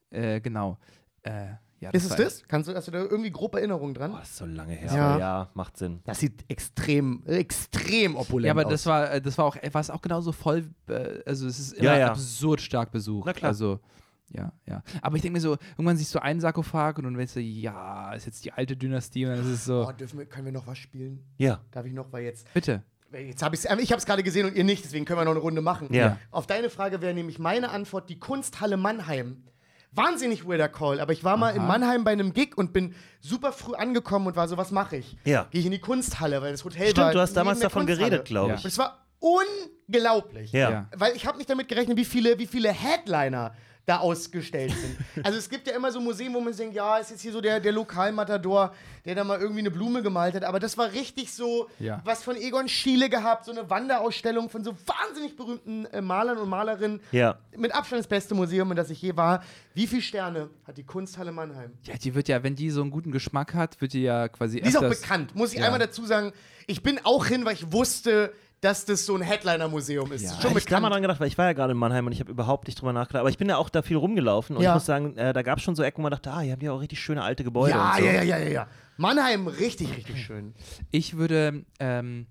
Äh, 0.09 0.41
genau. 0.41 0.77
Äh, 1.21 1.53
ja, 1.83 1.89
Ist 1.91 2.09
es 2.09 2.15
das? 2.15 2.43
Kannst 2.47 2.69
du, 2.69 2.73
hast 2.75 2.87
du 2.87 2.91
da 2.91 2.99
irgendwie 2.99 3.31
grobe 3.31 3.57
Erinnerungen 3.59 3.93
dran? 3.93 4.11
das 4.13 4.29
ist 4.29 4.37
so 4.37 4.45
lange 4.45 4.73
her. 4.73 4.91
Ja. 4.93 5.07
Aber 5.11 5.19
ja, 5.19 5.49
macht 5.53 5.77
Sinn. 5.77 5.99
Das 6.05 6.19
sieht 6.19 6.43
extrem, 6.49 7.23
extrem 7.25 8.15
opulent 8.15 8.45
Ja, 8.47 8.51
aber 8.53 8.65
aus. 8.65 8.71
das 8.71 8.85
war, 8.85 9.11
äh, 9.11 9.21
das 9.21 9.37
war 9.37 9.45
auch, 9.45 9.55
war 9.55 9.81
es 9.81 9.89
auch 9.89 10.01
genauso 10.01 10.31
voll, 10.31 10.69
äh, 10.87 11.19
also 11.25 11.47
es 11.47 11.59
ist 11.59 11.73
immer 11.73 11.85
Ja, 11.93 11.97
ja. 11.99 12.07
absurd 12.11 12.61
stark 12.61 12.91
besucht. 12.91 13.25
Na 13.27 13.33
klar. 13.33 13.49
Also, 13.49 13.79
ja, 14.29 14.51
ja. 14.65 14.81
Aber 15.01 15.15
ich 15.15 15.21
denke 15.21 15.33
mir 15.37 15.41
so, 15.41 15.57
irgendwann 15.73 15.97
siehst 15.97 16.15
du 16.15 16.21
einen 16.21 16.39
Sarkophag 16.39 16.97
und 16.97 17.03
dann 17.03 17.17
weißt 17.17 17.35
du, 17.35 17.39
ja, 17.41 18.13
ist 18.13 18.25
jetzt 18.25 18.43
die 18.45 18.51
alte 18.51 18.75
Dynastie 18.75 19.25
und 19.25 19.31
dann 19.31 19.41
ist 19.41 19.47
es 19.47 19.65
so, 19.65 19.85
Oh, 19.87 19.91
dürfen 19.91 20.17
wir, 20.17 20.25
können 20.25 20.45
wir 20.45 20.51
noch 20.53 20.65
was 20.65 20.77
spielen? 20.77 21.19
Ja. 21.37 21.59
Darf 21.71 21.85
ich 21.85 21.93
noch? 21.93 22.11
Weil 22.11 22.23
jetzt, 22.23 22.51
bitte. 22.53 22.81
jetzt 23.11 23.43
habe 23.43 23.55
ich 23.55 23.65
ich 23.65 23.91
habe 23.91 23.99
es 23.99 24.05
gerade 24.05 24.23
gesehen 24.23 24.47
und 24.47 24.55
ihr 24.55 24.63
nicht, 24.63 24.83
deswegen 24.85 25.05
können 25.05 25.19
wir 25.19 25.25
noch 25.25 25.31
eine 25.31 25.39
Runde 25.41 25.61
machen. 25.61 25.93
Ja. 25.93 26.17
Auf 26.31 26.47
deine 26.47 26.69
Frage 26.71 27.01
wäre 27.01 27.13
nämlich 27.13 27.37
meine 27.37 27.69
Antwort 27.69 28.09
die 28.09 28.17
Kunsthalle 28.17 28.77
Mannheim. 28.77 29.43
Wahnsinnig 29.95 30.47
weirder 30.47 30.69
Call, 30.69 30.99
aber 30.99 31.13
ich 31.13 31.23
war 31.23 31.37
mal 31.37 31.51
in 31.51 31.59
Aha. 31.61 31.67
Mannheim 31.67 32.03
bei 32.03 32.11
einem 32.11 32.33
Gig 32.33 32.57
und 32.57 32.73
bin 32.73 32.95
super 33.19 33.51
früh 33.51 33.75
angekommen 33.75 34.27
und 34.27 34.35
war 34.35 34.47
so, 34.47 34.57
was 34.57 34.71
mache 34.71 34.97
ich? 34.97 35.17
Ja. 35.23 35.47
Gehe 35.51 35.59
ich 35.59 35.65
in 35.65 35.71
die 35.71 35.79
Kunsthalle, 35.79 36.41
weil 36.41 36.51
das 36.51 36.65
Hotel 36.65 36.81
war 36.81 36.89
Stimmt, 36.89 37.13
du 37.15 37.19
hast 37.19 37.33
damals 37.33 37.59
davon 37.59 37.85
Kunsthalle. 37.85 38.09
geredet, 38.09 38.25
glaube 38.27 38.49
Ja. 38.49 38.55
ich. 38.55 38.63
Und 38.63 38.69
es 38.69 38.77
war 38.77 39.05
unglaublich. 39.19 40.51
Ja. 40.51 40.69
Ja. 40.71 40.89
Weil 40.95 41.15
ich 41.15 41.25
habe 41.25 41.37
nicht 41.37 41.49
damit 41.49 41.67
gerechnet, 41.67 41.97
wie 41.97 42.05
viele, 42.05 42.37
wie 42.39 42.47
viele 42.47 42.71
Headliner 42.71 43.53
da 43.85 43.97
ausgestellt 43.97 44.71
sind. 44.71 44.97
also 45.25 45.37
es 45.37 45.49
gibt 45.49 45.67
ja 45.67 45.75
immer 45.75 45.91
so 45.91 45.99
Museen, 45.99 46.33
wo 46.33 46.39
man 46.39 46.55
denkt, 46.55 46.73
ja, 46.75 46.97
ist 46.97 47.11
jetzt 47.11 47.21
hier 47.21 47.33
so 47.33 47.41
der, 47.41 47.59
der 47.59 47.73
Lokalmatador, 47.73 48.73
der 49.03 49.15
da 49.15 49.23
mal 49.25 49.39
irgendwie 49.39 49.59
eine 49.59 49.71
Blume 49.71 50.01
gemalt 50.01 50.35
hat. 50.35 50.43
Aber 50.45 50.59
das 50.59 50.77
war 50.77 50.91
richtig 50.93 51.33
so 51.33 51.67
Ja. 51.79 52.01
was 52.05 52.23
von 52.23 52.37
Egon 52.37 52.67
Schiele 52.69 53.09
gehabt, 53.09 53.43
so 53.45 53.51
eine 53.51 53.69
Wanderausstellung 53.69 54.49
von 54.49 54.63
so 54.63 54.73
wahnsinnig 54.85 55.35
berühmten 55.35 55.85
äh, 55.87 56.01
Malern 56.01 56.37
und 56.37 56.47
Malerinnen. 56.49 57.01
Ja. 57.11 57.37
Mit 57.57 57.73
Abstand 57.75 57.99
das 57.99 58.07
beste 58.07 58.35
Museum, 58.35 58.71
in 58.71 58.77
das 58.77 58.89
ich 58.89 59.01
je 59.01 59.15
war. 59.17 59.43
Wie 59.73 59.87
viele 59.87 60.01
Sterne 60.01 60.49
hat 60.65 60.77
die 60.77 60.83
Kunsthalle 60.85 61.31
Mannheim? 61.33 61.73
Ja, 61.83 61.95
die 61.97 62.15
wird 62.15 62.29
ja, 62.29 62.41
wenn 62.43 62.55
die 62.55 62.69
so 62.69 62.81
einen 62.81 62.91
guten 62.91 63.11
Geschmack 63.11 63.53
hat, 63.53 63.81
wird 63.81 63.93
die 63.93 64.03
ja 64.03 64.29
quasi 64.29 64.61
Die 64.61 64.67
ist 64.69 64.77
auch 64.77 64.87
bekannt, 64.87 65.35
muss 65.35 65.51
ich 65.53 65.59
Ja. 65.59 65.65
einmal 65.65 65.79
dazu 65.79 66.05
sagen. 66.05 66.31
Ich 66.67 66.81
bin 66.83 66.99
auch 67.03 67.25
hin, 67.25 67.43
weil 67.43 67.55
ich 67.55 67.71
wusste, 67.73 68.31
dass 68.63 68.85
das 68.85 69.05
so 69.05 69.15
ein 69.15 69.21
Headliner-Museum 69.21 70.11
ist. 70.11 70.23
Ja. 70.23 70.29
Schon 70.41 70.41
Schon 70.51 70.57
ich 70.57 70.65
da 70.65 70.79
mal 70.79 70.89
dran 70.89 71.01
gedacht, 71.01 71.19
weil 71.19 71.27
ich 71.27 71.37
war 71.37 71.45
ja 71.45 71.53
gerade 71.53 71.71
in 71.71 71.77
Mannheim 71.77 72.05
und 72.05 72.11
ich 72.13 72.19
habe 72.19 72.31
überhaupt 72.31 72.67
nicht 72.67 72.79
drüber 72.79 72.93
nachgedacht. 72.93 73.21
Aber 73.21 73.29
ich 73.29 73.37
bin 73.37 73.49
ja 73.49 73.57
auch 73.57 73.69
da 73.69 73.81
viel 73.81 73.97
rumgelaufen 73.97 74.55
und 74.55 74.61
Ja. 74.63 74.71
ich 74.71 74.73
muss 74.75 74.85
sagen, 74.85 75.17
äh, 75.17 75.33
da 75.33 75.41
gab 75.41 75.57
es 75.57 75.63
schon 75.63 75.75
so 75.75 75.83
Ecken, 75.83 75.97
wo 75.99 76.03
man 76.03 76.11
dachte, 76.11 76.31
ah, 76.31 76.39
hier 76.41 76.51
haben 76.53 76.59
die 76.59 76.69
auch 76.69 76.79
richtig 76.81 76.99
schöne 76.99 77.23
alte 77.23 77.43
Gebäude. 77.43 77.71
Ja, 77.71 77.91
und 77.91 77.97
so. 77.99 78.05
ja, 78.05 78.11
ja, 78.13 78.23
ja, 78.23 78.37
ja, 78.37 78.49
ja. 78.49 78.67
Mannheim, 78.97 79.47
richtig, 79.47 79.95
richtig 79.97 80.23
schön. 80.23 80.53
Ich 80.91 81.17
würde, 81.17 81.65
ähm, 81.79 82.27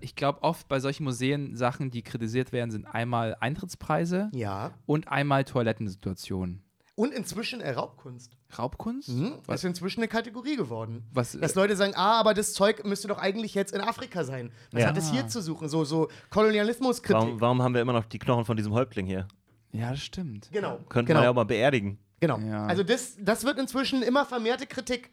ich 0.00 0.16
glaube 0.16 0.42
oft 0.42 0.66
bei 0.68 0.80
solchen 0.80 1.04
Museen 1.04 1.56
Sachen, 1.56 1.90
die 1.90 2.02
kritisiert 2.02 2.52
werden, 2.52 2.70
sind 2.72 2.86
einmal 2.86 3.36
Eintrittspreise 3.40 4.30
Ja. 4.32 4.72
und 4.86 5.08
einmal 5.08 5.44
Toilettensituationen. 5.44 6.63
Und 6.96 7.12
inzwischen 7.12 7.60
äh, 7.60 7.70
Raubkunst. 7.72 8.36
Raubkunst? 8.56 9.08
Hm? 9.08 9.34
Das 9.48 9.60
ist 9.60 9.64
inzwischen 9.64 10.00
eine 10.00 10.08
Kategorie 10.08 10.54
geworden. 10.56 11.04
Was, 11.12 11.32
Dass 11.32 11.56
Leute 11.56 11.74
sagen, 11.74 11.94
ah, 11.96 12.20
aber 12.20 12.34
das 12.34 12.52
Zeug 12.54 12.84
müsste 12.84 13.08
doch 13.08 13.18
eigentlich 13.18 13.54
jetzt 13.54 13.74
in 13.74 13.80
Afrika 13.80 14.22
sein. 14.22 14.52
Was 14.70 14.82
Ja. 14.82 14.88
hat 14.88 14.96
es 14.96 15.10
hier 15.10 15.26
zu 15.26 15.42
suchen? 15.42 15.68
So, 15.68 15.84
so 15.84 16.08
Kolonialismuskritik. 16.30 17.20
Warum, 17.20 17.40
warum 17.40 17.62
haben 17.62 17.74
wir 17.74 17.80
immer 17.80 17.92
noch 17.92 18.04
die 18.04 18.18
Knochen 18.20 18.44
von 18.44 18.56
diesem 18.56 18.72
Häuptling 18.72 19.06
hier? 19.06 19.26
ja, 19.72 19.90
das 19.90 20.02
stimmt. 20.02 20.48
Genau. 20.52 20.78
Könnte 20.88 21.08
genau. 21.08 21.18
man 21.18 21.24
ja 21.24 21.30
auch 21.30 21.34
mal 21.34 21.44
beerdigen. 21.44 21.98
genau. 22.20 22.38
Ja. 22.38 22.66
Also 22.66 22.84
das, 22.84 23.16
das 23.18 23.42
wird 23.44 23.58
inzwischen 23.58 24.02
immer 24.04 24.24
vermehrte 24.24 24.66
Kritik. 24.68 25.10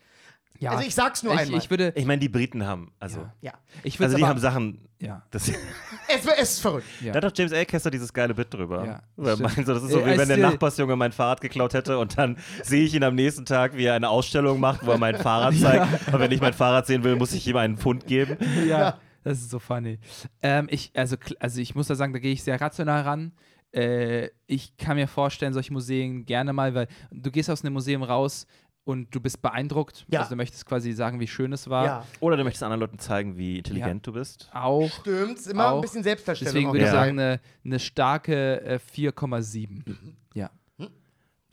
Ja. 0.60 0.72
Also 0.72 0.86
ich 0.88 0.93
sag's 0.93 1.24
nur 1.24 1.34
ich, 1.34 1.39
einmal. 1.39 1.58
ich 1.60 1.70
würde. 1.70 1.91
Ich 1.95 2.06
meine, 2.06 2.20
die 2.20 2.30
Briten 2.30 2.66
haben, 2.66 2.91
also, 2.99 3.22
Ja. 3.22 3.34
ja. 3.41 3.54
Ich 3.84 3.99
also 3.99 4.16
die 4.16 4.22
aber, 4.24 4.30
haben 4.30 4.39
Sachen, 4.39 4.88
Ja. 4.99 5.24
das, 5.32 5.49
Es, 6.08 6.26
es 6.38 6.52
ist 6.52 6.60
verrückt. 6.60 6.86
Ja. 7.02 7.14
Da 7.14 7.18
hat 7.18 7.24
doch 7.24 7.36
James 7.38 7.52
Acaster 7.54 7.89
dieses 7.89 8.14
geile 8.14 8.34
Bit 8.36 8.54
drüber. 8.54 8.86
Ja, 8.86 9.02
Weil 9.16 9.38
so, 9.38 9.43
das 9.43 9.84
ist 9.84 9.91
so, 9.91 9.99
Äh, 10.02 10.14
wie 10.14 10.18
wenn 10.20 10.28
der 10.28 10.38
Nachbarsjunge 10.38 10.95
mein 10.95 11.12
Fahrrad 11.14 11.41
geklaut 11.41 11.74
hätte 11.74 11.97
und 11.97 12.18
dann 12.18 12.38
sehe 12.64 12.84
ich 12.84 12.93
ihn 12.93 13.04
am 13.04 13.16
nächsten 13.16 13.45
Tag, 13.45 13.76
wie 13.76 13.86
er 13.86 13.95
eine 13.95 14.10
Ausstellung 14.10 14.60
macht, 14.60 14.86
wo 14.86 14.91
er 14.91 14.97
mein 14.99 15.16
Fahrrad 15.16 15.56
zeigt. 15.60 16.14
Und 16.14 16.20
wenn 16.20 16.32
ich 16.32 16.41
mein 16.41 16.54
Fahrrad 16.54 16.86
sehen 16.86 17.04
will, 17.04 17.16
muss 17.16 17.34
ich 17.34 17.47
ihm 17.47 17.58
einen 17.58 17.78
Pfund 17.78 18.06
geben. 18.06 18.38
ja, 18.68 18.99
das 19.24 19.39
ist 19.39 19.49
so 19.49 19.58
funny. 19.60 19.99
Ähm, 20.43 20.68
ich, 20.70 20.91
also, 20.95 21.16
also 21.39 21.60
ich 21.62 21.74
muss 21.76 21.88
da 21.88 21.95
sagen, 21.95 22.14
da 22.14 22.20
gehe 22.20 22.34
ich 22.34 22.43
sehr 22.43 22.60
rational 22.62 23.02
ran. 23.02 23.32
Äh, 23.74 24.30
ich 24.47 24.76
kann 24.76 24.97
mir 24.97 25.08
vorstellen, 25.08 25.54
solche 25.54 25.72
Museen 25.72 26.26
gerne 26.26 26.52
mal, 26.52 26.76
weil 26.76 26.88
du 27.10 27.32
gehst 27.32 27.49
aus 27.49 27.64
einem 27.64 27.74
Museum 27.74 28.04
raus 28.04 28.45
und 28.84 29.14
du 29.14 29.20
bist 29.20 29.42
beeindruckt. 29.42 30.06
Ja. 30.10 30.20
Also 30.22 30.32
du 30.32 30.36
möchtest 30.36 30.66
quasi 30.66 30.92
sagen, 30.94 31.20
wie 31.20 31.28
schön 31.28 31.54
es 31.54 31.70
war. 31.70 31.86
Ja. 31.86 32.06
Oder 32.20 32.38
du 32.38 32.44
möchtest 32.44 32.64
anderen 32.64 32.80
Leuten 32.82 33.00
zeigen, 33.00 33.38
wie 33.38 33.58
intelligent 33.58 34.06
du 34.08 34.14
bist. 34.14 34.50
Auch. 34.54 34.90
Stimmt, 35.02 35.38
ist 35.40 35.48
immer 35.48 35.72
Auch. 35.72 35.76
ein 35.76 35.82
bisschen 35.82 36.04
Selbstdarstellung. 36.04 36.54
Deswegen 36.54 36.70
würde 36.72 36.80
ich 36.80 36.86
Ja. 36.86 36.92
sagen, 36.92 37.20
eine, 37.20 37.40
eine 37.64 37.80
starke 37.80 38.62
äh, 38.62 38.80
4,7. 38.96 39.84
Ja. 40.34 40.50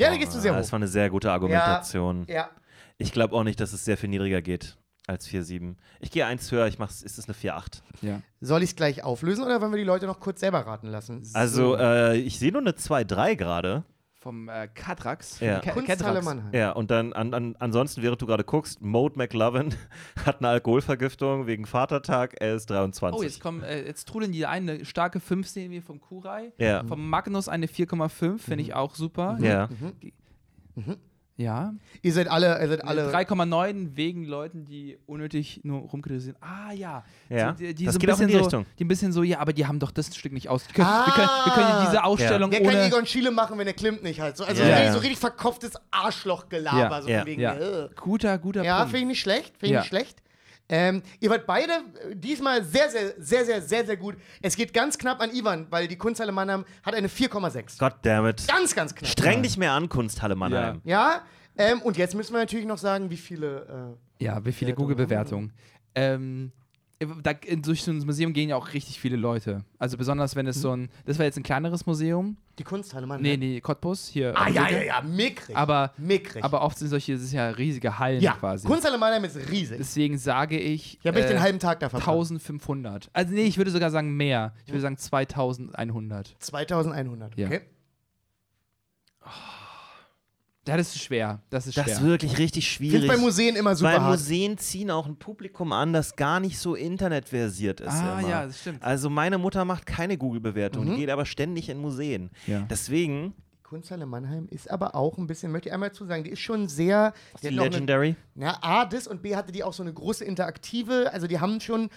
Ja, 0.00 0.10
da 0.10 0.16
gehst 0.16 0.34
du 0.34 0.38
sehr 0.38 0.52
Ah, 0.52 0.54
hoch. 0.56 0.60
Das 0.60 0.72
war 0.72 0.78
eine 0.78 0.88
sehr 0.88 1.10
gute 1.10 1.30
Argumentation. 1.32 2.24
Ja. 2.28 2.50
Ich 2.98 3.12
glaube 3.12 3.34
auch 3.34 3.44
nicht, 3.44 3.60
dass 3.60 3.72
es 3.72 3.84
sehr 3.84 3.96
viel 3.96 4.08
niedriger 4.08 4.42
geht 4.42 4.76
als 5.06 5.28
4,7. 5.28 5.74
Ich 6.00 6.10
gehe 6.10 6.24
eins 6.26 6.50
höher, 6.52 6.66
ich 6.66 6.78
mach's, 6.78 7.02
ist 7.02 7.18
es 7.18 7.26
eine 7.26 7.34
4,8. 7.34 7.82
ja. 8.02 8.20
Soll 8.40 8.62
ich 8.62 8.70
es 8.70 8.76
gleich 8.76 9.02
auflösen 9.02 9.42
oder 9.44 9.60
wollen 9.60 9.72
wir 9.72 9.78
die 9.78 9.84
Leute 9.84 10.06
noch 10.06 10.20
kurz 10.20 10.40
selber 10.40 10.60
raten 10.60 10.88
lassen? 10.88 11.22
Also, 11.34 11.76
äh, 11.76 12.16
ich 12.18 12.38
sehe 12.38 12.52
nur 12.52 12.60
eine 12.60 12.72
2,3 12.72 13.34
gerade. 13.36 13.84
Vom 14.28 14.46
äh, 14.50 14.68
Katrax. 14.74 15.40
Ja. 15.40 15.60
Ka- 15.60 15.72
Kunsthalle 15.72 15.98
Catrax. 16.04 16.24
Mannheim. 16.26 16.50
Ja, 16.52 16.72
und 16.72 16.90
dann 16.90 17.14
an, 17.14 17.32
an, 17.32 17.56
ansonsten, 17.60 18.02
während 18.02 18.20
du 18.20 18.26
gerade 18.26 18.44
guckst, 18.44 18.82
Mode 18.82 19.16
McLovin 19.16 19.74
hat 20.26 20.40
eine 20.40 20.48
Alkoholvergiftung 20.48 21.46
wegen 21.46 21.64
Vatertag, 21.64 22.34
er 22.38 22.54
ist 22.56 22.68
23. 22.68 23.18
Oh, 23.18 23.22
jetzt 23.22 23.40
kommen, 23.40 23.62
äh, 23.62 23.86
jetzt 23.86 24.06
trudeln 24.06 24.32
die 24.32 24.44
ein, 24.44 24.68
eine 24.68 24.84
starke 24.84 25.18
5 25.18 25.48
sehen 25.48 25.70
wir 25.72 25.80
vom 25.82 25.98
Kurai. 25.98 26.52
Ja. 26.58 26.84
Vom 26.84 27.08
Magnus 27.08 27.48
eine 27.48 27.68
4,5, 27.68 28.36
finde 28.38 28.60
ich 28.62 28.74
auch 28.74 28.94
super. 28.96 29.38
Ja. 29.40 29.70
Ja. 31.38 31.72
Ihr 32.02 32.12
seid 32.12 32.26
alle, 32.28 32.60
ihr 32.60 32.66
seid 32.68 32.84
Alle 32.84 33.04
alle. 33.04 33.14
3,9 33.14 33.94
wegen 33.94 34.24
Leuten, 34.24 34.64
die 34.64 34.98
unnötig 35.06 35.60
nur 35.62 35.82
rumkritisieren. 35.82 36.36
Ah 36.42 36.72
ja. 36.72 37.04
Ja, 37.28 37.50
So, 37.52 37.58
die, 37.64 37.74
die 37.74 37.84
das 37.84 37.94
so 37.94 37.98
ein 37.98 38.00
geht 38.00 38.10
auch 38.10 38.18
in 38.20 38.26
bisschen 38.26 38.26
die 38.26 38.32
so, 38.34 38.38
Richtung. 38.40 38.66
Die 38.78 38.84
ein 38.84 38.88
bisschen 38.88 39.12
so, 39.12 39.22
ja, 39.22 39.38
aber 39.38 39.52
die 39.52 39.64
haben 39.64 39.78
doch 39.78 39.92
das 39.92 40.14
Stück 40.16 40.32
nicht 40.32 40.48
aus. 40.48 40.66
Wir 40.66 40.74
können, 40.74 40.88
wir 41.06 41.12
können, 41.12 41.28
wir 41.44 41.52
können 41.52 41.86
diese 41.86 42.02
Ausstellung 42.02 42.50
Der 42.50 42.60
kann 42.60 42.74
ohne. 42.74 42.86
Egon 42.86 43.06
Schiele 43.06 43.30
machen, 43.30 43.56
wenn 43.56 43.68
er 43.68 43.72
Klimt 43.72 44.02
nicht 44.02 44.20
hat. 44.20 44.36
So, 44.36 44.44
also 44.44 44.60
Ja, 44.62 44.68
richtig- 44.68 44.84
ja. 44.86 44.92
so 44.92 44.98
richtig 44.98 45.18
verkopftes 45.18 45.72
Arschlochgelaber. 45.92 46.78
Ja. 46.96 47.02
So 47.02 47.08
Ja. 47.08 47.24
wegen, 47.24 47.40
Ja. 47.40 47.54
äh. 47.54 47.88
Guter, 47.94 48.36
guter 48.38 48.64
ja 48.64 48.78
Punkt. 48.78 48.90
finde 48.90 49.02
ich 49.02 49.08
nicht 49.08 49.20
schlecht. 49.20 49.50
Finde 49.58 49.66
ich 49.66 49.70
Ja. 49.70 49.78
nicht 49.80 49.88
schlecht. 49.88 50.18
Ähm, 50.68 51.02
ihr 51.20 51.30
wart 51.30 51.46
beide 51.46 51.72
äh, 51.72 52.14
diesmal 52.14 52.62
sehr, 52.62 52.90
sehr, 52.90 53.14
sehr, 53.18 53.44
sehr, 53.44 53.62
sehr, 53.62 53.86
sehr 53.86 53.96
gut. 53.96 54.16
Es 54.42 54.54
geht 54.54 54.74
ganz 54.74 54.98
knapp 54.98 55.20
an 55.20 55.34
Ivan, 55.34 55.66
weil 55.70 55.88
die 55.88 55.96
Kunsthalle 55.96 56.32
Mannheim 56.32 56.64
hat 56.82 56.94
eine 56.94 57.08
4,6. 57.08 57.78
Goddammit. 57.78 58.46
Ganz, 58.46 58.74
ganz 58.74 58.94
knapp. 58.94 59.10
Streng 59.10 59.42
dich 59.42 59.56
mehr 59.56 59.72
an, 59.72 59.88
Kunsthalle 59.88 60.34
Mannheim. 60.34 60.80
Ja, 60.84 61.22
ähm, 61.56 61.80
und 61.82 61.96
jetzt 61.96 62.14
müssen 62.14 62.32
wir 62.34 62.40
natürlich 62.40 62.66
noch 62.66 62.78
sagen, 62.78 63.10
wie 63.10 63.16
viele. 63.16 63.96
Ja, 64.20 64.44
wie 64.44 64.52
viele 64.52 64.72
Bewertungen 64.72 64.94
Google-Bewertungen. 64.96 65.52
Ähm, 65.94 66.52
da, 67.22 67.30
in- 67.46 67.62
durch 67.62 67.82
so 67.84 67.92
ein 67.92 67.98
Museum 67.98 68.32
gehen 68.32 68.48
ja 68.48 68.56
auch 68.56 68.72
richtig 68.72 68.98
viele 68.98 69.16
Leute. 69.16 69.64
Also 69.78 69.96
besonders 69.96 70.34
wenn 70.34 70.46
es 70.48 70.60
so 70.60 70.72
ein, 70.76 70.88
das 71.04 71.16
war 71.18 71.26
jetzt 71.26 71.36
ein 71.36 71.44
kleineres 71.44 71.86
Museum. 71.86 72.36
Die 72.58 72.64
Kunsthalle 72.64 73.06
Mannheim. 73.06 73.22
Nee, 73.22 73.36
nee, 73.36 73.60
Cottbus 73.60 74.08
hier. 74.08 74.34
Ah, 74.36 74.48
ja, 74.48 74.68
ja, 74.68 74.82
ja, 74.82 75.00
mickrig. 75.02 75.56
Aber, 75.56 75.92
mickrig. 75.96 76.42
aber 76.42 76.62
oft 76.62 76.76
sind 76.76 76.88
solche, 76.88 77.12
das 77.12 77.22
ist 77.22 77.32
ja 77.32 77.50
riesige 77.50 78.00
Hallen 78.00 78.20
ja, 78.20 78.32
quasi. 78.32 78.66
Kunsthalle 78.66 78.98
Mannheim 78.98 79.22
ist 79.24 79.36
riesig. 79.48 79.78
Deswegen 79.78 80.18
sage 80.18 80.58
ich. 80.58 80.98
Ich 81.00 81.06
habe 81.06 81.20
echt 81.20 81.28
äh, 81.30 81.34
den 81.34 81.40
halben 81.40 81.60
Tag 81.60 81.78
da 81.78 81.88
verbracht. 81.88 82.08
1500. 82.08 83.10
Also 83.12 83.32
nee, 83.32 83.42
ich 83.44 83.58
würde 83.58 83.70
sogar 83.70 83.90
sagen 83.90 84.16
mehr. 84.16 84.52
Ich 84.66 84.72
würde 84.72 84.80
sagen 84.80 84.96
2100. 84.96 86.34
2100, 86.40 87.38
Ja. 87.38 87.46
okay. 87.46 87.60
Ja, 89.24 89.30
das 90.76 90.94
ist 90.94 91.02
schwer. 91.02 91.40
Das 91.50 91.66
ist 91.66 91.76
Das 91.76 91.84
schwer. 91.84 91.94
ist 91.94 92.02
wirklich 92.02 92.38
richtig 92.38 92.66
Ich 92.66 92.76
finde 92.78 92.90
schwierig. 92.98 93.08
bei 93.08 93.16
Museen 93.16 93.56
immer 93.56 93.74
super 93.74 93.90
weil 93.92 94.00
hart. 94.00 94.10
Museen 94.10 94.58
ziehen 94.58 94.90
auch 94.90 95.06
ein 95.06 95.16
Publikum 95.16 95.72
an, 95.72 95.92
das 95.92 96.16
gar 96.16 96.40
nicht 96.40 96.58
so 96.58 96.74
internetversiert 96.74 97.80
ist. 97.80 97.88
Ah, 97.92 98.20
immer. 98.20 98.28
ja, 98.28 98.46
das 98.46 98.60
stimmt. 98.60 98.82
Also 98.82 99.08
meine 99.10 99.38
Mutter 99.38 99.64
macht 99.64 99.86
keine 99.86 100.18
Google-Bewertung, 100.18 100.84
Mhm. 100.86 100.90
die 100.90 100.96
geht 101.02 101.10
aber 101.10 101.24
ständig 101.26 101.68
in 101.68 101.78
Museen. 101.78 102.30
Ja. 102.46 102.66
Deswegen, 102.68 103.34
Kunsthalle 103.62 104.06
Mannheim 104.06 104.46
ist 104.50 104.70
aber 104.70 104.94
auch 104.94 105.18
ein 105.18 105.26
bisschen, 105.26 105.52
möchte 105.52 105.68
ich 105.68 105.74
einmal 105.74 105.92
zu 105.92 106.06
sagen, 106.06 106.24
die 106.24 106.30
ist 106.30 106.40
schon 106.40 106.68
sehr. 106.68 107.12
die 107.42 107.48
hat 107.48 107.54
noch 107.54 107.64
eine- 107.64 107.70
Legendary. 107.74 108.16
Ja, 108.34 108.56
A, 108.62 108.86
das 108.86 109.06
und 109.06 109.20
B 109.22 109.36
hatte 109.36 109.52
die 109.52 109.62
auch 109.62 109.74
so 109.74 109.82
eine 109.82 109.92
große 109.92 110.24
interaktive, 110.24 111.12
also 111.12 111.26
die 111.26 111.38
haben 111.38 111.60
schon, 111.60 111.90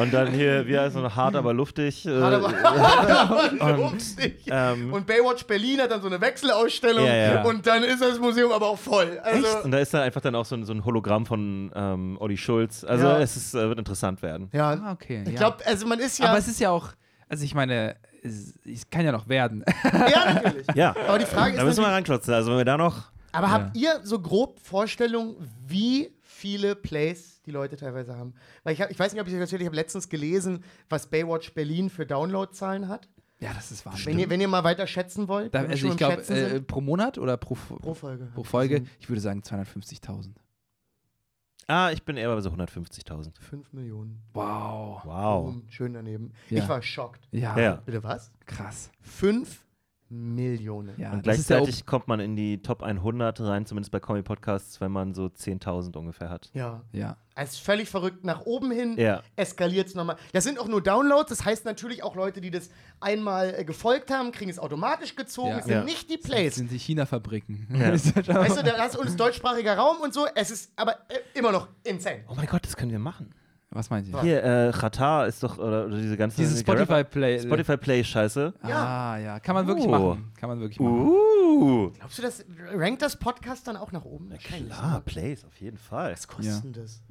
Und 0.00 0.12
dann 0.12 0.28
hier, 0.32 0.66
wie 0.66 0.78
heißt 0.78 0.94
es 0.96 1.02
noch, 1.02 1.16
hart 1.16 1.34
aber 1.34 1.52
luftig. 1.54 2.06
Äh, 2.06 2.20
Hat 2.20 2.34
aber- 3.60 3.84
und, 3.84 3.92
Lustig. 3.94 4.44
ähm, 4.48 4.92
Und 4.92 5.06
Baywatch 5.06 5.44
Berlin 5.46 5.80
hat 5.80 5.90
dann 5.90 6.00
so 6.02 6.06
eine 6.08 6.20
Wechselausstellung 6.20 7.04
Ja, 7.06 7.14
ja. 7.14 7.42
und 7.44 7.66
dann 7.66 7.82
ist 7.82 8.00
das 8.02 8.18
Museum 8.18 8.52
aber 8.52 8.66
auch 8.66 8.78
voll. 8.78 9.18
Also, 9.22 9.46
und 9.64 9.70
da 9.70 9.78
ist 9.78 9.92
dann 9.94 10.02
einfach 10.02 10.20
dann 10.20 10.34
auch 10.34 10.44
so 10.44 10.54
ein, 10.54 10.64
so 10.64 10.72
ein 10.72 10.84
Hologramm 10.84 11.26
von 11.26 11.72
ähm, 11.74 12.16
Olli 12.20 12.36
Schulz. 12.36 12.84
Also 12.84 13.06
Ja. 13.06 13.18
es 13.18 13.36
ist, 13.36 13.54
äh, 13.54 13.68
wird 13.68 13.78
interessant 13.78 14.20
werden. 14.22 14.50
Ja, 14.52 14.70
Ah, 14.72 14.92
okay. 14.92 15.22
ich 15.26 15.32
ja. 15.32 15.38
glaube, 15.38 15.66
also 15.66 15.86
man 15.86 15.98
ist 15.98 16.18
ja. 16.18 16.26
Aber 16.28 16.38
es 16.38 16.46
ist 16.48 16.60
ja 16.60 16.70
auch, 16.70 16.88
also 17.28 17.44
ich 17.44 17.54
meine, 17.54 17.96
es, 18.22 18.54
es 18.70 18.88
kann 18.90 19.04
ja 19.04 19.12
noch 19.12 19.28
werden. 19.28 19.64
ja, 19.84 20.34
natürlich. 20.34 20.66
Ja, 20.74 20.94
Aber 21.08 21.18
die 21.18 21.24
Frage 21.26 21.52
ist 21.52 21.60
da 21.60 21.64
müssen 21.64 21.82
wir 21.82 21.88
ranklotzen. 21.88 22.34
Also 22.34 22.50
wenn 22.50 22.58
wir 22.58 22.64
da 22.66 22.76
noch... 22.76 23.04
aber 23.38 23.46
Ja. 23.46 23.52
habt 23.52 23.76
ihr 23.76 24.00
so 24.04 24.20
grob 24.20 24.60
Vorstellung, 24.60 25.36
wie 25.66 26.12
viele 26.20 26.76
Plays 26.76 27.40
die 27.46 27.50
Leute 27.50 27.76
teilweise 27.76 28.16
haben? 28.16 28.34
Weil 28.64 28.74
ich, 28.74 28.82
hab, 28.82 28.90
ich 28.90 28.98
weiß 28.98 29.12
nicht, 29.12 29.20
ob 29.20 29.28
ich 29.28 29.34
euch 29.34 29.40
erzählt, 29.40 29.62
ich 29.62 29.66
habe 29.66 29.76
letztens 29.76 30.08
gelesen, 30.08 30.62
was 30.88 31.08
Baywatch 31.08 31.54
Berlin 31.54 31.90
für 31.90 32.06
Downloadzahlen 32.06 32.88
hat. 32.88 33.08
Ja, 33.40 33.52
das 33.54 33.70
ist 33.70 33.86
Wahnsinn. 33.86 34.06
Wenn 34.06 34.18
ihr, 34.18 34.30
wenn 34.30 34.40
ihr 34.40 34.48
mal 34.48 34.64
weiter 34.64 34.86
schätzen 34.86 35.28
wollt, 35.28 35.54
Da, 35.54 35.60
also 35.62 35.88
ich 35.88 35.96
glaube, 35.96 36.22
äh, 36.22 36.60
pro 36.60 36.80
Monat 36.80 37.18
oder 37.18 37.36
pro, 37.36 37.54
pro 37.54 37.94
Folge. 37.94 38.26
pro 38.34 38.42
Folge, 38.42 38.84
ich 38.98 39.08
würde 39.08 39.20
sagen 39.20 39.42
250.000. 39.42 40.34
Ah, 41.68 41.90
ich 41.92 42.02
bin 42.02 42.16
eher 42.16 42.34
bei 42.34 42.40
so 42.40 42.50
150.000. 42.50 43.38
5 43.40 43.72
Millionen. 43.74 44.22
Wow. 44.32 45.04
Wow. 45.04 45.44
Boom, 45.44 45.64
schön 45.68 45.92
daneben. 45.92 46.32
Ja. 46.48 46.62
Ich 46.62 46.68
war 46.68 46.80
schockt. 46.82 47.28
Ja, 47.30 47.58
Ja. 47.58 47.74
Bitte 47.76 48.02
was? 48.02 48.32
krass. 48.46 48.90
5 49.02 49.64
Millionen. 50.10 50.98
Ja, 50.98 51.12
Und 51.12 51.26
das 51.26 51.38
ist 51.38 51.48
gleichzeitig 51.48 51.84
kommt 51.86 52.08
man 52.08 52.18
in 52.20 52.34
die 52.36 52.62
Top 52.62 52.82
100 52.82 53.40
rein, 53.40 53.66
zumindest 53.66 53.92
bei 53.92 54.00
Comic 54.00 54.24
Podcasts, 54.24 54.80
wenn 54.80 54.90
man 54.90 55.14
so 55.14 55.26
10.000 55.26 55.96
ungefähr 55.96 56.30
hat. 56.30 56.50
Ja. 56.54 56.82
ja. 56.92 57.16
Es 57.34 57.52
ist 57.52 57.58
völlig 57.60 57.88
verrückt. 57.88 58.24
Nach 58.24 58.40
oben 58.46 58.70
hin 58.70 58.94
Ja. 58.98 59.22
eskaliert 59.36 59.88
es 59.88 59.94
nochmal. 59.94 60.16
Das 60.32 60.44
sind 60.44 60.58
auch 60.58 60.66
nur 60.66 60.82
Downloads. 60.82 61.28
Das 61.28 61.44
heißt 61.44 61.64
natürlich 61.66 62.02
auch 62.02 62.16
Leute, 62.16 62.40
die 62.40 62.50
das 62.50 62.70
einmal 63.00 63.54
äh, 63.58 63.64
gefolgt 63.64 64.10
haben, 64.10 64.32
kriegen 64.32 64.50
es 64.50 64.58
automatisch 64.58 65.14
gezogen. 65.14 65.50
Ja. 65.50 65.58
Es 65.58 65.64
sind 65.66 65.74
Ja. 65.74 65.84
nicht 65.84 66.10
die 66.10 66.16
Das 66.20 66.30
Plays. 66.30 66.54
sind 66.56 66.70
die 66.70 66.78
China-Fabriken. 66.78 67.68
Ja. 67.78 67.90
Ist 67.92 68.16
das 68.16 68.28
Weißt 68.28 68.58
du, 68.58 68.62
da 68.64 68.78
hast 68.78 68.96
du 68.96 69.00
uns 69.00 69.14
deutschsprachiger 69.14 69.76
Raum 69.76 69.98
und 70.02 70.14
so. 70.14 70.26
Es 70.34 70.50
ist 70.50 70.72
aber 70.76 70.92
äh, 71.08 71.38
immer 71.38 71.52
noch 71.52 71.68
insane. 71.84 72.24
Oh 72.28 72.34
mein 72.34 72.46
Gott, 72.46 72.64
das 72.64 72.76
können 72.76 72.90
wir 72.92 72.98
machen. 72.98 73.34
Was 73.70 73.90
meint 73.90 74.08
ihr? 74.08 74.20
Hier, 74.22 74.42
äh, 74.44 74.72
Qatar 74.72 75.26
ist 75.26 75.42
doch, 75.42 75.58
oder, 75.58 75.84
oder 75.86 75.98
diese 75.98 76.16
ganze 76.16 76.38
Dieses 76.38 76.60
Spotify-Play. 76.60 77.40
Spotify 77.40 77.76
Play 77.76 78.02
Scheiße. 78.02 78.54
Ah, 78.62 79.18
ja. 79.18 79.40
Kann 79.40 79.54
man 79.54 79.66
wirklich 79.66 79.86
Oh. 79.86 79.90
machen. 79.90 80.32
Kann 80.40 80.48
man 80.48 80.60
wirklich 80.60 80.80
machen. 80.80 81.06
Uh. 81.06 81.90
Glaubst 81.90 82.18
du, 82.18 82.22
das 82.22 82.44
rankt 82.74 83.02
das 83.02 83.16
Podcast 83.18 83.68
dann 83.68 83.76
auch 83.76 83.92
nach 83.92 84.04
oben? 84.04 84.30
Wahrscheinlich, 84.30 84.72
Klar? 84.72 85.02
Plays, 85.04 85.44
auf 85.44 85.60
jeden 85.60 85.76
Fall. 85.76 86.12
Was 86.12 86.26
kostet 86.26 86.54
Ja. 86.54 86.60
denn 86.60 86.72
das? 86.72 87.02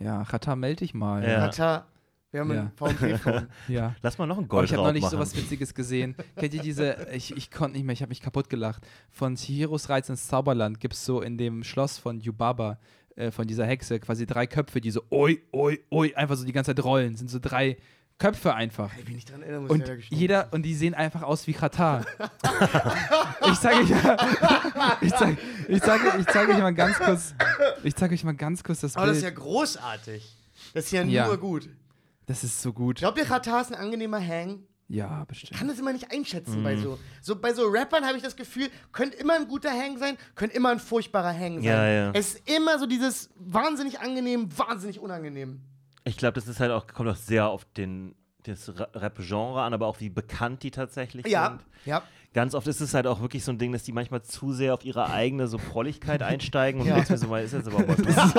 Ja, 0.00 0.24
Chata, 0.24 0.56
melde 0.56 0.76
dich 0.80 0.94
mal. 0.94 1.22
Ja. 1.22 1.46
Tata, 1.48 1.86
wir 2.32 2.40
haben 2.40 2.52
Ja. 2.54 2.60
ein 2.62 2.72
VMP-Phone. 2.74 3.46
ja. 3.68 3.94
Lass 4.02 4.18
mal 4.18 4.26
noch 4.26 4.38
einen 4.38 4.46
Oh, 4.50 4.62
ich 4.62 4.72
habe 4.72 4.76
Goldraub 4.78 4.86
neulich 4.86 5.02
machen. 5.02 5.10
sowas 5.12 5.36
Witziges 5.36 5.74
gesehen. 5.74 6.16
Kennt 6.36 6.54
ihr 6.54 6.62
diese, 6.62 7.06
ich, 7.12 7.36
ich 7.36 7.50
konnte 7.52 7.76
nicht 7.76 7.84
mehr, 7.86 7.92
ich 7.92 8.02
habe 8.02 8.10
mich 8.10 8.20
kaputt 8.20 8.48
gelacht. 8.48 8.84
Von 9.10 9.36
Chihiros 9.36 9.88
Reiz 9.88 10.08
ins 10.08 10.26
Zauberland 10.26 10.80
gibt 10.80 10.94
es 10.94 11.04
so 11.04 11.20
in 11.20 11.38
dem 11.38 11.62
Schloss 11.62 11.98
von 11.98 12.18
Yubaba, 12.20 12.78
äh, 13.20 13.30
von 13.30 13.46
dieser 13.46 13.66
Hexe, 13.66 14.00
quasi 14.00 14.26
drei 14.26 14.46
Köpfe, 14.46 14.80
die 14.80 14.90
so 14.90 15.02
oi, 15.10 15.40
oi, 15.52 15.78
oi, 15.90 16.14
einfach 16.14 16.36
so 16.36 16.44
die 16.44 16.52
ganze 16.52 16.74
Zeit 16.74 16.84
rollen. 16.84 17.16
Sind 17.16 17.30
so 17.30 17.38
drei 17.40 17.76
Köpfe 18.18 18.54
einfach. 18.54 18.90
Ey, 18.98 19.06
wenn 19.06 19.16
ich 19.16 19.24
dran 19.24 19.42
erinnere, 19.42 19.62
muss 19.62 19.70
Und 19.70 19.88
ich 19.88 20.10
jeder, 20.10 20.48
und 20.52 20.62
die 20.62 20.74
sehen 20.74 20.94
einfach 20.94 21.22
aus 21.22 21.46
wie 21.46 21.52
Katar. 21.54 22.04
ich 23.50 23.58
zeige 23.60 23.80
euch, 23.80 23.90
ich 25.00 25.14
zeige, 25.14 25.38
ich 25.68 25.82
zeige, 25.82 26.18
ich 26.18 26.26
zeige 26.26 26.52
euch 26.52 26.58
mal 26.58 26.74
ganz 26.74 26.98
kurz, 26.98 27.34
ich 27.82 27.94
zeige 27.94 28.14
euch 28.14 28.24
mal 28.24 28.34
ganz 28.34 28.62
kurz 28.62 28.80
das 28.80 28.96
Aber 28.96 29.06
das 29.06 29.18
ist 29.18 29.22
Bild. 29.24 29.34
ja 29.36 29.40
großartig. 29.42 30.36
Das 30.74 30.84
ist 30.86 30.90
ja 30.92 31.04
nur 31.04 31.12
Ja. 31.12 31.34
gut. 31.36 31.68
Das 32.26 32.44
ist 32.44 32.60
so 32.62 32.72
gut. 32.72 32.98
Glaubt 32.98 33.18
ihr, 33.18 33.24
Katar 33.24 33.62
ist 33.62 33.72
ein 33.72 33.78
angenehmer 33.78 34.20
Hang? 34.24 34.60
Ja, 34.92 35.22
Ich 35.22 35.28
bestimmt. 35.28 35.52
kann 35.58 35.68
das 35.68 35.78
immer 35.78 35.92
nicht 35.92 36.10
einschätzen 36.12 36.60
Mhm. 36.60 36.64
bei 36.64 36.76
so. 36.76 36.98
So 37.22 37.36
bei 37.36 37.54
so 37.54 37.68
Rappern 37.68 38.04
habe 38.04 38.16
ich 38.16 38.22
das 38.24 38.34
Gefühl, 38.34 38.68
könnte 38.92 39.16
immer 39.18 39.34
ein 39.34 39.46
guter 39.46 39.70
Hang 39.70 39.98
sein, 39.98 40.16
könnte 40.34 40.56
immer 40.56 40.70
ein 40.70 40.80
furchtbarer 40.80 41.32
Hang 41.32 41.54
sein. 41.56 41.62
Ja, 41.62 41.86
ja. 41.86 42.10
Es 42.12 42.34
ist 42.34 42.50
immer 42.50 42.76
so 42.78 42.86
dieses 42.86 43.30
wahnsinnig 43.36 44.00
angenehm, 44.00 44.48
wahnsinnig 44.58 44.98
unangenehm. 44.98 45.60
Ich 46.04 46.16
glaube, 46.16 46.32
das 46.34 46.48
ist 46.48 46.58
halt 46.58 46.72
auch, 46.72 46.88
kommt 46.88 47.08
auch 47.08 47.14
sehr 47.16 47.46
auf 47.48 47.64
den, 47.76 48.16
das 48.42 48.68
Ra- 48.80 48.88
Rap-Genre 48.94 49.62
an, 49.62 49.74
aber 49.74 49.86
auch 49.86 50.00
wie 50.00 50.08
bekannt 50.10 50.64
die 50.64 50.72
tatsächlich 50.72 51.24
Ja, 51.26 51.50
sind. 51.50 51.60
ja. 51.86 52.02
Ganz 52.32 52.54
oft 52.54 52.66
ist 52.68 52.80
es 52.80 52.94
halt 52.94 53.06
auch 53.08 53.20
wirklich 53.20 53.44
so 53.44 53.50
ein 53.52 53.58
Ding, 53.58 53.72
dass 53.72 53.82
die 53.82 53.92
manchmal 53.92 54.22
zu 54.22 54.52
sehr 54.52 54.72
auf 54.74 54.84
ihre 54.84 55.10
eigene 55.10 55.46
so 55.46 55.58
Prolligkeit 55.58 56.22
einsteigen 56.24 56.80
und 56.80 56.86
Ja. 56.88 56.96
ja. 56.98 57.04
mir 57.08 57.18
so 57.18 57.26
mal, 57.28 57.42
ist 57.44 57.52
jetzt 57.52 57.68
aber 57.68 57.86
was. 57.86 57.96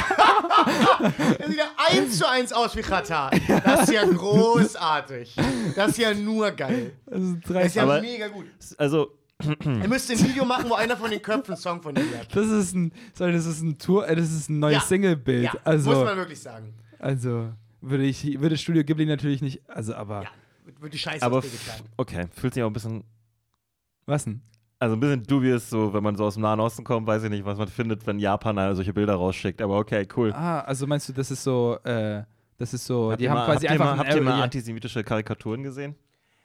Er 1.39 1.49
sieht 1.49 1.57
ja 1.59 1.65
eins 1.77 2.19
zu 2.19 2.29
eins 2.29 2.53
aus 2.53 2.77
wie 2.77 2.83
Katar. 2.83 3.31
Das 3.65 3.83
ist 3.85 3.93
ja 3.93 4.05
großartig. 4.05 5.37
Das 5.77 5.91
ist 5.93 5.99
ja 5.99 6.15
nur 6.15 6.51
geil. 6.53 6.93
Das 7.07 7.21
ist 7.21 7.37
Das 7.51 7.67
ist 7.67 7.75
ja 7.77 7.83
Aber- 7.85 8.01
mega 8.01 8.29
gut. 8.29 8.47
Also, 8.79 9.17
Er 9.65 9.89
müsste 9.89 10.13
ein 10.13 10.21
Video 10.29 10.45
machen, 10.45 10.71
wo 10.71 10.75
einer 10.75 10.97
von 10.97 11.11
den 11.11 11.21
Köpfen 11.21 11.55
einen 11.55 11.61
Song 11.61 11.83
von 11.83 11.97
ihm 11.97 12.07
rappt. 12.15 12.37
Das 12.37 12.47
ist 12.47 12.75
ein, 12.75 12.93
sorry, 13.13 13.33
das 13.33 13.45
ist 13.47 13.61
ein 13.61 13.77
Tour, 13.77 14.07
äh, 14.09 14.15
das 14.15 14.31
ist 14.31 14.49
ein 14.49 14.61
neues 14.61 14.75
Ja. 14.77 14.81
Singlebild. 14.83 15.43
Ja, 15.45 15.53
muss 15.53 15.61
also, 15.65 16.05
man 16.05 16.17
wirklich 16.17 16.41
sagen. 16.41 16.75
also 17.01 17.49
würde 17.81 18.05
ich, 18.05 18.41
würde 18.41 18.57
Studio 18.57 18.85
Ghibli 18.85 19.05
natürlich 19.05 19.43
nicht, 19.43 19.61
also 19.69 19.95
aber 19.95 20.23
Ja. 20.23 20.29
Wird 20.79 20.95
die 20.95 20.99
Scheiße 20.99 21.25
aber 21.27 21.39
auf 21.39 21.45
dir 21.45 21.51
getragen. 21.51 21.85
okay, 21.97 22.27
fühlt 22.37 22.55
sich 22.55 22.63
auch 22.63 22.69
ein 22.69 22.73
bisschen, 22.73 23.03
was 24.07 24.23
denn? 24.25 24.43
Also 24.83 24.97
ein 24.97 25.01
bisschen 25.01 25.23
dubious, 25.23 25.71
so 25.71 25.95
wenn 25.95 26.03
man 26.03 26.17
so 26.17 26.25
aus 26.25 26.35
dem 26.35 26.43
Nahen 26.43 26.59
Osten 26.59 26.83
kommt, 26.83 27.07
weiß 27.07 27.23
ich 27.23 27.31
nicht, 27.31 27.45
was 27.45 27.57
man 27.57 27.69
findet, 27.69 28.05
wenn 28.05 28.19
Japan 28.19 28.59
halt 28.59 28.75
solche 28.75 28.93
Bilder 28.93 29.15
rausschickt. 29.15 29.63
Aber 29.63 29.79
okay, 29.79 30.09
cool. 30.17 30.33
Ah, 30.33 30.61
also 30.63 30.89
meinst 30.89 31.09
du, 31.09 31.13
das 31.13 31.31
ist 31.31 31.45
so, 31.45 31.79
äh, 31.85 32.25
das 32.59 32.75
ist 32.75 32.85
so, 32.87 33.13
Habt 33.13 33.21
die 33.21 33.25
ihr 33.27 33.31
haben 33.31 33.39
mal, 33.39 33.45
quasi 33.47 33.55
habt 33.55 33.63
ihr 33.65 33.71
einfach 33.71 33.85
mal, 33.85 33.93
ein 33.93 33.99
habt 34.01 34.15
ihr 34.15 34.23
mal 34.23 34.43
antisemitische 34.43 35.05
Karikaturen 35.05 35.63
gesehen? 35.63 35.95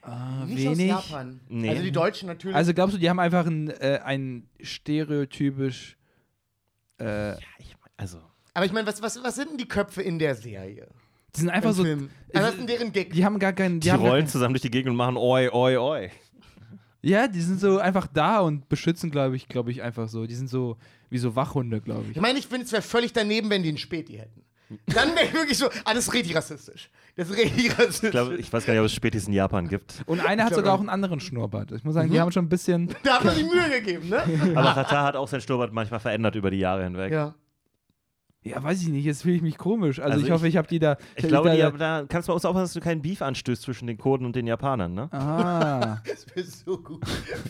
ah, 0.04 0.46
Nicht 0.46 0.68
aus 0.68 0.78
wenig. 0.78 0.92
Japan. 0.92 1.40
Nee. 1.50 1.70
Also 1.70 1.82
die 1.82 1.92
Deutschen 1.92 2.28
natürlich. 2.28 2.56
Also 2.56 2.76
glaubst 2.76 2.96
du, 2.96 3.00
die 3.00 3.10
haben 3.10 3.20
einfach 3.20 3.48
ein, 3.48 3.70
äh, 3.72 4.02
ein 4.06 4.48
stereotypisch 4.62 5.98
äh, 7.00 7.32
Ich 7.58 7.76
mein, 7.82 7.92
also, 7.98 8.20
aber 8.54 8.66
ich 8.66 8.72
meine, 8.72 8.86
was, 8.86 9.02
was, 9.02 9.24
was 9.24 9.34
sind 9.34 9.50
denn 9.50 9.58
die 9.58 9.68
Köpfe 9.68 10.04
in 10.04 10.20
der 10.20 10.36
Serie? 10.36 10.88
die 11.36 11.42
sind 11.42 11.50
einfach 11.50 11.72
Im 11.72 11.76
so, 11.76 11.84
Film? 11.84 12.10
Also 12.34 12.48
was 12.48 12.54
ist 12.54 12.60
denn 12.60 12.68
deren 12.68 12.92
Gig? 12.92 13.12
die 13.14 13.26
haben 13.26 13.40
gar 13.40 13.54
keinen, 13.54 13.80
die, 13.80 13.90
die 13.90 13.96
rollen 13.96 14.26
kein, 14.26 14.28
zusammen 14.28 14.54
durch 14.54 14.62
die 14.62 14.72
Gegend 14.72 14.92
und 14.92 14.96
machen 14.96 15.18
oi, 15.18 15.50
oi, 15.50 15.78
oi. 15.78 16.12
Ja, 17.02 17.28
die 17.28 17.42
sind 17.42 17.60
so 17.60 17.80
einfach 17.80 18.08
da 18.08 18.40
und 18.40 18.70
beschützen, 18.70 19.12
glaube 19.12 19.36
ich, 19.36 19.48
glaube 19.48 19.72
ich 19.72 19.82
einfach 19.82 20.10
so. 20.10 20.26
Die 20.26 20.36
sind 20.36 20.50
so 20.50 20.78
wie 21.10 21.18
so 21.18 21.36
Wachhunde, 21.36 21.82
glaube 21.82 22.06
ich. 22.10 22.18
Ich 22.18 22.22
meine, 22.22 22.40
ich 22.40 22.48
finde, 22.48 22.66
es 22.66 22.72
wäre 22.72 22.82
völlig 22.82 23.14
daneben, 23.14 23.50
wenn 23.50 23.64
die 23.64 23.70
einen 23.70 23.78
Späti 23.78 24.18
hätten. 24.18 24.44
Dann 24.88 25.16
wäre 25.16 25.26
ich 25.26 25.34
wirklich 25.34 25.58
so, 25.58 25.68
ah, 25.86 25.94
das 25.94 26.08
ist 26.08 26.14
richtig 26.14 26.36
rassistisch. 26.36 26.90
Das 27.16 27.30
ist 27.30 27.38
richtig 27.38 27.72
rassistisch. 27.80 28.08
Ich, 28.10 28.12
glaub, 28.12 28.32
ich 28.34 28.52
weiß 28.52 28.66
gar 28.66 28.74
nicht, 28.74 28.82
ob 28.82 28.86
es 28.88 28.94
Spätis 28.94 29.28
in 29.28 29.34
Japan 29.34 29.70
gibt. 29.70 30.04
Und 30.06 30.20
einer 30.26 30.44
hat 30.46 30.54
sogar 30.56 30.74
auch 30.74 30.80
einen 30.80 30.90
anderen 30.90 31.20
Schnurrbart. 31.20 31.72
Ich 31.72 31.84
muss 31.84 31.94
sagen, 31.94 32.12
die 32.12 32.20
haben 32.20 32.32
schon 32.32 32.46
ein 32.46 32.50
bisschen. 32.50 32.94
da 33.04 33.16
hat 33.16 33.24
man 33.24 33.36
sich 33.36 33.46
Mühe 33.46 33.70
gegeben, 33.70 34.10
ne? 34.10 34.24
Aber 34.56 34.74
Katar 34.74 35.06
hat 35.06 35.16
auch 35.16 35.28
sein 35.28 35.40
Schnurrbart 35.42 35.72
manchmal 35.72 36.00
verändert 36.00 36.36
über 36.36 36.52
die 36.52 36.60
Jahre 36.60 36.84
hinweg. 36.84 37.12
Ja. 37.14 37.34
Ja, 38.50 38.64
weiß 38.64 38.82
ich 38.82 38.88
nicht, 38.90 39.06
jetzt 39.06 39.24
fühle 39.24 39.36
ich 39.36 39.42
mich 39.42 39.58
komisch. 39.58 40.00
Also, 40.00 40.14
Also 40.14 40.26
ich 40.26 40.32
hoffe, 40.32 40.48
ich 40.48 40.58
habe 40.58 40.68
die 40.68 40.80
da. 40.80 40.98
Ich 41.16 41.28
glaube, 41.28 41.50
da, 41.50 41.56
die, 41.56 41.64
aber 41.64 41.78
da 41.78 42.06
kannst 42.08 42.30
du 42.30 42.34
uns 42.34 42.46
aufpassen, 42.46 42.64
dass 42.66 42.74
du 42.74 42.80
keinen 42.80 43.02
Beef 43.02 43.22
anstößt 43.22 43.62
zwischen 43.62 43.88
den 43.88 43.98
Kurden 43.98 44.26
und 44.26 44.36
den 44.36 44.48
Japanern, 44.48 44.94
ne? 44.94 45.12
Ah. 45.12 46.02
Das 46.08 46.26
wäre 46.36 46.46
so 46.46 46.78
gut, 46.78 47.04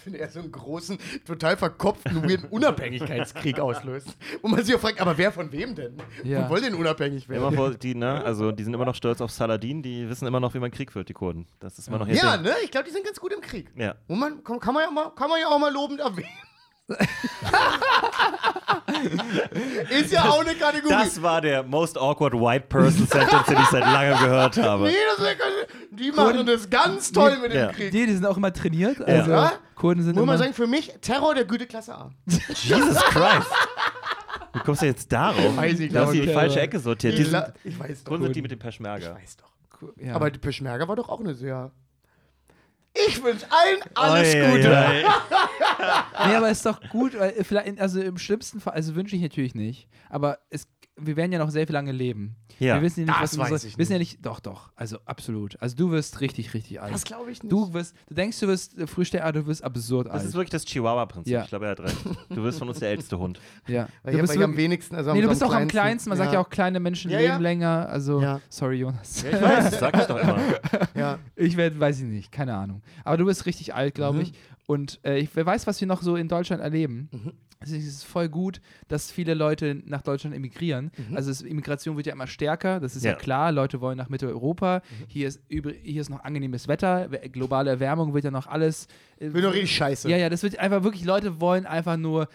wenn 0.06 0.16
er 0.16 0.30
so 0.30 0.40
einen 0.40 0.52
großen, 0.52 0.98
total 1.26 1.56
verkopften, 1.58 2.24
weirden 2.24 2.46
Unabhängigkeitskrieg 2.50 3.60
auslöst. 3.60 4.18
Und 4.42 4.52
man 4.52 4.64
sich 4.64 4.76
auch 4.76 4.80
fragt, 4.80 5.00
aber 5.00 5.18
wer 5.18 5.32
von 5.32 5.52
wem 5.52 5.76
denn? 5.76 5.94
Ja. 6.24 6.46
Wo 6.46 6.50
wollen 6.52 6.64
denn 6.64 6.76
unabhängig 6.76 7.30
Immer 7.30 7.42
werden? 7.44 7.56
vor, 7.56 7.72
die, 7.72 7.96
ne? 7.96 8.24
Also, 8.24 8.52
die 8.52 8.64
sind 8.64 8.74
immer 8.74 8.86
noch 8.86 8.96
stolz 8.96 9.22
auf 9.22 9.32
Saladin, 9.32 9.82
die 9.82 10.10
wissen 10.10 10.28
immer 10.28 10.40
noch, 10.40 10.54
wie 10.54 10.60
man 10.60 10.72
Krieg 10.72 10.92
führt, 10.92 11.10
die 11.10 11.14
Kurden. 11.14 11.48
Das 11.60 11.78
ist 11.78 11.88
immer 11.88 12.00
noch 12.00 12.08
Ja, 12.08 12.38
ne? 12.38 12.54
Ich 12.64 12.72
glaube, 12.72 12.88
die 12.88 12.94
sind 12.94 13.06
ganz 13.06 13.20
gut 13.20 13.34
im 13.34 13.42
Krieg. 13.42 13.72
Ja. 13.76 13.96
Und 14.08 14.20
man, 14.20 14.44
kann, 14.44 14.60
kann, 14.60 14.74
man 14.74 14.84
ja 14.84 14.92
mal, 14.92 15.10
kann 15.16 15.30
man 15.30 15.40
ja 15.40 15.48
auch 15.48 15.60
mal 15.60 15.72
lobend 15.72 16.00
erwähnen. 16.00 16.28
ist 19.90 20.12
ja 20.12 20.24
auch 20.26 20.42
eine 20.46 20.56
Kategorie. 20.56 20.94
Das 20.94 21.22
war 21.22 21.42
der 21.42 21.64
most 21.64 21.98
awkward 21.98 22.34
white 22.34 22.68
person 22.68 23.08
sentence, 23.08 23.46
den 23.48 23.58
ich 23.58 23.66
seit 23.68 23.84
langem 23.84 24.18
gehört 24.20 24.58
habe. 24.58 24.86
nee, 24.86 24.94
das 25.18 25.26
keine, 25.26 25.68
die 25.92 26.12
machen 26.12 26.46
das 26.46 26.70
ganz 26.70 27.12
toll 27.12 27.38
mit 27.42 27.52
dem 27.54 27.60
Ja. 27.60 27.72
Krieg. 27.72 27.92
Die, 27.92 28.06
die 28.06 28.14
sind 28.14 28.26
auch 28.26 28.38
immer 28.38 28.54
trainiert. 28.54 29.02
Also, 29.02 29.32
Ja. 29.32 29.54
Kurden 29.76 30.04
sind 30.04 30.16
Muss 30.16 30.26
man 30.26 30.38
sagen, 30.38 30.54
für 30.54 30.68
mich 30.68 30.94
Terror 31.02 31.36
der 31.36 31.46
Güteklasse 31.46 31.94
A. 31.94 32.10
Jesus 32.26 32.96
Christ. 32.96 33.48
Wie 34.54 34.60
kommst 34.60 34.82
du 34.82 34.86
jetzt 34.88 35.12
darauf? 35.12 35.56
Weiß 35.56 35.80
ich, 35.80 35.92
du 35.92 36.00
hast 36.00 36.06
glaub 36.06 36.12
die 36.14 36.22
ich. 36.22 36.34
falsche 36.34 36.60
Ecke 36.62 36.80
sortiert. 36.80 37.18
Die 37.18 37.22
Ich, 37.24 37.30
sind, 37.30 37.44
ich 37.64 37.80
weiß 37.80 38.04
doch. 38.04 38.10
Kurden 38.10 38.24
sind 38.24 38.36
die 38.36 38.40
Ich 38.40 38.44
mit 38.44 38.52
dem 38.52 38.60
Peschmerga. 38.60 39.16
weiß 39.16 39.38
doch. 39.38 39.52
ja. 39.98 40.16
Aber 40.16 40.32
die 40.32 40.40
Peschmerga 40.40 40.88
war 40.88 40.96
doch 40.96 41.10
auch 41.10 41.20
eine 41.20 41.36
sehr. 41.36 41.72
Ich 43.08 43.24
wünsche 43.24 43.46
allen 43.52 43.80
alles 43.94 44.34
Oi, 44.34 44.42
oi, 44.42 44.52
Gute. 44.52 44.72
oi. 44.72 45.04
nee, 46.28 46.36
aber 46.36 46.50
ist 46.50 46.66
doch 46.66 46.82
gut, 46.90 47.18
weil 47.20 47.44
vielleicht, 47.44 47.80
also 47.80 48.02
im 48.02 48.18
schlimmsten 48.18 48.60
Fall, 48.60 48.74
also 48.74 48.96
wünsche 48.96 49.16
ich 49.16 49.22
natürlich 49.22 49.56
nicht, 49.56 49.88
aber 50.10 50.40
es, 50.50 50.68
wir 51.00 51.16
werden 51.16 51.32
ja 51.32 51.38
noch 51.40 51.50
sehr 51.52 51.66
viel 51.68 51.74
lange 51.74 51.92
leben. 51.92 52.36
Ja. 52.60 52.76
Wir 52.76 52.82
wissen 52.82 53.02
ja 53.02 53.06
nicht, 53.08 53.22
Das 53.22 53.38
was 53.38 53.52
weiß 53.52 53.64
ich 53.66 53.78
wissen 53.78 53.92
ja 53.94 54.00
nicht, 54.00 54.26
doch, 54.26 54.40
doch, 54.40 54.72
also 54.76 54.98
absolut. 55.06 55.56
Also 55.62 55.76
du 55.76 55.92
wirst 55.92 56.22
richtig, 56.22 56.54
richtig 56.56 56.82
alt. 56.82 56.92
Das 56.94 57.04
glaube 57.04 57.30
ich 57.32 57.44
nicht. 57.44 57.52
Du 57.52 57.72
wirst, 57.74 57.96
du 58.08 58.16
denkst, 58.16 58.40
du 58.40 58.48
wirst 58.48 58.78
äh, 58.80 58.88
früh 58.88 59.06
sterben, 59.06 59.28
aber 59.28 59.40
du 59.42 59.46
wirst 59.48 59.64
absurd 59.64 60.08
Das 60.08 60.14
alt. 60.16 60.24
ist 60.26 60.34
wirklich 60.34 60.50
das 60.50 60.66
Chihuahua-Prinzip. 60.66 61.32
Ja. 61.32 61.44
Ich 61.44 61.50
glaube, 61.50 61.66
er 61.66 61.72
hat 61.72 61.80
recht. 61.82 61.96
Du 62.30 62.44
wirst 62.44 62.58
von 62.60 62.68
uns 62.70 62.80
der 62.80 62.90
älteste 62.90 63.20
Hund. 63.20 63.40
ja. 63.68 63.88
weil 64.04 64.14
Du 64.14 64.18
ich, 64.18 64.22
bist 64.24 64.30
weil 64.34 64.38
ich 64.40 64.44
am 64.44 64.52
wirklich- 64.52 64.64
wenigsten. 64.66 64.96
Also 64.96 65.14
Nee, 65.14 65.22
du 65.22 65.28
am 65.28 65.30
bist 65.30 65.44
auch 65.44 65.54
am 65.54 65.68
kleinsten. 65.68 66.10
Man 66.10 66.18
sagt 66.18 66.34
ja 66.34 66.40
auch, 66.40 66.50
kleine 66.50 66.80
Menschen 66.80 67.12
Ja, 67.12 67.18
leben 67.20 67.30
ja. 67.34 67.38
länger. 67.38 67.90
Also, 67.90 68.22
Ja. 68.22 68.42
sorry, 68.50 68.78
Jonas. 68.78 69.22
Ja, 69.22 69.30
ich 69.30 69.42
weiß, 69.42 69.70
das 69.72 69.80
sag 69.80 69.96
ich 69.98 70.06
doch 70.06 70.18
immer. 70.18 70.40
Ja. 70.96 71.20
Ich 71.36 71.58
werde, 71.58 71.80
weiß 71.80 72.00
ich 72.00 72.06
nicht, 72.06 72.32
keine 72.32 72.56
Ahnung. 72.56 72.82
Aber 73.04 73.18
du 73.18 73.26
bist 73.26 73.46
richtig 73.46 73.76
alt, 73.76 73.94
glaube 73.94 74.18
Mhm. 74.18 74.24
ich. 74.24 74.34
Und 74.66 75.00
äh, 75.06 75.20
ich, 75.20 75.30
wer 75.36 75.46
weiß, 75.46 75.68
was 75.68 75.80
wir 75.80 75.88
noch 75.88 76.02
so 76.02 76.16
in 76.16 76.28
Deutschland 76.28 76.62
erleben. 76.62 77.10
Mhm. 77.12 77.32
Es 77.60 77.72
ist 77.72 78.04
voll 78.04 78.30
gut, 78.30 78.62
dass 78.88 79.12
viele 79.12 79.34
Leute 79.34 79.82
nach 79.86 80.02
Deutschland 80.02 80.36
emigrieren. 80.36 80.92
Mhm. 81.10 81.16
Also 81.18 81.32
es, 81.32 81.42
Immigration 81.42 81.98
wird 81.98 82.06
ja 82.06 82.14
immer 82.14 82.28
stärker, 82.28 82.80
das 82.80 82.96
ist 82.96 83.04
ja, 83.04 83.12
Ja. 83.12 83.18
klar. 83.18 83.52
Leute 83.52 83.82
wollen 83.82 83.98
nach 83.98 84.10
Mitteleuropa. 84.10 84.78
Mhm. 85.00 85.06
Hier, 85.08 85.28
ist 85.28 85.42
hier 85.50 86.02
ist 86.02 86.10
noch 86.10 86.24
angenehmes 86.24 86.68
Wetter. 86.68 87.12
We- 87.12 87.30
Globale 87.30 87.70
Erwärmung 87.72 88.14
wird 88.14 88.26
ja 88.26 88.32
noch 88.32 88.48
alles. 88.48 88.88
äh, 89.20 89.34
Wird 89.34 89.44
doch 89.46 89.54
richtig 89.54 89.76
scheiße. 89.76 90.10
ja, 90.10 90.18
ja, 90.18 90.30
das 90.30 90.44
wird 90.44 90.60
einfach 90.60 90.84
wirklich, 90.84 91.04
Leute 91.04 91.40
wollen 91.42 91.66
einfach 91.66 91.98
nur 91.98 92.28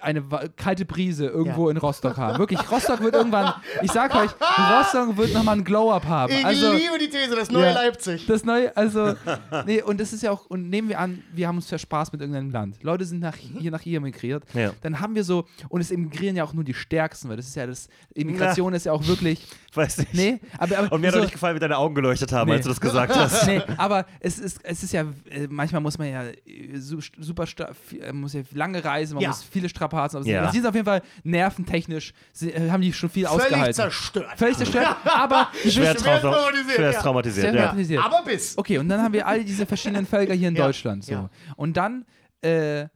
eine 0.00 0.30
wa- 0.30 0.44
kalte 0.56 0.84
Brise 0.84 1.26
irgendwo 1.26 1.66
Ja. 1.66 1.72
in 1.72 1.76
Rostock 1.78 2.16
haben. 2.16 2.38
Wirklich, 2.38 2.60
Rostock 2.70 3.00
wird 3.00 3.14
irgendwann, 3.14 3.54
ich 3.82 3.90
sag 3.90 4.14
euch, 4.14 4.30
Rostock 4.70 5.16
wird 5.16 5.32
nochmal 5.34 5.54
einen 5.54 5.64
Glow-Up 5.64 6.04
haben. 6.06 6.32
Ich 6.32 6.44
also, 6.44 6.72
liebe 6.72 6.98
die 7.00 7.08
These, 7.08 7.34
das 7.34 7.50
neue 7.50 7.66
Ja. 7.66 7.72
Leipzig. 7.72 8.26
das 8.26 8.44
neue, 8.44 8.76
also, 8.76 9.14
nee, 9.66 9.82
und 9.82 10.00
das 10.00 10.12
ist 10.12 10.22
ja 10.22 10.30
auch, 10.30 10.46
und 10.46 10.70
nehmen 10.70 10.88
wir 10.88 11.00
an, 11.00 11.22
wir 11.32 11.48
haben 11.48 11.56
uns 11.56 11.68
verspaßt 11.68 12.12
mit 12.12 12.20
irgendeinem 12.20 12.50
Land. 12.50 12.82
Leute 12.82 13.04
sind 13.04 13.18
nach, 13.20 13.34
hier 13.36 13.70
nach 13.70 13.80
hier 13.80 13.98
emigriert. 13.98 14.44
Ja. 14.54 14.72
Dann 14.82 15.00
haben 15.00 15.14
wir 15.16 15.24
so, 15.24 15.44
und 15.68 15.80
es 15.80 15.90
emigrieren 15.90 16.36
ja 16.36 16.44
auch 16.44 16.52
nur 16.52 16.64
die 16.64 16.74
Stärksten, 16.74 17.28
weil 17.28 17.36
das 17.36 17.46
ist 17.48 17.56
ja 17.56 17.66
das, 17.66 17.88
Immigration 18.14 18.74
ist 18.74 18.86
ja 18.86 18.92
auch 18.92 19.04
wirklich, 19.06 19.46
Weiß 19.74 19.98
nicht. 19.98 20.14
nee, 20.14 20.40
aber, 20.56 20.78
aber 20.78 20.92
Und 20.92 21.00
mir 21.00 21.08
hat 21.08 21.14
so, 21.14 21.18
auch 21.20 21.24
nicht 21.24 21.32
gefallen, 21.32 21.56
wie 21.56 21.60
deine 21.60 21.76
Augen 21.78 21.96
geleuchtet 21.96 22.30
haben, 22.30 22.48
Nee. 22.48 22.56
als 22.56 22.62
du 22.62 22.68
das 22.68 22.80
gesagt 22.80 23.16
hast. 23.16 23.44
nee, 23.48 23.60
aber 23.76 24.06
es 24.20 24.38
ist, 24.38 24.60
es 24.62 24.84
ist 24.84 24.92
ja, 24.92 25.02
äh, 25.28 25.48
manchmal 25.50 25.80
muss 25.80 25.98
man 25.98 26.08
ja 26.08 26.22
äh, 26.26 26.34
su- 26.76 27.00
super, 27.18 27.44
viel- 27.46 28.00
äh, 28.00 28.12
muss 28.12 28.34
ja 28.34 28.42
lange 28.52 28.84
reisen, 28.84 29.14
man 29.14 29.22
Ja. 29.24 29.30
muss 29.30 29.42
viele 29.64 29.68
Strapazen, 29.70 30.18
aber 30.18 30.26
Ja. 30.28 30.50
sie 30.50 30.58
sind 30.58 30.66
auf 30.66 30.74
jeden 30.74 30.84
Fall 30.86 31.02
nerventechnisch, 31.22 32.12
sie, 32.32 32.52
äh, 32.52 32.70
haben 32.70 32.82
die 32.82 32.92
schon 32.92 33.08
viel 33.10 33.26
Völlig 33.26 33.42
ausgehalten. 33.44 33.74
zerstört. 33.74 34.30
Völlig 34.36 34.56
zerstört, 34.56 34.96
aber 35.04 35.48
Schwer, 35.62 35.70
Schwer 35.72 35.94
trauma 35.96 36.20
traumatisiert, 36.20 36.76
schwer 36.76 36.90
ja. 36.92 37.00
traumatisiert, 37.00 37.54
ja. 37.54 37.62
traumatisiert. 37.66 38.04
Aber 38.04 38.22
bis. 38.24 38.58
Okay, 38.58 38.78
und 38.78 38.88
dann 38.88 39.02
haben 39.02 39.12
wir 39.14 39.26
all 39.26 39.44
diese 39.44 39.66
verschiedenen 39.66 40.06
Völker 40.06 40.34
hier 40.34 40.48
in 40.48 40.56
Ja, 40.56 40.66
Deutschland. 40.66 41.04
So. 41.04 41.12
ja. 41.12 41.30
Und 41.56 41.76
dann 41.76 42.04
äh, 42.42 42.86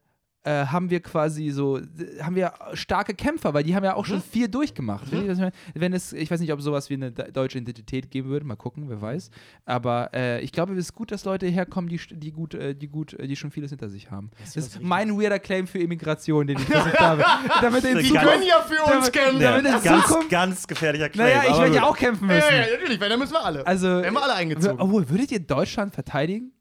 äh, 0.48 0.66
haben 0.66 0.88
wir 0.90 1.00
quasi 1.00 1.50
so, 1.50 1.78
haben 2.22 2.34
wir 2.34 2.52
starke 2.72 3.14
Kämpfer, 3.14 3.52
weil 3.54 3.64
die 3.64 3.74
haben 3.76 3.84
ja 3.84 3.94
auch 3.94 4.06
schon 4.06 4.22
viel 4.22 4.48
durchgemacht. 4.48 5.12
Meine? 5.12 5.52
Wenn 5.74 5.92
es, 5.92 6.12
ich 6.12 6.30
weiß 6.30 6.40
nicht, 6.40 6.52
ob 6.52 6.62
sowas 6.62 6.88
wie 6.90 6.94
eine 6.94 7.12
de- 7.12 7.30
deutsche 7.32 7.58
Identität 7.58 8.10
geben 8.10 8.28
würde, 8.30 8.46
mal 8.46 8.56
gucken, 8.56 8.88
wer 8.88 9.00
weiß. 9.02 9.30
Aber 9.66 10.10
äh, 10.14 10.40
ich 10.40 10.52
glaube, 10.52 10.72
es 10.72 10.78
ist 10.78 10.94
gut, 10.94 11.10
dass 11.12 11.24
Leute 11.24 11.46
herkommen, 11.46 11.88
die, 11.88 12.00
die 12.10 12.32
gut, 12.32 12.54
äh, 12.54 12.74
die 12.74 12.88
gut, 12.88 13.12
äh, 13.14 13.26
die 13.26 13.36
schon 13.36 13.50
vieles 13.50 13.70
hinter 13.70 13.88
sich 13.88 14.10
haben. 14.10 14.30
Das 14.40 14.56
ist 14.56 14.80
mein 14.82 15.20
weirder 15.20 15.38
Claim 15.38 15.66
für 15.66 15.78
Immigration, 15.78 16.46
den 16.46 16.58
ich 16.58 16.64
versucht 16.64 16.98
habe. 16.98 17.24
Damit 17.60 17.84
in 17.84 18.00
Zukunft, 18.04 18.26
können 18.26 18.42
ja 18.46 18.60
für 18.62 18.82
uns 18.96 19.10
damit- 19.10 19.12
kämpfen. 19.12 19.40
damit 19.40 19.64
in 19.66 19.82
ganz, 19.82 20.06
Zukunft- 20.06 20.30
ganz 20.30 20.66
gefährlicher 20.66 21.08
Claim. 21.10 21.36
naja, 21.36 21.50
ich 21.50 21.58
werde 21.58 21.74
ja 21.76 21.82
auch 21.84 21.96
kämpfen 21.96 22.28
Ja, 22.28 22.34
müssen. 22.36 22.48
ja, 22.50 22.56
ja, 22.66 22.72
natürlich, 22.72 23.00
weil 23.00 23.08
dann 23.08 23.18
müssen 23.18 23.32
wir 23.32 23.44
alle. 23.44 23.66
Also, 23.66 23.86
wir 24.02 24.22
alle 24.22 24.34
eingezogen. 24.34 24.80
Obwohl, 24.80 25.08
würdet 25.10 25.30
ihr 25.32 25.40
Deutschland 25.40 25.92
verteidigen? 25.94 26.52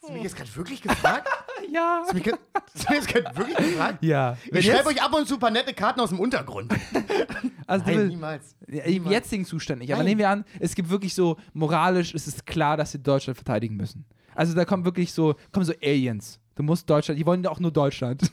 Hast 0.00 0.08
du 0.10 0.12
mich 0.14 0.22
jetzt 0.22 0.36
gerade 0.36 0.54
wirklich 0.56 0.80
gefragt? 0.82 1.28
Ja. 1.70 2.00
Hast 2.02 2.10
du 2.12 2.14
mich 2.14 2.24
ge- 2.24 2.34
hast 2.74 2.88
du 2.88 2.94
mich 2.94 3.36
wirklich 3.36 3.56
gefragt? 3.56 4.02
Ja. 4.04 4.36
Ich 4.50 4.66
schreibe 4.66 4.88
euch 4.88 5.02
ab 5.02 5.12
und 5.14 5.26
zu 5.28 5.34
ein 5.34 5.40
paar 5.40 5.50
nette 5.50 5.74
Karten 5.74 6.00
aus 6.00 6.08
dem 6.10 6.20
Untergrund. 6.20 6.72
also, 7.66 7.84
Nein, 7.86 7.96
will- 7.96 8.08
niemals. 8.08 8.54
Im 8.66 9.10
jetzigen 9.10 9.44
Zustand 9.44 9.80
nicht. 9.80 9.92
Aber 9.92 9.98
Nein. 10.02 10.10
nehmen 10.10 10.18
wir 10.20 10.30
an, 10.30 10.44
es 10.60 10.74
gibt 10.74 10.88
wirklich 10.90 11.14
so, 11.14 11.36
moralisch 11.52 12.14
ist 12.14 12.26
es 12.26 12.44
klar, 12.44 12.76
dass 12.76 12.92
sie 12.92 12.98
Deutschland 12.98 13.36
verteidigen 13.36 13.76
müssen. 13.76 14.04
Also 14.34 14.54
da 14.54 14.64
kommen 14.64 14.84
wirklich 14.84 15.12
so, 15.12 15.34
kommen 15.52 15.66
so 15.66 15.72
Aliens. 15.82 16.38
Du 16.58 16.64
musst 16.64 16.90
Deutschland, 16.90 17.18
die 17.20 17.24
wollen 17.24 17.46
auch 17.46 17.60
nur 17.60 17.70
Deutschland. 17.70 18.20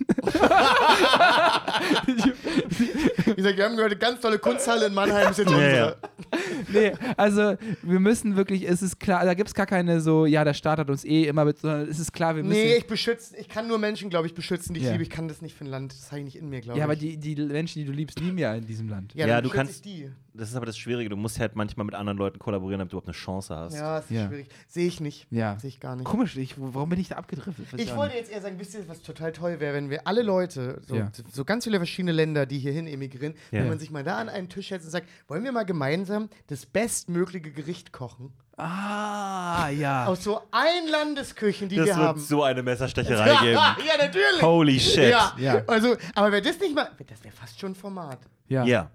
Wie 3.26 3.36
gesagt, 3.36 3.58
wir 3.58 3.66
haben 3.66 3.76
gehört, 3.76 3.92
eine 3.92 4.00
ganz 4.00 4.20
tolle 4.20 4.40
Kunsthalle 4.40 4.88
in 4.88 4.94
Mannheim 4.96 5.30
ist 5.32 5.38
jetzt 5.38 5.52
Ja, 5.52 5.56
unsere. 5.56 5.76
ja. 5.78 5.96
nee, 6.74 6.92
also 7.18 7.56
wir 7.84 8.00
müssen 8.00 8.36
wirklich, 8.36 8.68
es 8.68 8.82
ist 8.82 9.00
klar, 9.00 9.24
da 9.26 9.36
gibt 9.36 9.50
es 9.50 9.54
gar 9.54 9.68
keine 9.68 10.02
so, 10.02 10.26
ja, 10.26 10.44
der 10.44 10.56
Staat 10.56 10.80
hat 10.80 10.90
uns 10.90 11.06
eh 11.06 11.26
immer, 11.26 11.46
mit, 11.46 11.60
sondern 11.60 11.88
es 11.88 12.00
ist 12.00 12.14
klar, 12.14 12.36
wir 12.36 12.44
müssen. 12.44 12.58
Nee, 12.60 12.78
ich 12.78 12.88
beschütze, 12.88 13.38
ich 13.38 13.48
kann 13.48 13.68
nur 13.68 13.78
Menschen, 13.78 14.10
glaube 14.10 14.26
ich, 14.28 14.34
beschützen, 14.34 14.74
die 14.74 14.80
ich 14.80 14.86
Ja. 14.88 14.92
liebe. 14.94 15.04
Ich 15.04 15.10
kann 15.12 15.28
das 15.28 15.42
nicht 15.44 15.56
für 15.56 15.64
ein 15.66 15.70
Land. 15.70 15.94
Das 15.94 16.08
habe 16.12 16.20
ich 16.20 16.26
nicht 16.26 16.38
in 16.38 16.50
mir, 16.50 16.62
glaube 16.62 16.80
ja, 16.80 16.86
ich. 16.86 16.90
aber 16.90 16.96
die, 16.96 17.18
die 17.18 17.36
Menschen, 17.36 17.80
die 17.80 17.86
du 17.86 17.92
liebst, 17.92 18.20
lieben 18.20 18.38
ja 18.40 18.56
in 18.56 18.66
diesem 18.66 18.90
Land. 18.90 19.14
ja, 19.14 19.28
Ja, 19.28 19.36
dann 19.36 19.44
du 19.44 19.50
kannst- 19.52 19.76
ich 19.76 19.82
die. 19.84 20.12
Das 20.38 20.50
ist 20.50 20.56
aber 20.56 20.66
das 20.66 20.78
Schwierige. 20.78 21.10
Du 21.10 21.16
musst 21.16 21.40
halt 21.40 21.56
manchmal 21.56 21.86
mit 21.86 21.96
anderen 21.96 22.18
Leuten 22.18 22.40
kollaborieren, 22.40 22.80
damit 22.80 22.92
du 22.92 22.98
überhaupt 22.98 23.08
eine 23.08 23.16
Chance 23.16 23.56
hast. 23.56 23.74
Ja, 23.76 24.00
ist 24.00 24.10
Ja. 24.12 24.28
schwierig. 24.28 24.48
Sehe 24.68 24.88
ich 24.88 25.00
nicht. 25.00 25.28
Ja. 25.32 25.58
Sehe 25.60 25.70
ich 25.70 25.80
gar 25.80 25.96
nicht. 25.96 26.06
Komisch, 26.06 26.36
ich, 26.38 26.56
warum 26.58 26.90
bin 26.90 27.00
ich 27.00 27.08
da 27.10 27.16
abgedriftet? 27.16 27.66
Ich 27.78 27.92
auch 27.92 27.98
wollte 27.98 28.16
nicht. 28.16 28.24
jetzt 28.26 28.34
eher 28.34 28.42
sagen, 28.42 28.60
wisst 28.60 28.74
ihr, 28.74 28.88
was 28.88 29.02
total 29.02 29.32
toll 29.32 29.60
wäre, 29.60 29.74
wenn 29.74 29.90
wir 29.90 30.06
alle 30.08 30.22
Leute, 30.24 30.82
so, 30.88 30.96
Ja. 30.96 31.12
so 31.32 31.46
ganz 31.46 31.64
viele 31.64 31.78
verschiedene 31.78 32.12
Länder, 32.12 32.46
die 32.46 32.60
hierhin 32.60 32.88
emigrieren, 32.88 33.34
Ja. 33.52 33.60
wenn 33.62 33.70
man 33.70 33.80
sich 33.80 33.92
mal 33.92 34.04
da 34.04 34.18
an 34.18 34.30
einen 34.30 34.50
Tisch 34.50 34.70
setzt 34.70 34.86
und 34.86 34.92
sagt, 34.92 35.08
wollen 35.28 35.44
wir 35.44 35.52
mal 35.52 35.64
gemeinsam 35.66 36.30
das 36.48 36.66
bestmögliche 36.66 37.52
Gericht 37.52 37.92
kochen? 37.92 38.34
Ah, 38.58 39.70
ja. 39.70 40.06
Aus 40.08 40.24
so 40.24 40.42
ein 40.52 40.88
Landesküchen, 40.90 41.70
die 41.70 41.76
Das 41.76 41.88
wir 41.88 41.96
wird 41.96 42.08
haben. 42.08 42.20
so 42.20 42.44
eine 42.44 42.64
Messerstecherei 42.64 43.36
geben. 43.42 43.54
ja, 43.58 43.98
natürlich. 43.98 44.42
Holy 44.42 44.80
shit. 44.80 45.12
Ja. 45.12 45.34
Ja. 45.38 45.64
also, 45.68 45.96
aber 46.14 46.32
wäre 46.32 46.42
das 46.42 46.60
nicht 46.60 46.74
mal, 46.76 46.90
das 47.08 47.24
wäre 47.24 47.34
fast 47.36 47.60
schon 47.60 47.72
ein 47.72 47.76
Format. 47.76 48.20
ja. 48.48 48.64
Ja. 48.66 48.92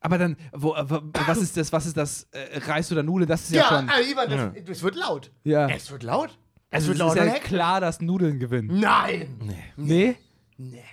Aber 0.00 0.16
dann, 0.18 0.36
wo, 0.52 0.74
äh, 0.74 0.88
wo- 0.88 1.02
was 1.26 1.38
ist 1.38 1.56
das, 1.56 1.72
was 1.72 1.86
ist 1.86 1.96
das, 1.96 2.26
äh, 2.32 2.58
Reis 2.66 2.90
oder 2.90 3.02
Nudeln? 3.02 3.28
Das 3.28 3.42
ist 3.42 3.52
ja, 3.52 3.62
Ja, 3.62 3.68
schon. 3.68 3.88
also, 3.90 4.10
Ivan, 4.10 4.30
das, 4.30 4.64
das 4.66 4.82
wird 4.82 4.94
laut. 4.96 5.30
Ja. 5.44 5.68
Es 5.68 5.90
wird 5.90 6.02
laut. 6.02 6.30
Es 6.70 6.76
Also 6.76 6.88
wird 6.88 6.96
es 6.96 7.00
laut. 7.00 7.16
ist 7.16 7.24
ja 7.34 7.38
klar, 7.40 7.80
dass 7.80 8.00
Nudeln 8.00 8.38
gewinnen. 8.38 8.80
Nein. 8.80 9.36
Nee? 9.40 9.64
Nee. 9.76 10.16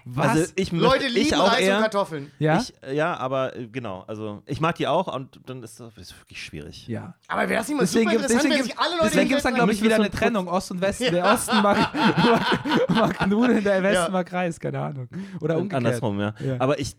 Was? 0.06 0.28
Also 0.30 0.52
ich 0.56 0.72
Leute 0.72 0.88
möchte- 0.88 1.08
lieben 1.08 1.28
ich 1.28 1.36
auch 1.36 1.52
Reis 1.52 1.60
eher, 1.60 1.76
und 1.78 1.82
Kartoffeln. 1.84 2.32
ja? 2.40 2.60
Ich, 2.60 2.74
ja, 2.94 3.18
aber 3.18 3.56
äh, 3.56 3.68
genau. 3.68 4.04
Also 4.08 4.42
ich 4.46 4.62
mag 4.62 4.76
die 4.76 4.88
auch 4.88 5.14
und 5.14 5.40
dann 5.46 5.62
ist 5.64 5.80
das 5.80 5.98
ist 5.98 6.18
wirklich 6.20 6.42
schwierig. 6.44 6.88
ja. 6.88 7.16
Aber 7.28 7.48
wäre 7.50 7.60
das 7.60 7.68
nicht 7.68 7.76
mal 7.78 7.82
Deswegen 7.84 8.10
super 8.10 8.18
gibt 8.18 8.32
interessant, 8.32 8.54
wenn 8.54 8.60
es 8.62 8.66
sich 8.68 8.80
alle 8.80 8.92
Leute 8.98 9.04
deswegen 9.10 9.30
gibt's 9.30 9.44
dann, 9.44 9.56
glaube 9.56 9.72
ich, 9.74 9.82
wieder 9.82 9.96
so 9.98 10.02
eine 10.04 10.12
ein 10.12 10.18
Trennung, 10.18 10.48
Ost 10.48 10.72
und 10.72 10.82
West. 10.82 11.02
Der 11.02 11.26
Osten 11.26 11.62
mag, 11.62 11.94
mag, 12.90 12.90
mag 12.90 13.28
Nudeln, 13.28 13.64
der 13.64 13.84
Westen 13.84 14.04
Ja. 14.06 14.10
mag 14.10 14.32
Reis, 14.32 14.60
keine 14.60 14.80
Ahnung. 14.80 15.10
Oder 15.42 15.58
umgekehrt. 15.58 15.78
Andersrum, 15.86 16.20
ja. 16.20 16.34
Ja. 16.40 16.56
Aber 16.60 16.80
ich, 16.80 16.96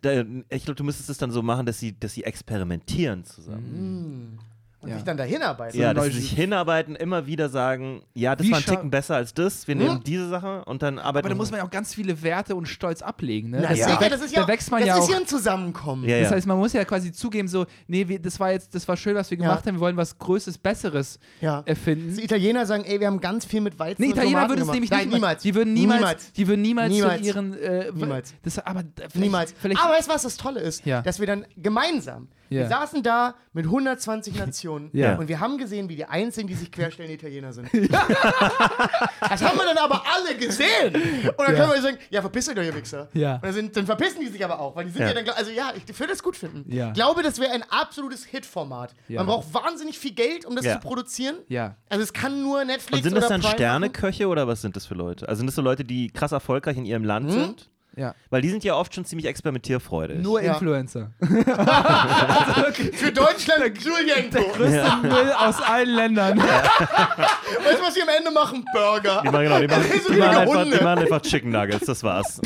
ich 0.48 0.64
glaube, 0.64 0.74
du 0.76 0.84
müsstest 0.84 1.08
es 1.10 1.18
dann 1.18 1.30
so 1.30 1.42
machen, 1.42 1.64
dass 1.66 1.78
sie, 1.78 1.98
dass 1.98 2.12
sie 2.12 2.24
experimentieren 2.24 3.24
zusammen. 3.24 4.38
Und 4.80 4.90
Ja. 4.90 4.94
sich 4.96 5.04
dann 5.04 5.16
dahin 5.16 5.42
arbeiten. 5.42 5.76
Ja, 5.76 5.92
dass 5.92 6.04
sie 6.06 6.12
sich 6.12 6.30
hinarbeiten, 6.30 6.94
immer 6.96 7.26
wieder 7.26 7.48
sagen, 7.48 8.02
ja, 8.14 8.36
das 8.36 8.46
Wie 8.46 8.50
war 8.52 8.58
ein 8.58 8.64
Ticken 8.64 8.90
besser 8.90 9.16
als 9.16 9.34
das, 9.34 9.66
wir 9.66 9.74
nehmen 9.74 10.02
diese 10.04 10.28
Sache 10.28 10.64
und 10.66 10.82
dann 10.82 10.98
arbeiten 10.98 11.18
Aber 11.18 11.28
da 11.30 11.34
muss 11.34 11.50
man 11.50 11.58
ja 11.58 11.66
auch 11.66 11.70
ganz 11.70 11.94
viele 11.94 12.22
Werte 12.22 12.54
und 12.54 12.66
Stolz 12.66 13.02
ablegen. 13.02 13.50
Ne? 13.50 13.58
Na, 13.62 13.68
Das- 13.70 13.78
sicher, 13.78 13.98
da, 14.00 14.08
das 14.08 14.20
ist 14.22 14.34
ja, 14.34 14.42
da 14.42 14.48
wächst 14.48 14.70
man 14.70 14.80
das 14.80 14.88
ja 14.88 14.98
ist 14.98 15.04
auch. 15.04 15.10
ja 15.10 15.16
ein 15.16 15.26
Zusammenkommen. 15.26 16.04
Ja, 16.08 16.20
Das 16.20 16.30
ja. 16.30 16.36
heißt, 16.36 16.46
man 16.46 16.58
muss 16.58 16.72
ja 16.72 16.84
quasi 16.84 17.10
zugeben, 17.12 17.48
so, 17.48 17.66
nee, 17.88 18.06
wir, 18.06 18.20
das 18.20 18.38
war 18.38 18.52
jetzt, 18.52 18.74
das 18.74 18.86
war 18.86 18.96
schön, 18.96 19.14
was 19.16 19.30
wir 19.30 19.36
gemacht 19.36 19.60
Ja. 19.64 19.66
haben, 19.66 19.76
wir 19.76 19.80
wollen 19.80 19.96
was 19.96 20.16
Größeres, 20.18 20.58
Besseres 20.58 21.18
Ja. 21.40 21.62
erfinden. 21.66 22.14
Die 22.16 22.22
Italiener 22.24 22.64
sagen, 22.66 22.84
ey, 22.84 23.00
wir 23.00 23.08
haben 23.08 23.20
ganz 23.20 23.44
viel 23.44 23.60
mit 23.60 23.78
Weizen 23.78 24.02
Nee, 24.02 24.10
Italiener 24.10 24.32
Tomaten 24.42 24.50
würden 24.50 24.62
es 24.62 24.72
nämlich 24.72 24.90
Nein, 24.90 24.98
nicht 25.06 25.14
niemals. 25.14 25.34
Machen. 25.38 25.42
Die 25.44 25.54
würden 25.54 25.72
niemals, 25.74 25.98
Niemals. 26.00 26.32
Die 26.32 26.46
würden 26.48 26.62
niemals, 26.62 26.92
Niemals. 26.92 27.20
zu 27.20 27.26
ihren. 27.26 27.54
Äh, 27.58 27.90
Niemals. 27.92 28.34
Das, 28.44 28.58
aber 28.60 28.82
vielleicht, 28.96 29.16
Niemals. 29.16 29.54
Vielleicht, 29.60 29.80
Aber 29.82 29.92
weißt 29.94 30.08
du, 30.08 30.14
was 30.14 30.22
das 30.22 30.36
Tolle 30.36 30.60
ist? 30.60 30.86
Ja. 30.86 31.02
Dass 31.02 31.18
wir 31.18 31.26
dann 31.26 31.44
gemeinsam, 31.56 32.28
Ja. 32.50 32.60
wir 32.60 32.68
saßen 32.68 33.02
da 33.02 33.34
mit 33.58 33.66
120 33.66 34.36
Nationen 34.38 34.90
Ja. 34.92 35.16
und 35.16 35.26
wir 35.26 35.40
haben 35.40 35.58
gesehen, 35.58 35.88
wie 35.88 35.96
die 35.96 36.04
einzigen, 36.04 36.46
die 36.46 36.54
sich 36.54 36.70
querstellen, 36.70 37.08
die 37.08 37.16
Italiener 37.16 37.52
sind. 37.52 37.68
das 37.72 39.42
haben 39.42 39.58
wir 39.58 39.64
dann 39.64 39.78
aber 39.78 40.02
alle 40.14 40.36
gesehen. 40.36 40.94
Und 40.94 41.38
dann 41.38 41.56
Ja. 41.56 41.60
können 41.64 41.72
wir 41.74 41.82
sagen, 41.82 41.98
ja, 42.10 42.20
verpisst 42.20 42.48
euch 42.50 42.54
doch, 42.54 42.62
ihr 42.62 42.74
Wichser. 42.74 43.08
Ja. 43.14 43.34
Und 43.36 43.44
dann, 43.44 43.52
sind, 43.52 43.76
dann 43.76 43.86
verpissen 43.86 44.20
die 44.20 44.28
sich 44.28 44.44
aber 44.44 44.60
auch, 44.60 44.76
weil 44.76 44.84
die 44.84 44.90
sind 44.92 45.00
ja, 45.02 45.08
Ja. 45.08 45.14
dann, 45.14 45.28
also 45.30 45.50
ja, 45.50 45.72
ich 45.74 45.98
würde 45.98 46.12
das 46.12 46.22
gut 46.22 46.36
finden. 46.36 46.70
Ja. 46.72 46.88
Ich 46.88 46.94
glaube, 46.94 47.22
das 47.22 47.40
wäre 47.40 47.52
ein 47.52 47.64
absolutes 47.68 48.24
Hitformat. 48.24 48.94
Ja. 49.08 49.18
Man 49.20 49.26
braucht 49.26 49.52
wahnsinnig 49.52 49.98
viel 49.98 50.12
Geld, 50.12 50.44
um 50.44 50.54
das 50.54 50.64
Ja. 50.64 50.74
zu 50.80 50.86
produzieren. 50.86 51.36
ja. 51.48 51.74
Also 51.88 52.04
es 52.04 52.12
kann 52.12 52.42
nur 52.42 52.64
Netflix 52.64 52.98
Und 52.98 53.02
sind 53.02 53.14
das 53.16 53.24
oder 53.24 53.34
dann 53.34 53.40
Prime. 53.40 53.54
Sterneköche 53.54 54.28
oder 54.28 54.46
was 54.46 54.60
sind 54.62 54.76
das 54.76 54.86
für 54.86 54.94
Leute? 54.94 55.28
Also 55.28 55.38
sind 55.40 55.46
das 55.48 55.54
so 55.54 55.62
Leute, 55.62 55.84
die 55.84 56.08
krass 56.10 56.32
erfolgreich 56.32 56.76
in 56.76 56.84
ihrem 56.84 57.02
Land 57.04 57.26
Hm? 57.30 57.32
sind? 57.40 57.70
Ja. 57.98 58.14
Weil 58.30 58.42
die 58.42 58.48
sind 58.50 58.64
ja 58.64 58.74
oft 58.76 58.94
schon 58.94 59.04
ziemlich 59.04 59.26
experimentierfreudig. 59.26 60.18
Nur 60.22 60.40
Ja. 60.42 60.52
Influencer. 60.54 61.12
Für 61.20 63.12
Deutschland 63.12 63.78
Julienko. 63.82 64.52
Größte 64.56 64.90
Müll 65.02 65.32
aus 65.38 65.60
allen 65.62 65.90
Ländern. 65.90 66.38
Weißt 66.38 67.78
du, 67.78 67.82
was 67.82 67.94
sie 67.94 68.02
am 68.02 68.08
Ende 68.16 68.30
machen? 68.30 68.64
Burger. 68.72 69.22
Die 69.24 69.28
machen, 69.30 69.42
genau, 69.44 69.60
die 69.60 69.66
machen, 69.66 69.82
die 70.08 70.16
machen, 70.16 70.36
einfach, 70.36 70.64
die 70.64 70.84
machen 70.84 70.98
einfach 71.00 71.22
Chicken 71.22 71.50
Nuggets, 71.50 71.86
das 71.86 72.02
war's. 72.02 72.40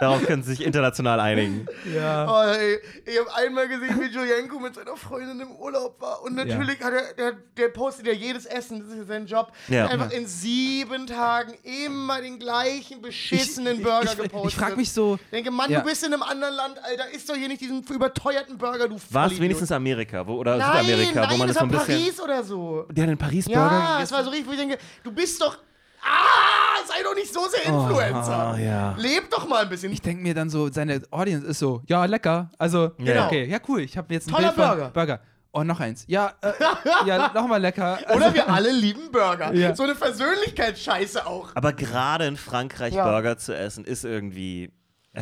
Darauf 0.00 0.24
können 0.24 0.42
sie 0.42 0.50
sich 0.54 0.64
international 0.64 1.18
einigen. 1.20 1.66
ja. 1.94 2.26
Oh, 2.30 2.46
ey, 2.52 2.78
ich 3.04 3.18
habe 3.18 3.34
einmal 3.34 3.66
gesehen, 3.68 4.00
wie 4.00 4.06
Julienko 4.06 4.58
mit 4.60 4.74
seiner 4.74 4.96
Freundin 4.96 5.40
im 5.40 5.50
Urlaub 5.56 6.00
war. 6.00 6.22
Und 6.22 6.36
natürlich 6.36 6.80
hat 6.82 6.92
er, 6.92 7.14
der, 7.14 7.32
der 7.56 7.68
postet 7.68 8.06
ja 8.06 8.12
jedes 8.12 8.46
Essen, 8.46 8.80
das 8.80 8.90
ist 8.92 8.98
ja 8.98 9.04
sein 9.04 9.26
Job. 9.26 9.50
Ja. 9.68 9.86
Einfach 9.88 10.10
in 10.12 10.26
sieben 10.26 11.06
Tagen 11.06 11.54
immer 11.64 12.20
den 12.20 12.38
gleichen 12.38 13.02
beschissenen 13.02 13.82
Burger 13.82 14.04
ich, 14.04 14.12
ich, 14.12 14.18
gepostet. 14.18 14.50
ich 14.52 14.56
frage 14.56 14.76
mich 14.76 14.92
so, 14.92 15.16
Ich 15.24 15.30
denke, 15.30 15.50
Mann, 15.50 15.70
Ja. 15.70 15.80
du 15.80 15.86
bist 15.86 16.04
in 16.04 16.12
einem 16.12 16.22
anderen 16.22 16.54
Land, 16.54 16.78
Alter. 16.84 17.10
Isst 17.10 17.28
doch 17.28 17.34
hier 17.34 17.48
nicht 17.48 17.60
diesen 17.60 17.82
überteuerten 17.82 18.56
Burger, 18.56 18.88
du 18.88 18.96
War 19.10 19.26
es 19.26 19.40
wenigstens 19.40 19.72
Amerika 19.72 20.26
wo, 20.26 20.34
oder 20.34 20.56
Nein, 20.58 20.84
Südamerika, 20.84 21.20
nein, 21.22 21.30
wo 21.32 21.36
man 21.38 21.48
das 21.48 21.56
war 21.56 21.62
ein 21.64 21.68
bisschen. 21.70 21.86
Paris 21.86 22.20
oder 22.20 22.44
so. 22.44 22.86
Der 22.90 23.02
hat 23.04 23.10
den 23.10 23.18
Paris-Burger 23.18 23.60
Ja, 23.60 23.78
gegessen. 23.96 24.02
es 24.04 24.12
war 24.12 24.24
so 24.24 24.30
richtig, 24.30 24.46
wo 24.48 24.52
ich 24.52 24.58
denke, 24.58 24.78
du 25.02 25.10
bist 25.12 25.40
doch. 25.42 25.58
Ah, 26.02 26.84
sei 26.86 27.02
doch 27.02 27.14
nicht 27.14 27.32
so 27.32 27.40
sehr 27.48 27.64
Influencer. 27.64 28.54
Oh, 28.54 28.58
ja. 28.58 28.94
Leb 28.98 29.30
doch 29.30 29.48
mal 29.48 29.62
ein 29.62 29.68
bisschen. 29.68 29.92
ich 29.92 30.02
denke 30.02 30.22
mir 30.22 30.34
dann 30.34 30.50
so, 30.50 30.70
seine 30.72 31.02
Audience 31.10 31.46
ist 31.46 31.58
so, 31.58 31.82
ja, 31.86 32.04
lecker. 32.04 32.50
Also, 32.58 32.90
Genau. 32.98 33.26
okay, 33.26 33.44
ja, 33.46 33.58
cool. 33.68 33.80
Ich 33.82 33.96
habe 33.96 34.12
jetzt 34.14 34.28
ein 34.28 34.34
Toller 34.34 34.52
Bild 34.52 34.66
von 34.66 34.76
Burger. 34.76 34.90
Burger. 34.90 35.20
Oh, 35.52 35.64
noch 35.64 35.80
eins. 35.80 36.04
Ja, 36.06 36.34
äh, 36.42 36.52
ja, 37.06 37.32
nochmal 37.34 37.60
lecker. 37.60 37.98
Also, 38.06 38.16
Oder 38.16 38.34
wir 38.34 38.48
alle 38.50 38.70
lieben 38.70 39.10
Burger. 39.10 39.52
Ja. 39.54 39.74
So 39.74 39.82
eine 39.84 39.94
Persönlichkeitsscheiße 39.94 41.26
auch. 41.26 41.50
Aber 41.54 41.72
gerade 41.72 42.26
in 42.26 42.36
Frankreich 42.36 42.94
Ja. 42.94 43.04
Burger 43.08 43.38
zu 43.38 43.56
essen 43.56 43.84
ist 43.84 44.04
irgendwie. 44.04 44.70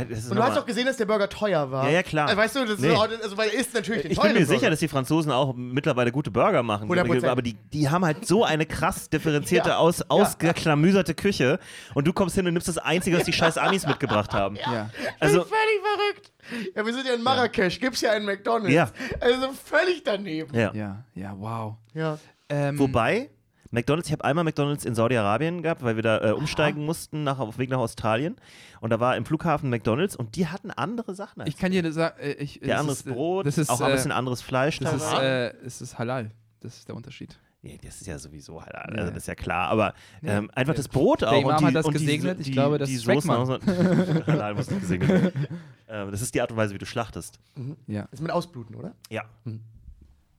Äh, 0.02 0.30
Und 0.30 0.36
du 0.36 0.42
hast 0.42 0.56
doch 0.56 0.66
gesehen, 0.66 0.86
dass 0.86 0.96
der 0.96 1.06
Burger 1.06 1.28
teuer 1.28 1.70
war. 1.70 1.84
Ja, 1.86 1.90
ja, 1.90 2.02
klar. 2.02 2.26
Also, 2.28 2.36
weißt 2.38 2.56
du, 2.56 2.64
das 2.66 2.78
Nee. 2.78 2.92
ist 2.92 2.98
also, 3.00 3.36
weil 3.36 3.48
ist 3.50 3.74
natürlich 3.74 4.04
Ich 4.06 4.20
bin 4.20 4.32
mir 4.32 4.40
sicher, 4.46 4.58
Burger. 4.58 4.70
dass 4.70 4.80
die 4.80 4.88
Franzosen 4.88 5.32
auch 5.32 5.54
mittlerweile 5.56 6.12
gute 6.12 6.30
Burger 6.30 6.62
machen. 6.62 6.88
100%. 6.88 7.26
Aber 7.28 7.42
die, 7.42 7.54
die 7.72 7.88
haben 7.88 8.04
halt 8.04 8.26
so 8.26 8.44
eine 8.44 8.66
krass 8.66 9.08
differenzierte, 9.10 9.68
Ja. 9.70 9.76
aus, 9.78 10.02
ausgeklamüserte 10.08 11.14
Küche. 11.14 11.58
Und 11.94 12.06
du 12.06 12.12
kommst 12.12 12.34
hin 12.36 12.46
und 12.46 12.52
nimmst 12.52 12.68
das 12.68 12.78
Einzige, 12.78 13.16
was 13.18 13.24
die 13.24 13.32
scheiß 13.32 13.58
Amis 13.58 13.86
mitgebracht 13.86 14.32
haben. 14.34 14.56
ja. 14.56 14.90
Also, 15.20 15.44
völlig 15.44 15.80
verrückt. 15.82 16.32
Ja, 16.76 16.86
wir 16.86 16.92
sind 16.92 17.06
ja 17.06 17.14
in 17.14 17.22
Marrakesch, 17.22 17.80
gibt's 17.80 18.00
ja 18.02 18.12
einen 18.12 18.24
McDonalds. 18.24 18.72
Ja. 18.72 18.90
Also 19.20 19.48
völlig 19.64 20.04
daneben. 20.04 20.54
ja. 20.56 20.70
Ja, 20.74 21.04
ja, 21.14 21.34
wow. 21.36 21.74
Ja. 21.94 22.18
Ähm, 22.48 22.78
Wobei, 22.78 23.30
McDonalds, 23.70 24.08
ich 24.08 24.12
habe 24.12 24.24
einmal 24.24 24.44
McDonalds 24.44 24.84
in 24.84 24.94
Saudi-Arabien 24.94 25.62
gehabt, 25.62 25.82
weil 25.82 25.96
wir 25.96 26.02
da 26.02 26.20
äh, 26.22 26.32
umsteigen 26.32 26.84
mussten 26.84 27.24
nach, 27.24 27.38
auf 27.38 27.58
Weg 27.58 27.70
nach 27.70 27.78
Australien. 27.78 28.36
Und 28.80 28.90
da 28.90 29.00
war 29.00 29.16
im 29.16 29.24
Flughafen 29.24 29.70
McDonalds 29.70 30.16
und 30.16 30.36
die 30.36 30.46
hatten 30.46 30.70
andere 30.70 31.14
Sachen 31.14 31.40
als 31.42 31.48
ich 31.50 31.56
kann 31.56 31.72
dir 31.72 31.92
sagen, 31.92 32.18
äh, 32.20 32.32
ich, 32.32 32.60
der 32.60 32.68
das 32.68 32.80
anderes 32.80 33.00
ist, 33.00 33.06
äh, 33.06 33.12
Brot, 33.12 33.46
das 33.46 33.58
ist, 33.58 33.70
auch 33.70 33.80
ein 33.80 33.90
äh, 33.90 33.94
bisschen 33.94 34.12
anderes 34.12 34.42
Fleisch. 34.42 34.78
Das 34.78 34.94
ist, 34.94 35.12
äh, 35.12 35.48
es 35.64 35.80
ist 35.80 35.98
halal. 35.98 36.30
Das 36.60 36.76
ist 36.78 36.88
der 36.88 36.94
Unterschied. 36.96 37.38
Ja, 37.62 37.72
das 37.82 38.00
ist 38.00 38.06
ja 38.06 38.16
sowieso 38.18 38.62
halt, 38.62 38.72
Ja, 38.74 38.80
also 38.82 38.96
ja. 38.98 39.06
das 39.10 39.16
ist 39.16 39.26
ja 39.26 39.34
klar. 39.34 39.68
Aber 39.70 39.94
ähm, 40.22 40.48
einfach 40.54 40.74
das 40.74 40.86
Brot 40.88 41.24
auch. 41.24 41.32
Imam 41.32 41.54
und 41.56 41.60
die, 41.60 41.64
hat 41.66 41.74
das 41.74 41.86
und 41.86 41.94
die- 41.98 42.04
gesegnet. 42.04 42.38
Ich 42.38 42.46
die, 42.46 42.52
glaube, 42.52 42.78
das 42.78 42.88
die 42.88 42.98
schmeckt 42.98 43.22
Soßen 43.22 43.28
man. 43.28 43.40
auch 43.40 44.16
so- 44.16 44.26
Halal 44.32 44.54
muss 44.54 44.66
das 44.68 44.78
gesegnet 44.78 45.08
werden. 45.08 45.46
ähm, 45.88 46.10
Das 46.12 46.22
ist 46.22 46.32
die 46.34 46.40
Art 46.40 46.52
und 46.52 46.56
Weise, 46.58 46.74
wie 46.74 46.78
du 46.78 46.86
schlachtest. 46.86 47.40
Ja. 47.88 48.02
Das 48.02 48.12
ist 48.12 48.20
mit 48.20 48.30
Ausbluten, 48.30 48.76
oder? 48.76 48.94
Ja. 49.10 49.24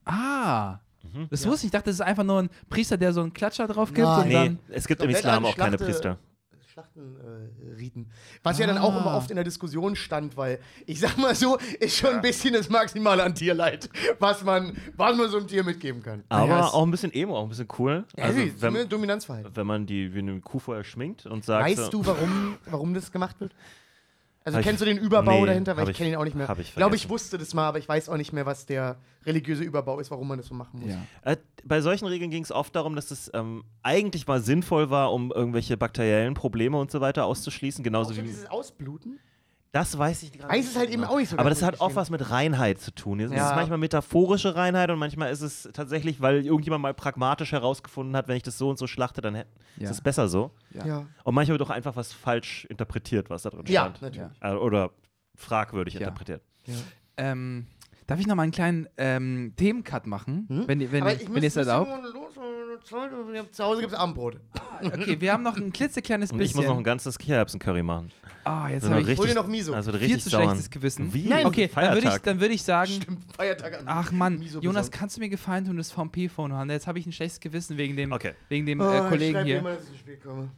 Ah. 0.04 0.78
Mhm. 1.02 1.28
Das 1.30 1.46
wusste 1.46 1.60
ich. 1.60 1.64
Ich 1.66 1.70
dachte, 1.72 1.86
das 1.86 1.94
ist 1.96 2.00
einfach 2.00 2.24
nur 2.24 2.42
ein 2.42 2.50
Priester, 2.68 2.96
der 2.96 3.12
so 3.12 3.20
einen 3.22 3.32
Klatscher 3.32 3.66
drauf 3.66 3.88
gibt 3.92 4.06
Nein. 4.06 4.20
und 4.22 4.28
Nee, 4.28 4.32
dann. 4.34 4.58
es 4.70 4.86
gibt 4.86 5.02
im 5.02 5.10
Islam 5.10 5.44
auch 5.46 5.56
keine 5.56 5.76
Priester. 5.78 6.18
Schlachtenriten. 6.72 8.10
Was 8.42 8.58
ja 8.58 8.66
dann 8.66 8.78
auch 8.78 8.96
immer 9.00 9.16
oft 9.16 9.30
in 9.30 9.36
der 9.36 9.44
Diskussion 9.44 9.96
stand, 9.96 10.36
weil 10.36 10.58
ich 10.86 11.00
sag 11.00 11.16
mal 11.18 11.34
so, 11.34 11.56
ist 11.80 11.96
schon 11.96 12.14
ein 12.16 12.20
bisschen 12.20 12.54
das 12.54 12.68
Maximale 12.68 13.22
an 13.24 13.34
Tierleid, 13.34 13.88
was 14.18 14.44
man, 14.44 14.76
was 14.96 15.16
man 15.16 15.28
so 15.30 15.38
einem 15.38 15.46
Tier 15.48 15.64
mitgeben 15.64 16.02
kann. 16.02 16.22
Aber 16.28 16.60
es- 16.60 16.72
auch 16.72 16.82
ein 16.84 16.90
bisschen 16.90 17.12
emo, 17.12 17.36
auch 17.36 17.42
ein 17.44 17.48
bisschen 17.48 17.68
cool. 17.78 18.04
ja, 18.16 18.24
Also, 18.24 18.38
sie- 18.38 18.52
wenn, 18.60 18.88
Dominanzverhalten. 18.88 19.56
wenn 19.56 19.66
man 19.66 19.86
die 19.86 20.14
wie 20.14 20.18
eine 20.20 20.40
Kuh 20.40 20.58
vorher 20.58 20.84
schminkt 20.84 21.26
und 21.26 21.44
sagt. 21.44 21.64
Weißt 21.66 21.84
so, 21.86 21.90
du, 21.90 22.06
warum, 22.06 22.56
warum 22.66 22.94
das 22.94 23.10
gemacht 23.10 23.40
wird? 23.40 23.52
Also 24.48 24.56
Hab 24.56 24.60
ich- 24.62 24.66
kennst 24.66 24.80
du 24.80 24.86
den 24.86 24.96
Überbau 24.98 25.40
Nee, 25.40 25.46
dahinter? 25.46 25.76
Weil 25.76 25.84
ich 25.84 25.90
ich- 25.90 25.96
kenne 25.98 26.10
ihn 26.10 26.16
auch 26.16 26.24
nicht 26.24 26.34
mehr. 26.34 26.48
hab 26.48 26.58
ich 26.58 26.68
Ich 26.70 26.74
glaube, 26.74 26.96
ich 26.96 27.08
wusste 27.10 27.36
das 27.36 27.52
mal, 27.52 27.68
aber 27.68 27.78
ich 27.78 27.86
weiß 27.88 28.08
auch 28.08 28.16
nicht 28.16 28.32
mehr, 28.32 28.46
was 28.46 28.64
der 28.66 28.96
religiöse 29.26 29.62
Überbau 29.62 30.00
ist, 30.00 30.10
warum 30.10 30.26
man 30.26 30.38
das 30.38 30.46
so 30.46 30.54
machen 30.54 30.80
muss. 30.80 30.90
Ja. 30.90 31.02
Äh, 31.22 31.36
bei 31.64 31.80
solchen 31.82 32.06
Regeln 32.06 32.30
ging 32.30 32.42
es 32.42 32.50
oft 32.50 32.74
darum, 32.74 32.96
dass 32.96 33.10
es 33.10 33.30
ähm, 33.34 33.62
eigentlich 33.82 34.26
mal 34.26 34.40
sinnvoll 34.40 34.88
war, 34.88 35.12
um 35.12 35.30
irgendwelche 35.32 35.76
bakteriellen 35.76 36.32
Probleme 36.34 36.78
und 36.78 36.90
so 36.90 37.00
weiter 37.02 37.26
auszuschließen. 37.26 37.82
Auch 37.82 37.84
Genauso 37.84 38.14
so 38.14 38.22
wie. 38.22 38.26
dieses 38.26 38.46
Ausbluten? 38.50 39.20
Das 39.72 39.96
weiß 39.98 40.22
ich 40.22 40.32
gerade. 40.32 40.52
Weiß 40.52 40.66
es 40.70 40.76
halt 40.76 40.88
eben 40.90 41.04
auch 41.04 41.18
nicht 41.18 41.28
so 41.28 41.36
Aber 41.36 41.50
das 41.50 41.62
hat 41.62 41.74
auch 41.80 41.88
gestehen. 41.88 41.96
was 41.96 42.10
mit 42.10 42.30
Reinheit 42.30 42.80
zu 42.80 42.90
tun. 42.90 43.20
Es 43.20 43.30
Ja. 43.30 43.50
ist 43.50 43.54
manchmal 43.56 43.76
metaphorische 43.78 44.54
Reinheit 44.56 44.90
und 44.90 44.98
manchmal 44.98 45.30
ist 45.30 45.42
es 45.42 45.68
tatsächlich, 45.74 46.20
weil 46.22 46.44
irgendjemand 46.46 46.80
mal 46.82 46.94
pragmatisch 46.94 47.52
herausgefunden 47.52 48.16
hat, 48.16 48.28
wenn 48.28 48.36
ich 48.38 48.42
das 48.42 48.56
so 48.56 48.70
und 48.70 48.78
so 48.78 48.86
schlachte, 48.86 49.20
dann 49.20 49.34
Ja. 49.34 49.42
ist 49.78 49.90
es 49.90 50.00
besser 50.00 50.28
so. 50.28 50.52
Ja. 50.72 50.86
Ja, 50.86 51.06
Und 51.24 51.34
manchmal 51.34 51.58
wird 51.58 51.68
auch 51.68 51.72
einfach 51.74 51.96
was 51.96 52.12
falsch 52.14 52.64
interpretiert, 52.70 53.28
was 53.28 53.42
da 53.42 53.50
drin 53.50 53.64
ja 53.68 53.82
stand. 53.82 54.00
natürlich. 54.02 54.30
Äh, 54.40 54.54
Oder 54.54 54.90
fragwürdig 55.36 55.94
Ja. 55.94 56.00
interpretiert. 56.00 56.40
Ähm, 57.18 57.66
darf 58.06 58.20
ich 58.20 58.26
noch 58.26 58.36
mal 58.36 58.44
einen 58.44 58.52
kleinen 58.52 58.88
ähm, 58.96 59.52
Themencut 59.56 60.06
machen, 60.06 60.46
wenn, 60.66 60.80
ihr- 60.80 60.92
wenn, 60.92 61.06
ich 61.08 61.28
wenn 61.32 61.42
ihr 61.42 61.46
es 61.46 61.56
erlaubt? 61.56 61.90
los, 62.14 62.34
Zu 62.84 63.64
Hause 63.64 63.80
gibt 63.80 63.92
es 63.92 63.98
Abendbrot. 63.98 64.36
Okay, 64.82 65.20
wir 65.20 65.32
haben 65.32 65.42
noch 65.42 65.56
ein 65.56 65.72
klitzekleines 65.72 66.30
Und 66.30 66.40
ich 66.40 66.48
bisschen. 66.48 66.60
muss 66.62 66.68
noch 66.68 66.78
ein 66.78 66.84
ganzes 66.84 67.18
Kichererbsen-Curry 67.18 67.82
machen. 67.82 68.10
Ah, 68.44 68.68
jetzt 68.70 68.84
habe 68.88 69.00
ich 69.00 69.06
richtig, 69.08 69.18
Hol 69.18 69.26
dir 69.26 69.34
noch 69.34 69.46
Miso. 69.46 69.74
Also 69.74 69.90
viel 69.90 70.00
richtig 70.00 70.22
zu 70.22 70.30
sauern. 70.30 70.44
schlechtes 70.50 70.70
Gewissen. 70.70 71.12
Wie? 71.12 71.24
Nein. 71.28 71.44
Okay, 71.44 71.68
dann 71.74 71.88
würde 71.94 71.98
ich, 71.98 72.04
Feiertag. 72.04 72.22
dann 72.22 72.50
ich 72.50 72.62
sagen, 72.62 72.92
Feiertag 73.36 73.78
an. 73.80 73.84
ach 73.86 74.10
Mann, 74.12 74.38
Miso 74.38 74.60
Jonas, 74.60 74.86
besorgt. 74.86 74.98
kannst 74.98 75.16
du 75.16 75.20
mir 75.20 75.28
gefallen 75.28 75.64
tun, 75.66 75.76
das 75.76 75.90
VMP-Phone 75.90 76.52
haben? 76.54 76.70
Jetzt 76.70 76.86
habe 76.86 76.98
ich 76.98 77.06
ein 77.06 77.12
schlechtes 77.12 77.40
Gewissen 77.40 77.76
wegen 77.76 77.96
dem, 77.96 78.12
Okay. 78.12 78.32
wegen 78.48 78.64
dem 78.64 78.80
Oh, 78.80 78.84
äh, 78.88 79.02
ich 79.02 79.08
Kollegen 79.08 79.32
schreib 79.34 79.46
hier. 79.46 79.58
Immer, 79.58 79.70
dass 79.74 79.82
ich 79.84 79.90
zu 79.90 79.96
spät 79.98 80.22
komme. 80.22 80.48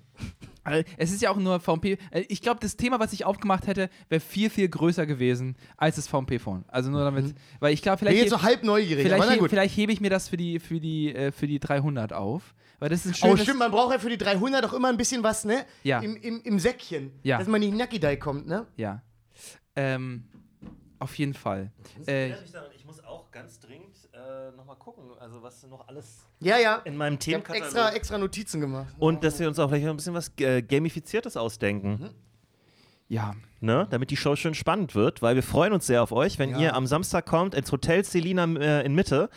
Äh, 0.65 0.85
Es 0.99 1.11
ist 1.11 1.23
ja 1.23 1.31
auch 1.31 1.37
nur 1.37 1.59
VMP. 1.59 1.97
äh, 2.11 2.21
Ich 2.29 2.43
glaube, 2.43 2.61
das 2.61 2.77
Thema, 2.77 3.01
was 3.01 3.13
ich 3.15 3.25
aufgemacht 3.25 3.67
hätte, 3.67 3.89
wäre 4.11 4.21
viel, 4.21 4.51
viel 4.51 4.69
größer 4.69 5.07
gewesen 5.07 5.57
als 5.79 5.97
das 5.97 6.07
VMP-Phone. 6.07 6.65
Also 6.69 6.91
nur 6.91 7.03
damit, 7.03 7.35
weil 7.61 7.73
ich 7.73 7.81
glaube, 7.83 7.97
Ich 7.97 8.01
bin 8.01 8.09
vielleicht, 8.09 8.23
jetzt 8.31 8.31
so 8.31 8.43
halb 8.43 8.63
neugierig, 8.63 9.05
vielleicht, 9.05 9.23
aber 9.23 9.35
na 9.37 9.43
he- 9.43 9.49
vielleicht 9.49 9.77
hebe 9.77 9.91
ich 9.93 10.01
mir 10.01 10.11
das 10.11 10.29
für 10.29 10.37
die, 10.37 10.59
für 10.61 10.79
die, 10.79 11.15
äh, 11.15 11.33
für 11.33 11.47
die 11.47 11.59
300 11.61 12.13
auf. 12.13 12.55
Weil 12.79 12.89
das 12.91 13.05
ist 13.07 13.23
ein 13.25 13.31
Oh, 13.33 13.37
stimmt, 13.37 13.59
man 13.59 13.71
braucht 13.71 13.93
ja 13.93 13.99
für 13.99 14.09
die 14.11 14.17
300 14.19 14.65
auch 14.65 14.73
immer 14.73 14.89
ein 14.89 14.97
bisschen 14.97 15.23
was, 15.23 15.45
ne? 15.45 15.65
Ja. 15.83 16.01
Im, 16.01 16.17
im, 16.17 16.41
im 16.43 16.59
Säckchen. 16.59 17.11
Ja. 17.23 17.39
Dass 17.39 17.47
man 17.49 17.61
nicht 17.61 17.75
Nackidai 17.75 18.17
kommt, 18.17 18.47
ne? 18.47 18.67
Ja. 18.77 19.03
Ähm, 19.77 20.25
auf 20.99 21.15
jeden 21.19 21.35
Fall. 21.35 21.73
Äh, 22.07 22.33
Ich 22.75 22.85
muss 22.85 23.03
auch 23.05 23.31
ganz 23.31 23.61
dringend 23.61 23.90
äh, 24.21 24.57
nochmal 24.57 24.77
gucken, 24.77 25.05
also 25.19 25.43
was 25.43 25.63
noch 25.67 25.87
alles 25.89 26.27
Ja, 26.41 26.59
ja. 26.59 26.77
in 26.85 26.97
meinem 26.97 27.15
Ich 27.15 27.21
Themenkatalog... 27.21 27.65
extra, 27.65 27.91
extra 27.93 28.19
Notizen 28.19 28.61
gemacht. 28.61 28.95
Und 28.99 29.25
dass 29.25 29.39
wir 29.39 29.49
uns 29.49 29.59
auch 29.59 29.69
vielleicht 29.69 29.85
noch 29.87 29.95
ein 29.95 29.97
bisschen 29.97 30.15
was 30.15 30.31
äh, 30.39 30.63
Gamifiziertes 30.63 31.37
ausdenken. 31.37 32.11
Ja. 33.11 33.35
Ne? 33.63 33.87
Damit 33.91 34.11
die 34.11 34.17
Show 34.17 34.37
schön 34.37 34.55
spannend 34.55 34.95
wird, 34.95 35.21
weil 35.21 35.35
wir 35.35 35.43
freuen 35.43 35.75
uns 35.75 35.87
sehr 35.87 36.03
auf 36.03 36.13
euch, 36.13 36.39
wenn 36.39 36.51
Ja. 36.51 36.59
ihr 36.59 36.75
am 36.75 36.87
Samstag 36.87 37.27
kommt 37.27 37.55
ins 37.55 37.71
Hotel 37.71 38.03
Selina 38.05 38.45
äh, 38.55 38.87
in 38.87 38.95
Mitte 38.95 39.29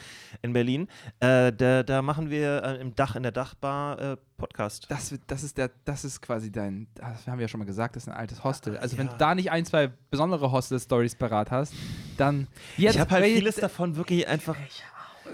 in 0.41 0.53
Berlin. 0.53 0.87
Äh, 1.19 1.51
da, 1.51 1.83
da 1.83 2.01
machen 2.01 2.29
wir 2.29 2.63
äh, 2.63 2.79
im 2.79 2.95
Dach, 2.95 3.17
in 3.17 3.23
der 3.23 3.33
Dachbar 3.33 3.99
äh, 3.99 4.17
Podcast. 4.37 4.85
Das, 4.89 5.13
das, 5.27 5.43
ist 5.43 5.57
der, 5.57 5.71
das 5.83 6.05
ist 6.05 6.21
quasi 6.21 6.53
dein, 6.53 6.87
das 6.95 7.27
haben 7.27 7.37
wir 7.37 7.41
ja 7.43 7.47
schon 7.49 7.59
mal 7.59 7.65
gesagt, 7.65 7.97
das 7.97 8.03
ist 8.03 8.09
ein 8.09 8.15
altes 8.15 8.45
Hostel. 8.45 8.77
Also 8.77 8.97
wenn 8.97 9.07
ja. 9.07 9.11
du 9.11 9.17
da 9.17 9.35
nicht 9.35 9.51
ein, 9.51 9.65
zwei 9.65 9.91
besondere 10.09 10.53
Hostel-Stories 10.53 11.15
parat 11.15 11.51
hast, 11.51 11.73
dann 12.15 12.47
jetzt. 12.77 12.95
ich 12.95 13.01
habe 13.01 13.11
halt 13.11 13.25
vieles 13.25 13.55
davon 13.55 13.97
wirklich 13.97 14.25
einfach. 14.27 14.55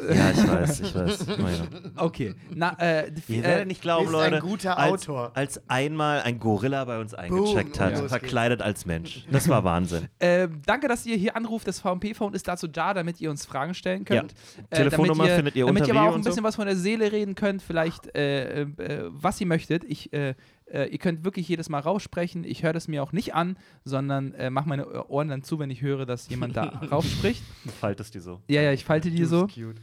Ja, 0.08 0.32
ich 0.32 0.48
weiß, 0.48 0.80
ich 0.80 0.96
weiß. 0.96 1.38
Meine. 1.38 1.68
Okay. 1.96 2.36
Na, 2.54 2.76
äh, 2.80 3.12
Ihr 3.28 3.40
äh, 3.40 3.44
werdet 3.44 3.68
nicht 3.68 3.82
glauben, 3.82 4.06
ist 4.06 4.16
ein 4.16 4.32
Leute, 4.32 4.40
guter 4.40 4.78
als, 4.78 5.10
Autor. 5.10 5.32
als 5.36 5.70
einmal 5.70 6.22
ein 6.22 6.40
Gorilla 6.40 6.86
bei 6.86 7.00
uns 7.00 7.14
eingecheckt 7.14 7.78
Boom, 7.78 7.86
hat, 7.86 8.00
los 8.00 8.10
verkleidet 8.10 8.62
als 8.62 8.86
Mensch. 8.86 9.26
Das 9.32 9.48
war 9.48 9.64
Wahnsinn. 9.64 10.08
Äh, 10.20 10.50
danke, 10.66 10.88
dass 10.88 11.06
ihr 11.06 11.16
hier 11.16 11.36
anruft. 11.38 11.68
Das 11.68 11.80
VMP-Phone 11.80 12.34
ist 12.34 12.48
dazu 12.48 12.68
da, 12.68 12.94
damit 12.94 13.22
ihr 13.22 13.30
uns 13.30 13.46
Fragen 13.46 13.74
stellen 13.74 14.04
könnt. 14.04 14.34
Ja. 14.72 14.78
Telefonnummer 14.78 15.24
damit 15.24 15.30
ihr, 15.30 15.36
findet 15.36 15.56
ihr 15.56 15.66
Damit 15.66 15.82
unter 15.82 15.94
ihr 15.94 16.00
aber 16.00 16.10
auch 16.10 16.14
ein 16.14 16.18
und 16.18 16.24
so. 16.24 16.30
bisschen 16.30 16.44
was 16.44 16.56
von 16.56 16.66
der 16.66 16.76
Seele 16.76 17.12
reden 17.12 17.36
könnt, 17.36 17.62
vielleicht 17.62 18.14
äh, 18.16 18.64
äh, 18.64 18.68
was 19.10 19.40
ihr 19.40 19.48
möchtet. 19.48 19.84
Ich, 19.86 20.12
äh, 20.12 20.36
äh, 20.72 20.86
ihr 20.90 20.98
könnt 20.98 21.24
wirklich 21.24 21.48
jedes 21.48 21.70
Mal 21.70 21.80
raussprechen. 21.80 22.44
Ich 22.44 22.64
höre 22.64 22.74
das 22.74 22.88
mir 22.88 23.02
auch 23.02 23.12
nicht 23.12 23.34
an, 23.34 23.58
sondern 23.84 24.34
äh, 24.34 24.50
mache 24.50 24.68
meine 24.70 25.08
Ohren 25.10 25.30
dann 25.30 25.44
zu, 25.44 25.60
wenn 25.60 25.70
ich 25.70 25.82
höre, 25.82 26.06
dass 26.06 26.30
jemand 26.30 26.56
da 26.58 26.64
rausspricht. 26.92 27.44
Du 27.64 27.72
faltest 27.72 28.14
die 28.14 28.20
so. 28.20 28.42
Ja, 28.48 28.62
ja, 28.62 28.72
ich 28.72 28.86
falte 28.86 29.10
die 29.10 29.26
so. 29.26 29.48
Cute. 29.48 29.82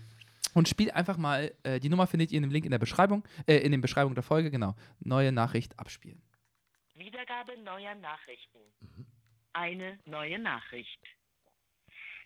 Und 0.56 0.70
spielt 0.70 0.94
einfach 0.94 1.18
mal, 1.18 1.52
äh, 1.64 1.80
die 1.80 1.90
Nummer 1.90 2.06
findet 2.06 2.32
ihr 2.32 2.38
in 2.38 2.42
dem 2.42 2.50
Link 2.50 2.64
in 2.64 2.70
der 2.70 2.78
Beschreibung, 2.78 3.22
äh, 3.46 3.56
in 3.58 3.72
der 3.72 3.78
Beschreibung 3.78 4.14
der 4.14 4.22
Folge, 4.22 4.50
genau. 4.50 4.74
Neue 5.00 5.30
Nachricht 5.30 5.78
abspielen. 5.78 6.22
Wiedergabe 6.94 7.58
neuer 7.62 7.94
Nachrichten. 7.96 8.60
Eine 9.52 9.98
neue 10.06 10.38
Nachricht. 10.38 10.98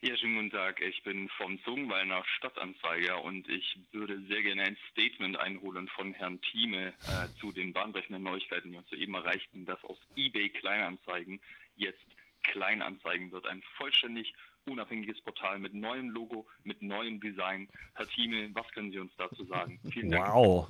Ja, 0.02 0.16
schönen 0.16 0.36
guten 0.36 0.50
Tag. 0.50 0.80
Ich 0.80 1.02
bin 1.02 1.28
vom 1.30 1.60
Zungenwalner 1.64 2.22
Stadtanzeiger 2.36 3.20
und 3.24 3.48
ich 3.48 3.76
würde 3.90 4.22
sehr 4.28 4.42
gerne 4.42 4.62
ein 4.62 4.76
Statement 4.92 5.36
einholen 5.36 5.88
von 5.88 6.14
Herrn 6.14 6.40
Thieme 6.40 6.94
äh, 7.08 7.40
zu 7.40 7.50
den 7.50 7.72
bahnbrechenden 7.72 8.22
Neuigkeiten, 8.22 8.70
die 8.70 8.78
uns 8.78 8.88
soeben 8.90 9.14
erreichten, 9.14 9.66
dass 9.66 9.82
aus 9.82 9.98
eBay 10.14 10.50
Kleinanzeigen 10.50 11.40
jetzt 11.74 12.06
Kleinanzeigen 12.44 13.32
wird. 13.32 13.48
Ein 13.48 13.62
vollständig 13.76 14.32
unabhängiges 14.70 15.20
Portal 15.20 15.58
mit 15.58 15.74
neuem 15.74 16.10
Logo, 16.10 16.46
mit 16.64 16.82
neuem 16.82 17.20
Design. 17.20 17.68
Herr 17.94 18.06
Thieme, 18.08 18.50
was 18.54 18.66
können 18.72 18.90
Sie 18.90 18.98
uns 18.98 19.12
dazu 19.16 19.44
sagen? 19.44 19.78
Vielen 19.90 20.10
Dank. 20.10 20.32
Wow. 20.34 20.68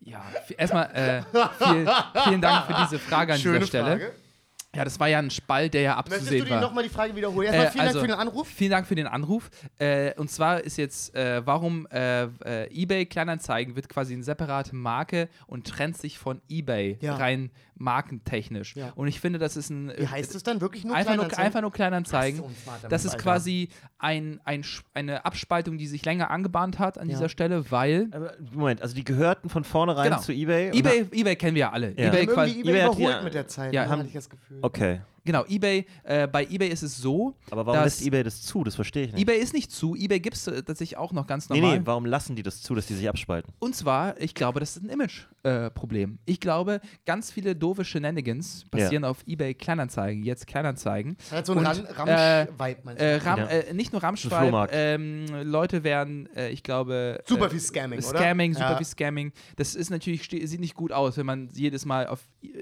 Ja, 0.00 0.24
erstmal 0.56 0.86
äh, 0.94 1.22
viel, 1.64 1.88
vielen 2.24 2.40
Dank 2.40 2.66
für 2.66 2.74
diese 2.82 2.98
Frage 2.98 3.34
an 3.34 3.38
Schöne 3.38 3.58
dieser 3.60 3.66
Stelle. 3.68 3.98
Frage. 3.98 4.27
Ja, 4.76 4.84
das 4.84 5.00
war 5.00 5.08
ja 5.08 5.18
ein 5.18 5.30
Spalt, 5.30 5.72
der 5.72 5.80
ja 5.80 5.94
Möchtest 5.96 6.12
du 6.12 6.16
abzusehen 6.18 6.44
dir 6.44 6.50
war. 6.50 6.60
nochmal 6.60 6.84
die 6.84 6.90
Frage 6.90 7.16
wiederholen? 7.16 7.46
Erstmal 7.46 7.66
Äh, 7.66 7.70
vielen 7.70 7.80
also, 7.86 7.98
Dank 8.00 8.10
für 8.10 8.16
den 8.16 8.20
Anruf. 8.28 8.48
Vielen 8.48 8.70
Dank 8.70 8.86
für 8.86 8.94
den 8.94 9.06
Anruf. 9.06 9.50
Äh, 9.78 10.12
und 10.20 10.30
zwar 10.30 10.60
ist 10.62 10.76
jetzt, 10.76 11.14
äh, 11.14 11.40
warum 11.46 11.86
äh, 11.90 12.24
äh, 12.44 12.82
eBay 12.82 13.06
Kleinanzeigen 13.06 13.76
wird 13.76 13.88
quasi 13.88 14.12
eine 14.12 14.22
separate 14.22 14.76
Marke 14.76 15.30
und 15.46 15.66
trennt 15.66 15.96
sich 15.96 16.18
von 16.18 16.42
eBay 16.50 16.98
Ja. 17.00 17.16
rein 17.16 17.50
markentechnisch. 17.80 18.74
Ja. 18.76 18.92
Und 18.96 19.06
ich 19.08 19.20
finde, 19.20 19.38
das 19.38 19.56
ist 19.56 19.70
ein. 19.70 19.92
Wie 19.96 20.06
heißt 20.06 20.34
es 20.34 20.42
dann 20.42 20.60
wirklich 20.60 20.84
nur 20.84 20.94
einfach 20.96 21.14
nur, 21.14 21.26
Kleinanzeigen? 21.28 21.46
einfach 21.46 21.60
nur 21.62 21.72
Kleinanzeigen. 21.72 22.42
Das 22.88 23.04
ist 23.04 23.18
quasi 23.18 23.68
ein, 23.98 24.40
ein, 24.44 24.64
eine 24.94 25.24
Abspaltung, 25.24 25.78
die 25.78 25.86
sich 25.86 26.04
länger 26.04 26.30
angebahnt 26.30 26.78
hat 26.78 26.98
an 26.98 27.08
Ja. 27.08 27.14
dieser 27.16 27.28
Stelle, 27.28 27.70
weil. 27.70 28.08
Aber, 28.10 28.34
Moment, 28.52 28.82
also 28.82 28.94
die 28.94 29.04
gehörten 29.04 29.48
von 29.48 29.64
vornherein 29.64 30.10
Genau. 30.10 30.20
zu 30.20 30.32
eBay? 30.32 30.70
eBay, 30.76 31.06
eBay 31.12 31.36
kennen 31.36 31.54
wir 31.54 31.60
ja 31.60 31.70
alle. 31.72 31.90
Ja. 31.96 32.08
eBay 32.08 32.26
Haben 32.26 32.34
quasi, 32.34 32.50
irgendwie 32.50 32.70
eBay 32.70 32.80
eBay 32.82 32.94
überholt 33.04 33.24
mit 33.24 33.34
der 33.34 33.46
Zeit, 33.48 33.72
Ja, 33.72 33.88
hatte 33.88 34.04
ich 34.06 34.12
das 34.12 34.28
Gefühl. 34.28 34.57
Okay. 34.64 35.00
Genau, 35.28 35.44
eBay, 35.46 35.84
äh, 36.04 36.26
bei 36.26 36.44
eBay 36.46 36.68
ist 36.68 36.82
es 36.82 36.96
so, 36.96 37.34
Aber 37.50 37.66
warum 37.66 37.84
lässt 37.84 38.00
eBay 38.04 38.22
das 38.24 38.42
zu? 38.42 38.64
Das 38.64 38.74
verstehe 38.74 39.04
ich 39.06 39.12
nicht. 39.12 39.20
eBay 39.22 39.38
ist 39.38 39.52
nicht 39.52 39.70
zu, 39.70 39.94
eBay 39.94 40.18
gibt 40.20 40.36
es 40.36 40.46
äh, 40.46 40.62
tatsächlich 40.62 40.96
auch 40.96 41.12
noch 41.12 41.26
ganz 41.26 41.48
nee, 41.50 41.60
normal. 41.60 41.78
nee, 41.78 41.86
warum 41.86 42.06
lassen 42.06 42.34
die 42.34 42.42
das 42.42 42.62
zu, 42.62 42.74
dass 42.74 42.86
die 42.86 42.94
sich 42.94 43.08
abspalten? 43.08 43.52
Und 43.58 43.76
zwar, 43.76 44.18
ich 44.20 44.34
glaube, 44.34 44.58
das 44.60 44.76
ist 44.76 44.82
ein 44.84 44.88
Image-Problem. 44.88 46.18
ich 46.24 46.40
glaube, 46.40 46.80
ganz 47.06 47.30
viele 47.30 47.54
doofe 47.54 47.84
Shenanigans 47.84 48.64
passieren 48.70 49.04
auf 49.04 49.18
eBay 49.26 49.54
Kleinanzeigen, 49.54 50.22
jetzt 50.24 50.46
Kleinanzeigen. 50.46 51.16
Das 51.18 51.32
hat 51.32 51.46
so 51.46 51.52
einen 51.52 51.66
Und, 51.66 51.66
Ram- 51.98 52.08
äh, 52.08 52.40
Ramsch-Vibe 52.40 52.80
manchmal. 52.84 52.96
Äh, 53.06 53.16
Ram, 53.16 53.38
Ja. 53.38 53.46
äh, 53.46 53.74
nicht 53.74 53.92
nur 53.92 54.00
Flohmarkt. 54.00 54.72
ähm, 54.74 55.26
Leute 55.42 55.84
werden, 55.84 56.28
äh, 56.34 56.50
ich 56.50 56.62
glaube. 56.62 57.20
Super 57.26 57.46
äh, 57.46 57.50
viel 57.50 57.60
Scamming, 57.60 57.98
oder? 57.98 58.18
Scamming, 58.18 58.54
super 58.54 58.70
Ja. 58.70 58.76
viel 58.76 58.86
Scamming. 58.86 59.32
Das 59.56 59.74
ist 59.74 59.90
natürlich, 59.90 60.22
sieht 60.28 60.60
nicht 60.60 60.74
gut 60.74 60.92
aus, 60.92 61.16
wenn 61.18 61.26
man 61.26 61.48
jedes 61.52 61.84
Mal 61.84 62.06
auf, 62.06 62.20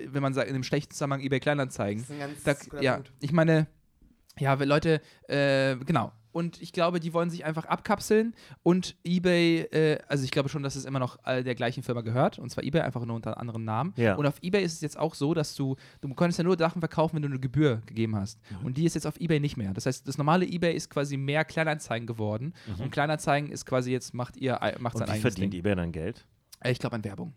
wenn 0.08 0.22
man 0.22 0.34
sagt, 0.34 0.48
in 0.48 0.54
einem 0.54 0.64
schlechten 0.64 0.92
Zusammenhang 0.92 1.20
eBay 1.20 1.40
Kleinanzeigen. 1.40 2.02
Das 2.02 2.10
ist 2.10 2.14
ein 2.14 2.18
ganz 2.18 2.42
Da, 2.42 2.54
ja, 2.80 2.94
Punkt. 2.94 3.12
ich 3.20 3.32
meine, 3.32 3.66
ja, 4.38 4.54
Leute, 4.54 5.00
äh, 5.28 5.76
genau. 5.76 6.12
Und 6.32 6.60
ich 6.60 6.74
glaube, 6.74 7.00
die 7.00 7.14
wollen 7.14 7.30
sich 7.30 7.46
einfach 7.46 7.64
abkapseln 7.64 8.34
und 8.62 8.94
eBay, 9.04 9.60
äh, 9.72 9.98
also 10.06 10.22
ich 10.22 10.30
glaube 10.30 10.50
schon, 10.50 10.62
dass 10.62 10.76
es 10.76 10.84
immer 10.84 10.98
noch 10.98 11.16
der 11.24 11.54
gleichen 11.54 11.82
Firma 11.82 12.02
gehört, 12.02 12.38
und 12.38 12.50
zwar 12.50 12.62
eBay 12.62 12.82
einfach 12.82 13.02
nur 13.06 13.16
unter 13.16 13.30
einem 13.30 13.40
anderen 13.40 13.64
Namen. 13.64 13.94
Ja. 13.96 14.16
Und 14.16 14.26
auf 14.26 14.34
eBay 14.42 14.62
ist 14.62 14.74
es 14.74 14.82
jetzt 14.82 14.98
auch 14.98 15.14
so, 15.14 15.32
dass 15.32 15.54
du, 15.54 15.76
du 16.02 16.12
konntest 16.12 16.36
ja 16.36 16.44
nur 16.44 16.58
Sachen 16.58 16.82
verkaufen, 16.82 17.14
wenn 17.16 17.22
du 17.22 17.28
eine 17.28 17.40
Gebühr 17.40 17.80
gegeben 17.86 18.16
hast. 18.16 18.38
Mhm. 18.50 18.66
Und 18.66 18.76
die 18.76 18.84
ist 18.84 18.92
jetzt 18.94 19.06
auf 19.06 19.18
eBay 19.18 19.40
nicht 19.40 19.56
mehr. 19.56 19.72
Das 19.72 19.86
heißt, 19.86 20.06
das 20.06 20.18
normale 20.18 20.44
eBay 20.44 20.74
ist 20.76 20.90
quasi 20.90 21.16
mehr 21.16 21.46
Kleinanzeigen 21.46 22.06
geworden 22.06 22.52
und 22.78 22.90
Kleinanzeigen 22.90 23.50
ist 23.50 23.64
quasi 23.64 23.92
jetzt, 23.92 24.12
macht 24.12 24.36
ihr, 24.36 24.60
macht 24.60 24.74
Mhm. 24.76 24.84
Und 24.84 24.92
sein 24.98 25.06
wie 25.06 25.10
eigenes 25.12 25.22
verdient 25.22 25.52
Ding. 25.54 25.60
eBay 25.60 25.74
dann 25.74 25.90
Geld? 25.92 26.26
Äh, 26.60 26.70
Ich 26.72 26.78
glaube 26.78 26.96
an 26.96 27.04
Werbung. 27.04 27.32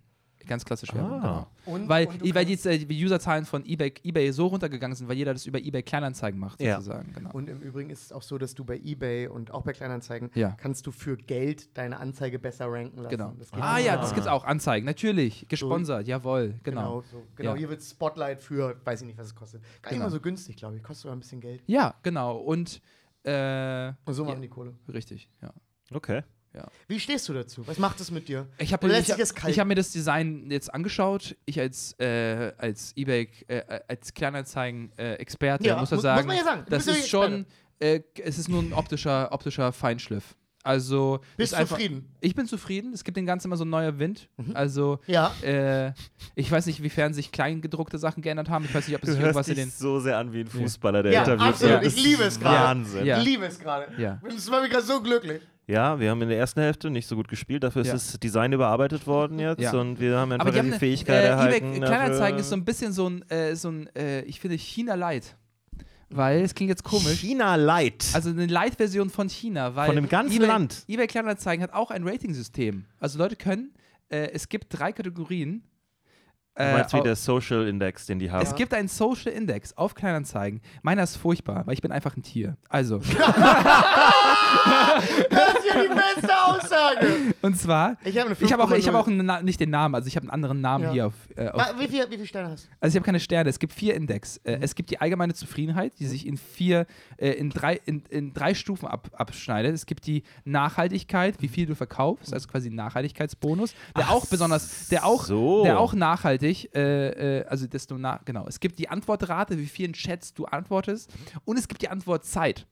Ganz 0.50 0.66
klassisch 0.66 0.94
Werbung. 0.94 1.22
Ah. 1.24 1.48
Genau. 1.64 1.76
Und, 1.76 1.88
Weil, 1.88 2.08
und 2.08 2.34
weil 2.36 2.44
die, 2.46 2.54
äh, 2.68 2.78
die 2.80 3.06
Userzahlen 3.06 3.46
von 3.46 3.64
eBay, 3.66 3.94
eBay 4.04 4.32
so 4.32 4.48
runtergegangen 4.48 4.96
sind, 4.98 5.08
weil 5.08 5.16
jeder 5.16 5.34
das 5.34 5.46
über 5.46 5.60
eBay 5.60 5.84
Kleinanzeigen 5.84 6.40
macht, 6.40 6.60
Ja. 6.62 6.78
sozusagen. 6.82 7.14
Genau. 7.14 7.32
Und 7.32 7.48
im 7.50 7.62
Übrigen 7.62 7.92
ist 7.92 8.06
es 8.06 8.12
auch 8.12 8.24
so, 8.24 8.38
dass 8.40 8.56
du 8.56 8.66
bei 8.66 8.78
eBay 8.78 9.28
und 9.28 9.52
auch 9.52 9.62
bei 9.62 9.74
Kleinanzeigen 9.74 10.32
Ja. 10.34 10.58
kannst 10.60 10.88
du 10.88 10.92
für 10.92 11.16
Geld 11.18 11.78
deine 11.78 12.00
Anzeige 12.00 12.40
besser 12.40 12.66
ranken 12.72 12.98
lassen. 13.04 13.16
Genau. 13.16 13.34
Das 13.38 13.52
geht 13.52 13.62
Ah 13.62 13.78
ja, 13.78 13.94
so. 13.96 14.02
das 14.02 14.14
gibt's 14.16 14.28
auch. 14.28 14.44
Anzeigen, 14.44 14.86
natürlich. 14.88 15.48
Gesponsert, 15.48 16.08
jawohl, 16.08 16.56
genau. 16.64 16.82
Genau, 16.82 17.02
so. 17.12 17.24
genau. 17.36 17.52
Ja. 17.52 17.58
hier 17.58 17.70
wird 17.70 17.84
Spotlight 17.84 18.42
für, 18.42 18.76
weiß 18.84 19.02
ich 19.02 19.08
nicht, 19.08 19.20
was 19.20 19.28
es 19.28 19.36
kostet. 19.36 19.62
Gar 19.62 19.92
nicht 19.92 20.00
Genau. 20.00 20.06
mal 20.06 20.10
so 20.12 20.20
günstig, 20.20 20.56
glaube 20.58 20.78
ich. 20.78 20.84
Kostet 20.84 21.04
sogar 21.04 21.16
ein 21.16 21.20
bisschen 21.20 21.40
Geld. 21.42 21.62
Ja, 21.68 21.94
genau. 22.02 22.38
Und 22.38 22.82
äh, 23.24 23.90
Und 24.06 24.14
so 24.16 24.24
Ja. 24.24 24.30
machen 24.30 24.42
die 24.42 24.48
Kohle. 24.48 24.74
richtig, 24.92 25.30
ja. 25.44 25.54
Okay. 25.94 26.24
Wie 26.88 27.00
stehst 27.00 27.30
du 27.30 27.34
dazu? 27.34 27.66
Was 27.68 27.78
macht 27.78 28.00
es 28.02 28.12
mit 28.12 28.28
dir? 28.28 28.48
Ich 28.58 28.74
habe 28.74 28.88
ich, 28.88 28.94
dich 29.06 29.12
hab- 29.12 29.18
das 29.20 29.34
ich 29.48 29.64
mir 29.64 29.76
das 29.76 29.92
Design 29.92 30.50
jetzt 30.52 30.74
angeschaut. 30.74 31.36
Ich 31.46 31.60
als, 31.60 31.94
äh, 32.00 32.52
als 32.58 32.94
eBay, 32.98 33.30
äh, 33.48 33.80
als 33.88 34.14
Kleinanzeigen-Experte 34.14 35.66
Ja, 35.68 35.78
muss 35.78 35.92
man 35.92 35.98
mu- 35.98 36.02
sagen, 36.02 36.18
muss 36.28 36.28
man 36.28 36.38
ja 36.38 36.44
sagen. 36.44 36.66
Das 36.70 36.86
ja 36.86 36.94
ist 36.94 37.10
schon, 37.10 37.46
äh, 37.80 38.02
es 38.24 38.38
ist 38.38 38.50
nur 38.50 38.62
ein 38.62 38.74
optischer, 38.74 39.32
optischer 39.32 39.72
Feinschliff. 39.72 40.36
Also 40.62 41.22
Bist 41.38 41.54
ist 41.54 41.58
du 41.58 41.62
einfach, 41.62 41.78
zufrieden? 41.78 42.14
Ich 42.20 42.36
bin 42.36 42.46
zufrieden. 42.46 42.92
Es 42.94 43.06
gibt 43.06 43.16
den 43.16 43.26
ganzen 43.26 43.48
immer 43.48 43.56
so 43.56 43.64
ein 43.64 43.70
neuer 43.70 43.98
Wind. 43.98 44.28
Mhm. 44.36 44.56
Also 44.56 45.00
Ja. 45.08 45.34
äh, 45.42 45.94
ich 46.36 46.52
weiß 46.52 46.66
nicht, 46.66 46.84
wiefern 46.84 47.14
sich 47.14 47.32
kleingedruckte 47.32 47.98
Sachen 47.98 48.22
geändert 48.22 48.50
haben. 48.50 48.66
Ich 48.66 48.76
weiß 48.76 48.86
nicht, 48.88 48.98
ob 48.98 49.04
es 49.04 49.16
Du 49.16 49.22
irgendwas 49.22 49.48
in 49.48 49.56
den 49.56 49.70
so 49.72 50.02
sehr 50.02 50.18
an 50.18 50.34
wie 50.34 50.42
ein 50.42 50.48
Fußballer, 50.48 51.02
der 51.04 51.14
Ja, 51.14 51.20
interviewt 51.22 51.48
absolut. 51.48 51.74
wird. 51.76 51.86
Ich 51.86 51.96
Das 51.96 52.04
liebe 52.04 52.24
es 52.24 52.40
gerade. 52.40 52.66
Wahnsinn. 52.80 53.06
Ja. 53.06 53.20
Ich 53.20 53.24
liebe 53.24 53.46
es 53.46 53.58
gerade. 53.58 53.94
Ja. 54.02 54.20
Das 54.22 54.52
war 54.52 54.62
mir 54.62 54.68
gerade 54.70 54.84
so 54.86 55.02
glücklich. 55.02 55.42
Ja, 55.70 56.00
wir 56.00 56.10
haben 56.10 56.22
in 56.24 56.30
der 56.30 56.40
ersten 56.40 56.62
Hälfte 56.62 56.90
nicht 56.90 57.06
so 57.08 57.16
gut 57.16 57.28
gespielt. 57.28 57.64
Dafür 57.64 57.84
ist 57.84 57.90
Ja. 57.90 57.94
das 57.94 58.20
Design 58.20 58.52
überarbeitet 58.54 59.06
worden 59.06 59.38
jetzt 59.38 59.62
Ja. 59.62 59.72
und 59.74 60.00
wir 60.00 60.18
haben 60.18 60.32
einfach 60.32 60.46
Aber 60.48 60.52
die 60.52 60.58
haben 60.58 60.66
die 60.66 60.72
eine, 60.72 60.80
Fähigkeit 60.80 61.24
äh, 61.24 61.28
erhalten. 61.28 61.74
eBay 61.76 61.80
Kleinanzeigen 61.82 62.40
ist 62.40 62.50
so 62.50 62.56
ein 62.56 62.66
bisschen 62.66 62.92
so 62.92 63.08
ein, 63.08 63.22
äh, 63.30 63.56
so 63.56 63.70
ein 63.70 63.88
äh, 63.96 64.22
ich 64.22 64.40
finde 64.40 64.58
China 64.58 64.96
Light. 64.96 65.36
Weil 66.10 66.42
es 66.42 66.56
klingt 66.56 66.70
jetzt 66.70 66.84
komisch. 66.84 67.20
China 67.20 67.56
Light. 67.56 68.04
Also 68.14 68.32
eine 68.32 68.48
Light-Version 68.48 69.12
von 69.12 69.30
China, 69.30 69.76
weil 69.76 69.86
Von 69.86 69.96
dem 69.96 70.10
ganzen 70.10 70.38
eBay, 70.38 70.48
Land. 70.48 70.84
eBay 70.88 71.06
Kleinanzeigen 71.06 71.62
hat 71.62 71.74
auch 71.74 71.92
ein 71.92 72.04
Rating-System. 72.08 72.86
Also 73.00 73.20
Leute 73.20 73.36
können, 73.36 73.72
äh, 74.10 74.32
es 74.34 74.50
gibt 74.50 74.68
drei 74.70 74.92
Kategorien. 74.92 75.62
Du 76.60 76.64
Äh, 76.66 76.74
meinst 76.74 76.94
wie 76.94 77.02
der 77.02 77.16
Social 77.16 77.68
Index, 77.68 78.06
den 78.06 78.20
die 78.20 78.30
haben. 78.30 78.44
es 78.44 78.54
gibt 78.56 78.74
einen 78.74 78.88
Social 78.88 79.32
Index 79.32 79.76
auf 79.78 79.96
Kleinanzeigen. 79.96 80.62
Meiner 80.82 81.04
ist 81.04 81.16
furchtbar, 81.16 81.66
weil 81.66 81.74
ich 81.74 81.82
bin 81.82 81.92
einfach 81.92 82.16
ein 82.16 82.24
Tier. 82.24 82.58
Also, 82.70 83.00
Das 85.30 85.54
ist 85.54 85.66
ja 85.74 85.84
die 85.84 85.88
beste 85.90 86.34
Aussage. 86.46 87.08
und 87.42 87.58
zwar, 87.58 87.98
Ich 88.04 88.18
habe 88.18 88.30
eine 88.30 88.38
ich 88.40 88.52
habe 88.54 88.64
auch, 88.64 88.72
ich 88.72 88.86
5,0. 88.86 88.88
hab 88.88 88.96
auch 88.96 89.08
einen, 89.08 89.26
Na- 89.26 89.42
nicht 89.42 89.60
den 89.60 89.70
Namen, 89.70 89.96
also 89.96 90.08
ich 90.08 90.16
habe 90.16 90.24
einen 90.26 90.32
anderen 90.32 90.62
Namen 90.62 90.86
Ja. 90.86 90.92
hier 90.92 91.08
auf, 91.08 91.14
äh, 91.36 91.48
auf 91.50 91.60
Wa- 91.60 91.74
Wie 91.80 91.88
viele 91.88 92.10
wie 92.10 92.18
viel 92.18 92.26
Sterne 92.26 92.50
hast 92.52 92.66
du? 92.66 92.70
Also 92.80 92.94
ich 92.94 93.00
habe 93.00 93.06
keine 93.06 93.20
Sterne. 93.20 93.50
Es 93.50 93.60
gibt 93.60 93.74
vier 93.74 93.94
Index. 93.96 94.40
Mhm. 94.44 94.52
Äh, 94.54 94.60
es 94.62 94.76
gibt 94.76 94.90
die 94.90 95.00
allgemeine 95.00 95.34
Zufriedenheit, 95.34 95.94
die 96.00 96.06
sich 96.08 96.26
in 96.28 96.38
vier, 96.38 96.86
äh, 97.18 97.30
in 97.32 97.50
drei, 97.50 97.80
in, 97.86 98.04
in 98.10 98.34
drei 98.34 98.54
Stufen 98.54 98.88
ab, 98.88 99.10
abschneidet. 99.14 99.74
Es 99.74 99.86
gibt 99.86 100.06
die 100.08 100.24
Nachhaltigkeit, 100.46 101.36
wie 101.42 101.48
viel 101.48 101.66
du 101.66 101.76
verkaufst, 101.76 102.34
also 102.34 102.48
quasi 102.48 102.70
ein 102.70 102.76
Nachhaltigkeitsbonus, 102.76 103.74
der 103.96 104.10
auch 104.10 104.26
besonders, 104.26 104.88
der 104.90 105.06
auch, 105.06 105.24
so. 105.26 105.64
der 105.64 105.80
auch 105.80 105.94
nachhaltig, 105.94 106.49
äh, 106.52 107.40
äh, 107.40 107.46
also 107.46 107.68
desto 107.68 107.98
na, 107.98 108.20
genau. 108.26 108.46
Es 108.48 108.60
gibt 108.60 108.80
die 108.80 108.90
Antwortrate, 108.90 109.58
wie 109.58 109.66
vielen 109.66 109.94
Chats 109.94 110.34
du 110.34 110.46
antwortest, 110.46 111.12
und 111.46 111.58
es 111.58 111.68
gibt 111.68 111.82
die 111.82 111.90
Antwortzeit. 111.90 112.66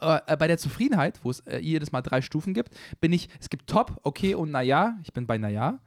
Äh, 0.00 0.18
äh, 0.26 0.36
bei 0.36 0.46
der 0.46 0.58
Zufriedenheit, 0.58 1.20
wo 1.22 1.30
es 1.30 1.40
äh, 1.40 1.58
jedes 1.58 1.92
Mal 1.92 2.02
drei 2.02 2.20
Stufen 2.20 2.54
gibt, 2.54 2.70
bin 3.00 3.12
ich, 3.12 3.28
es 3.40 3.48
gibt 3.48 3.68
Top, 3.68 4.00
okay 4.02 4.34
und 4.34 4.50
Naja. 4.50 4.98
Ich 5.02 5.12
bin 5.12 5.26
bei 5.26 5.38
Naja. 5.38 5.78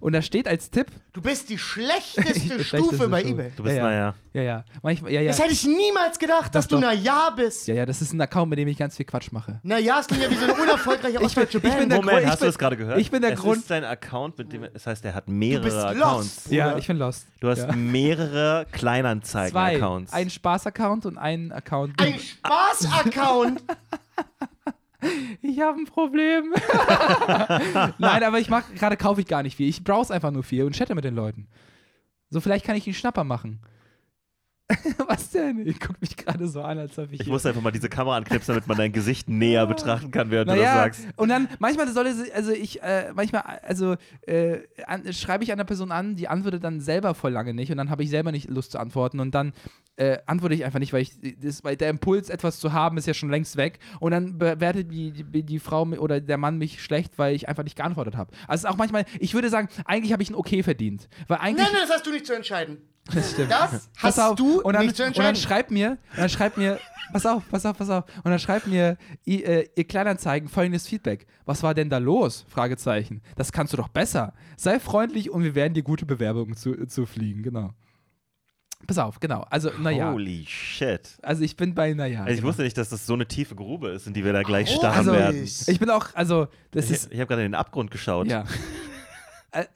Und 0.00 0.12
da 0.12 0.22
steht 0.22 0.48
als 0.48 0.70
Tipp, 0.70 0.86
Du 1.12 1.20
bist 1.22 1.48
die 1.48 1.58
schlechteste 1.58 2.32
Stufe 2.64 2.64
schlechteste 2.64 3.08
bei 3.08 3.20
Stufe. 3.20 3.32
eBay. 3.34 3.52
du 3.56 3.62
bist, 3.62 3.76
ja, 3.76 3.82
ja. 3.82 3.88
naja. 3.90 4.14
ja, 4.32 4.42
ja, 4.42 4.64
manchmal, 4.82 5.12
ja, 5.12 5.20
ja. 5.20 5.28
Das 5.28 5.38
hätte 5.40 5.52
ich 5.52 5.64
niemals 5.64 6.18
gedacht, 6.18 6.54
dass 6.54 6.66
Doch, 6.66 6.78
du 6.80 6.82
doch. 6.82 6.92
na 6.92 7.00
ja 7.00 7.30
bist. 7.30 7.68
Ja, 7.68 7.74
ja, 7.74 7.86
das 7.86 8.02
ist 8.02 8.12
ein 8.12 8.20
Account, 8.20 8.50
mit 8.50 8.58
dem 8.58 8.66
ich 8.68 8.76
ganz 8.76 8.96
viel 8.96 9.06
Quatsch 9.06 9.30
mache. 9.30 9.60
Na 9.62 9.78
ja, 9.78 10.00
es 10.00 10.06
klingt 10.08 10.22
ja 10.24 10.30
wie 10.30 10.34
so 10.34 10.44
eine 10.44 10.54
unerfolgreiche 10.54 11.12
Ich 11.14 11.18
bin- 11.18 11.24
ostdeutsche 11.26 11.58
ich 11.58 11.62
bin 11.62 11.70
Band. 11.72 11.92
der 11.92 11.98
Moment, 11.98 12.10
Grund- 12.10 12.22
ich 12.24 12.28
hast 12.30 12.40
du 12.40 12.44
bin- 12.44 12.48
das 12.48 12.58
gerade 12.58 12.76
gehört? 12.76 12.98
ich 13.00 13.10
bin 13.10 13.22
der 13.22 13.32
es 13.34 13.40
Grund- 13.40 13.58
ist 13.58 13.70
dein 13.70 13.84
Account, 13.84 14.38
mit 14.38 14.52
dem, 14.52 14.66
das 14.72 14.86
heißt, 14.86 15.04
er 15.04 15.14
hat 15.14 15.28
mehrere 15.28 15.62
bist 15.64 15.76
lost. 15.76 15.86
Accounts. 15.96 16.40
Bruder. 16.44 16.56
Ja, 16.56 16.76
ich 16.78 16.86
bin 16.88 16.96
lost. 16.98 17.26
Du 17.40 17.48
hast 17.48 17.58
ja. 17.60 17.72
mehrere 17.76 18.66
zwei. 18.70 18.78
Kleinanzeigen-Accounts. 18.78 20.12
Ein 20.12 20.30
Spaß-Account 20.30 21.06
und 21.06 21.18
ein 21.18 21.52
Account. 21.52 22.00
Ein 22.00 22.18
Spaß-Account. 22.18 23.62
Ich 25.42 25.60
habe 25.60 25.78
ein 25.78 25.84
Problem. 25.84 26.54
Nein, 27.98 28.22
aber 28.22 28.38
ich 28.38 28.48
mach 28.48 28.72
gerade 28.74 28.96
kaufe 28.96 29.20
ich 29.20 29.26
gar 29.26 29.42
nicht 29.42 29.56
viel. 29.56 29.68
Ich 29.68 29.84
browse 29.84 30.12
einfach 30.12 30.30
nur 30.30 30.42
viel 30.42 30.64
und 30.64 30.76
chatte 30.76 30.94
mit 30.94 31.04
den 31.04 31.14
Leuten. 31.14 31.48
So, 32.30 32.40
vielleicht 32.40 32.64
kann 32.64 32.76
ich 32.76 32.86
einen 32.86 32.94
Schnapper 32.94 33.24
machen. 33.24 33.60
Was 35.08 35.30
denn? 35.30 35.66
Ihr 35.66 35.74
guckt 35.74 36.00
mich 36.00 36.16
gerade 36.16 36.48
so 36.48 36.62
an, 36.62 36.78
als 36.78 36.98
ob 36.98 37.12
ich. 37.12 37.20
Ich 37.20 37.26
muss 37.26 37.44
einfach 37.44 37.60
mal 37.60 37.70
diese 37.70 37.90
Kamera 37.90 38.16
anknipsen, 38.16 38.54
damit 38.54 38.66
man 38.66 38.78
dein 38.78 38.92
Gesicht 38.92 39.28
näher 39.28 39.66
betrachten 39.66 40.10
kann, 40.10 40.30
während 40.30 40.50
du 40.50 40.54
das 40.54 40.64
naja, 40.64 40.76
sagst. 40.76 41.06
und 41.16 41.28
dann 41.28 41.48
manchmal 41.58 41.86
soll 41.88 42.06
es, 42.06 42.30
also 42.32 42.50
ich, 42.50 42.82
äh, 42.82 43.12
manchmal, 43.14 43.42
also 43.62 43.96
äh, 44.22 44.60
an, 44.86 45.12
schreibe 45.12 45.44
ich 45.44 45.52
einer 45.52 45.64
Person 45.64 45.92
an, 45.92 46.16
die 46.16 46.28
antwortet 46.28 46.64
dann 46.64 46.80
selber 46.80 47.14
voll 47.14 47.32
lange 47.32 47.52
nicht 47.52 47.70
und 47.70 47.76
dann 47.76 47.90
habe 47.90 48.02
ich 48.04 48.10
selber 48.10 48.32
nicht 48.32 48.48
Lust 48.48 48.72
zu 48.72 48.78
antworten 48.78 49.20
und 49.20 49.34
dann 49.34 49.52
äh, 49.96 50.18
antworte 50.24 50.54
ich 50.54 50.64
einfach 50.64 50.78
nicht, 50.78 50.94
weil 50.94 51.02
ich, 51.02 51.12
das, 51.40 51.62
weil 51.62 51.76
der 51.76 51.90
Impuls, 51.90 52.30
etwas 52.30 52.58
zu 52.58 52.72
haben, 52.72 52.96
ist 52.96 53.06
ja 53.06 53.12
schon 53.12 53.30
längst 53.30 53.58
weg 53.58 53.80
und 54.00 54.12
dann 54.12 54.38
bewertet 54.38 54.90
die, 54.90 55.12
die, 55.12 55.42
die 55.42 55.58
Frau 55.58 55.82
oder 55.82 56.22
der 56.22 56.38
Mann 56.38 56.56
mich 56.56 56.82
schlecht, 56.82 57.18
weil 57.18 57.34
ich 57.34 57.50
einfach 57.50 57.64
nicht 57.64 57.76
geantwortet 57.76 58.16
habe. 58.16 58.32
Also 58.48 58.54
es 58.54 58.64
ist 58.64 58.70
auch 58.70 58.78
manchmal, 58.78 59.04
ich 59.20 59.34
würde 59.34 59.50
sagen, 59.50 59.68
eigentlich 59.84 60.14
habe 60.14 60.22
ich 60.22 60.30
ein 60.30 60.34
Okay 60.34 60.62
verdient, 60.62 61.08
weil 61.28 61.38
eigentlich. 61.38 61.66
Nein, 61.66 61.74
nein, 61.74 61.82
das 61.86 61.96
hast 61.96 62.06
du 62.06 62.12
nicht 62.12 62.24
zu 62.24 62.34
entscheiden. 62.34 62.78
Das 63.12 63.32
stimmt. 63.32 63.50
Das 63.50 63.70
Pass 63.70 64.18
hast 64.18 64.18
auf, 64.20 64.36
du 64.36 64.60
und 64.62 64.74
dann, 64.74 64.86
nicht 64.86 64.96
zu 64.96 65.04
und 65.04 65.18
dann 65.18 65.36
schreibt 65.36 65.70
mir, 65.70 65.98
und 66.12 66.18
dann 66.18 66.28
schreibt 66.28 66.56
mir, 66.56 66.78
pass 67.12 67.26
auf, 67.26 67.42
pass 67.50 67.66
auf, 67.66 67.76
pass 67.76 67.90
auf, 67.90 68.04
und 68.24 68.30
dann 68.30 68.38
schreibt 68.38 68.66
mir 68.66 68.96
ihr, 69.24 69.46
äh, 69.46 69.68
ihr 69.76 69.84
Kleinanzeigen 69.84 70.48
folgendes 70.48 70.86
Feedback. 70.86 71.26
Was 71.44 71.62
war 71.62 71.74
denn 71.74 71.90
da 71.90 71.98
los? 71.98 72.46
Fragezeichen. 72.48 73.20
Das 73.36 73.52
kannst 73.52 73.72
du 73.72 73.76
doch 73.76 73.88
besser. 73.88 74.32
Sei 74.56 74.80
freundlich 74.80 75.30
und 75.30 75.42
wir 75.44 75.54
werden 75.54 75.74
dir 75.74 75.82
gute 75.82 76.06
Bewerbungen 76.06 76.56
zu, 76.56 76.86
zufliegen, 76.86 77.42
genau. 77.42 77.72
Pass 78.86 78.98
auf, 78.98 79.18
genau. 79.18 79.46
Also, 79.48 79.70
naja. 79.78 80.12
Holy 80.12 80.44
shit. 80.46 81.16
Also 81.22 81.42
ich 81.42 81.56
bin 81.56 81.74
bei, 81.74 81.94
naja. 81.94 82.20
Also 82.20 82.30
ich 82.32 82.36
genau. 82.38 82.48
wusste 82.48 82.62
nicht, 82.64 82.76
dass 82.76 82.90
das 82.90 83.06
so 83.06 83.14
eine 83.14 83.26
tiefe 83.26 83.54
Grube 83.54 83.88
ist, 83.88 84.06
in 84.06 84.12
die 84.12 84.24
wir 84.24 84.32
da 84.34 84.42
gleich 84.42 84.70
Oh, 84.74 84.78
starren 84.78 84.98
also, 84.98 85.12
werden. 85.12 85.42
Ich 85.42 85.78
bin 85.78 85.88
auch, 85.88 86.08
also, 86.14 86.48
das 86.70 86.86
Ich, 86.86 86.90
ist, 86.90 87.12
ich 87.12 87.18
habe 87.18 87.26
gerade 87.28 87.44
in 87.44 87.52
den 87.52 87.54
Abgrund 87.58 87.90
geschaut. 87.90 88.26
ja. 88.28 88.44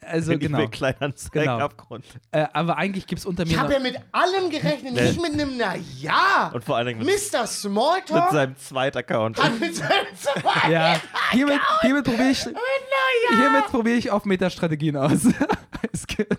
Also, 0.01 0.31
Den 0.31 0.39
genau. 0.39 0.57
genau. 0.59 0.69
Kleinanzeigen 0.69 1.41
Genau. 1.43 1.59
Abgrund. 1.59 2.05
Äh, 2.31 2.45
aber 2.53 2.77
eigentlich 2.77 3.07
gibt 3.07 3.19
es 3.19 3.25
unter 3.25 3.45
mir 3.45 3.51
Ich 3.51 3.57
habe 3.57 3.73
ja 3.73 3.79
mit 3.79 3.95
allem 4.11 4.49
gerechnet, 4.49 4.93
nicht 4.93 5.21
mit 5.21 5.33
einem 5.33 5.57
na 5.57 5.75
ja. 5.99 6.51
Und 6.53 6.63
vor 6.63 6.75
allen 6.77 6.87
Dingen 6.87 6.99
mit, 6.99 7.07
Mr. 7.07 7.41
mit 7.41 7.49
Smalltalk 7.49 8.31
seinem 8.31 8.57
Zweitaccount. 8.57 9.41
hat 9.41 9.59
mit 9.59 9.75
seinem 9.75 9.89
zweiten 10.15 10.71
ja, 10.71 10.99
hiermit, 11.31 11.59
hiermit 11.81 12.03
probiere 12.03 12.29
ich, 12.29 12.45
na 12.45 12.51
ja. 13.31 13.37
hiermit 13.37 13.65
probiere 13.67 13.95
ich 13.97 14.11
auf 14.11 14.25
Metastrategien 14.25 14.97
aus. 14.97 15.19
Es 15.93 16.05
gibt- 16.05 16.35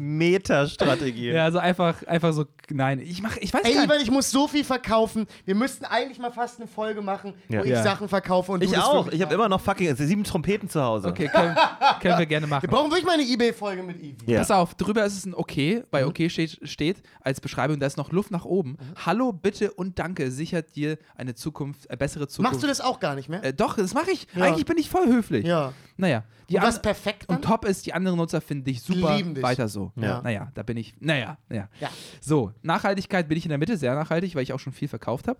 Metastrategie. 0.00 1.30
Ja, 1.30 1.44
also 1.44 1.58
einfach, 1.58 2.02
einfach 2.06 2.32
so, 2.32 2.44
nein, 2.70 2.98
ich 3.00 3.22
mach, 3.22 3.36
ich 3.36 3.52
weiß 3.52 3.62
Ey, 3.64 3.74
gar 3.74 3.80
nicht. 3.82 3.90
Ivan, 3.90 4.02
ich 4.02 4.10
muss 4.10 4.30
so 4.30 4.48
viel 4.48 4.64
verkaufen. 4.64 5.26
Wir 5.44 5.54
müssten 5.54 5.84
eigentlich 5.84 6.18
mal 6.18 6.32
fast 6.32 6.58
eine 6.58 6.66
Folge 6.68 7.02
machen, 7.02 7.34
Ja. 7.48 7.60
wo 7.60 7.64
ich 7.64 7.70
Ja. 7.70 7.82
Sachen 7.82 8.08
verkaufe 8.08 8.52
und 8.52 8.62
Ich 8.62 8.76
auch. 8.76 9.08
Ich 9.12 9.20
habe 9.22 9.34
immer 9.34 9.48
noch 9.48 9.60
fucking 9.60 9.94
sieben 9.96 10.24
Trompeten 10.24 10.68
zu 10.68 10.82
Hause. 10.82 11.08
Okay, 11.08 11.28
können, 11.28 11.56
können 12.00 12.18
wir 12.18 12.26
gerne 12.26 12.46
machen. 12.46 12.62
Wir 12.62 12.70
brauchen 12.70 12.90
wirklich 12.90 13.04
mal 13.06 13.14
eine 13.14 13.22
Ebay-Folge 13.24 13.82
mit 13.82 13.98
Ivi. 14.00 14.16
Ja. 14.26 14.38
Pass 14.38 14.50
auf, 14.50 14.74
drüber 14.74 15.04
ist 15.04 15.16
es 15.16 15.26
ein 15.26 15.34
Okay. 15.34 15.82
Bei 15.90 16.06
Okay 16.06 16.28
steht, 16.30 16.58
steht 16.68 17.02
als 17.20 17.40
Beschreibung, 17.40 17.78
da 17.80 17.86
ist 17.86 17.96
noch 17.96 18.12
Luft 18.12 18.30
nach 18.30 18.44
oben. 18.44 18.76
Hallo, 19.04 19.32
bitte 19.32 19.72
und 19.72 19.98
danke 19.98 20.30
sichert 20.30 20.74
dir 20.76 20.98
eine 21.16 21.34
Zukunft, 21.34 21.88
eine 21.90 21.96
bessere 21.98 22.28
Zukunft. 22.28 22.52
Machst 22.52 22.62
du 22.62 22.66
das 22.68 22.80
auch 22.80 23.00
gar 23.00 23.14
nicht 23.14 23.28
mehr? 23.28 23.42
Äh, 23.44 23.52
doch, 23.52 23.76
das 23.76 23.94
mache 23.94 24.10
ich. 24.10 24.26
Ja. 24.34 24.44
Eigentlich 24.44 24.64
bin 24.64 24.78
ich 24.78 24.88
voll 24.88 25.06
höflich. 25.06 25.46
ja. 25.46 25.72
Naja. 25.96 26.24
Die 26.48 26.56
Und 26.56 26.62
was 26.62 26.80
perfekt 26.82 27.26
dann? 27.28 27.36
und 27.36 27.42
top 27.44 27.64
ist, 27.64 27.84
die 27.86 27.92
anderen 27.92 28.16
Nutzer 28.16 28.40
finden 28.40 28.64
dich 28.64 28.82
super. 28.82 29.16
lieben 29.16 29.34
dich. 29.34 29.42
Weiter 29.44 29.68
so. 29.68 29.89
Ja. 29.96 30.22
Naja, 30.22 30.50
da 30.54 30.62
bin 30.62 30.76
ich. 30.76 30.94
Naja, 31.00 31.38
naja. 31.48 31.68
Ja. 31.80 31.90
So, 32.20 32.52
Nachhaltigkeit 32.62 33.28
bin 33.28 33.38
ich 33.38 33.44
in 33.44 33.50
der 33.50 33.58
Mitte, 33.58 33.76
sehr 33.76 33.94
nachhaltig, 33.94 34.34
weil 34.34 34.42
ich 34.42 34.52
auch 34.52 34.60
schon 34.60 34.72
viel 34.72 34.88
verkauft 34.88 35.28
habe. 35.28 35.38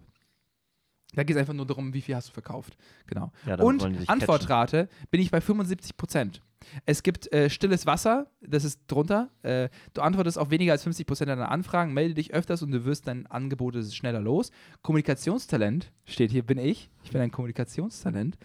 Da 1.14 1.24
geht 1.24 1.36
es 1.36 1.40
einfach 1.40 1.54
nur 1.54 1.66
darum, 1.66 1.92
wie 1.92 2.00
viel 2.00 2.14
hast 2.14 2.28
du 2.28 2.32
verkauft. 2.32 2.76
Genau. 3.06 3.32
Ja, 3.46 3.56
Und 3.56 3.84
Antwortrate 4.08 4.88
bin 5.10 5.20
ich 5.20 5.30
bei 5.30 5.40
75 5.40 5.96
Prozent. 5.96 6.42
Es 6.84 7.02
gibt 7.02 7.32
äh, 7.32 7.48
stilles 7.48 7.86
Wasser, 7.86 8.26
das 8.42 8.64
ist 8.64 8.82
drunter. 8.86 9.30
Äh, 9.42 9.70
du 9.94 10.02
antwortest 10.02 10.38
auf 10.38 10.50
weniger 10.50 10.72
als 10.72 10.82
50 10.82 11.06
Prozent 11.06 11.30
deiner 11.30 11.50
Anfragen, 11.50 11.94
melde 11.94 12.14
dich 12.14 12.34
öfters 12.34 12.62
und 12.62 12.70
du 12.70 12.84
wirst 12.84 13.06
dein 13.08 13.26
Angebot 13.26 13.76
schneller 13.92 14.20
los. 14.20 14.50
Kommunikationstalent 14.82 15.90
steht 16.04 16.30
hier, 16.30 16.44
bin 16.44 16.58
ich. 16.58 16.90
Ich 17.02 17.10
bin 17.10 17.20
ein 17.22 17.30
Kommunikationstalent. 17.30 18.36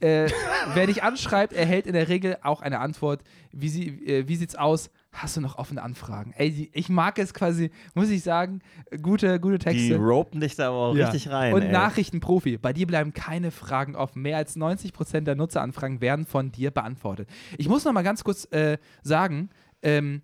Äh, 0.00 0.28
wer 0.74 0.86
dich 0.86 1.02
anschreibt, 1.02 1.54
erhält 1.54 1.86
in 1.86 1.94
der 1.94 2.08
Regel 2.08 2.36
auch 2.42 2.60
eine 2.60 2.78
Antwort. 2.78 3.22
Wie, 3.52 3.68
sie, 3.68 3.88
äh, 4.06 4.28
wie 4.28 4.36
sieht's 4.36 4.54
aus? 4.54 4.90
Hast 5.12 5.36
du 5.36 5.40
noch 5.40 5.58
offene 5.58 5.82
Anfragen? 5.82 6.32
Ey, 6.36 6.70
ich 6.72 6.88
mag 6.88 7.18
es 7.18 7.34
quasi, 7.34 7.70
muss 7.94 8.08
ich 8.08 8.22
sagen, 8.22 8.60
gute, 9.02 9.38
gute 9.38 9.58
Texte. 9.58 9.82
Die 9.88 9.92
ropen 9.92 10.40
dich 10.40 10.56
da 10.56 10.68
aber 10.68 10.76
auch 10.78 10.94
Ja. 10.96 11.08
richtig 11.10 11.30
rein. 11.30 11.52
Und 11.52 11.62
ey. 11.62 11.72
Nachrichtenprofi. 11.72 12.56
Bei 12.58 12.72
dir 12.72 12.86
bleiben 12.86 13.12
keine 13.12 13.50
Fragen 13.50 13.94
offen. 13.94 14.22
Mehr 14.22 14.38
als 14.38 14.56
90% 14.56 15.20
der 15.26 15.34
Nutzeranfragen 15.34 16.00
werden 16.00 16.24
von 16.24 16.50
dir 16.50 16.70
beantwortet. 16.70 17.28
Ich 17.58 17.68
muss 17.68 17.84
noch 17.84 17.92
mal 17.92 18.02
ganz 18.02 18.24
kurz 18.24 18.46
äh, 18.52 18.78
sagen, 19.02 19.50
ähm, 19.82 20.22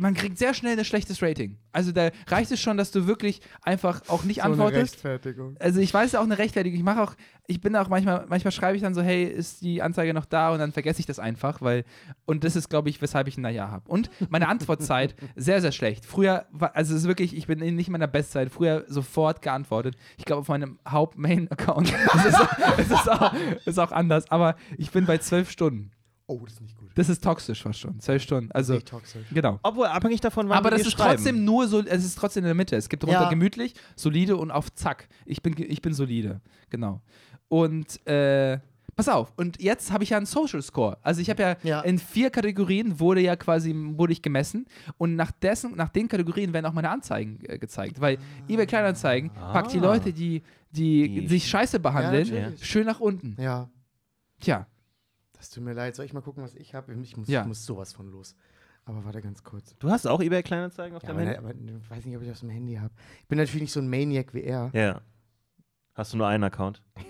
man 0.00 0.14
kriegt 0.14 0.38
sehr 0.38 0.52
schnell 0.54 0.78
ein 0.78 0.84
schlechtes 0.84 1.22
Rating. 1.22 1.56
Also 1.72 1.92
da 1.92 2.10
reicht 2.26 2.50
es 2.50 2.60
schon, 2.60 2.76
dass 2.76 2.90
du 2.90 3.06
wirklich 3.06 3.40
einfach 3.62 4.02
auch 4.08 4.24
nicht 4.24 4.36
So 4.36 4.42
eine 4.42 4.52
antwortest. 4.52 4.94
Rechtfertigung. 4.94 5.56
Also 5.58 5.80
ich 5.80 5.92
weiß 5.92 6.14
auch 6.16 6.24
eine 6.24 6.36
Rechtfertigung. 6.36 6.78
Ich 6.78 6.84
mache 6.84 7.02
auch, 7.02 7.14
ich 7.46 7.60
bin 7.60 7.74
auch 7.74 7.88
manchmal, 7.88 8.26
manchmal 8.28 8.52
schreibe 8.52 8.76
ich 8.76 8.82
dann 8.82 8.94
so, 8.94 9.00
hey, 9.00 9.24
ist 9.24 9.62
die 9.62 9.80
Anzeige 9.80 10.12
noch 10.12 10.26
da? 10.26 10.52
Und 10.52 10.58
dann 10.58 10.72
vergesse 10.72 11.00
ich 11.00 11.06
das 11.06 11.18
einfach, 11.18 11.62
weil, 11.62 11.84
und 12.26 12.44
das 12.44 12.54
ist, 12.54 12.68
glaube 12.68 12.90
ich, 12.90 13.00
weshalb 13.00 13.28
ich 13.28 13.38
ein 13.38 13.42
Naja 13.42 13.70
habe. 13.70 13.88
Und 13.90 14.10
meine 14.28 14.48
Antwortzeit, 14.48 15.14
sehr, 15.36 15.62
sehr 15.62 15.72
schlecht. 15.72 16.04
Früher, 16.04 16.46
war, 16.52 16.76
also 16.76 16.94
es 16.94 17.02
ist 17.02 17.08
wirklich, 17.08 17.34
ich 17.34 17.46
bin 17.46 17.58
nicht 17.58 17.86
in 17.88 17.92
meiner 17.92 18.06
Bestzeit, 18.06 18.50
früher 18.50 18.84
sofort 18.88 19.40
geantwortet. 19.40 19.96
Ich 20.18 20.26
glaube, 20.26 20.40
auf 20.40 20.48
meinem 20.48 20.78
Haupt-Main-Account 20.88 21.92
es 22.16 22.24
ist, 22.26 22.46
es 22.76 22.90
ist, 22.90 23.10
auch, 23.10 23.32
ist 23.64 23.78
auch 23.78 23.92
anders, 23.92 24.30
aber 24.30 24.56
ich 24.76 24.90
bin 24.90 25.06
bei 25.06 25.16
zwölf 25.18 25.50
Stunden. 25.50 25.92
Oh, 26.26 26.40
das 26.44 26.54
ist 26.54 26.60
nicht 26.60 26.76
gut. 26.76 26.77
Das 26.98 27.08
ist 27.08 27.22
toxisch 27.22 27.62
fast 27.62 27.78
schon, 27.78 27.98
zwölf 28.00 28.22
Stunden. 28.22 28.50
Also, 28.52 28.74
nicht 28.74 28.88
toxisch. 28.88 29.24
genau. 29.32 29.58
Obwohl, 29.62 29.86
abhängig 29.86 30.20
davon, 30.20 30.48
wann 30.48 30.58
Aber 30.58 30.70
das 30.70 30.82
ist 30.82 30.92
schreiben. 30.92 31.14
trotzdem 31.16 31.44
nur 31.44 31.68
so, 31.68 31.80
es 31.84 32.04
ist 32.04 32.16
trotzdem 32.18 32.42
in 32.42 32.46
der 32.48 32.54
Mitte. 32.54 32.76
Es 32.76 32.88
gibt 32.88 33.04
runter 33.04 33.22
Ja. 33.22 33.28
gemütlich, 33.30 33.74
solide 33.96 34.36
und 34.36 34.50
auf 34.50 34.72
Zack. 34.74 35.08
Ich 35.24 35.40
bin, 35.42 35.54
ich 35.56 35.80
bin 35.80 35.94
solide. 35.94 36.40
Genau. 36.70 37.00
Und 37.48 38.04
äh, 38.06 38.58
pass 38.96 39.08
auf, 39.08 39.32
und 39.36 39.62
jetzt 39.62 39.92
habe 39.92 40.02
ich 40.04 40.10
ja 40.10 40.16
einen 40.16 40.26
Social 40.26 40.60
Score. 40.60 40.98
Also 41.02 41.20
ich 41.20 41.30
habe 41.30 41.40
ja, 41.42 41.56
Ja. 41.62 41.80
in 41.82 41.98
vier 42.00 42.30
Kategorien 42.30 42.98
wurde 42.98 43.20
ja 43.20 43.36
quasi, 43.36 43.72
wurde 43.74 44.12
ich 44.12 44.20
gemessen 44.20 44.66
und 44.98 45.14
nach 45.14 45.30
dessen, 45.30 45.76
nach 45.76 45.88
den 45.90 46.08
Kategorien 46.08 46.52
werden 46.52 46.66
auch 46.66 46.72
meine 46.72 46.90
Anzeigen 46.90 47.38
äh, 47.44 47.58
gezeigt. 47.58 48.00
Weil 48.00 48.18
eBay 48.48 48.66
Kleinanzeigen 48.66 49.30
packt 49.30 49.72
die 49.72 49.78
Leute, 49.78 50.12
die, 50.12 50.42
die, 50.72 51.20
Die- 51.20 51.28
sich 51.28 51.48
scheiße 51.48 51.78
behandeln, 51.78 52.28
natürlich. 52.28 52.66
schön 52.66 52.86
nach 52.86 52.98
unten. 53.00 53.36
Ja, 53.40 53.68
Tja. 54.40 54.66
Das 55.38 55.50
tut 55.50 55.64
mir 55.64 55.72
leid. 55.72 55.96
Soll 55.96 56.04
ich 56.04 56.12
mal 56.12 56.20
gucken, 56.20 56.42
was 56.44 56.54
ich 56.54 56.74
habe? 56.74 56.92
Ich 57.02 57.16
muss, 57.16 57.28
Ja. 57.28 57.40
ich 57.42 57.46
muss 57.46 57.64
sowas 57.64 57.92
von 57.92 58.10
los. 58.10 58.36
Aber 58.84 59.04
warte 59.04 59.20
ganz 59.20 59.42
kurz. 59.44 59.76
Du 59.78 59.90
hast 59.90 60.06
auch 60.06 60.20
eBay 60.22 60.42
Kleinanzeigen 60.42 60.96
auf 60.96 61.02
Ja, 61.02 61.08
deinem 61.12 61.28
aber, 61.36 61.48
Handy? 61.48 61.72
aber 61.72 61.80
ich 61.84 61.90
weiß 61.90 62.04
nicht, 62.06 62.16
ob 62.16 62.22
ich 62.22 62.28
das 62.28 62.38
auf 62.38 62.40
dem 62.40 62.50
Handy 62.50 62.76
habe. 62.76 62.92
Ich 63.22 63.28
bin 63.28 63.38
natürlich 63.38 63.60
nicht 63.62 63.72
so 63.72 63.80
ein 63.80 63.88
Maniac 63.88 64.32
wie 64.34 64.42
er. 64.42 64.70
Ja. 64.72 65.02
Hast 65.94 66.12
du 66.12 66.16
nur 66.18 66.26
einen 66.26 66.44
Account? 66.44 66.82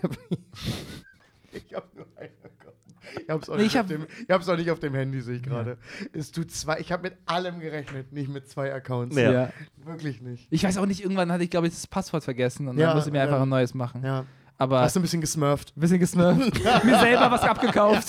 Ich 1.52 1.74
habe 1.74 1.86
nur 1.96 2.06
einen 2.16 2.34
Account. 2.44 2.76
Ich 3.22 3.28
hab's 3.30 3.48
auch, 3.48 3.56
Nee, 3.56 3.62
nicht, 3.62 3.74
ich 3.74 3.80
auf 3.80 3.86
hab- 4.28 4.48
auch 4.48 4.56
nicht 4.56 4.70
auf 4.70 4.80
dem 4.80 4.94
Handy, 4.94 5.20
sehe 5.22 5.36
ich 5.36 5.42
gerade. 5.42 5.78
Es 6.12 6.30
tut 6.30 6.50
zwei. 6.50 6.78
Ich 6.78 6.92
habe 6.92 7.04
mit 7.04 7.16
allem 7.26 7.58
gerechnet, 7.60 8.12
nicht 8.12 8.28
mit 8.28 8.48
zwei 8.48 8.72
Accounts. 8.72 9.16
Ja. 9.16 9.50
Wirklich 9.76 10.20
nicht. 10.20 10.46
Ich 10.50 10.62
weiß 10.62 10.76
auch 10.78 10.84
nicht, 10.86 11.02
irgendwann 11.02 11.32
hatte 11.32 11.42
ich, 11.44 11.50
glaube 11.50 11.66
ich, 11.68 11.72
das 11.72 11.86
Passwort 11.86 12.22
vergessen 12.22 12.68
und 12.68 12.76
Ja, 12.76 12.88
dann 12.88 12.96
musste 12.96 13.08
ich 13.10 13.12
mir 13.12 13.22
einfach 13.22 13.38
ja. 13.38 13.42
ein 13.44 13.48
neues 13.48 13.72
machen. 13.74 14.04
Ja. 14.04 14.26
Aber 14.60 14.80
Hast 14.80 14.96
du 14.96 15.00
ein 15.00 15.02
bisschen 15.02 15.20
gesmurft? 15.20 15.72
Ein 15.76 15.80
bisschen 15.80 15.98
gesmurft. 16.00 16.38
mir 16.84 16.98
selber 16.98 17.30
was 17.30 17.42
abgekauft. 17.42 18.08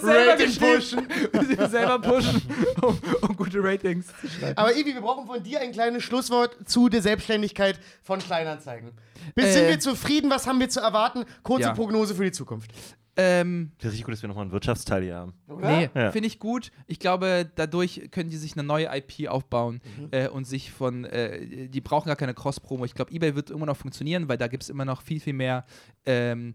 selber 0.00 0.32
Rating 0.32 0.56
pushen. 0.56 1.06
mir 1.58 1.68
selber 1.68 1.98
pushen, 2.00 2.42
um, 2.82 2.98
um 3.22 3.36
gute 3.36 3.62
Ratings 3.62 4.06
zu 4.20 4.28
schreiben. 4.28 4.56
Aber 4.56 4.74
Ivi, 4.74 4.94
wir 4.94 5.00
brauchen 5.00 5.26
von 5.26 5.42
dir 5.42 5.60
ein 5.60 5.72
kleines 5.72 6.02
Schlusswort 6.02 6.56
zu 6.64 6.88
der 6.88 7.02
Selbstständigkeit 7.02 7.78
von 8.02 8.20
Kleinanzeigen. 8.20 8.92
Bis 9.34 9.46
Äh. 9.46 9.52
sind 9.52 9.68
wir 9.68 9.80
zufrieden? 9.80 10.30
Was 10.30 10.46
haben 10.46 10.60
wir 10.60 10.68
zu 10.68 10.80
erwarten? 10.80 11.24
Kurze 11.42 11.64
Ja. 11.68 11.74
Prognose 11.74 12.14
für 12.14 12.24
die 12.24 12.32
Zukunft. 12.32 12.70
Ähm, 13.20 13.72
Das 13.78 13.86
ist 13.86 13.92
richtig 13.94 14.04
gut, 14.04 14.14
dass 14.14 14.22
wir 14.22 14.28
nochmal 14.28 14.42
einen 14.44 14.52
Wirtschaftsteil 14.52 15.02
hier 15.02 15.16
haben. 15.16 15.34
nee, 15.60 15.90
Ja. 15.92 16.12
finde 16.12 16.28
ich 16.28 16.38
gut. 16.38 16.70
Ich 16.86 17.00
glaube, 17.00 17.50
dadurch 17.56 18.08
können 18.12 18.30
die 18.30 18.36
sich 18.36 18.52
eine 18.54 18.62
neue 18.62 18.86
IP 18.96 19.28
aufbauen 19.28 19.80
äh, 20.12 20.28
und 20.28 20.46
sich 20.46 20.70
von, 20.70 21.04
äh, 21.04 21.68
die 21.68 21.80
brauchen 21.80 22.06
gar 22.06 22.16
keine 22.16 22.32
Cross-Promo. 22.32 22.84
Ich 22.84 22.94
glaube, 22.94 23.12
eBay 23.12 23.34
wird 23.34 23.50
immer 23.50 23.66
noch 23.66 23.76
funktionieren, 23.76 24.28
weil 24.28 24.38
da 24.38 24.46
gibt 24.46 24.62
es 24.62 24.68
immer 24.70 24.84
noch 24.84 25.02
viel, 25.02 25.18
viel 25.20 25.32
mehr 25.32 25.64
ähm, 26.06 26.54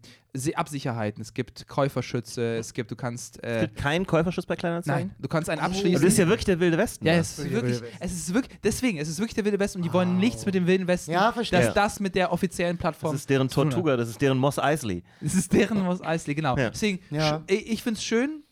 Absicherheiten. 0.55 1.21
Es 1.21 1.33
gibt 1.35 1.67
Käuferschütze, 1.67 2.55
es 2.57 2.73
gibt, 2.73 2.89
du 2.89 2.95
kannst, 2.95 3.43
Es 3.43 3.57
äh, 3.57 3.61
gibt 3.67 3.75
keinen 3.75 4.07
Käuferschutz 4.07 4.45
bei 4.47 4.55
Kleinanzeigen? 4.55 5.09
nein, 5.09 5.15
du 5.19 5.27
kannst 5.27 5.49
einen 5.49 5.61
Oh. 5.61 5.65
abschließen. 5.65 5.93
Das 5.93 6.03
ist 6.03 6.17
ja 6.17 6.25
wirklich 6.27 6.45
der 6.45 6.59
wilde 6.59 6.77
Westen. 6.77 7.05
Ja, 7.05 7.13
es 7.13 7.37
ist 7.37 7.51
wirklich, 7.51 7.81
Westen. 7.81 7.97
es 7.99 8.13
ist 8.13 8.33
wirklich, 8.33 8.59
deswegen, 8.63 8.97
es 8.97 9.09
ist 9.09 9.19
wirklich 9.19 9.35
der 9.35 9.45
Wilde 9.45 9.59
Westen 9.59 9.77
und 9.79 9.83
die 9.83 9.93
wollen 9.93 10.17
nichts 10.17 10.45
mit 10.45 10.55
dem 10.55 10.65
Wilden 10.65 10.87
Westen, 10.87 11.11
Ja, 11.11 11.31
verstehe. 11.31 11.59
dass 11.61 11.73
das 11.75 11.99
mit 11.99 12.15
der 12.15 12.31
offiziellen 12.31 12.77
Plattform 12.77 13.11
das 13.11 13.21
ist 13.21 13.29
deren. 13.29 13.47
Tortuga, 13.49 13.95
das 13.95 14.09
ist 14.09 14.21
deren 14.21 14.37
Moss 14.39 14.57
Eisley. 14.57 15.03
Es 15.21 15.35
ist 15.35 15.53
deren 15.53 15.83
Mos 15.83 16.01
Eisley, 16.01 16.33
genau. 16.33 16.52
Ja. 16.57 16.69
Deswegen, 16.69 16.99
Ja. 17.09 17.43
ich, 17.47 17.71
ich 17.71 17.83
finde 17.83 17.97
es 17.97 18.03
schön, 18.03 18.43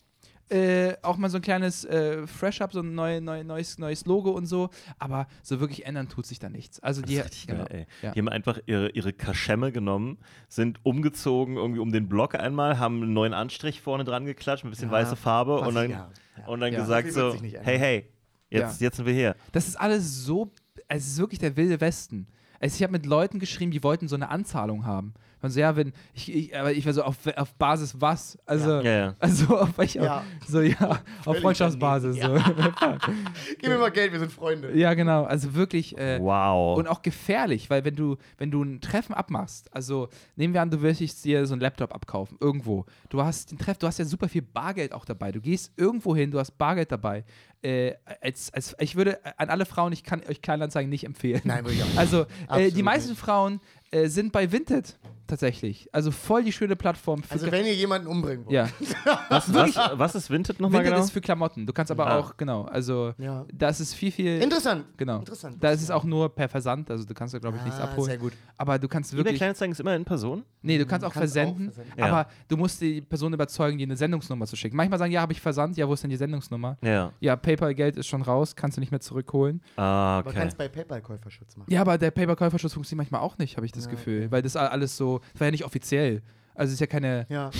äh, 0.52 0.96
auch 1.00 1.16
mal 1.16 1.30
so 1.30 1.38
ein 1.38 1.42
kleines 1.42 1.84
äh, 1.86 2.26
Fresh-Up, 2.26 2.72
so 2.74 2.80
ein 2.80 2.94
neu, 2.94 3.20
neu, 3.22 3.42
neues, 3.42 3.78
neues 3.78 4.04
Logo 4.04 4.30
und 4.32 4.44
so, 4.44 4.68
aber 4.98 5.26
so 5.42 5.60
wirklich 5.60 5.86
ändern 5.86 6.10
tut 6.10 6.26
sich 6.26 6.38
da 6.38 6.50
nichts. 6.50 6.78
Also 6.80 7.00
die, 7.00 7.18
richtig 7.18 7.46
genau. 7.46 7.64
geil. 7.64 7.86
Ja. 8.02 8.10
Die 8.12 8.18
haben 8.18 8.28
einfach 8.28 8.58
ihre, 8.66 8.90
ihre 8.90 9.14
Kaschemme 9.14 9.72
genommen, 9.72 10.18
sind 10.48 10.80
umgezogen 10.82 11.56
irgendwie 11.56 11.80
um 11.80 11.90
den 11.90 12.06
Block 12.08 12.34
einmal, 12.34 12.78
haben 12.78 13.02
einen 13.02 13.14
neuen 13.14 13.32
Anstrich 13.32 13.80
vorne 13.80 14.04
dran 14.04 14.26
geklatscht 14.26 14.64
mit 14.64 14.70
ein 14.70 14.72
bisschen 14.72 14.88
Ja, 14.90 14.92
weiße 14.92 15.16
Farbe 15.16 15.58
und 15.58 15.74
dann, 15.74 15.90
ja, 15.90 16.10
ja. 16.36 16.46
Und 16.46 16.60
dann 16.60 16.72
Ja. 16.72 16.80
gesagt 16.80 17.12
So 17.12 17.34
hey, 17.62 17.78
hey, 17.78 18.10
jetzt, 18.50 18.80
jetzt 18.82 18.96
sind 18.96 19.06
wir 19.06 19.14
hier. 19.14 19.36
Das 19.52 19.68
ist 19.68 19.76
alles 19.80 20.24
so, 20.24 20.50
es 20.88 21.06
ist 21.06 21.18
wirklich 21.18 21.38
der 21.38 21.56
Wilde 21.56 21.80
Westen. 21.80 22.26
Also 22.60 22.76
ich 22.76 22.82
habe 22.82 22.92
mit 22.92 23.06
Leuten 23.06 23.38
geschrieben, 23.38 23.70
die 23.72 23.82
wollten 23.82 24.06
so 24.06 24.14
eine 24.16 24.28
Anzahlung 24.28 24.84
haben. 24.84 25.14
Und 25.42 25.50
so, 25.50 25.60
ja, 25.60 25.76
wenn, 25.76 25.92
ich, 26.14 26.34
ich, 26.34 26.56
aber 26.56 26.72
ich 26.72 26.86
war 26.86 26.92
so, 26.92 27.02
auf, 27.02 27.16
auf 27.36 27.54
Basis 27.54 28.00
was? 28.00 28.38
Also, 28.46 28.80
Ja, 28.80 28.92
ja. 28.92 29.14
also 29.18 29.58
auf 29.60 29.76
welcher, 29.76 30.04
Ja. 30.04 30.24
so, 30.48 30.60
ja, 30.60 31.00
auf 31.24 31.38
Freundschaftsbasis. 31.38 32.16
So. 32.20 32.34
Gib 33.58 33.68
mir 33.68 33.78
mal 33.78 33.90
Geld, 33.90 34.12
wir 34.12 34.20
sind 34.20 34.32
Freunde. 34.32 34.76
ja, 34.76 34.94
genau, 34.94 35.24
also 35.24 35.54
wirklich, 35.54 35.96
äh, 35.98 36.18
Wow. 36.20 36.78
Und 36.78 36.86
auch 36.86 37.02
gefährlich, 37.02 37.68
weil 37.70 37.84
wenn 37.84 37.96
du, 37.96 38.16
wenn 38.38 38.50
du 38.50 38.62
ein 38.62 38.80
Treffen 38.80 39.14
abmachst, 39.14 39.74
also 39.74 40.08
nehmen 40.36 40.54
wir 40.54 40.62
an, 40.62 40.70
du 40.70 40.80
würdest 40.80 41.24
dir 41.24 41.46
so 41.46 41.54
einen 41.54 41.60
Laptop 41.60 41.94
abkaufen, 41.94 42.36
irgendwo. 42.40 42.86
Du 43.08 43.22
hast 43.22 43.50
den 43.50 43.58
Treff, 43.58 43.78
du 43.78 43.86
hast 43.86 43.98
ja 43.98 44.04
super 44.04 44.28
viel 44.28 44.42
Bargeld 44.42 44.92
auch 44.92 45.04
dabei. 45.04 45.32
Du 45.32 45.40
gehst 45.40 45.72
irgendwo 45.76 46.14
hin, 46.14 46.30
du 46.30 46.38
hast 46.38 46.52
Bargeld 46.58 46.92
dabei. 46.92 47.24
Äh, 47.62 47.94
als, 48.20 48.52
als, 48.52 48.74
ich 48.80 48.96
würde 48.96 49.18
an 49.38 49.48
alle 49.48 49.66
Frauen, 49.66 49.92
ich 49.92 50.02
kann 50.02 50.20
euch 50.28 50.42
Kleinanzeigen 50.42 50.90
nicht 50.90 51.04
empfehlen. 51.04 51.40
Nein, 51.44 51.64
würde 51.64 51.74
ich 51.76 51.82
auch 51.82 51.86
nicht. 51.86 51.98
Also 51.98 52.26
äh, 52.50 52.70
die 52.70 52.82
meisten 52.82 53.10
nicht. 53.10 53.20
Frauen 53.20 53.60
äh, 53.92 54.08
sind 54.08 54.32
bei 54.32 54.50
Vinted 54.50 54.98
tatsächlich. 55.32 55.88
Also 55.92 56.10
voll 56.10 56.44
die 56.44 56.52
schöne 56.52 56.76
Plattform. 56.76 57.22
Für 57.22 57.32
Also 57.32 57.50
wenn 57.50 57.64
ihr 57.64 57.74
jemanden 57.74 58.06
umbringen 58.06 58.44
wollt. 58.44 58.52
ja, 58.54 58.68
was, 59.30 59.52
was, 59.54 59.76
was 59.94 60.14
ist 60.14 60.30
Vinted 60.30 60.60
nochmal 60.60 60.80
Vinted 60.80 60.92
genau? 60.94 61.04
ist 61.04 61.10
für 61.10 61.20
Klamotten. 61.22 61.66
Du 61.66 61.72
kannst 61.72 61.90
aber 61.90 62.06
Ah. 62.06 62.18
auch, 62.18 62.36
genau, 62.36 62.64
also 62.64 63.14
Ja. 63.18 63.44
das 63.52 63.80
ist 63.80 63.94
viel, 63.94 64.12
viel. 64.12 64.40
Interessant. 64.42 64.84
Genau. 64.98 65.18
Interessant. 65.20 65.56
Da 65.62 65.70
ist 65.70 65.82
es 65.82 65.90
auch 65.90 66.04
nur 66.04 66.28
per 66.34 66.48
Versand, 66.48 66.90
also 66.90 67.04
du 67.04 67.14
kannst 67.14 67.32
da, 67.34 67.38
glaube 67.38 67.56
ich, 67.56 67.64
nichts 67.64 67.80
Ah, 67.80 67.84
abholen. 67.84 68.10
Sehr 68.10 68.18
gut. 68.18 68.32
Aber 68.58 68.78
du 68.78 68.88
kannst 68.88 69.12
eBay 69.12 69.24
wirklich. 69.24 69.36
Kleinanzeigen 69.38 69.72
ist 69.72 69.80
immer 69.80 69.96
in 69.96 70.04
Person? 70.04 70.44
Nee, 70.60 70.76
du 70.78 70.84
kannst 70.86 71.04
auch, 71.06 71.12
kannst 71.12 71.32
auch 71.36 71.42
versenden, 71.42 71.72
versenden. 71.72 71.98
Ja. 71.98 72.06
aber 72.06 72.30
du 72.48 72.56
musst 72.56 72.80
die 72.80 73.00
Person 73.00 73.32
überzeugen, 73.32 73.78
dir 73.78 73.86
eine 73.86 73.96
Sendungsnummer 73.96 74.46
zu 74.46 74.56
schicken. 74.56 74.76
Manchmal 74.76 74.98
sagen, 74.98 75.12
ja, 75.12 75.20
habe 75.22 75.32
ich 75.32 75.40
versandt, 75.40 75.76
ja, 75.78 75.88
wo 75.88 75.94
ist 75.94 76.02
denn 76.02 76.10
die 76.10 76.16
Sendungsnummer? 76.16 76.76
Ja. 76.82 77.12
Ja, 77.20 77.36
PayPal-Geld 77.36 77.96
ist 77.96 78.06
schon 78.06 78.20
raus, 78.22 78.54
kannst 78.54 78.76
du 78.76 78.80
nicht 78.80 78.90
mehr 78.90 79.00
zurückholen. 79.00 79.62
Ah, 79.76 80.18
Aber 80.18 80.30
okay. 80.30 80.38
kannst 80.40 80.58
bei 80.58 80.68
PayPal 80.68 81.00
Käuferschutz 81.00 81.56
machen. 81.56 81.72
Ja, 81.72 81.80
aber 81.80 81.96
der 81.96 82.10
PayPal-Käuferschutz 82.10 82.74
funktioniert 82.74 83.10
manchmal 83.10 83.22
auch 83.26 83.38
nicht, 83.38 83.56
habe 83.56 83.64
ich 83.64 83.72
das 83.72 83.86
Ja, 83.86 83.90
Gefühl, 83.92 84.30
weil 84.30 84.42
das 84.42 84.56
alles 84.56 84.96
so, 84.96 85.20
das 85.32 85.40
war 85.40 85.46
ja 85.46 85.50
nicht 85.52 85.64
offiziell. 85.64 86.22
Also 86.54 86.68
es 86.70 86.74
ist 86.74 86.80
ja 86.80 86.86
keine, 86.86 87.26
Ja. 87.30 87.50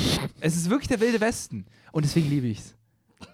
es 0.41 0.57
ist 0.57 0.69
wirklich 0.71 0.89
der 0.89 1.01
wilde 1.01 1.21
Westen 1.21 1.67
und 1.93 2.05
deswegen 2.05 2.29
liebe 2.29 2.47
ich 2.49 2.59
es. 2.59 2.77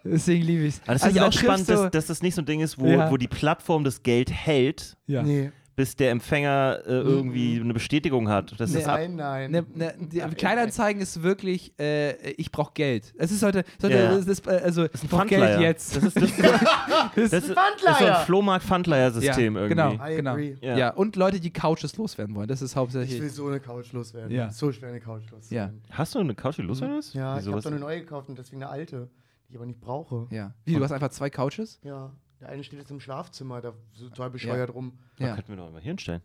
Deswegen 0.05 0.45
liebe 0.45 0.65
ich 0.65 0.75
es. 0.77 0.81
Aber 0.85 0.93
das 0.95 1.03
finde 1.05 1.19
ich 1.19 1.25
auch 1.25 1.33
spannend, 1.33 1.69
dass, 1.69 1.91
dass 1.91 2.07
das 2.07 2.23
nicht 2.23 2.35
so 2.35 2.43
ein 2.43 2.47
Ding 2.47 2.61
ist, 2.61 2.79
wo, 2.79 2.87
Ja. 2.87 3.11
wo 3.11 3.17
die 3.17 3.27
Plattform 3.29 3.85
das 3.85 4.03
Geld 4.03 4.31
hält, 4.31 4.97
ja. 5.07 5.23
Nee. 5.23 5.51
Bis 5.79 5.95
der 5.95 6.11
Empfänger 6.11 6.81
äh, 6.87 6.91
irgendwie 6.91 7.61
eine 7.61 7.73
Bestätigung 7.73 8.29
hat. 8.29 8.53
Das 8.59 8.75
ist 8.75 8.89
ab 8.89 8.97
Nein, 8.99 9.15
nein. 9.15 9.51
Ne, 9.53 9.65
ne, 9.77 9.95
die 10.01 10.19
Kleinanzeigen 10.35 11.01
ist 11.01 11.23
wirklich, 11.23 11.73
äh, 11.79 12.33
ich 12.33 12.51
brauche 12.51 12.73
Geld. 12.75 13.15
Es 13.17 13.31
ist 13.31 13.45
heute, 13.45 13.61
ist 13.61 13.85
heute 13.85 13.95
Ja. 13.97 14.13
das 14.17 14.27
ist, 14.27 14.45
äh, 14.49 14.51
also 14.65 14.87
ich 14.87 14.91
brauche 15.09 15.29
Pfandleiher. 15.29 15.59
Geld 15.59 15.61
jetzt. 15.61 15.95
Das 16.03 16.05
ist, 16.05 16.17
das, 16.17 16.25
ist- 16.25 16.43
das, 16.43 17.33
ist, 17.33 17.33
das 17.33 17.45
ist 17.45 17.99
so 18.01 18.05
ein 18.07 18.25
Flohmarkt-Pfandleiher-System 18.27 19.55
Ja, 19.55 19.61
irgendwie. 19.61 19.69
genau. 19.69 19.93
I 20.05 20.17
genau. 20.17 20.31
agree. 20.33 20.57
Ja. 20.61 20.77
Ja. 20.77 20.91
und 20.91 21.15
Leute, 21.15 21.39
die 21.39 21.53
Couches 21.53 21.97
loswerden 21.97 22.35
wollen. 22.35 22.49
Das 22.49 22.61
ist 22.61 22.73
Ich 22.73 22.77
hauptsächlich. 22.77 23.21
will 23.21 23.31
so 23.31 23.47
eine 23.47 23.61
Couch 23.61 23.93
loswerden. 23.93 24.33
Ja. 24.33 24.51
So 24.51 24.73
schwer 24.73 24.89
eine 24.89 24.99
Couch 25.01 25.31
loswerden. 25.31 25.81
Hast 25.91 26.13
du 26.15 26.19
eine 26.19 26.35
Couch, 26.35 26.57
die 26.57 26.63
loswerden 26.63 26.99
ist? 26.99 27.15
Ja, 27.15 27.37
Wieso, 27.37 27.51
ich 27.51 27.53
habe 27.53 27.63
so 27.63 27.69
eine 27.69 27.79
neue 27.79 28.01
gekauft 28.01 28.29
und 28.29 28.37
deswegen 28.37 28.63
eine 28.65 28.71
alte, 28.73 29.09
die 29.47 29.53
ich 29.53 29.57
aber 29.57 29.67
nicht 29.67 29.81
brauche. 29.81 30.27
Ja. 30.31 30.55
Wie, 30.65 30.75
du 30.75 30.83
hast 30.83 30.91
einfach 30.91 31.11
zwei 31.11 31.31
Couches? 31.31 31.79
Ja. 31.85 32.11
Der 32.41 32.49
eine 32.51 32.63
steht 32.63 32.79
jetzt 32.79 32.91
im 32.91 33.01
Schlafzimmer, 33.01 33.61
da 33.61 33.73
so 33.93 34.09
total 34.09 34.31
bescheuert 34.31 34.73
rum. 34.73 34.99
Da 35.19 35.27
Ja. 35.29 35.35
könnten 35.35 35.51
wir 35.51 35.57
doch 35.57 35.71
mal 35.73 35.81
hier 35.81 35.91
hinstellen. 35.91 36.23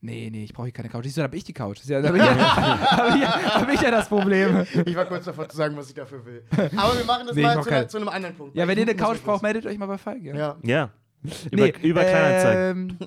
Nee, 0.00 0.28
nee, 0.30 0.44
ich 0.44 0.52
brauche 0.52 0.66
hier 0.66 0.72
keine 0.74 0.90
Couch. 0.90 1.04
Siehst 1.04 1.16
du, 1.16 1.20
da 1.20 1.24
habe 1.24 1.36
ich 1.36 1.44
die 1.44 1.54
Couch. 1.54 1.78
Das 1.78 1.84
ist 1.84 1.90
Ja, 1.90 2.02
da 2.02 2.08
habe 2.08 2.18
ich, 2.18 2.24
ja, 2.26 2.36
hab 2.90 3.14
ich, 3.16 3.22
ja, 3.22 3.54
hab 3.54 3.68
ich 3.72 3.80
ja 3.80 3.90
das 3.90 4.08
Problem. 4.08 4.66
Ich 4.84 4.94
war 4.94 5.06
kurz 5.06 5.24
davor 5.24 5.48
zu 5.48 5.56
sagen, 5.56 5.74
was 5.78 5.88
ich 5.88 5.94
dafür 5.94 6.24
will. 6.26 6.44
Aber 6.76 6.96
wir 6.98 7.04
machen 7.06 7.26
das 7.26 7.34
Nee, 7.36 7.42
mal 7.42 7.62
zu, 7.62 7.86
zu 7.88 7.96
einem 7.96 8.08
anderen 8.10 8.36
Punkt. 8.36 8.54
Ja, 8.54 8.68
wenn 8.68 8.76
ihr 8.76 8.82
eine 8.82 8.94
Couch 8.96 9.22
braucht, 9.24 9.42
meldet 9.42 9.64
euch 9.64 9.78
mal 9.78 9.86
bei 9.86 9.96
Falk. 9.96 10.22
Ja. 10.22 10.34
Ja. 10.36 10.56
Ja, 10.62 10.90
Über, 11.50 11.82
über 11.82 12.04
Kleinanzeigen. 12.04 12.90
Ähm, 12.90 12.98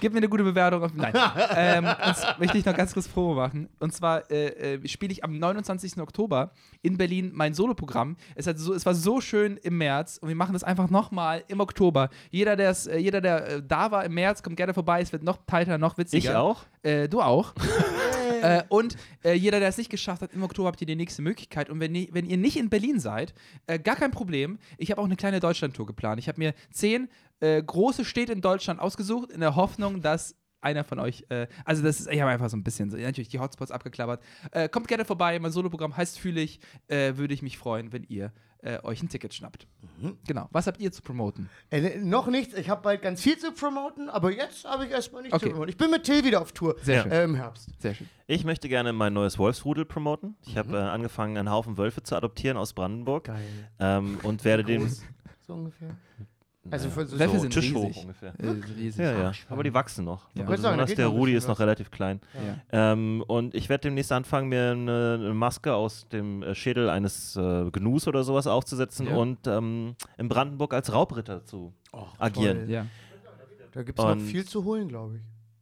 gib 0.00 0.12
mir 0.12 0.18
eine 0.18 0.28
gute 0.28 0.44
Bewertung. 0.44 0.82
Auf, 0.82 0.94
nein. 0.94 1.12
ähm, 1.56 1.84
und 1.86 2.38
möchte 2.38 2.58
ich 2.58 2.64
noch 2.64 2.76
ganz 2.76 2.92
kurz 2.94 3.08
Promo 3.08 3.34
machen. 3.34 3.68
Und 3.80 3.92
zwar 3.92 4.30
äh, 4.30 4.74
äh, 4.74 4.88
spiele 4.88 5.12
ich 5.12 5.24
am 5.24 5.38
29. 5.38 5.98
Oktober 5.98 6.52
in 6.82 6.96
Berlin 6.96 7.32
mein 7.34 7.52
Soloprogramm. 7.54 8.16
Es, 8.36 8.46
hat 8.46 8.58
so, 8.58 8.74
es 8.74 8.86
war 8.86 8.94
so 8.94 9.20
schön 9.20 9.56
im 9.62 9.78
März 9.78 10.18
und 10.18 10.28
wir 10.28 10.36
machen 10.36 10.52
das 10.52 10.62
einfach 10.62 10.88
nochmal 10.88 11.42
im 11.48 11.60
Oktober. 11.60 12.10
Jeder, 12.30 12.54
der's, 12.56 12.86
äh, 12.86 12.98
jeder 12.98 13.20
der 13.20 13.48
äh, 13.48 13.62
da 13.66 13.90
war 13.90 14.04
im 14.04 14.14
März, 14.14 14.42
kommt 14.42 14.56
gerne 14.56 14.72
vorbei. 14.74 15.00
Es 15.00 15.12
wird 15.12 15.24
noch 15.24 15.38
tighter, 15.46 15.76
noch 15.78 15.98
witziger. 15.98 16.30
Ich 16.30 16.36
auch? 16.36 16.62
Äh, 16.82 17.08
du 17.08 17.20
auch. 17.20 17.54
und 18.68 18.96
jeder, 19.22 19.58
der 19.58 19.70
es 19.70 19.78
nicht 19.78 19.90
geschafft 19.90 20.20
hat, 20.20 20.34
im 20.34 20.42
Oktober 20.42 20.68
habt 20.68 20.80
ihr 20.80 20.86
die 20.86 20.96
nächste 20.96 21.22
Möglichkeit. 21.22 21.70
Und 21.70 21.80
wenn, 21.80 21.92
ni- 21.92 22.10
wenn 22.12 22.26
ihr 22.26 22.36
nicht 22.36 22.58
in 22.58 22.68
Berlin 22.68 23.00
seid, 23.00 23.32
gar 23.84 23.96
kein 23.96 24.10
Problem. 24.10 24.58
Ich 24.76 24.90
habe 24.90 25.00
auch 25.00 25.06
eine 25.06 25.16
kleine 25.16 25.40
Deutschlandtour 25.40 25.86
geplant. 25.86 26.18
Ich 26.18 26.28
habe 26.28 26.38
mir 26.38 26.52
zehn 26.70 27.08
äh, 27.44 27.62
große 27.62 28.04
Städte 28.04 28.32
in 28.32 28.40
Deutschland 28.40 28.80
ausgesucht, 28.80 29.30
in 29.30 29.40
der 29.40 29.54
Hoffnung, 29.56 30.00
dass 30.00 30.34
einer 30.60 30.82
von 30.82 30.98
euch, 30.98 31.26
äh, 31.28 31.46
also 31.66 31.82
das 31.82 32.00
ist, 32.00 32.08
ich 32.10 32.20
habe 32.20 32.30
einfach 32.30 32.48
so 32.48 32.56
ein 32.56 32.64
bisschen, 32.64 32.90
so, 32.90 32.96
natürlich 32.96 33.28
die 33.28 33.38
Hotspots 33.38 33.70
abgeklappert. 33.70 34.22
Äh, 34.50 34.68
kommt 34.70 34.88
gerne 34.88 35.04
vorbei, 35.04 35.38
mein 35.38 35.52
Soloprogramm 35.52 35.94
heißt 35.96 36.18
Fühlig. 36.18 36.58
Äh, 36.88 37.16
Würde 37.16 37.34
ich 37.34 37.42
mich 37.42 37.58
freuen, 37.58 37.92
wenn 37.92 38.04
ihr 38.04 38.32
äh, 38.62 38.78
euch 38.82 39.02
ein 39.02 39.10
Ticket 39.10 39.34
schnappt. 39.34 39.66
Genau. 40.26 40.48
Was 40.52 40.66
habt 40.66 40.80
ihr 40.80 40.90
zu 40.90 41.02
promoten? 41.02 41.50
Äh, 41.68 41.80
ne, 41.82 41.96
noch 41.98 42.28
nichts, 42.28 42.54
ich 42.54 42.70
habe 42.70 42.80
bald 42.80 43.02
ganz 43.02 43.20
viel 43.20 43.36
zu 43.36 43.52
promoten, 43.52 44.08
aber 44.08 44.30
jetzt 44.32 44.64
habe 44.64 44.86
ich 44.86 44.90
erstmal 44.90 45.20
nichts 45.20 45.34
Okay. 45.36 45.44
zu 45.46 45.50
promoten. 45.50 45.68
Ich 45.68 45.76
bin 45.76 45.90
mit 45.90 46.04
Till 46.04 46.24
wieder 46.24 46.40
auf 46.40 46.52
Tour 46.52 46.76
Sehr 46.82 47.02
schön. 47.02 47.12
äh, 47.12 47.24
im 47.24 47.34
Herbst. 47.34 47.68
Sehr 47.78 47.92
schön. 47.94 48.08
Ich 48.26 48.44
möchte 48.46 48.70
gerne 48.70 48.94
mein 48.94 49.12
neues 49.12 49.38
Wolfsrudel 49.38 49.84
promoten. 49.84 50.34
Ich 50.46 50.56
habe 50.56 50.78
äh, 50.78 50.80
angefangen, 50.80 51.36
einen 51.36 51.50
Haufen 51.50 51.76
Wölfe 51.76 52.02
zu 52.02 52.16
adoptieren 52.16 52.56
aus 52.56 52.72
Brandenburg. 52.72 53.24
Geil. 53.24 53.42
Ähm, 53.80 54.18
und 54.22 54.46
werde 54.46 54.64
den. 54.64 54.90
So 55.46 55.52
ungefähr. 55.52 55.94
Also 56.70 56.88
für 56.88 57.06
so, 57.06 57.16
so 57.18 57.38
sind 57.38 57.52
tischhoch 57.52 57.84
riesig. 57.88 58.02
ungefähr. 58.02 58.32
Äh, 58.38 58.48
riesig. 58.78 59.00
Ja, 59.04 59.12
ja. 59.12 59.32
Aber 59.50 59.62
die 59.62 59.74
wachsen 59.74 60.04
noch. 60.04 60.28
Ja. 60.34 60.46
Also 60.46 60.62
sagen, 60.62 60.94
der 60.96 61.06
Rudi 61.08 61.34
ist 61.34 61.46
noch 61.46 61.60
relativ 61.60 61.90
klein. 61.90 62.20
Ja. 62.72 62.92
Ähm, 62.92 63.22
und 63.26 63.54
ich 63.54 63.68
werde 63.68 63.82
demnächst 63.82 64.12
anfangen, 64.12 64.48
mir 64.48 64.70
eine, 64.70 65.18
eine 65.20 65.34
Maske 65.34 65.74
aus 65.74 66.08
dem 66.08 66.42
äh, 66.42 66.54
Schädel 66.54 66.88
eines 66.88 67.36
äh, 67.36 67.70
Gnus 67.70 68.08
oder 68.08 68.24
sowas 68.24 68.46
aufzusetzen 68.46 69.08
Ja. 69.08 69.16
und 69.16 69.46
ähm, 69.46 69.94
in 70.16 70.28
Brandenburg 70.28 70.72
als 70.72 70.92
Raubritter 70.92 71.44
zu 71.44 71.74
agieren. 72.18 72.60
toll. 72.60 72.70
Ja. 72.70 72.86
Da 73.72 73.82
gibt 73.82 73.98
es 73.98 74.04
noch 74.04 74.18
viel 74.20 74.44
zu 74.46 74.64
holen, 74.64 74.88
glaube 74.88 75.16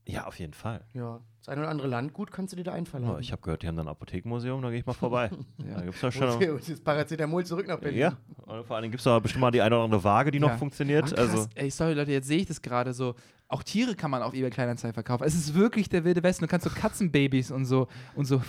ich. 0.04 0.14
Ja, 0.14 0.26
auf 0.26 0.38
jeden 0.38 0.52
Fall. 0.54 0.84
Ja. 0.92 1.20
Das 1.42 1.48
eine 1.48 1.62
oder 1.62 1.70
andere 1.70 1.88
Landgut 1.88 2.30
kannst 2.30 2.52
du 2.52 2.56
dir 2.56 2.62
da 2.62 2.72
einfallen 2.72 3.02
Ja, 3.04 3.18
ich 3.18 3.32
habe 3.32 3.42
gehört, 3.42 3.62
die 3.64 3.66
haben 3.66 3.74
da 3.74 3.82
ein 3.82 3.88
Apothekenmuseum, 3.88 4.62
da 4.62 4.70
gehe 4.70 4.78
ich 4.78 4.86
mal 4.86 4.92
vorbei. 4.92 5.28
Da 5.58 5.80
gibt's 5.80 6.00
ja 6.00 6.12
schon. 6.12 6.28
Und 6.50 6.68
das 6.68 6.80
Paracetamol 6.80 7.44
zurück 7.44 7.66
nach 7.66 7.80
Berlin. 7.80 7.98
Ja, 7.98 8.16
und 8.46 8.64
vor 8.64 8.76
allen 8.76 8.82
Dingen 8.82 8.92
gibt 8.92 9.00
es 9.00 9.04
da 9.04 9.18
bestimmt 9.18 9.40
mal 9.40 9.50
die 9.50 9.60
eine 9.60 9.74
oder 9.74 9.84
andere 9.84 10.04
Waage, 10.04 10.30
die 10.30 10.38
Ja. 10.38 10.46
noch 10.46 10.56
funktioniert. 10.56 11.06
Krass. 11.06 11.18
also, 11.18 11.46
Ey, 11.56 11.68
sorry 11.68 11.94
Leute, 11.94 12.12
jetzt 12.12 12.28
sehe 12.28 12.38
ich 12.38 12.46
das 12.46 12.62
gerade 12.62 12.92
so. 12.92 13.16
Auch 13.48 13.64
Tiere 13.64 13.96
kann 13.96 14.12
man 14.12 14.22
auf 14.22 14.34
eBay 14.34 14.50
Kleinanzeigen 14.50 14.94
verkaufen. 14.94 15.24
Es 15.24 15.34
ist 15.34 15.54
wirklich 15.54 15.88
der 15.88 16.04
wilde 16.04 16.22
Westen. 16.22 16.44
Du 16.44 16.48
kannst 16.48 16.64
so 16.64 16.70
Katzenbabys 16.72 17.50
und 17.50 17.64
so 17.64 17.88
und 18.14 18.24
so 18.24 18.40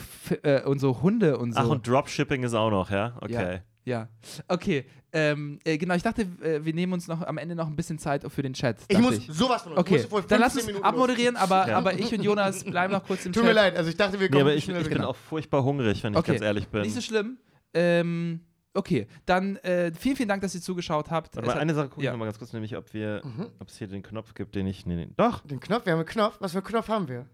äh, 0.44 0.61
und 0.61 0.78
so 0.80 1.02
Hunde 1.02 1.40
und 1.40 1.53
so. 1.53 1.60
ach, 1.60 1.68
und 1.70 1.88
Dropshipping 1.88 2.44
ist 2.44 2.53
auch 2.53 2.70
noch, 2.70 2.91
ja? 2.91 3.18
Okay. 3.22 3.56
Ja. 3.56 3.60
Ja. 3.86 4.08
Okay. 4.48 4.86
Ähm, 5.16 5.60
äh, 5.64 5.78
genau, 5.78 5.94
ich 5.94 6.02
dachte, 6.02 6.24
äh, 6.42 6.64
wir 6.66 6.74
nehmen 6.74 6.94
uns 6.94 7.08
noch 7.08 7.22
am 7.22 7.38
Ende 7.38 7.54
noch 7.54 7.68
ein 7.68 7.76
bisschen 7.76 8.00
Zeit 8.00 8.24
für 8.32 8.42
den 8.42 8.54
Chat. 8.54 8.78
Ich 8.88 8.98
muss 8.98 9.26
sowas 9.28 9.62
von 9.64 9.74
uns. 9.74 9.82
Okay, 9.82 10.04
dann 10.28 10.40
lass 10.40 10.54
15 10.54 10.58
uns 10.58 10.66
Minuten 10.68 10.86
abmoderieren, 10.86 11.36
aber, 11.36 11.68
Ja. 11.68 11.78
aber 11.78 11.94
ich 11.94 12.12
und 12.14 12.24
Jonas 12.24 12.64
bleiben 12.64 12.94
noch 12.94 13.04
kurz 13.06 13.26
im. 13.26 13.34
Tut 13.34 13.44
Chat. 13.44 13.50
mir 13.52 13.54
leid, 13.54 13.76
also 13.78 13.90
ich 13.90 13.98
dachte, 13.98 14.14
wir 14.20 14.28
Nee, 14.28 14.32
kommen 14.32 14.42
aber 14.42 14.56
ich, 14.56 14.68
ich 14.68 14.74
bin 14.76 14.90
wieder. 14.90 15.08
auch 15.10 15.16
furchtbar 15.16 15.64
hungrig, 15.64 16.02
wenn 16.04 16.14
ich 16.14 16.20
Okay. 16.20 16.32
ganz 16.32 16.42
ehrlich 16.44 16.68
bin. 16.70 16.82
Nicht 16.82 16.96
so 16.96 17.02
schlimm. 17.02 17.38
Ähm, 17.76 18.40
okay, 18.74 19.06
dann 19.28 19.58
äh, 19.58 19.92
vielen, 19.94 20.16
vielen 20.16 20.30
Dank, 20.30 20.42
dass 20.42 20.56
ihr 20.56 20.62
zugeschaut 20.62 21.12
habt. 21.12 21.36
Warte 21.36 21.46
mal, 21.48 21.54
hat- 21.56 21.62
eine 21.62 21.76
Sache 21.76 21.90
gucke 21.90 22.04
ja. 22.04 22.10
ich 22.10 22.14
nochmal 22.14 22.28
ganz 22.30 22.40
kurz, 22.40 22.54
nämlich 22.54 22.76
ob 22.76 22.92
wir, 22.94 23.22
Mhm. 23.24 23.48
ob 23.60 23.68
es 23.68 23.78
hier 23.78 23.88
den 23.88 24.02
Knopf 24.02 24.34
gibt, 24.34 24.56
den 24.56 24.66
ich. 24.66 24.86
Nee, 24.88 24.96
nee. 24.96 25.10
Doch! 25.18 25.42
Den 25.46 25.60
Knopf, 25.60 25.86
wir 25.86 25.94
haben 25.94 26.00
einen 26.00 26.08
Knopf. 26.08 26.38
Was 26.40 26.54
für 26.54 26.60
einen 26.60 26.68
Knopf 26.68 26.88
haben 26.88 27.08
wir? 27.08 27.28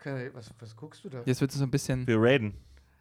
Okay, 0.00 0.30
was, 0.32 0.50
was 0.58 0.74
guckst 0.76 1.04
du 1.04 1.08
da? 1.10 1.22
Jetzt 1.26 1.40
wird 1.40 1.50
es 1.50 1.58
so 1.58 1.64
ein 1.64 1.70
bisschen. 1.70 2.06
Wir 2.06 2.16
raiden. 2.18 2.54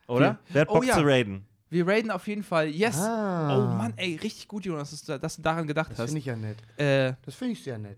Oder? 0.08 0.40
Wer 0.50 0.62
hat 0.64 0.70
Oh 0.70 0.74
Bock 0.76 0.86
ja. 0.86 0.96
zu 0.96 1.02
raiden? 1.04 1.46
Wir 1.72 1.88
raiden 1.88 2.12
auf 2.12 2.28
jeden 2.28 2.44
Fall. 2.44 2.68
Yes. 2.68 2.98
Ah. 3.00 3.58
Oh 3.58 3.62
Mann, 3.78 3.94
ey, 3.96 4.18
richtig 4.22 4.48
gut, 4.48 4.66
Jonas, 4.66 4.92
dass 4.92 5.04
du, 5.04 5.18
dass 5.18 5.36
du 5.38 5.42
daran 5.42 5.66
gedacht 5.66 5.90
Das 5.92 6.00
hast. 6.00 6.06
finde 6.08 6.20
ich 6.20 6.26
ja 6.26 6.36
nett. 6.36 6.58
Äh, 6.78 7.14
Das 7.26 7.34
finde 7.34 7.54
ich 7.54 7.64
sehr 7.64 7.78
nett. 7.80 7.98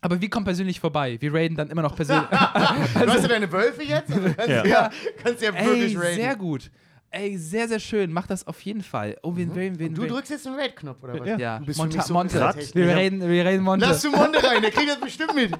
aber 0.00 0.20
wir 0.20 0.28
kommen 0.30 0.44
persönlich 0.44 0.80
vorbei. 0.80 1.16
Wir 1.20 1.32
raiden 1.32 1.56
dann 1.56 1.68
immer 1.70 1.82
noch 1.82 1.94
persönlich. 1.94 2.28
Hast 2.30 3.22
du 3.24 3.28
deine 3.28 3.50
Wölfe 3.52 3.82
jetzt? 3.84 4.10
Also 4.10 4.28
kannst, 4.34 4.48
Ja. 4.48 4.64
ja. 4.64 4.64
Ja, 4.66 4.90
kannst 5.22 5.42
ja 5.42 5.50
ey, 5.52 5.66
wirklich 5.66 5.98
raiden. 5.98 6.14
sehr 6.16 6.34
gut. 6.36 6.70
Ey, 7.10 7.38
sehr, 7.38 7.68
sehr 7.68 7.78
schön. 7.78 8.10
Mach 8.12 8.26
das 8.26 8.44
auf 8.46 8.60
jeden 8.62 8.82
Fall. 8.82 9.16
Oh, 9.22 9.36
wen, 9.36 9.54
wen, 9.54 9.78
wen, 9.78 9.88
Und 9.90 9.98
du 9.98 10.02
wen. 10.02 10.08
drückst 10.08 10.30
jetzt 10.32 10.46
den 10.46 10.54
Raid-Knopf, 10.54 11.00
oder 11.02 11.20
was? 11.20 11.38
Ja, 11.40 11.58
Du 11.60 11.66
bist 11.66 11.78
für 11.78 11.82
Monte. 11.84 11.96
mich 11.98 12.06
so 12.06 12.12
Monte. 12.14 12.40
Wir, 12.74 12.96
reden, 12.96 13.20
wir 13.20 13.44
reden 13.44 13.62
Monte. 13.62 13.86
Lass 13.86 14.02
du 14.02 14.10
Monte 14.10 14.42
rein, 14.42 14.60
der 14.62 14.72
kriegt 14.72 14.88
das 14.90 14.98
bestimmt 15.00 15.32
mit. 15.34 15.52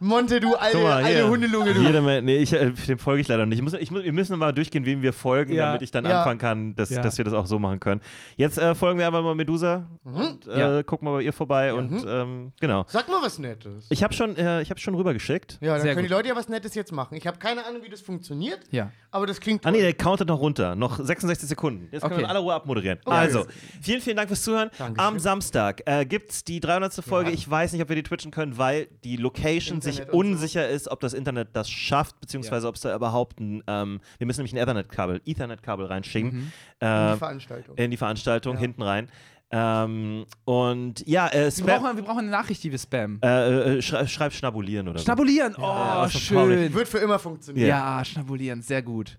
Monte, 0.00 0.40
du 0.40 0.54
alte, 0.54 0.78
mal, 0.78 1.02
alte. 1.04 1.28
Hundelunge, 1.28 1.74
du. 1.74 1.80
Jeder, 1.82 2.00
mal- 2.02 2.22
nee, 2.22 2.36
ich, 2.38 2.52
äh, 2.52 2.70
dem 2.70 2.98
folge 2.98 3.20
ich 3.20 3.28
leider 3.28 3.46
nicht. 3.46 3.58
Ich 3.58 3.62
muss, 3.62 3.74
ich 3.74 3.90
muss, 3.90 4.02
wir 4.04 4.12
müssen 4.12 4.38
mal 4.38 4.52
durchgehen, 4.52 4.84
wem 4.84 5.02
wir 5.02 5.12
folgen, 5.12 5.54
Ja. 5.54 5.66
damit 5.66 5.82
ich 5.82 5.90
dann 5.90 6.04
Ja. 6.04 6.18
anfangen 6.18 6.38
kann, 6.38 6.74
dass, 6.74 6.90
Ja. 6.90 7.02
dass 7.02 7.18
wir 7.18 7.24
das 7.24 7.34
auch 7.34 7.46
so 7.46 7.58
machen 7.58 7.80
können. 7.80 8.00
Jetzt 8.36 8.58
äh, 8.58 8.74
folgen 8.74 8.98
wir 8.98 9.06
einfach 9.06 9.22
mal 9.22 9.34
Medusa 9.34 9.86
und 10.04 10.46
äh, 10.46 10.58
Ja. 10.58 10.82
gucken 10.82 11.06
mal 11.06 11.12
bei 11.16 11.22
ihr 11.22 11.32
vorbei 11.32 11.72
und 11.74 12.04
ähm, 12.08 12.52
genau. 12.60 12.84
Sag 12.88 13.08
mal 13.08 13.20
was 13.22 13.38
Nettes. 13.38 13.86
Ich 13.90 14.02
habe 14.02 14.12
schon, 14.14 14.36
äh, 14.36 14.62
ich 14.62 14.70
habe 14.70 14.80
schon 14.80 14.94
rübergeschickt. 14.94 15.58
Ja, 15.60 15.72
dann 15.74 15.80
Sehr 15.82 15.94
können 15.94 16.04
die 16.04 16.08
gut. 16.08 16.16
Leute 16.18 16.28
ja 16.28 16.36
was 16.36 16.48
Nettes 16.48 16.74
jetzt 16.74 16.92
machen. 16.92 17.16
Ich 17.16 17.26
habe 17.26 17.38
keine 17.38 17.64
Ahnung, 17.66 17.82
wie 17.84 17.88
das 17.88 18.00
funktioniert, 18.00 18.60
Ja. 18.70 18.90
aber 19.10 19.26
das 19.26 19.40
klingt 19.40 19.64
Ah 19.66 19.70
nee, 19.70 19.80
der 19.80 19.94
countet 19.94 20.28
noch 20.28 20.40
runter. 20.40 20.74
Noch 20.76 20.98
66 21.02 21.48
Sekunden. 21.48 21.88
Jetzt 21.92 22.02
können 22.02 22.12
Okay. 22.12 22.20
wir 22.22 22.24
in 22.24 22.30
aller 22.30 22.40
Ruhe 22.40 22.54
abmoderieren. 22.54 22.98
Okay. 23.04 23.16
Also, 23.16 23.46
vielen, 23.80 24.00
vielen 24.00 24.16
Dank 24.16 24.28
fürs 24.28 24.42
Zuhören. 24.42 24.70
Dankeschön. 24.78 24.98
Am 25.08 25.18
Samstag 25.18 25.82
äh, 25.86 26.04
gibt 26.04 26.30
es 26.30 26.44
die 26.44 26.60
300. 26.60 26.94
Folge. 27.04 27.30
Ich 27.30 27.48
weiß 27.48 27.72
nicht, 27.72 27.82
ob 27.82 27.88
wir 27.88 27.96
die 27.96 28.02
twitchen 28.02 28.30
können, 28.30 28.58
weil 28.58 28.88
die 29.04 29.16
Location 29.16 29.80
sich 29.92 30.00
und 30.02 30.10
so. 30.10 30.16
unsicher 30.18 30.68
ist, 30.68 30.88
ob 30.88 31.00
das 31.00 31.12
Internet 31.14 31.48
das 31.54 31.68
schafft, 31.70 32.20
beziehungsweise 32.20 32.68
ob 32.68 32.74
es 32.74 32.82
da 32.82 32.94
überhaupt 32.94 33.40
ein, 33.40 33.62
ähm, 33.66 34.00
wir 34.18 34.26
müssen 34.26 34.40
nämlich 34.40 34.52
ein 34.54 34.58
Ethernet-Kabel, 34.58 35.20
Ethernet-Kabel 35.24 35.86
reinschicken 35.86 36.52
in 36.80 36.86
äh, 36.86 37.12
die 37.12 37.18
Veranstaltung. 37.18 37.76
in 37.76 37.90
die 37.90 37.96
Veranstaltung 37.96 38.54
Ja. 38.54 38.60
hinten 38.60 38.82
rein. 38.82 39.08
Ähm, 39.50 40.26
und 40.44 41.06
ja, 41.06 41.28
äh, 41.28 41.44
Wir 41.44 41.50
Spam, 41.52 41.82
brauchen, 41.82 41.96
wir 41.96 42.02
brauchen 42.04 42.18
eine 42.18 42.30
Nachricht, 42.30 42.62
die 42.64 42.72
wir 42.72 42.78
spammen. 42.80 43.20
äh, 43.22 43.76
äh, 43.78 43.82
schrei 43.82 44.04
schreib 44.06 44.32
schnabulieren 44.32 44.88
oder 44.88 44.98
Schnabulieren. 44.98 45.54
Oh, 45.56 45.60
das 45.62 46.14
ist 46.16 46.28
traurig. 46.28 46.58
schön. 46.58 46.74
Wird 46.74 46.88
für 46.88 46.98
immer 46.98 47.18
funktionieren. 47.20 47.68
Ja, 47.68 48.04
schnabulieren. 48.04 48.60
Sehr 48.62 48.82
gut. 48.82 49.16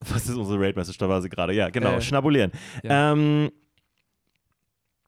so. 0.00 0.14
Was 0.14 0.28
ist 0.28 0.36
unsere 0.36 0.60
Raid-Message? 0.60 0.96
Da 0.98 1.08
war 1.08 1.20
sie 1.22 1.28
gerade. 1.28 1.52
Ja, 1.54 1.70
genau, 1.70 1.94
Äh, 1.94 2.00
schnabulieren. 2.02 2.52
ja. 2.84 3.12
Ähm, 3.12 3.50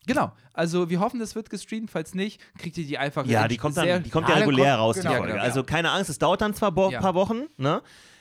Genau. 0.06 0.32
Also 0.58 0.90
wir 0.90 0.98
hoffen, 1.00 1.20
das 1.20 1.34
wird 1.36 1.50
gestreamt. 1.50 1.90
Falls 1.90 2.14
nicht, 2.14 2.40
kriegt 2.58 2.76
ihr 2.78 2.84
die 2.86 2.98
einfach. 2.98 3.24
Ja, 3.26 3.46
die 3.46 3.56
kommt 3.56 3.76
dann, 3.76 4.02
die 4.02 4.10
kommt 4.10 4.28
Ja, 4.28 4.34
regulär 4.34 4.74
raus, 4.76 4.96
die 4.96 5.06
Folge. 5.06 5.28
genau, 5.28 5.40
also 5.40 5.60
ja. 5.60 5.66
keine 5.66 5.90
Angst, 5.92 6.10
es 6.10 6.18
dauert 6.18 6.40
dann 6.40 6.52
zwar 6.54 6.72
ein 6.76 6.90
Ja. 6.90 7.00
paar 7.00 7.14
Wochen, 7.14 7.42
ne? 7.56 7.80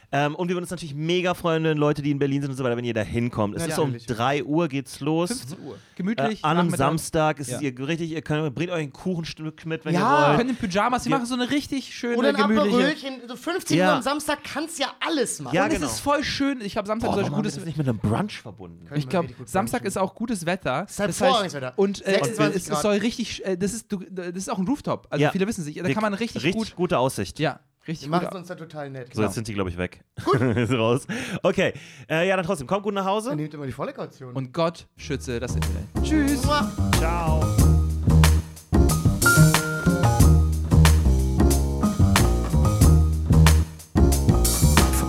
Ähm, 0.10 0.36
und 0.36 0.48
wir 0.48 0.56
würden 0.56 0.64
uns 0.64 0.72
natürlich 0.72 0.96
mega 0.96 1.34
freuen, 1.34 1.66
wenn 1.66 1.78
Leute, 1.78 2.02
die 2.02 2.12
in 2.12 2.20
Berlin 2.20 2.42
sind 2.42 2.52
und 2.52 2.58
so 2.58 2.64
weiter, 2.64 2.78
wenn 2.78 2.86
ihr 2.86 2.94
da 2.94 3.02
hinkommt. 3.02 3.58
Es 3.58 3.68
ist 3.68 3.78
um 3.78 3.88
Natürlich. 3.92 4.06
3 4.06 4.44
Uhr 4.46 4.70
geht's 4.70 5.02
los. 5.02 5.30
15 5.30 5.60
Uhr. 5.66 5.76
Äh, 5.76 5.78
Gemütlich. 5.98 6.46
an 6.46 6.58
einem. 6.58 6.70
Samstag 6.70 7.40
ist 7.40 7.50
Ja. 7.50 7.58
es 7.58 7.62
ihr 7.62 7.78
richtig, 7.88 8.12
ihr 8.12 8.22
könnt, 8.22 8.56
bringt 8.56 8.72
euch 8.72 8.84
ein 8.84 8.94
Kuchenstück 8.94 9.66
mit, 9.66 9.84
wenn 9.84 9.94
Ja. 9.96 10.00
ihr 10.00 10.28
wollt. 10.30 10.38
können 10.38 10.50
in 10.52 10.56
Pyjamas, 10.56 11.04
wir 11.04 11.10
machen 11.10 11.26
so 11.26 11.34
eine 11.34 11.50
richtig 11.50 11.94
schöne, 11.94 12.16
Oder 12.18 12.30
ein 12.30 12.36
gemütliche. 12.36 13.20
So 13.28 13.36
15 13.36 13.78
Ja. 13.78 13.90
Uhr 13.90 13.96
am 13.98 14.02
Samstag 14.02 14.40
kannst 14.46 14.80
ja 14.80 14.88
alles 15.06 15.42
machen. 15.42 15.54
Ja, 15.56 15.66
und 15.66 15.72
genau. 15.72 15.86
es 15.86 15.94
ist 15.94 16.00
voll 16.00 16.24
schön. 16.24 16.62
Ich 16.62 16.78
habe 16.78 16.88
Samstag 16.88 17.10
Boah, 17.12 17.16
solch 17.16 17.32
gutes 17.32 17.56
das 17.56 17.66
nicht 17.66 17.78
mit 17.78 17.90
einem 17.90 17.98
Brunch 18.00 18.40
verbunden? 18.42 18.86
Können 18.86 19.00
Ich 19.00 19.10
glaube, 19.10 19.30
Samstag 19.46 19.84
ist 19.84 19.98
auch 19.98 20.16
gutes 20.16 20.46
Wetter. 20.46 20.86
ist 20.88 21.00
halt 21.00 21.10
Das 21.10 21.22
heißt- 21.22 21.54
Wetter. 21.54 21.74
Und 21.76 22.06
äh, 22.08 22.12
26 22.14 22.56
es, 22.64 22.70
es 22.70 22.82
soll 22.82 22.96
richtig, 22.96 23.46
äh, 23.46 23.58
das 23.58 23.74
ist, 23.74 23.92
du, 23.92 24.00
das 24.10 24.28
ist 24.36 24.50
auch 24.50 24.58
ein 24.58 24.68
Rooftop. 24.68 25.08
Also 25.10 25.22
Ja. 25.24 25.32
viele 25.32 25.46
wissen 25.48 25.62
es 25.62 25.68
nicht. 25.68 25.84
Da 25.84 25.92
kann 25.92 26.02
man 26.02 26.14
richtig, 26.14 26.44
richtig 26.44 26.70
gut. 26.72 26.76
gute 26.78 26.98
Aussicht. 26.98 27.40
Ja, 27.40 27.60
richtig 27.88 28.10
Wir 28.10 28.20
gut. 28.20 28.24
machen 28.24 28.28
es 28.34 28.40
uns 28.40 28.48
da 28.48 28.56
total 28.56 28.90
nett. 28.90 29.14
So, 29.14 29.22
jetzt 29.22 29.36
sind 29.36 29.48
die, 29.48 29.54
glaube 29.54 29.70
ich, 29.70 29.78
weg. 29.78 30.04
Gut. 30.24 30.42
ist 30.42 30.74
raus. 30.74 31.08
Okay. 31.44 31.74
Äh, 32.10 32.28
ja, 32.28 32.36
dann 32.36 32.46
trotzdem, 32.46 32.68
kommt 32.68 32.84
gut 32.84 32.94
nach 32.94 33.06
Hause. 33.06 33.30
Dann 33.30 33.38
nehmt 33.38 33.54
immer 33.54 33.66
die 33.66 33.72
volle 33.72 33.94
Kaution. 33.94 34.34
Und 34.34 34.54
Gott 34.54 34.88
schütze 34.98 35.40
das 35.40 35.56
Internet. 35.56 35.86
Tschüss. 36.04 36.46
Mua. 36.46 36.72
Ciao. 36.98 37.44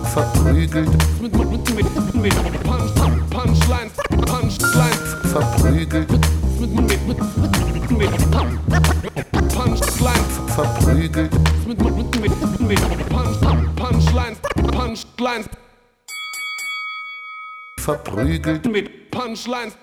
verprügelt, 0.09 0.89
Mit, 1.21 1.33
mit, 1.33 1.49
mit, 1.49 1.75
mit, 1.75 2.15
mit 2.15 2.63
Punch, 2.63 2.93
Punchlines, 3.29 3.93
Punchlines, 4.25 5.31
verprügelt, 5.31 6.09
mit, 6.69 7.07
mit, 7.07 7.07
mit, 7.07 7.91
mit, 7.91 8.11
mit 9.03 9.49
Punchlines, 9.49 10.39
verprügelt, 10.55 11.31
mit, 11.67 11.81
mit, 11.81 11.95
mit, 11.95 12.21
mit, 12.21 12.59
mit 12.61 13.09
Punch, 13.09 13.75
Punchlines, 13.75 14.39
Punchlines, 14.71 15.49
verprügelt. 17.79 18.65
mit 18.65 19.11
Punchlines. 19.11 19.75